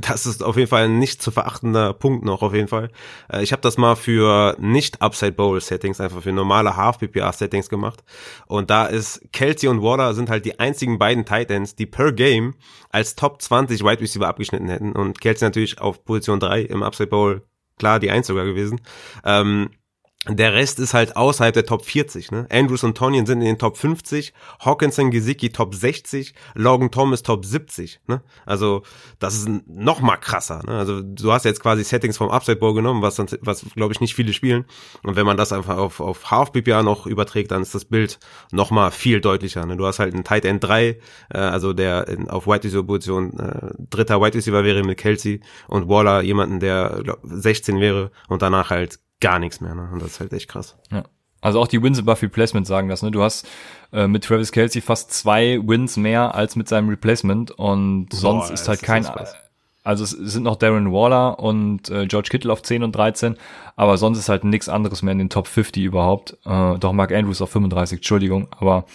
Das 0.01 0.24
ist 0.24 0.43
auf 0.43 0.57
jeden 0.57 0.68
Fall 0.68 0.85
ein 0.85 0.99
nicht 0.99 1.20
zu 1.20 1.31
verachtender 1.31 1.93
Punkt 1.93 2.24
noch 2.24 2.41
auf 2.41 2.55
jeden 2.55 2.66
Fall. 2.68 2.91
Äh, 3.31 3.43
Ich 3.43 3.53
habe 3.53 3.61
das 3.61 3.77
mal 3.77 3.95
für 3.95 4.57
nicht 4.59 5.03
Upside 5.03 5.33
Bowl 5.33 5.61
Settings, 5.61 6.01
einfach 6.01 6.22
für 6.22 6.33
normale 6.33 6.77
Half 6.79 6.99
PPR 6.99 7.31
Settings 7.33 7.68
gemacht. 7.68 8.03
Und 8.47 8.70
da 8.70 8.87
ist 8.87 9.20
Kelsey 9.33 9.68
und 9.68 9.83
Waller 9.83 10.14
sind 10.14 10.31
halt 10.31 10.47
die 10.47 10.59
einzigen 10.59 10.99
beiden 10.99 11.27
Tight 11.27 11.51
Ends, 11.51 11.74
die 11.74 11.85
per 11.85 12.12
Game 12.12 12.55
als 12.89 13.16
Top 13.16 13.43
20 13.43 13.83
Wide 13.83 14.01
Receiver 14.01 14.27
abgeschnitten 14.27 14.68
hätten. 14.68 14.93
Und 14.93 15.20
Kelsey 15.20 15.47
natürlich 15.47 15.79
auf 15.79 16.05
Position 16.05 16.41
3 16.41 16.62
im 16.62 16.83
Upside 16.83 17.09
Bowl 17.09 17.43
klar 17.79 18.01
die 18.01 18.11
Eins 18.11 18.29
sogar 18.29 18.47
gewesen. 18.47 18.81
Ähm, 19.24 19.68
der 20.29 20.55
Rest 20.55 20.81
ist 20.81 20.95
halt 20.95 21.16
außerhalb 21.16 21.55
der 21.55 21.66
Top 21.66 21.85
40. 21.85 22.33
Ne? 22.33 22.47
Andrews 22.51 22.83
und 22.83 22.97
Tonyan 22.97 23.27
sind 23.27 23.41
in 23.41 23.47
den 23.47 23.59
Top 23.59 23.77
50, 23.77 24.33
Hawkinson, 24.61 25.11
Gesicki 25.11 25.51
Top 25.51 25.74
60, 25.74 26.35
Logan 26.55 26.91
Thomas 26.91 27.22
Top 27.22 27.45
70. 27.45 28.01
Ne? 28.09 28.22
Also 28.45 28.83
das 29.18 29.35
ist 29.35 29.49
noch 29.66 30.01
mal 30.01 30.16
krasser. 30.16 30.62
Ne? 30.66 30.77
Also 30.77 31.01
du 31.03 31.33
hast 31.33 31.45
jetzt 31.45 31.61
quasi 31.61 31.85
Settings 31.85 32.16
vom 32.16 32.31
Upside 32.31 32.57
Bowl 32.57 32.74
genommen, 32.74 33.03
was, 33.03 33.18
was 33.41 33.64
glaube 33.74 33.93
ich 33.93 34.01
nicht 34.01 34.14
viele 34.14 34.33
spielen. 34.33 34.64
Und 35.05 35.16
wenn 35.16 35.27
man 35.27 35.37
das 35.37 35.53
einfach 35.53 35.77
auf, 35.77 36.01
auf 36.01 36.31
Half 36.31 36.53
PPR 36.53 36.83
noch 36.83 37.07
überträgt, 37.07 37.53
dann 37.53 37.62
ist 37.62 37.74
das 37.74 37.85
Bild 37.85 38.18
noch 38.51 38.70
mal 38.70 38.91
viel 38.91 39.20
deutlicher. 39.20 39.64
Ne? 39.64 39.77
Du 39.77 39.87
hast 39.87 40.01
halt 40.01 40.12
einen 40.12 40.24
Tight 40.24 40.45
End 40.45 40.64
3, 40.64 40.89
äh, 40.89 40.99
also 41.39 41.72
der 41.72 42.09
in, 42.09 42.29
auf 42.29 42.47
Wide 42.47 42.64
Receiver 42.64 42.83
Position 42.85 43.39
äh, 43.39 43.74
dritter 43.91 44.20
Wide 44.20 44.35
Receiver 44.35 44.64
wäre 44.64 44.83
mit 44.83 44.99
Kelsey 44.99 45.41
und 45.68 45.89
Waller 45.89 46.22
jemanden, 46.22 46.59
der 46.59 47.01
glaub, 47.05 47.20
16 47.22 47.81
wäre 47.81 48.11
und 48.29 48.43
danach 48.43 48.70
halt 48.70 48.99
gar 49.21 49.39
nichts 49.39 49.61
mehr. 49.61 49.75
Ne? 49.75 49.89
Und 49.93 50.03
das 50.03 50.12
ist 50.12 50.21
halt 50.21 50.33
echt 50.33 50.49
krass. 50.49 50.77
Ja. 50.91 51.05
Also 51.41 51.61
auch 51.61 51.69
die 51.69 51.83
Wins 51.83 51.99
above 51.99 52.23
Replacement 52.23 52.67
sagen 52.67 52.89
das, 52.89 53.03
ne? 53.03 53.11
Du 53.11 53.23
hast 53.23 53.47
äh, 53.93 54.09
mit 54.09 54.25
Travis 54.25 54.53
Kelsey 54.53 54.81
fast 54.81 55.12
zwei 55.12 55.61
Wins 55.62 55.97
mehr 55.97 56.35
als 56.35 56.57
mit 56.57 56.67
seinem 56.69 56.89
Replacement 56.89 57.53
und 57.53 58.09
sonst 58.12 58.51
ist 58.51 58.69
halt 58.69 58.81
ist 58.81 58.87
kein, 58.87 59.07
also 59.85 60.03
es 60.03 60.11
sind 60.11 60.43
noch 60.43 60.57
Darren 60.57 60.93
Waller 60.93 61.39
und 61.39 61.89
äh, 61.91 62.07
George 62.07 62.31
Kittle 62.31 62.53
auf 62.53 62.62
10 62.62 62.83
und 62.83 62.93
13, 62.97 63.37
aber 63.77 63.99
sonst 63.99 64.19
ist 64.19 64.29
halt 64.29 64.43
nichts 64.43 64.69
anderes 64.69 65.03
mehr 65.03 65.12
in 65.12 65.19
den 65.19 65.31
Top 65.31 65.47
50 65.47 65.85
überhaupt. 65.85 66.37
Äh, 66.45 66.79
doch 66.79 66.93
Mark 66.93 67.12
Andrews 67.12 67.41
auf 67.41 67.51
35, 67.51 67.99
Entschuldigung, 67.99 68.49
aber 68.59 68.87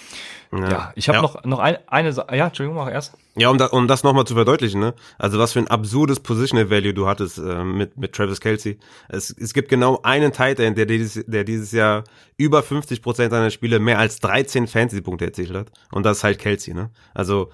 ja, 0.53 0.91
ich 0.95 1.07
habe 1.07 1.17
Ja. 1.17 1.21
noch 1.21 1.43
noch 1.45 1.59
ein, 1.59 1.77
eine 1.87 2.11
Sa 2.13 2.27
ja, 2.33 2.47
Entschuldigung, 2.47 2.75
mach 2.83 2.91
erst. 2.91 3.13
Ja, 3.35 3.49
um, 3.49 3.57
da, 3.57 3.67
um 3.67 3.87
das 3.87 4.03
nochmal 4.03 4.25
zu 4.25 4.33
verdeutlichen, 4.35 4.81
ne? 4.81 4.93
Also 5.17 5.39
was 5.39 5.53
für 5.53 5.59
ein 5.59 5.67
absurdes 5.69 6.19
Positional 6.19 6.69
Value 6.69 6.93
du 6.93 7.07
hattest 7.07 7.37
äh, 7.37 7.63
mit, 7.63 7.97
mit 7.97 8.13
Travis 8.13 8.41
Kelsey. 8.41 8.77
Es, 9.07 9.29
es 9.29 9.53
gibt 9.53 9.69
genau 9.69 10.01
einen 10.03 10.33
Tight 10.33 10.59
End, 10.59 10.77
der 10.77 10.85
dieses, 10.85 11.23
der 11.25 11.45
dieses 11.45 11.71
Jahr 11.71 12.03
über 12.35 12.59
50% 12.59 13.13
seiner 13.29 13.49
Spiele 13.49 13.79
mehr 13.79 13.99
als 13.99 14.19
13 14.19 14.67
Fantasy-Punkte 14.67 15.25
erzielt 15.25 15.53
hat. 15.53 15.71
Und 15.91 16.05
das 16.05 16.17
ist 16.17 16.23
halt 16.25 16.39
Kelsey, 16.39 16.73
ne? 16.73 16.91
Also 17.13 17.49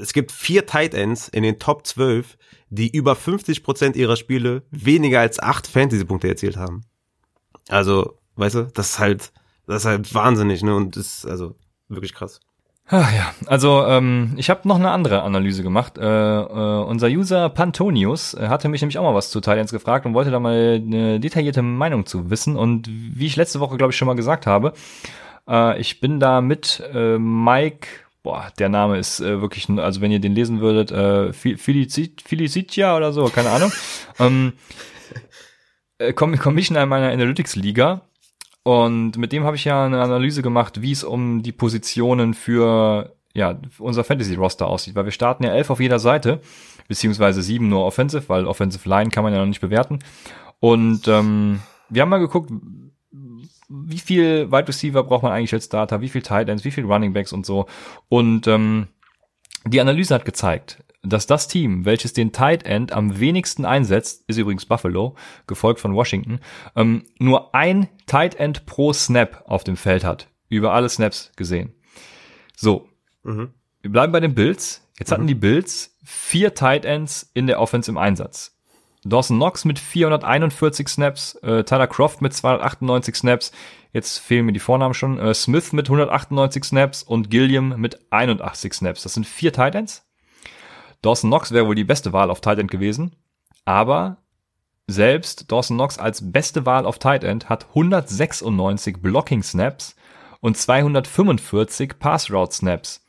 es 0.00 0.12
gibt 0.12 0.30
vier 0.30 0.66
Tight 0.66 0.94
Ends 0.94 1.28
in 1.28 1.42
den 1.42 1.58
Top 1.58 1.84
12, 1.86 2.38
die 2.70 2.88
über 2.90 3.14
50% 3.14 3.94
ihrer 3.96 4.16
Spiele 4.16 4.62
weniger 4.70 5.20
als 5.20 5.40
acht 5.40 5.66
Fantasy-Punkte 5.66 6.28
erzielt 6.28 6.56
haben. 6.56 6.82
Also, 7.68 8.18
weißt 8.36 8.54
du, 8.54 8.62
das 8.72 8.90
ist 8.90 8.98
halt, 9.00 9.32
das 9.66 9.82
ist 9.82 9.86
halt 9.86 10.14
wahnsinnig, 10.14 10.62
ne? 10.62 10.74
Und 10.76 10.96
das 10.96 11.18
ist 11.18 11.26
also 11.26 11.56
wirklich 11.88 12.14
krass. 12.14 12.40
Ach 12.88 13.12
ja, 13.12 13.34
also 13.46 13.84
ähm, 13.84 14.34
ich 14.36 14.48
habe 14.48 14.68
noch 14.68 14.76
eine 14.76 14.92
andere 14.92 15.22
Analyse 15.22 15.64
gemacht. 15.64 15.98
Äh, 15.98 16.04
äh, 16.04 16.84
unser 16.84 17.08
User 17.08 17.48
Pantonius 17.48 18.34
äh, 18.34 18.46
hatte 18.46 18.68
mich 18.68 18.80
nämlich 18.80 18.96
auch 18.98 19.02
mal 19.02 19.14
was 19.14 19.30
zu 19.30 19.40
Thailands 19.40 19.72
gefragt 19.72 20.06
und 20.06 20.14
wollte 20.14 20.30
da 20.30 20.38
mal 20.38 20.80
eine 20.80 21.18
detaillierte 21.18 21.62
Meinung 21.62 22.06
zu 22.06 22.30
wissen. 22.30 22.54
Und 22.54 22.88
wie 22.88 23.26
ich 23.26 23.34
letzte 23.34 23.58
Woche, 23.58 23.76
glaube 23.76 23.90
ich, 23.90 23.96
schon 23.96 24.06
mal 24.06 24.14
gesagt 24.14 24.46
habe, 24.46 24.72
äh, 25.48 25.80
ich 25.80 25.98
bin 25.98 26.20
da 26.20 26.40
mit 26.40 26.80
äh, 26.94 27.18
Mike, 27.18 27.88
boah, 28.22 28.52
der 28.60 28.68
Name 28.68 28.98
ist 28.98 29.18
äh, 29.18 29.40
wirklich, 29.40 29.68
also 29.68 30.00
wenn 30.00 30.12
ihr 30.12 30.20
den 30.20 30.36
lesen 30.36 30.60
würdet, 30.60 30.92
äh, 30.92 31.32
Felicit, 31.32 32.22
Felicitia 32.22 32.96
oder 32.96 33.12
so, 33.12 33.24
keine 33.24 33.50
Ahnung. 33.50 33.72
ähm, 34.20 34.52
äh, 35.98 36.12
Com- 36.12 36.38
Commissioner 36.38 36.84
in 36.84 36.88
meiner 36.88 37.10
Analytics-Liga. 37.10 38.02
Und 38.66 39.16
mit 39.16 39.30
dem 39.30 39.44
habe 39.44 39.54
ich 39.54 39.64
ja 39.64 39.84
eine 39.84 40.02
Analyse 40.02 40.42
gemacht, 40.42 40.82
wie 40.82 40.90
es 40.90 41.04
um 41.04 41.40
die 41.40 41.52
Positionen 41.52 42.34
für 42.34 43.14
ja, 43.32 43.60
unser 43.78 44.02
Fantasy-Roster 44.02 44.66
aussieht, 44.66 44.96
weil 44.96 45.04
wir 45.04 45.12
starten 45.12 45.44
ja 45.44 45.54
elf 45.54 45.70
auf 45.70 45.78
jeder 45.78 46.00
Seite, 46.00 46.40
beziehungsweise 46.88 47.42
sieben 47.42 47.68
nur 47.68 47.84
Offensive, 47.86 48.28
weil 48.28 48.44
Offensive 48.44 48.88
Line 48.88 49.10
kann 49.10 49.22
man 49.22 49.32
ja 49.32 49.38
noch 49.38 49.46
nicht 49.46 49.60
bewerten. 49.60 50.00
Und 50.58 51.06
ähm, 51.06 51.60
wir 51.90 52.02
haben 52.02 52.08
mal 52.08 52.18
geguckt, 52.18 52.50
wie 53.68 53.98
viel 53.98 54.50
Wide 54.50 54.66
Receiver 54.66 55.04
braucht 55.04 55.22
man 55.22 55.30
eigentlich 55.30 55.54
als 55.54 55.66
Starter, 55.66 56.00
wie 56.00 56.08
viel 56.08 56.22
Tight 56.22 56.48
Ends, 56.48 56.64
wie 56.64 56.72
viel 56.72 56.86
Running 56.86 57.12
Backs 57.12 57.32
und 57.32 57.46
so. 57.46 57.66
Und 58.08 58.48
ähm, 58.48 58.88
die 59.64 59.80
Analyse 59.80 60.12
hat 60.12 60.24
gezeigt, 60.24 60.82
dass 61.04 61.28
das 61.28 61.46
Team, 61.46 61.84
welches 61.84 62.14
den 62.14 62.32
Tight 62.32 62.64
End 62.64 62.90
am 62.90 63.20
wenigsten 63.20 63.64
einsetzt, 63.64 64.24
ist 64.26 64.38
übrigens 64.38 64.66
Buffalo, 64.66 65.14
gefolgt 65.46 65.78
von 65.78 65.94
Washington, 65.94 66.40
ähm, 66.74 67.04
nur 67.20 67.54
ein 67.54 67.86
Tight 68.06 68.36
End 68.36 68.66
pro 68.66 68.92
Snap 68.92 69.44
auf 69.46 69.64
dem 69.64 69.76
Feld 69.76 70.04
hat. 70.04 70.28
Über 70.48 70.72
alle 70.72 70.88
Snaps 70.88 71.32
gesehen. 71.36 71.74
So. 72.56 72.88
Mhm. 73.24 73.50
Wir 73.82 73.90
bleiben 73.90 74.12
bei 74.12 74.20
den 74.20 74.34
Bills. 74.34 74.82
Jetzt 74.98 75.12
hatten 75.12 75.24
mhm. 75.24 75.28
die 75.28 75.34
Bills 75.34 75.96
vier 76.04 76.54
Tight 76.54 76.84
Ends 76.84 77.30
in 77.34 77.46
der 77.46 77.60
Offense 77.60 77.90
im 77.90 77.98
Einsatz. 77.98 78.56
Dawson 79.04 79.36
Knox 79.36 79.64
mit 79.64 79.78
441 79.78 80.88
Snaps, 80.88 81.34
äh, 81.36 81.64
Tyler 81.64 81.86
Croft 81.86 82.22
mit 82.22 82.32
298 82.32 83.14
Snaps, 83.14 83.52
jetzt 83.92 84.18
fehlen 84.18 84.46
mir 84.46 84.52
die 84.52 84.58
Vornamen 84.58 84.94
schon, 84.94 85.18
äh, 85.18 85.32
Smith 85.32 85.72
mit 85.72 85.86
198 85.88 86.64
Snaps 86.64 87.02
und 87.02 87.30
Gilliam 87.30 87.80
mit 87.80 88.00
81 88.10 88.74
Snaps. 88.74 89.02
Das 89.02 89.14
sind 89.14 89.26
vier 89.26 89.52
Titans. 89.52 90.04
Dawson 91.02 91.30
Knox 91.30 91.52
wäre 91.52 91.66
wohl 91.66 91.74
die 91.74 91.84
beste 91.84 92.12
Wahl 92.12 92.30
auf 92.30 92.40
Tight 92.40 92.58
End 92.58 92.70
gewesen, 92.70 93.14
aber 93.64 94.18
selbst 94.86 95.50
Dawson 95.50 95.76
Knox 95.76 95.98
als 95.98 96.32
beste 96.32 96.66
Wahl 96.66 96.86
auf 96.86 96.98
Tight 96.98 97.24
End 97.24 97.48
hat 97.48 97.68
196 97.68 98.98
Blocking 98.98 99.42
Snaps 99.42 99.96
und 100.40 100.56
245 100.56 101.98
Pass 101.98 102.30
Route 102.30 102.54
Snaps. 102.54 103.04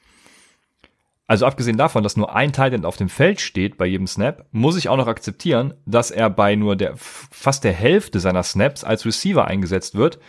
Also 1.28 1.46
abgesehen 1.46 1.78
davon, 1.78 2.04
dass 2.04 2.16
nur 2.16 2.34
ein 2.34 2.54
Tight 2.54 2.74
End 2.74 2.86
auf 2.86 2.98
dem 2.98 3.10
Feld 3.10 3.42
steht 3.42 3.78
bei 3.78 3.86
jedem 3.86 4.08
Snap, 4.08 4.46
muss 4.52 4.78
ich 4.78 4.90
auch 4.90 4.98
noch 4.98 5.08
akzeptieren, 5.08 5.74
dass 5.86 6.10
er 6.10 6.30
bei 6.30 6.56
nur 6.56 6.76
der 6.76 6.94
fast 6.96 7.64
der 7.64 7.74
Hälfte 7.74 8.20
seiner 8.20 8.44
Snaps 8.44 8.84
als 8.84 9.06
Receiver 9.06 9.46
eingesetzt 9.46 9.96
wird. 9.96 10.20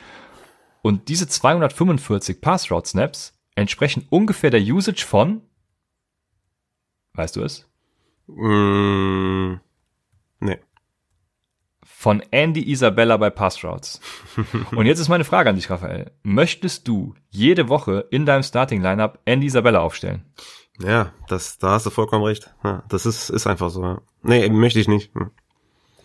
Und 0.83 1.09
diese 1.09 1.29
245 1.29 2.41
Pass 2.41 2.70
Route 2.70 2.89
Snaps 2.89 3.39
entsprechen 3.55 4.07
ungefähr 4.11 4.51
der 4.51 4.61
Usage 4.61 5.05
von 5.07 5.43
Weißt 7.19 7.35
du 7.35 7.43
es? 7.43 7.66
Mm, 8.29 9.55
nee. 9.55 9.68
Von 12.01 12.23
Andy 12.31 12.70
Isabella 12.70 13.16
bei 13.16 13.29
Pass 13.29 13.65
Routes. 13.65 14.01
Und 14.70 14.87
jetzt 14.87 15.01
ist 15.01 15.09
meine 15.09 15.25
Frage 15.25 15.51
an 15.51 15.57
dich, 15.57 15.69
Raphael. 15.69 16.12
Möchtest 16.23 16.87
du 16.87 17.16
jede 17.29 17.69
Woche 17.69 18.07
in 18.12 18.25
deinem 18.25 18.45
Starting 18.45 18.81
Lineup 18.81 19.19
Andy 19.25 19.49
Isabella 19.49 19.81
aufstellen? 19.81 20.23
Ja, 20.81 21.12
das, 21.27 21.59
da 21.59 21.70
hast 21.70 21.87
du 21.87 21.91
vollkommen 21.91 22.23
recht. 22.23 22.55
Ja, 22.62 22.85
das 22.89 23.05
ist, 23.05 23.31
ist 23.31 23.49
einfach 23.49 23.70
so. 23.70 23.83
Ja. 23.83 24.01
Nee, 24.23 24.49
möchte 24.49 24.79
ich 24.79 24.87
nicht. 24.87 25.12
Hm. 25.12 25.33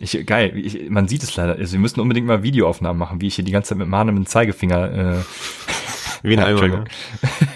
Ich, 0.00 0.26
geil, 0.26 0.56
ich, 0.56 0.90
man 0.90 1.06
sieht 1.06 1.22
es 1.22 1.36
leider. 1.36 1.54
Also 1.54 1.74
wir 1.74 1.80
müssen 1.80 2.00
unbedingt 2.00 2.26
mal 2.26 2.42
Videoaufnahmen 2.42 2.98
machen, 2.98 3.20
wie 3.20 3.28
ich 3.28 3.36
hier 3.36 3.44
die 3.44 3.52
ganze 3.52 3.68
Zeit 3.68 3.78
mit 3.78 3.88
mit 3.88 4.28
Zeigefinger. 4.28 4.92
Äh, 4.92 5.22
wie 6.24 6.36
ein 6.36 6.42
Eimer. 6.42 6.86
Ja, 7.28 7.53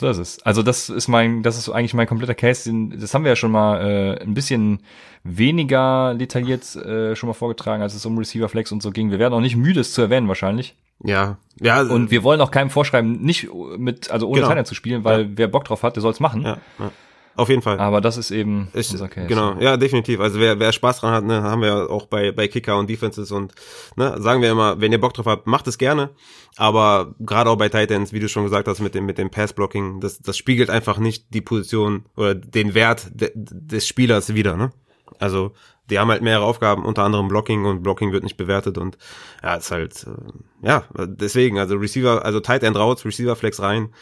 so 0.00 0.08
ist 0.08 0.18
es. 0.18 0.42
Also 0.42 0.62
das 0.62 0.88
ist 0.88 1.08
mein, 1.08 1.42
das 1.42 1.56
ist 1.56 1.68
eigentlich 1.68 1.94
mein 1.94 2.06
kompletter 2.06 2.34
Case. 2.34 2.70
Das 2.96 3.14
haben 3.14 3.24
wir 3.24 3.30
ja 3.30 3.36
schon 3.36 3.52
mal 3.52 3.80
äh, 3.80 4.22
ein 4.22 4.34
bisschen 4.34 4.80
weniger 5.22 6.14
detailliert 6.14 6.74
äh, 6.76 7.14
schon 7.14 7.28
mal 7.28 7.34
vorgetragen, 7.34 7.82
als 7.82 7.94
es 7.94 8.04
um 8.06 8.18
Receiver 8.18 8.48
Flex 8.48 8.72
und 8.72 8.82
so 8.82 8.90
ging. 8.90 9.10
Wir 9.10 9.18
werden 9.18 9.34
auch 9.34 9.40
nicht 9.40 9.56
müde, 9.56 9.80
es 9.80 9.92
zu 9.92 10.00
erwähnen 10.00 10.28
wahrscheinlich. 10.28 10.74
Ja, 11.02 11.38
ja. 11.60 11.82
Und 11.82 12.10
wir 12.10 12.22
wollen 12.22 12.40
auch 12.40 12.50
keinem 12.50 12.70
vorschreiben, 12.70 13.22
nicht 13.22 13.48
mit, 13.78 14.10
also 14.10 14.28
ohne 14.28 14.42
genau. 14.42 14.62
zu 14.64 14.74
spielen, 14.74 15.04
weil 15.04 15.22
ja. 15.22 15.28
wer 15.36 15.48
Bock 15.48 15.64
drauf 15.64 15.82
hat, 15.82 15.96
der 15.96 16.02
soll 16.02 16.12
es 16.12 16.20
machen. 16.20 16.42
Ja, 16.42 16.58
ja. 16.78 16.90
Auf 17.36 17.48
jeden 17.48 17.62
Fall. 17.62 17.78
Aber 17.78 18.00
das 18.00 18.16
ist 18.16 18.30
eben 18.30 18.68
ich, 18.74 18.90
unser 18.90 19.08
Case. 19.08 19.26
Genau, 19.26 19.54
ja, 19.60 19.76
definitiv. 19.76 20.20
Also 20.20 20.40
wer, 20.40 20.58
wer 20.58 20.72
Spaß 20.72 21.00
dran 21.00 21.12
hat, 21.12 21.24
ne, 21.24 21.42
haben 21.42 21.62
wir 21.62 21.90
auch 21.90 22.06
bei, 22.06 22.32
bei 22.32 22.48
Kicker 22.48 22.78
und 22.78 22.90
Defenses 22.90 23.30
und 23.32 23.54
ne, 23.96 24.20
sagen 24.20 24.42
wir 24.42 24.50
immer, 24.50 24.80
wenn 24.80 24.92
ihr 24.92 25.00
Bock 25.00 25.14
drauf 25.14 25.26
habt, 25.26 25.46
macht 25.46 25.66
es 25.66 25.78
gerne. 25.78 26.10
Aber 26.56 27.14
gerade 27.20 27.48
auch 27.48 27.56
bei 27.56 27.68
Titans, 27.68 28.12
wie 28.12 28.20
du 28.20 28.28
schon 28.28 28.44
gesagt 28.44 28.68
hast, 28.68 28.80
mit 28.80 28.94
dem, 28.94 29.06
mit 29.06 29.18
dem 29.18 29.30
Pass-Blocking, 29.30 30.00
das, 30.00 30.20
das 30.20 30.36
spiegelt 30.36 30.70
einfach 30.70 30.98
nicht 30.98 31.32
die 31.32 31.40
Position 31.40 32.04
oder 32.16 32.34
den 32.34 32.74
Wert 32.74 33.08
de, 33.14 33.30
des 33.34 33.86
Spielers 33.86 34.34
wieder, 34.34 34.56
ne? 34.56 34.72
Also 35.18 35.52
die 35.90 35.98
haben 35.98 36.10
halt 36.10 36.22
mehrere 36.22 36.44
Aufgaben, 36.44 36.84
unter 36.84 37.02
anderem 37.02 37.28
Blocking 37.28 37.64
und 37.64 37.82
Blocking 37.82 38.12
wird 38.12 38.22
nicht 38.22 38.36
bewertet 38.36 38.78
und 38.78 38.96
ja, 39.42 39.56
ist 39.56 39.70
halt, 39.70 40.06
äh, 40.06 40.66
ja, 40.66 40.84
deswegen, 40.96 41.58
also 41.58 41.76
Receiver, 41.76 42.24
also 42.24 42.40
Tight 42.40 42.62
End 42.62 42.76
raus, 42.76 43.04
Receiver 43.04 43.36
Flex 43.36 43.60
rein, 43.60 43.92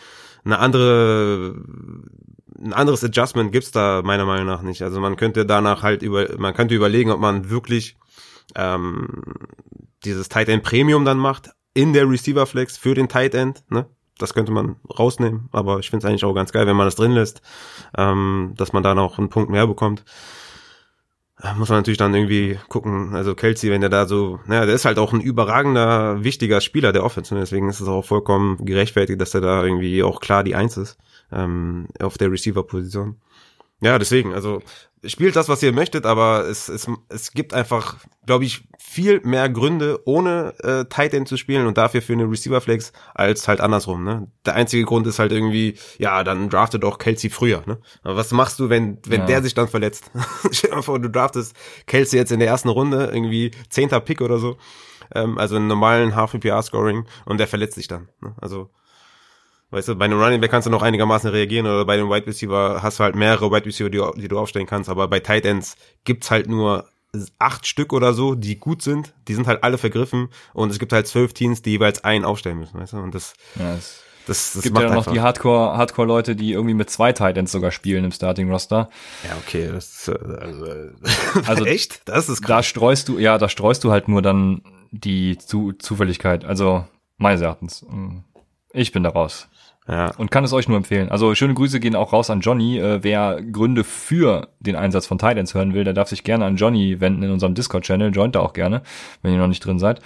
eine 0.44 0.59
andere, 0.59 1.55
ein 2.60 2.72
anderes 2.72 3.05
Adjustment 3.05 3.52
gibt's 3.52 3.70
da 3.70 4.02
meiner 4.05 4.24
Meinung 4.24 4.47
nach 4.47 4.62
nicht. 4.62 4.82
Also 4.82 5.01
man 5.01 5.16
könnte 5.16 5.47
danach 5.47 5.82
halt 5.82 6.02
über, 6.02 6.26
man 6.39 6.55
könnte 6.55 6.74
überlegen, 6.74 7.10
ob 7.10 7.20
man 7.20 7.51
wirklich 7.51 7.97
ähm, 8.55 9.22
dieses 10.05 10.28
Tight 10.28 10.48
End 10.48 10.62
Premium 10.62 11.05
dann 11.05 11.18
macht 11.18 11.51
in 11.74 11.93
der 11.93 12.09
Receiver 12.09 12.47
Flex 12.47 12.76
für 12.76 12.94
den 12.94 13.09
Tight 13.09 13.35
End, 13.35 13.62
ne? 13.70 13.86
Das 14.18 14.35
könnte 14.35 14.51
man 14.51 14.76
rausnehmen, 14.98 15.48
aber 15.52 15.78
ich 15.78 15.90
finde 15.90 16.05
es 16.05 16.10
eigentlich 16.10 16.24
auch 16.24 16.35
ganz 16.35 16.51
geil, 16.51 16.66
wenn 16.66 16.74
man 16.74 16.89
das 16.89 16.97
drin 16.97 17.12
lässt, 17.12 17.40
ähm, 17.97 18.52
dass 18.56 18.72
man 18.72 18.82
da 18.82 18.97
noch 18.97 19.18
einen 19.18 19.28
Punkt 19.28 19.48
mehr 19.48 19.68
bekommt 19.68 20.05
muss 21.56 21.68
man 21.68 21.78
natürlich 21.78 21.98
dann 21.98 22.14
irgendwie 22.14 22.59
gucken. 22.68 23.14
Also 23.14 23.35
Kelsey, 23.35 23.70
wenn 23.70 23.80
der 23.80 23.90
da 23.90 24.06
so, 24.06 24.40
naja, 24.47 24.66
der 24.66 24.74
ist 24.74 24.85
halt 24.85 24.98
auch 24.98 25.12
ein 25.12 25.20
überragender, 25.20 26.24
wichtiger 26.24 26.60
Spieler 26.60 26.93
der 26.93 27.05
Offense. 27.05 27.32
Ne? 27.32 27.40
Deswegen 27.40 27.68
ist 27.68 27.80
es 27.80 27.89
auch 27.89 28.05
vollkommen 28.05 28.64
gerechtfertigt, 28.64 29.20
dass 29.20 29.35
er 29.35 29.40
da 29.40 29.62
irgendwie 29.62 30.02
auch 30.02 30.20
klar 30.20 30.43
die 30.43 30.56
Eins 30.56 30.76
ist 30.76 30.98
ähm, 31.32 31.88
auf 32.00 32.18
der 32.18 32.30
Receiver-Position. 32.30 33.16
Ja, 33.80 33.98
deswegen, 33.98 34.34
also 34.34 34.60
spielt 35.05 35.36
das, 35.36 35.48
was 35.48 35.62
ihr 35.62 35.72
möchtet, 35.72 36.05
aber 36.06 36.46
es, 36.48 36.68
es, 36.68 36.88
es 37.09 37.32
gibt 37.32 37.55
einfach, 37.55 37.96
glaube 38.26 38.44
ich, 38.44 38.64
viel 38.78 39.20
mehr 39.22 39.48
Gründe, 39.48 40.00
ohne 40.05 40.55
äh, 40.60 40.84
Tight 40.86 41.14
End 41.14 41.28
zu 41.28 41.36
spielen 41.36 41.66
und 41.66 41.78
dafür 41.78 42.02
für 42.02 42.14
eine 42.14 42.28
Receiver 42.28 42.60
Flex 42.60 42.92
als 43.14 43.46
halt 43.46 43.60
andersrum. 43.60 44.02
Ne? 44.02 44.26
Der 44.44 44.55
einzige 44.55 44.84
Grund 44.84 45.06
ist 45.06 45.20
halt 45.20 45.30
irgendwie, 45.30 45.76
ja, 45.98 46.24
dann 46.24 46.50
draftet 46.50 46.82
doch 46.82 46.98
Kelsey 46.98 47.30
früher. 47.30 47.62
Ne? 47.66 47.78
Aber 48.02 48.16
was 48.16 48.32
machst 48.32 48.59
du, 48.59 48.68
wenn 48.68 48.98
wenn 49.06 49.20
ja. 49.20 49.26
der 49.26 49.42
sich 49.42 49.55
dann 49.55 49.68
verletzt? 49.68 50.10
Stell 50.50 50.70
dir 50.70 50.76
mal 50.76 50.82
vor, 50.82 50.98
du 50.98 51.10
draftest 51.10 51.55
Kelsey 51.86 52.18
jetzt 52.18 52.32
in 52.32 52.40
der 52.40 52.48
ersten 52.48 52.68
Runde 52.68 53.10
irgendwie 53.12 53.52
zehnter 53.68 54.00
Pick 54.00 54.20
oder 54.20 54.38
so, 54.38 54.56
ähm, 55.14 55.38
also 55.38 55.56
einen 55.56 55.68
normalen 55.68 56.10
PPR 56.10 56.62
Scoring 56.62 57.05
und 57.24 57.38
der 57.38 57.46
verletzt 57.46 57.76
sich 57.76 57.86
dann. 57.86 58.09
Ne? 58.20 58.34
Also 58.40 58.70
Weißt 59.70 59.89
du, 59.89 59.97
bei 59.97 60.07
einem 60.07 60.20
Running 60.20 60.40
Back 60.40 60.51
kannst 60.51 60.66
du 60.66 60.70
noch 60.70 60.82
einigermaßen 60.82 61.31
reagieren 61.31 61.66
oder 61.66 61.85
bei 61.85 61.95
einem 61.95 62.09
Wide 62.09 62.27
Receiver 62.27 62.82
hast 62.82 62.99
du 62.99 63.05
halt 63.05 63.16
mehrere 63.16 63.51
Wide 63.51 63.66
Receiver, 63.66 63.90
die, 63.90 64.03
die 64.16 64.28
du 64.28 64.39
aufstellen 64.39 64.66
kannst, 64.66 64.89
aber 64.89 65.09
bei 65.09 65.20
Tight 65.20 65.45
Ends 65.45 65.77
gibt's 66.05 66.31
halt 66.31 66.49
nur 66.49 66.89
acht 67.39 67.66
Stück 67.66 67.93
oder 67.93 68.15
so, 68.15 68.35
die 68.35 68.59
gut 68.59 68.82
sind, 68.82 69.15
die 69.28 69.35
sind 69.35 69.47
halt 69.47 69.65
alle 69.65 69.78
vergriffen 69.78 70.28
und 70.55 70.70
es 70.70 70.78
gibt 70.78 70.93
halt 70.93 71.07
zwölf 71.07 71.32
Teams, 71.32 71.62
die 71.62 71.70
jeweils 71.70 72.05
einen 72.05 72.24
aufstellen 72.24 72.59
müssen, 72.59 72.78
weißt 72.78 72.95
du, 72.95 72.99
und 72.99 73.15
das, 73.15 73.35
ja, 73.59 73.74
das, 73.74 74.03
das, 74.27 74.53
das 74.53 74.62
gibt 74.62 74.78
ja 74.78 74.95
noch 74.95 75.07
die 75.07 75.20
Hardcore, 75.20 75.77
Hardcore 75.77 76.07
Leute, 76.07 76.36
die 76.36 76.53
irgendwie 76.53 76.74
mit 76.74 76.90
zwei 76.90 77.12
Titans 77.12 77.51
sogar 77.51 77.70
spielen 77.70 78.05
im 78.05 78.12
Starting 78.12 78.51
Roster. 78.51 78.90
Ja, 79.24 79.36
okay, 79.43 79.70
das, 79.73 80.09
also, 80.09 80.66
also 81.47 81.65
echt, 81.65 82.03
das 82.07 82.28
ist 82.28 82.43
krass. 82.43 82.49
Da 82.49 82.62
streust 82.62 83.09
du, 83.09 83.19
ja, 83.19 83.39
da 83.39 83.49
streust 83.49 83.85
du 83.85 83.90
halt 83.90 84.09
nur 84.09 84.20
dann 84.20 84.62
die 84.90 85.39
Zu 85.39 85.73
Zufälligkeit, 85.73 86.45
also 86.45 86.86
meines 87.16 87.40
Erachtens. 87.40 87.85
Ich 88.78 88.92
bin 88.92 89.02
da 89.02 89.10
raus. 89.10 89.48
Ja. 89.88 90.12
Und 90.18 90.30
kann 90.30 90.44
es 90.44 90.52
euch 90.52 90.68
nur 90.68 90.76
empfehlen. 90.76 91.09
Also 91.09 91.34
schöne 91.34 91.55
Grüße 91.55 91.80
gehen 91.80 91.96
auch 91.96 92.12
raus 92.12 92.30
an 92.30 92.40
Johnny. 92.40 92.78
Äh, 92.78 93.02
wer 93.02 93.42
Gründe 93.42 93.82
für 93.82 94.48
den 94.60 94.76
Einsatz 94.76 95.06
von 95.06 95.18
Titans 95.18 95.55
hören 95.55 95.74
will, 95.74 95.82
der 95.82 95.94
darf 95.94 96.09
sich 96.09 96.22
gerne 96.22 96.44
an 96.44 96.56
Johnny 96.56 97.00
wenden 97.00 97.24
in 97.24 97.30
unserem 97.32 97.55
Discord-Channel. 97.55 98.12
Joint 98.12 98.36
da 98.36 98.40
auch 98.40 98.52
gerne, 98.52 98.82
wenn 99.22 99.32
ihr 99.32 99.38
noch 99.38 99.48
nicht 99.48 99.64
drin 99.64 99.78
seid. 99.78 100.00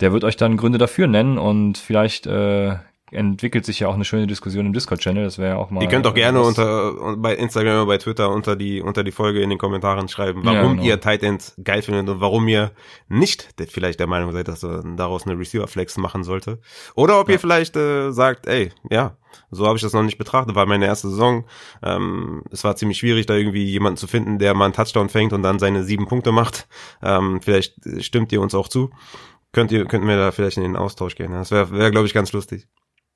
Der 0.00 0.12
wird 0.12 0.24
euch 0.24 0.36
dann 0.36 0.56
Gründe 0.56 0.78
dafür 0.78 1.06
nennen 1.06 1.36
und 1.36 1.76
vielleicht 1.76 2.26
äh, 2.26 2.76
entwickelt 3.10 3.64
sich 3.64 3.80
ja 3.80 3.88
auch 3.88 3.94
eine 3.94 4.04
schöne 4.04 4.26
Diskussion 4.26 4.66
im 4.66 4.72
Discord-Channel. 4.72 5.24
Das 5.24 5.38
wäre 5.38 5.50
ja 5.50 5.56
auch 5.56 5.70
mal. 5.70 5.82
Ihr 5.82 5.88
könnt 5.88 6.06
auch 6.06 6.14
gerne 6.14 6.40
unter 6.40 7.16
bei 7.16 7.34
Instagram 7.34 7.76
oder 7.76 7.86
bei 7.86 7.98
Twitter 7.98 8.30
unter 8.30 8.56
die 8.56 8.80
unter 8.80 9.04
die 9.04 9.12
Folge 9.12 9.40
in 9.42 9.50
den 9.50 9.58
Kommentaren 9.58 10.08
schreiben, 10.08 10.40
warum 10.44 10.56
ja, 10.56 10.68
genau. 10.68 10.82
ihr 10.82 11.00
Tight 11.00 11.22
End 11.22 11.54
geil 11.62 11.82
findet 11.82 12.08
und 12.08 12.20
warum 12.20 12.48
ihr 12.48 12.72
nicht 13.08 13.48
vielleicht 13.68 14.00
der 14.00 14.06
Meinung 14.06 14.32
seid, 14.32 14.48
dass 14.48 14.64
ihr 14.64 14.82
daraus 14.96 15.26
eine 15.26 15.38
Receiver 15.38 15.66
Flex 15.66 15.96
machen 15.96 16.24
sollte. 16.24 16.58
Oder 16.94 17.20
ob 17.20 17.28
ja. 17.28 17.34
ihr 17.34 17.40
vielleicht 17.40 17.76
äh, 17.76 18.10
sagt, 18.12 18.46
ey, 18.46 18.70
ja, 18.90 19.16
so 19.50 19.66
habe 19.66 19.76
ich 19.76 19.82
das 19.82 19.92
noch 19.92 20.02
nicht 20.02 20.18
betrachtet. 20.18 20.54
War 20.54 20.66
meine 20.66 20.86
erste 20.86 21.08
Saison. 21.08 21.44
Ähm, 21.82 22.42
es 22.50 22.64
war 22.64 22.76
ziemlich 22.76 22.98
schwierig, 22.98 23.26
da 23.26 23.34
irgendwie 23.34 23.64
jemanden 23.64 23.96
zu 23.96 24.06
finden, 24.06 24.38
der 24.38 24.54
mal 24.54 24.66
einen 24.66 24.74
Touchdown 24.74 25.08
fängt 25.08 25.32
und 25.32 25.42
dann 25.42 25.58
seine 25.58 25.84
sieben 25.84 26.06
Punkte 26.06 26.32
macht. 26.32 26.68
Ähm, 27.02 27.40
vielleicht 27.42 27.74
stimmt 28.00 28.32
ihr 28.32 28.40
uns 28.40 28.54
auch 28.54 28.68
zu. 28.68 28.90
Könnt 29.52 29.72
ihr, 29.72 29.86
könnten 29.86 30.06
wir 30.06 30.16
da 30.16 30.30
vielleicht 30.30 30.58
in 30.58 30.62
den 30.62 30.76
Austausch 30.76 31.14
gehen. 31.14 31.32
Das 31.32 31.50
wäre, 31.50 31.70
wär, 31.70 31.90
glaube 31.90 32.06
ich, 32.06 32.14
ganz 32.14 32.32
lustig. 32.32 32.68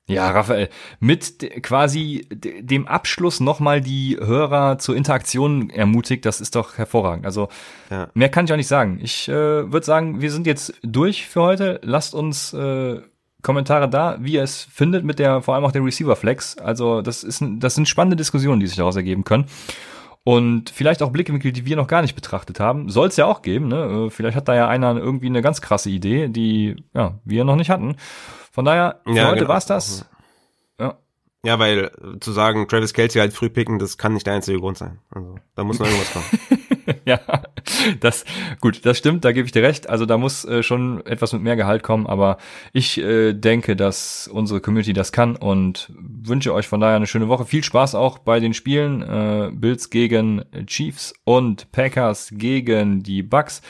Ja, 0.07 0.31
Raphael, 0.31 0.69
mit 0.99 1.63
quasi 1.63 2.27
dem 2.29 2.87
Abschluss 2.87 3.39
nochmal 3.39 3.79
die 3.79 4.17
Hörer 4.19 4.77
zur 4.77 4.97
Interaktion 4.97 5.69
ermutigt, 5.69 6.25
das 6.25 6.41
ist 6.41 6.55
doch 6.55 6.77
hervorragend. 6.77 7.25
Also 7.25 7.47
ja. 7.89 8.09
mehr 8.13 8.27
kann 8.27 8.43
ich 8.43 8.51
auch 8.51 8.57
nicht 8.57 8.67
sagen. 8.67 8.99
Ich 9.01 9.29
äh, 9.29 9.31
würde 9.71 9.85
sagen, 9.85 10.19
wir 10.19 10.29
sind 10.29 10.45
jetzt 10.45 10.73
durch 10.81 11.25
für 11.25 11.41
heute. 11.41 11.79
Lasst 11.83 12.15
uns 12.15 12.51
äh, 12.51 12.99
Kommentare 13.43 13.89
da, 13.89 14.17
wie 14.19 14.33
ihr 14.33 14.43
es 14.43 14.63
findet 14.63 15.05
mit 15.05 15.19
der, 15.19 15.41
vor 15.41 15.55
allem 15.55 15.63
auch 15.63 15.71
der 15.71 15.83
Receiver 15.83 16.17
Flex. 16.17 16.57
Also 16.57 17.01
das 17.01 17.23
ist, 17.23 17.41
das 17.59 17.75
sind 17.75 17.87
spannende 17.87 18.17
Diskussionen, 18.17 18.59
die 18.59 18.67
sich 18.67 18.77
daraus 18.77 18.97
ergeben 18.97 19.23
können. 19.23 19.45
und 20.25 20.69
vielleicht 20.69 21.01
auch 21.01 21.11
Blickwinkel, 21.11 21.51
die 21.51 21.65
wir 21.65 21.75
noch 21.75 21.87
gar 21.87 22.01
nicht 22.01 22.15
betrachtet 22.15 22.59
haben. 22.59 22.89
Soll 22.89 23.09
es 23.09 23.17
ja 23.17 23.25
auch 23.25 23.41
geben, 23.41 23.67
ne? 23.67 24.07
Äh, 24.07 24.09
vielleicht 24.09 24.37
hat 24.37 24.47
da 24.47 24.55
ja 24.55 24.67
einer 24.67 24.97
irgendwie 24.97 25.27
eine 25.27 25.41
ganz 25.41 25.61
krasse 25.61 25.89
Idee, 25.89 26.29
die 26.29 26.75
ja, 26.93 27.19
wir 27.25 27.43
noch 27.43 27.55
nicht 27.55 27.69
hatten. 27.69 27.95
Von 28.53 28.65
daher, 28.65 29.01
für 29.03 29.13
Ja, 29.13 29.29
heute 29.29 29.39
genau. 29.39 29.49
war's 29.49 29.65
das. 29.65 30.05
Ja. 30.79 30.99
Ja, 31.43 31.57
weil 31.57 31.91
zu 32.21 32.31
sagen, 32.31 32.67
Travis 32.67 32.93
Kelsey 32.93 33.19
halt 33.19 33.33
früh 33.33 33.49
picken, 33.49 33.79
das 33.79 33.97
kann 33.97 34.13
nicht 34.13 34.27
der 34.27 34.35
einzige 34.35 34.59
Grund 34.59 34.77
sein. 34.77 34.99
Also 35.09 35.39
da 35.55 35.63
muss 35.63 35.79
noch 35.79 35.87
irgendwas 35.87 36.13
kommen. 36.13 36.99
ja, 37.05 37.19
das 37.99 38.25
gut, 38.61 38.85
das 38.85 38.99
stimmt, 38.99 39.25
da 39.25 39.31
gebe 39.31 39.47
ich 39.47 39.51
dir 39.51 39.63
recht. 39.63 39.89
Also 39.89 40.05
da 40.05 40.19
muss 40.19 40.45
äh, 40.45 40.61
schon 40.61 41.03
etwas 41.07 41.33
mit 41.33 41.41
mehr 41.41 41.55
Gehalt 41.55 41.81
kommen, 41.81 42.05
aber 42.05 42.37
ich 42.73 42.99
äh, 42.99 43.33
denke, 43.33 43.75
dass 43.75 44.29
unsere 44.31 44.61
Community 44.61 44.93
das 44.93 45.11
kann 45.11 45.35
und 45.35 45.91
wünsche 45.97 46.53
euch 46.53 46.67
von 46.67 46.79
daher 46.79 46.95
eine 46.95 47.07
schöne 47.07 47.29
Woche. 47.29 47.45
Viel 47.45 47.63
Spaß 47.63 47.95
auch 47.95 48.19
bei 48.19 48.39
den 48.39 48.53
Spielen 48.53 49.01
äh, 49.01 49.49
Bills 49.51 49.89
gegen 49.89 50.45
Chiefs 50.67 51.15
und 51.23 51.71
Packers 51.71 52.29
gegen 52.31 53.01
die 53.01 53.23
Bucks. 53.23 53.63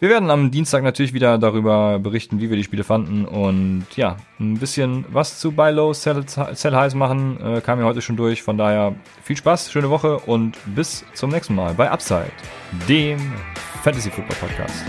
Wir 0.00 0.10
werden 0.10 0.30
am 0.30 0.52
Dienstag 0.52 0.84
natürlich 0.84 1.12
wieder 1.12 1.38
darüber 1.38 1.98
berichten, 1.98 2.40
wie 2.40 2.50
wir 2.50 2.56
die 2.56 2.62
Spiele 2.62 2.84
fanden 2.84 3.24
und 3.24 3.84
ja, 3.96 4.16
ein 4.38 4.56
bisschen 4.58 5.04
was 5.08 5.40
zu 5.40 5.50
Buy 5.50 5.72
Low, 5.72 5.92
Sell, 5.92 6.24
Sell 6.28 6.74
Highs 6.74 6.94
machen, 6.94 7.40
äh, 7.42 7.60
kam 7.60 7.80
ja 7.80 7.84
heute 7.84 8.00
schon 8.00 8.16
durch. 8.16 8.44
Von 8.44 8.56
daher 8.56 8.94
viel 9.24 9.36
Spaß, 9.36 9.72
schöne 9.72 9.90
Woche 9.90 10.18
und 10.20 10.56
bis 10.76 11.04
zum 11.14 11.30
nächsten 11.30 11.56
Mal 11.56 11.74
bei 11.74 11.90
Upside, 11.90 12.30
dem 12.88 13.18
Fantasy 13.82 14.08
Football 14.10 14.36
Podcast. 14.36 14.84